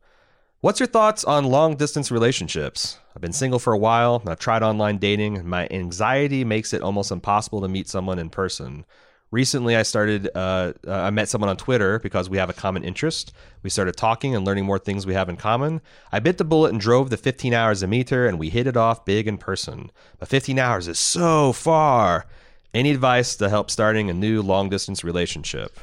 What's 0.66 0.80
your 0.80 0.88
thoughts 0.88 1.22
on 1.22 1.44
long 1.44 1.76
distance 1.76 2.10
relationships? 2.10 2.98
I've 3.14 3.22
been 3.22 3.32
single 3.32 3.60
for 3.60 3.72
a 3.72 3.78
while 3.78 4.16
and 4.16 4.28
I've 4.28 4.40
tried 4.40 4.64
online 4.64 4.98
dating. 4.98 5.38
and 5.38 5.47
My 5.47 5.68
anxiety 5.70 6.43
makes 6.43 6.72
it 6.72 6.82
almost 6.82 7.12
impossible 7.12 7.60
to 7.60 7.68
meet 7.68 7.88
someone 7.88 8.18
in 8.18 8.30
person. 8.30 8.84
Recently, 9.30 9.76
I 9.76 9.84
started, 9.84 10.28
uh, 10.34 10.72
uh, 10.84 10.93
I 10.93 11.10
met 11.10 11.28
someone 11.28 11.51
on 11.51 11.56
Twitter 11.56 12.01
because 12.01 12.28
we 12.28 12.38
have 12.38 12.51
a 12.51 12.52
common 12.52 12.82
interest. 12.82 13.32
We 13.62 13.70
started 13.70 13.97
talking 13.97 14.34
and 14.34 14.44
learning 14.44 14.64
more 14.64 14.80
things 14.80 15.06
we 15.06 15.14
have 15.14 15.28
in 15.28 15.36
common. 15.36 15.82
I 16.10 16.18
bit 16.18 16.36
the 16.36 16.44
bullet 16.44 16.72
and 16.72 16.80
drove 16.80 17.10
the 17.10 17.16
15 17.16 17.55
hours 17.55 17.78
to 17.78 17.86
meet 17.86 18.10
her, 18.10 18.26
and 18.26 18.36
we 18.36 18.51
hit 18.51 18.66
it 18.66 18.76
off 18.76 19.05
big 19.05 19.28
in 19.28 19.38
person. 19.38 19.93
But 20.18 20.30
15 20.30 20.59
hours 20.59 20.88
is 20.88 20.98
so 20.98 21.52
far. 21.52 22.26
Any 22.74 22.90
advice 22.90 23.36
to 23.36 23.48
help 23.48 23.70
starting 23.70 24.10
a 24.10 24.14
new 24.14 24.43
long 24.43 24.68
distance 24.68 25.05
relationship? 25.05 25.78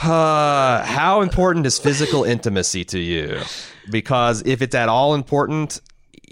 Uh, 0.00 0.82
how 0.84 1.20
important 1.20 1.66
is 1.66 1.78
physical 1.78 2.24
intimacy 2.24 2.84
to 2.86 2.98
you? 2.98 3.40
Because 3.90 4.42
if 4.46 4.62
it's 4.62 4.74
at 4.74 4.88
all 4.88 5.14
important, 5.14 5.80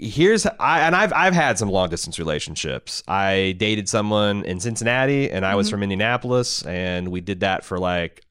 here's 0.01 0.45
I 0.45 0.81
and 0.81 0.95
I've 0.95 1.13
I've 1.13 1.33
had 1.33 1.57
some 1.57 1.69
long 1.69 1.89
distance 1.89 2.17
relationships. 2.17 3.03
I 3.07 3.55
dated 3.57 3.87
someone 3.87 4.43
in 4.45 4.59
Cincinnati 4.59 5.29
and 5.29 5.45
I 5.45 5.55
was 5.55 5.69
from 5.69 5.83
Indianapolis 5.83 6.63
and 6.63 7.09
we 7.09 7.21
did 7.21 7.41
that 7.41 7.63
for 7.63 7.77
like 7.77 8.25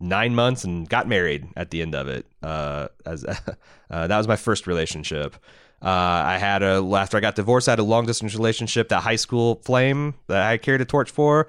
nine 0.00 0.34
months 0.34 0.64
and 0.64 0.88
got 0.88 1.06
married 1.06 1.46
at 1.56 1.70
the 1.70 1.82
end 1.82 1.94
of 1.94 2.08
it. 2.08 2.26
Uh, 2.42 2.88
as 3.04 3.24
uh, 3.90 4.06
that 4.06 4.16
was 4.16 4.26
my 4.26 4.36
first 4.36 4.66
relationship. 4.66 5.36
Uh, 5.82 5.88
I 5.88 6.38
had 6.38 6.62
a 6.62 6.82
after 6.94 7.16
I 7.16 7.20
got 7.20 7.36
divorced, 7.36 7.68
I 7.68 7.72
had 7.72 7.78
a 7.78 7.84
long 7.84 8.06
distance 8.06 8.34
relationship. 8.34 8.88
That 8.88 9.00
high 9.02 9.16
school 9.16 9.60
flame 9.64 10.14
that 10.26 10.42
I 10.42 10.58
carried 10.58 10.80
a 10.80 10.86
torch 10.86 11.10
for. 11.10 11.48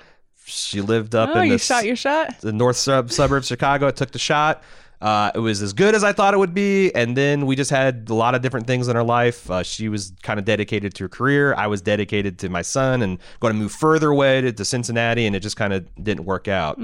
She 0.52 0.82
lived 0.82 1.16
up 1.16 1.30
Oh, 1.34 1.40
in 1.40 1.48
you 1.48 1.52
the 1.54 1.60
shot 1.60 1.86
your 1.86 1.96
shot. 1.96 2.40
the 2.42 2.52
north 2.54 2.78
sub- 2.78 3.12
suburbs 3.12 3.46
of 3.46 3.56
Chicago. 3.56 3.88
I 3.88 3.92
took 3.92 4.12
the 4.12 4.20
shot. 4.20 4.62
Uh, 5.02 5.32
it 5.34 5.40
was 5.40 5.64
as 5.64 5.74
good 5.74 5.96
as 5.96 6.04
I 6.04 6.14
thought 6.14 6.36
it 6.36 6.38
would 6.38 6.54
be, 6.54 6.94
and 6.94 7.18
then 7.18 7.48
we 7.48 7.56
just 7.56 7.72
had 7.72 8.06
a 8.10 8.14
lot 8.14 8.36
of 8.36 8.44
different 8.44 8.68
things 8.68 8.88
in 8.88 8.96
our 8.96 9.04
life. 9.04 9.50
Uh, 9.50 9.64
she 9.64 9.90
was 9.90 10.14
kind 10.22 10.38
of 10.38 10.46
dedicated 10.46 10.94
to 10.94 11.06
her 11.06 11.10
career. 11.10 11.56
I 11.56 11.66
was 11.66 11.82
dedicated 11.82 12.38
to 12.40 12.50
my 12.50 12.62
son, 12.62 13.02
and 13.02 13.18
going 13.40 13.52
to 13.52 13.60
move 13.60 13.72
further 13.72 14.10
away 14.12 14.42
to, 14.42 14.52
to 14.52 14.64
Cincinnati, 14.64 15.26
and 15.26 15.36
it 15.36 15.40
just 15.40 15.56
kind 15.58 15.74
of 15.74 15.88
didn't 16.04 16.26
work 16.26 16.48
out. 16.48 16.80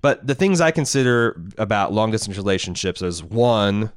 But 0.00 0.24
the 0.24 0.36
things 0.36 0.60
I 0.60 0.70
consider 0.70 1.40
about 1.58 1.92
long 1.92 2.12
distance 2.12 2.36
relationships 2.36 3.02
is 3.02 3.24
one, 3.24 3.90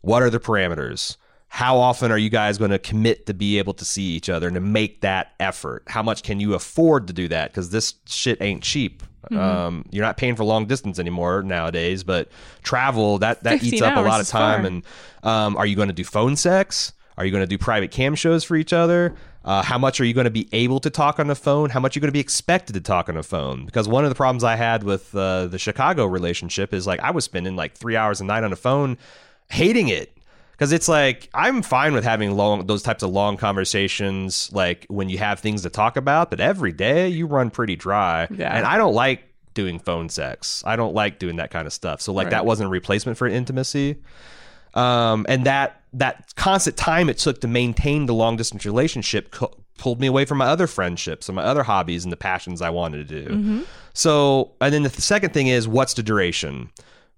what 0.00 0.22
are 0.22 0.30
the 0.30 0.40
parameters? 0.40 1.18
How 1.52 1.78
often 1.78 2.12
are 2.12 2.16
you 2.16 2.30
guys 2.30 2.58
going 2.58 2.70
to 2.70 2.78
commit 2.78 3.26
to 3.26 3.34
be 3.34 3.58
able 3.58 3.74
to 3.74 3.84
see 3.84 4.04
each 4.04 4.28
other 4.28 4.46
and 4.46 4.54
to 4.54 4.60
make 4.60 5.00
that 5.00 5.32
effort? 5.40 5.82
How 5.88 6.00
much 6.02 6.22
can 6.22 6.38
you 6.38 6.54
afford 6.54 7.08
to 7.08 7.12
do 7.12 7.26
that? 7.28 7.50
Because 7.50 7.70
this 7.70 7.94
shit 8.06 8.40
ain't 8.40 8.62
cheap. 8.62 9.02
Um, 9.36 9.84
you're 9.90 10.04
not 10.04 10.16
paying 10.16 10.36
for 10.36 10.44
long 10.44 10.66
distance 10.66 10.98
anymore 10.98 11.42
nowadays, 11.42 12.04
but 12.04 12.30
travel 12.62 13.18
that 13.18 13.42
that 13.42 13.62
eats 13.64 13.82
up 13.82 13.96
a 13.96 14.00
lot 14.00 14.20
of 14.20 14.28
time. 14.28 14.64
And 14.64 14.82
um, 15.22 15.56
are 15.56 15.66
you 15.66 15.76
going 15.76 15.88
to 15.88 15.94
do 15.94 16.04
phone 16.04 16.36
sex? 16.36 16.92
Are 17.18 17.24
you 17.24 17.32
going 17.32 17.42
to 17.42 17.46
do 17.46 17.58
private 17.58 17.90
cam 17.90 18.14
shows 18.14 18.44
for 18.44 18.56
each 18.56 18.72
other? 18.72 19.14
Uh, 19.44 19.62
how 19.62 19.76
much 19.76 20.00
are 20.00 20.04
you 20.04 20.14
going 20.14 20.24
to 20.24 20.30
be 20.30 20.48
able 20.52 20.80
to 20.80 20.88
talk 20.88 21.18
on 21.18 21.26
the 21.26 21.34
phone? 21.34 21.70
How 21.70 21.80
much 21.80 21.96
are 21.96 21.98
you 21.98 22.00
going 22.00 22.08
to 22.08 22.12
be 22.12 22.20
expected 22.20 22.74
to 22.74 22.80
talk 22.80 23.08
on 23.08 23.16
the 23.16 23.22
phone? 23.22 23.66
Because 23.66 23.88
one 23.88 24.04
of 24.04 24.10
the 24.10 24.14
problems 24.14 24.44
I 24.44 24.54
had 24.56 24.84
with 24.84 25.14
uh, 25.14 25.48
the 25.48 25.58
Chicago 25.58 26.06
relationship 26.06 26.72
is 26.72 26.86
like 26.86 27.00
I 27.00 27.10
was 27.10 27.24
spending 27.24 27.56
like 27.56 27.74
three 27.74 27.96
hours 27.96 28.20
a 28.20 28.24
night 28.24 28.44
on 28.44 28.50
the 28.50 28.56
phone, 28.56 28.96
hating 29.50 29.88
it. 29.88 30.16
Because 30.60 30.72
it's 30.72 30.88
like 30.88 31.30
I'm 31.32 31.62
fine 31.62 31.94
with 31.94 32.04
having 32.04 32.36
long 32.36 32.66
those 32.66 32.82
types 32.82 33.02
of 33.02 33.08
long 33.08 33.38
conversations, 33.38 34.50
like 34.52 34.84
when 34.90 35.08
you 35.08 35.16
have 35.16 35.40
things 35.40 35.62
to 35.62 35.70
talk 35.70 35.96
about. 35.96 36.28
But 36.28 36.38
every 36.38 36.70
day 36.72 37.08
you 37.08 37.26
run 37.26 37.48
pretty 37.48 37.76
dry, 37.76 38.28
Yeah. 38.30 38.54
and 38.54 38.66
I 38.66 38.76
don't 38.76 38.92
like 38.92 39.22
doing 39.54 39.78
phone 39.78 40.10
sex. 40.10 40.62
I 40.66 40.76
don't 40.76 40.94
like 40.94 41.18
doing 41.18 41.36
that 41.36 41.50
kind 41.50 41.66
of 41.66 41.72
stuff. 41.72 42.02
So 42.02 42.12
like 42.12 42.26
Right. 42.26 42.30
that 42.32 42.44
wasn't 42.44 42.66
a 42.66 42.70
replacement 42.70 43.16
for 43.16 43.26
intimacy 43.26 43.96
um, 44.74 45.24
and 45.30 45.46
that 45.46 45.80
that 45.94 46.32
constant 46.36 46.76
time 46.76 47.08
it 47.08 47.16
took 47.18 47.40
to 47.40 47.48
maintain 47.48 48.04
the 48.06 48.14
long 48.14 48.36
distance 48.36 48.64
relationship 48.66 49.30
co- 49.32 49.52
pulled 49.78 49.98
me 50.00 50.06
away 50.06 50.24
from 50.26 50.38
my 50.38 50.46
other 50.46 50.66
friendships 50.66 51.28
and 51.28 51.36
my 51.36 51.42
other 51.42 51.62
hobbies 51.62 52.04
and 52.04 52.12
the 52.12 52.16
passions 52.18 52.60
I 52.62 52.68
wanted 52.70 53.08
to 53.08 53.22
do. 53.24 53.64
So, 53.94 54.52
and 54.60 54.72
then 54.74 54.82
the 54.84 54.90
second 54.90 55.32
thing 55.32 55.46
is 55.48 55.66
what's 55.66 55.94
the 55.94 56.02
duration? 56.02 56.68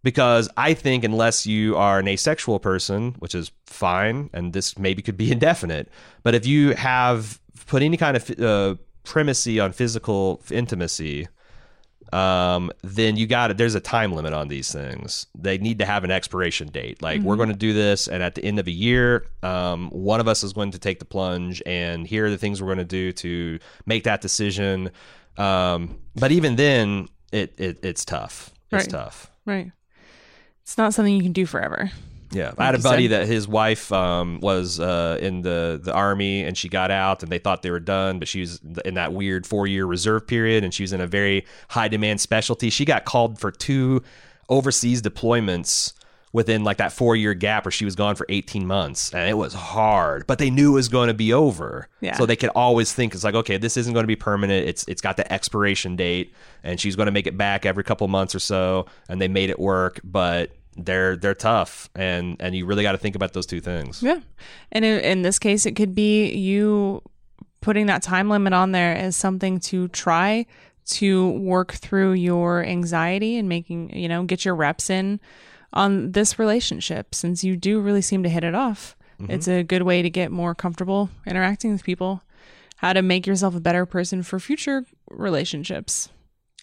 Because 0.02 0.48
I 0.56 0.74
think 0.74 1.04
unless 1.04 1.46
you 1.46 1.76
are 1.76 2.00
an 2.00 2.08
asexual 2.08 2.58
person, 2.58 3.14
which 3.20 3.34
is 3.34 3.52
fine, 3.66 4.30
and 4.32 4.52
this 4.52 4.76
maybe 4.78 5.00
could 5.02 5.16
be 5.16 5.30
indefinite, 5.36 5.88
but 6.22 6.34
if 6.34 6.44
you 6.46 6.74
have 6.74 7.40
put 7.66 7.82
any 7.82 7.96
kind 7.96 8.16
of 8.16 8.40
uh, 8.40 8.74
primacy 9.04 9.60
on 9.60 9.72
physical 9.72 10.42
intimacy, 10.50 11.28
um, 12.12 12.70
then 12.82 13.16
you 13.16 13.26
got 13.26 13.50
it. 13.50 13.56
There's 13.56 13.74
a 13.74 13.80
time 13.80 14.12
limit 14.12 14.34
on 14.34 14.48
these 14.48 14.70
things. 14.70 15.26
They 15.34 15.56
need 15.56 15.78
to 15.78 15.86
have 15.86 16.04
an 16.04 16.10
expiration 16.10 16.68
date. 16.68 17.00
Like 17.00 17.22
we're 17.22 17.36
going 17.36 17.48
to 17.48 17.54
do 17.54 17.72
this, 17.72 18.06
and 18.08 18.22
at 18.22 18.34
the 18.34 18.44
end 18.44 18.58
of 18.58 18.66
a 18.66 18.70
year, 18.72 19.24
um, 19.42 19.88
one 19.90 20.20
of 20.20 20.28
us 20.28 20.42
is 20.42 20.52
going 20.52 20.72
to 20.72 20.78
take 20.78 20.98
the 20.98 21.04
plunge, 21.06 21.62
and 21.64 22.06
here 22.06 22.26
are 22.26 22.30
the 22.30 22.36
things 22.36 22.60
we're 22.60 22.66
going 22.74 22.78
to 22.78 22.84
do 22.84 23.12
to 23.12 23.58
make 23.86 24.04
that 24.04 24.20
decision. 24.20 24.90
Um, 25.38 26.00
but 26.14 26.32
even 26.32 26.56
then, 26.56 27.08
it, 27.32 27.54
it 27.58 27.78
it's 27.82 28.04
tough. 28.04 28.50
It's 28.70 28.84
Right. 28.84 28.90
tough. 28.90 29.30
Right. 29.46 29.72
It's 30.62 30.78
not 30.78 30.94
something 30.94 31.14
you 31.14 31.22
can 31.22 31.32
do 31.32 31.46
forever. 31.46 31.90
Yeah, 32.30 32.52
I 32.56 32.66
had 32.66 32.74
a 32.74 32.78
buddy 32.78 33.08
said. 33.08 33.22
that 33.22 33.26
his 33.26 33.46
wife 33.46 33.92
um, 33.92 34.40
was 34.40 34.80
uh, 34.80 35.18
in 35.20 35.42
the 35.42 35.78
the 35.82 35.92
army, 35.92 36.42
and 36.42 36.56
she 36.56 36.68
got 36.68 36.90
out, 36.90 37.22
and 37.22 37.30
they 37.30 37.38
thought 37.38 37.62
they 37.62 37.70
were 37.70 37.80
done, 37.80 38.18
but 38.18 38.26
she 38.26 38.40
was 38.40 38.60
in 38.84 38.94
that 38.94 39.12
weird 39.12 39.46
four 39.46 39.66
year 39.66 39.84
reserve 39.84 40.26
period, 40.26 40.64
and 40.64 40.72
she 40.72 40.82
was 40.82 40.92
in 40.92 41.00
a 41.00 41.06
very 41.06 41.44
high 41.68 41.88
demand 41.88 42.20
specialty. 42.20 42.70
She 42.70 42.84
got 42.84 43.04
called 43.04 43.38
for 43.38 43.50
two 43.50 44.02
overseas 44.48 45.02
deployments 45.02 45.92
within 46.32 46.64
like 46.64 46.78
that 46.78 46.92
four 46.92 47.14
year 47.14 47.34
gap, 47.34 47.64
where 47.64 47.72
she 47.72 47.84
was 47.84 47.94
gone 47.94 48.14
for 48.14 48.26
eighteen 48.28 48.66
months, 48.66 49.12
and 49.12 49.28
it 49.28 49.34
was 49.36 49.52
hard. 49.54 50.26
But 50.26 50.38
they 50.38 50.50
knew 50.50 50.72
it 50.72 50.74
was 50.74 50.88
going 50.88 51.08
to 51.08 51.14
be 51.14 51.32
over, 51.32 51.88
Yeah. 52.00 52.16
so 52.16 52.24
they 52.26 52.36
could 52.36 52.50
always 52.50 52.92
think 52.92 53.14
it's 53.14 53.24
like, 53.24 53.34
okay, 53.34 53.56
this 53.58 53.76
isn't 53.76 53.92
going 53.92 54.04
to 54.04 54.08
be 54.08 54.16
permanent. 54.16 54.66
It's 54.66 54.84
it's 54.88 55.00
got 55.02 55.16
the 55.16 55.30
expiration 55.32 55.96
date, 55.96 56.34
and 56.62 56.80
she's 56.80 56.96
going 56.96 57.06
to 57.06 57.12
make 57.12 57.26
it 57.26 57.36
back 57.36 57.66
every 57.66 57.84
couple 57.84 58.08
months 58.08 58.34
or 58.34 58.38
so, 58.40 58.86
and 59.08 59.20
they 59.20 59.28
made 59.28 59.50
it 59.50 59.58
work, 59.58 60.00
but 60.04 60.50
they're 60.76 61.16
they're 61.16 61.34
tough 61.34 61.90
and 61.94 62.36
and 62.40 62.54
you 62.54 62.64
really 62.64 62.82
got 62.82 62.92
to 62.92 62.98
think 62.98 63.14
about 63.14 63.34
those 63.34 63.44
two 63.44 63.60
things 63.60 64.02
Yeah. 64.02 64.20
And 64.72 64.86
in, 64.86 65.00
in 65.00 65.20
this 65.20 65.38
case, 65.38 65.66
it 65.66 65.72
could 65.76 65.94
be 65.94 66.32
you 66.32 67.02
putting 67.60 67.84
that 67.86 68.02
time 68.02 68.30
limit 68.30 68.54
on 68.54 68.72
there 68.72 68.96
as 68.96 69.14
something 69.14 69.60
to 69.60 69.88
try 69.88 70.46
to 70.86 71.28
work 71.32 71.72
through 71.74 72.12
your 72.14 72.64
anxiety 72.64 73.36
and 73.36 73.50
making, 73.50 73.94
you 73.94 74.08
know, 74.08 74.24
get 74.24 74.46
your 74.46 74.54
reps 74.54 74.88
in 74.88 75.20
on 75.72 76.12
this 76.12 76.38
relationship 76.38 77.14
since 77.14 77.42
you 77.44 77.56
do 77.56 77.80
really 77.80 78.02
seem 78.02 78.22
to 78.22 78.28
hit 78.28 78.44
it 78.44 78.54
off. 78.54 78.96
Mm-hmm. 79.20 79.30
It's 79.30 79.48
a 79.48 79.62
good 79.62 79.82
way 79.82 80.02
to 80.02 80.10
get 80.10 80.30
more 80.30 80.54
comfortable 80.54 81.10
interacting 81.26 81.72
with 81.72 81.84
people, 81.84 82.22
how 82.76 82.92
to 82.92 83.02
make 83.02 83.26
yourself 83.26 83.54
a 83.54 83.60
better 83.60 83.86
person 83.86 84.22
for 84.22 84.38
future 84.38 84.84
relationships. 85.10 86.08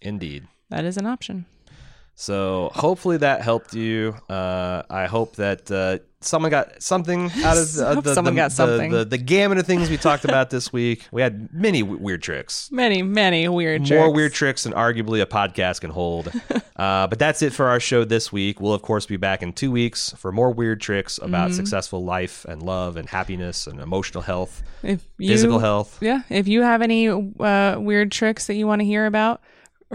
indeed 0.01 0.47
That 0.69 0.85
is 0.85 0.97
an 0.97 1.05
option. 1.05 1.45
So 2.21 2.69
hopefully 2.75 3.15
that 3.15 3.41
helped 3.41 3.73
you 3.73 4.13
uh 4.29 4.83
i 4.89 5.05
hope 5.05 5.37
that 5.37 5.71
uh 5.71 5.97
someone 6.21 6.51
got 6.51 6.83
something 6.83 7.31
out 7.45 7.57
of 7.57 7.71
the, 7.75 7.95
Hope 7.95 8.03
the, 8.03 8.13
someone 8.13 8.33
the, 8.35 8.41
got 8.41 8.51
something. 8.51 8.91
the, 8.91 9.05
the 9.05 9.17
gamut 9.17 9.57
of 9.57 9.65
things 9.65 9.89
we 9.89 9.95
talked 9.95 10.25
about 10.25 10.49
this 10.49 10.73
week 10.73 11.07
we 11.13 11.21
had 11.21 11.47
many 11.53 11.79
w- 11.81 11.97
weird 11.97 12.21
tricks 12.21 12.69
Many, 12.73 13.01
many 13.03 13.47
weird 13.47 13.79
more 13.83 13.87
tricks. 13.87 14.15
weird 14.15 14.33
tricks 14.33 14.63
than 14.63 14.73
arguably 14.73 15.21
a 15.21 15.25
podcast 15.25 15.79
can 15.79 15.91
hold. 15.91 16.27
uh, 16.75 17.07
but 17.07 17.17
that's 17.19 17.41
it 17.41 17.53
for 17.53 17.67
our 17.69 17.79
show 17.79 18.03
this 18.03 18.33
week. 18.33 18.59
We'll, 18.59 18.73
of 18.73 18.81
course, 18.81 19.05
be 19.05 19.15
back 19.15 19.41
in 19.41 19.53
two 19.53 19.71
weeks 19.71 20.13
for 20.17 20.33
more 20.33 20.51
weird 20.51 20.81
tricks 20.81 21.19
about 21.19 21.51
Mm-hmm. 21.51 21.55
successful 21.55 22.03
life 22.03 22.43
and 22.49 22.61
love 22.61 22.97
and 22.97 23.07
happiness 23.07 23.65
and 23.65 23.79
emotional 23.79 24.21
health, 24.21 24.61
you, 24.83 24.99
physical 25.17 25.59
health. 25.59 25.97
Yeah. 26.01 26.23
If 26.29 26.49
you 26.49 26.63
have 26.63 26.81
any 26.81 27.07
uh, 27.07 27.77
weird 27.79 28.11
tricks 28.11 28.47
that 28.47 28.55
you 28.55 28.67
want 28.67 28.81
to 28.81 28.85
hear 28.85 29.05
about 29.05 29.41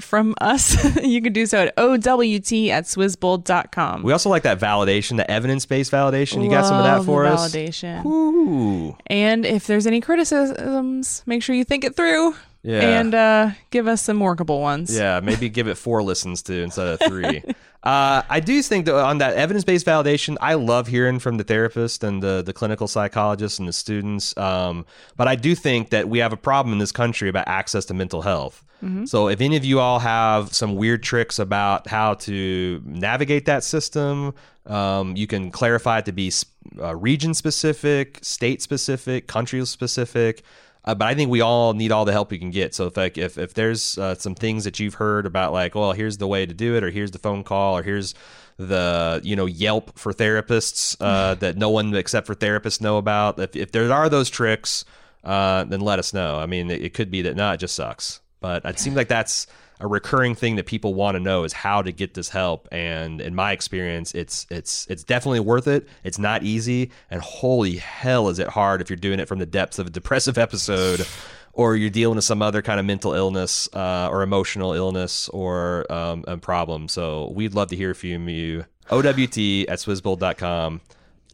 from 0.01 0.35
us, 0.41 0.77
you 1.03 1.23
can 1.23 1.33
do 1.33 1.47
so 1.47 1.63
at 1.67 1.75
OWT 1.79 2.53
at 2.71 2.85
swizzbold.com. 2.85 4.03
We 4.03 4.13
also 4.13 4.29
like 4.31 4.43
that 4.43 4.59
validation, 4.59 5.17
the 5.17 5.31
evidence 5.31 5.67
based 5.67 5.93
validation. 5.93 6.43
You 6.45 6.51
got 6.51 6.67
some 6.67 6.79
of 6.79 6.85
that 6.85 7.05
for 7.05 7.27
us? 7.27 7.55
Validation. 7.55 8.05
Ooh. 8.05 8.97
And 9.07 9.45
if 9.47 9.67
there's 9.67 9.87
any 9.87 10.01
criticisms, 10.01 11.23
make 11.27 11.43
sure 11.43 11.55
you 11.55 11.65
think 11.65 11.85
it 11.85 11.95
through 11.97 12.35
Yeah. 12.63 12.99
and 13.01 13.15
uh, 13.15 13.51
give 13.71 13.87
us 13.87 14.03
some 14.03 14.21
workable 14.21 14.61
ones. 14.61 14.97
Yeah, 14.97 15.21
maybe 15.21 15.49
give 15.49 15.69
it 15.69 15.77
four 15.77 16.03
listens 16.03 16.43
to 16.43 16.55
instead 16.63 16.89
of 16.89 17.01
three. 17.01 17.43
Uh, 17.85 18.23
I 18.31 18.41
do 18.41 18.63
think 18.63 18.87
that 18.87 18.95
on 18.95 19.19
that 19.19 19.37
evidence 19.37 19.63
based 19.63 19.87
validation, 19.87 20.37
I 20.41 20.55
love 20.55 20.89
hearing 20.89 21.19
from 21.19 21.37
the 21.37 21.45
therapist 21.45 22.03
and 22.03 22.23
the, 22.23 22.43
the 22.43 22.55
clinical 22.55 22.89
psychologists 22.89 23.59
and 23.59 23.69
the 23.69 23.75
students. 23.75 24.37
Um, 24.39 24.87
but 25.17 25.29
I 25.29 25.37
do 25.37 25.55
think 25.55 25.91
that 25.91 26.09
we 26.09 26.19
have 26.19 26.33
a 26.33 26.37
problem 26.39 26.73
in 26.73 26.79
this 26.79 26.93
country 26.93 27.29
about 27.29 27.47
access 27.47 27.85
to 27.87 27.95
mental 27.95 28.23
health. 28.23 28.65
So 29.07 29.29
if 29.29 29.41
any 29.41 29.57
of 29.57 29.65
you 29.65 29.81
all 29.81 29.99
have 29.99 30.55
some 30.55 30.77
weird 30.77 31.03
tricks 31.03 31.39
about 31.39 31.87
how 31.87 32.15
to 32.15 32.83
navigate 32.85 33.47
that 33.47 33.65
system, 33.65 34.35
um, 34.67 35.17
you 35.17 35.27
can 35.27 35.51
clarify 35.51 35.99
it 35.99 36.05
to 36.07 36.13
be 36.13 36.31
uh, 36.79 36.95
region 36.95 37.35
specific, 37.35 38.19
state 38.23 38.63
specific, 38.63 39.27
country 39.27 39.65
specific. 39.67 40.43
Uh, 40.85 40.95
but 40.95 41.07
I 41.07 41.15
think 41.15 41.31
we 41.31 41.41
all 41.41 41.73
need 41.73 41.93
all 41.93 42.05
the 42.05 42.13
help 42.13 42.31
we 42.31 42.39
can 42.39 42.51
get. 42.51 42.75
So 42.75 42.87
if 42.87 42.97
like 42.97 43.17
if 43.17 43.39
if 43.39 43.55
there's 43.55 43.97
uh, 43.97 44.15
some 44.17 44.35
things 44.35 44.65
that 44.65 44.79
you've 44.79 44.95
heard 44.95 45.25
about, 45.27 45.53
like, 45.53 45.75
well, 45.75 45.93
here's 45.93 46.19
the 46.19 46.27
way 46.27 46.45
to 46.45 46.53
do 46.53 46.77
it, 46.77 46.85
or 46.85 46.91
here's 46.91 47.11
the 47.11 47.19
phone 47.19 47.43
call, 47.43 47.79
or 47.79 47.83
here's 47.83 48.15
the 48.59 49.21
you 49.25 49.35
know 49.35 49.47
Yelp 49.47 49.99
for 49.99 50.13
therapists 50.13 50.97
uh, 51.01 51.35
that 51.37 51.57
no 51.57 51.71
one 51.71 51.95
except 51.95 52.27
for 52.27 52.35
therapists 52.35 52.81
know 52.81 52.99
about. 52.99 53.39
If 53.39 53.57
if 53.57 53.73
there 53.73 53.91
are 53.93 54.09
those 54.09 54.29
tricks, 54.29 54.85
uh, 55.25 55.65
then 55.65 55.81
let 55.81 55.99
us 55.99 56.13
know. 56.13 56.39
I 56.39 56.47
mean, 56.47 56.71
it, 56.71 56.83
it 56.83 56.95
could 56.95 57.11
be 57.11 57.23
that 57.23 57.35
no, 57.35 57.53
it 57.53 57.59
just 57.59 57.75
sucks. 57.75 58.21
But 58.41 58.67
it 58.67 58.79
seems 58.79 58.95
like 58.95 59.09
that's 59.09 59.47
a 59.81 59.87
recurring 59.87 60.35
thing 60.35 60.57
that 60.57 60.67
people 60.67 60.95
want 60.95 61.15
to 61.17 61.21
know 61.21 61.45
is 61.45 61.53
how 61.53 61.83
to 61.83 61.93
get 61.93 62.15
this 62.15 62.29
help 62.29 62.69
and 62.73 63.21
in 63.21 63.35
my 63.35 63.53
experience 63.53 64.15
it's 64.15 64.47
it's 64.51 64.87
it's 64.89 65.05
definitely 65.05 65.41
worth 65.41 65.67
it. 65.67 65.89
It's 66.03 66.19
not 66.19 66.43
easy 66.43 66.91
and 67.11 67.21
holy 67.21 67.77
hell 67.77 68.29
is 68.29 68.39
it 68.39 68.49
hard 68.49 68.81
if 68.81 68.91
you're 68.91 68.97
doing 68.97 69.21
it 69.21 69.29
from 69.29 69.39
the 69.39 69.47
depths 69.47 69.79
of 69.79 69.87
a 69.87 69.91
depressive 69.91 70.39
episode 70.39 71.07
or 71.53 71.77
you're 71.77 71.91
dealing 71.91 72.17
with 72.17 72.25
some 72.25 72.43
other 72.43 72.63
kind 72.63 72.81
of 72.81 72.87
mental 72.87 73.15
illness 73.15 73.69
uh, 73.75 74.09
or 74.11 74.23
emotional 74.23 74.73
illness 74.73 75.29
or 75.29 75.91
um, 75.91 76.25
a 76.27 76.37
problem. 76.37 76.89
So 76.89 77.31
we'd 77.35 77.55
love 77.55 77.69
to 77.69 77.77
hear 77.77 77.95
from 77.95 78.29
you. 78.29 78.65
Owt 78.91 79.07
at 79.07 79.17
swizzbold.com 79.17 80.81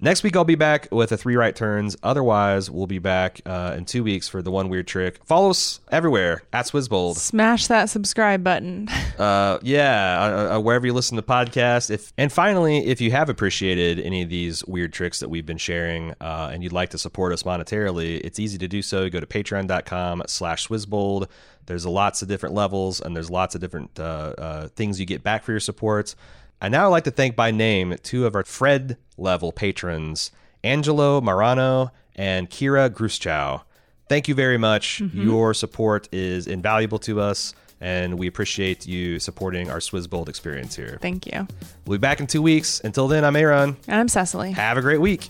Next 0.03 0.23
week, 0.23 0.35
I'll 0.35 0.45
be 0.45 0.55
back 0.55 0.89
with 0.91 1.13
a 1.13 1.17
three 1.19 1.37
right 1.37 1.55
turns. 1.55 1.95
Otherwise, 2.03 2.71
we'll 2.71 2.87
be 2.87 2.99
back 2.99 3.43
uh, 3.45 3.75
in 3.77 3.85
two 3.85 4.03
weeks 4.03 4.29
for 4.29 4.41
the 4.41 4.51
one 4.51 4.71
weird 4.71 4.87
trick. 4.87 5.21
Follow 5.27 5.51
us 5.51 5.81
everywhere 5.91 6.43
at 6.55 6.65
Swizzbold. 6.65 7.17
Smash 7.17 7.67
that 7.67 7.91
subscribe 7.91 8.43
button. 8.43 8.89
Uh, 9.21 9.59
yeah, 9.61 10.19
uh, 10.19 10.57
uh, 10.57 10.61
wherever 10.61 10.87
you 10.87 10.95
listen 10.95 11.15
to 11.15 11.23
podcasts. 11.23 11.91
If 11.91 12.11
and 12.17 12.33
finally, 12.33 12.87
if 12.87 13.03
you 13.03 13.11
have 13.11 13.29
appreciated 13.29 14.01
any 14.01 14.23
of 14.23 14.31
these 14.31 14.65
weird 14.65 14.95
tricks 14.95 15.21
that 15.21 15.29
we've 15.29 15.45
been 15.45 15.59
sharing, 15.59 16.13
uh, 16.23 16.49
and 16.51 16.63
you'd 16.63 16.73
like 16.73 16.89
to 16.91 16.99
support 16.99 17.35
us 17.35 17.43
monetarily, 17.43 18.19
it's 18.25 18.39
easy 18.39 18.57
to 18.57 18.67
do 18.67 18.81
so. 18.81 19.11
Go 19.11 19.21
to 19.21 19.27
Patreon.com/slash 19.27 20.69
Swizzbold. 20.69 21.29
There's 21.67 21.85
lots 21.85 22.23
of 22.23 22.29
different 22.29 22.55
levels, 22.55 23.03
and 23.03 23.15
there's 23.15 23.31
lots 23.31 23.55
of 23.55 23.61
different 23.61 24.01
uh, 24.01 24.33
uh, 24.39 24.69
things 24.69 24.99
you 24.99 25.05
get 25.05 25.23
back 25.23 25.45
for 25.45 25.51
your 25.53 25.61
support. 25.61 26.15
I 26.61 26.69
now 26.69 26.91
like 26.91 27.05
to 27.05 27.11
thank 27.11 27.37
by 27.37 27.51
name 27.51 27.97
two 28.03 28.27
of 28.27 28.35
our 28.35 28.45
Fred 28.45 28.99
level 29.17 29.51
patrons, 29.51 30.31
Angelo 30.63 31.21
Marano 31.21 31.91
and 32.17 32.51
Kira 32.51 32.91
Gruschow. 32.91 33.63
Thank 34.11 34.29
you 34.29 34.35
very 34.35 34.59
much. 34.59 35.01
Mm-hmm. 35.01 35.23
Your 35.23 35.55
support 35.55 36.09
is 36.13 36.47
invaluable 36.47 36.99
to 37.01 37.21
us, 37.21 37.55
and 37.81 38.19
we 38.19 38.27
appreciate 38.27 38.87
you 38.87 39.19
supporting 39.21 39.71
our 39.71 39.79
Swizzbold 39.79 40.29
experience 40.29 40.77
here. 40.77 40.99
Thank 41.01 41.27
you. 41.27 41.49
We'll 41.87 41.97
be 41.97 42.03
back 42.03 42.21
in 42.21 42.27
two 42.27 42.43
weeks. 42.43 42.81
Until 42.81 43.09
then, 43.09 43.25
I'm 43.25 43.37
Aaron. 43.37 43.79
And 43.89 44.01
I'm 44.01 44.09
Cecily. 44.09 44.53
Have 44.53 44.77
a 44.77 44.83
great 44.83 45.01
week. 45.01 45.29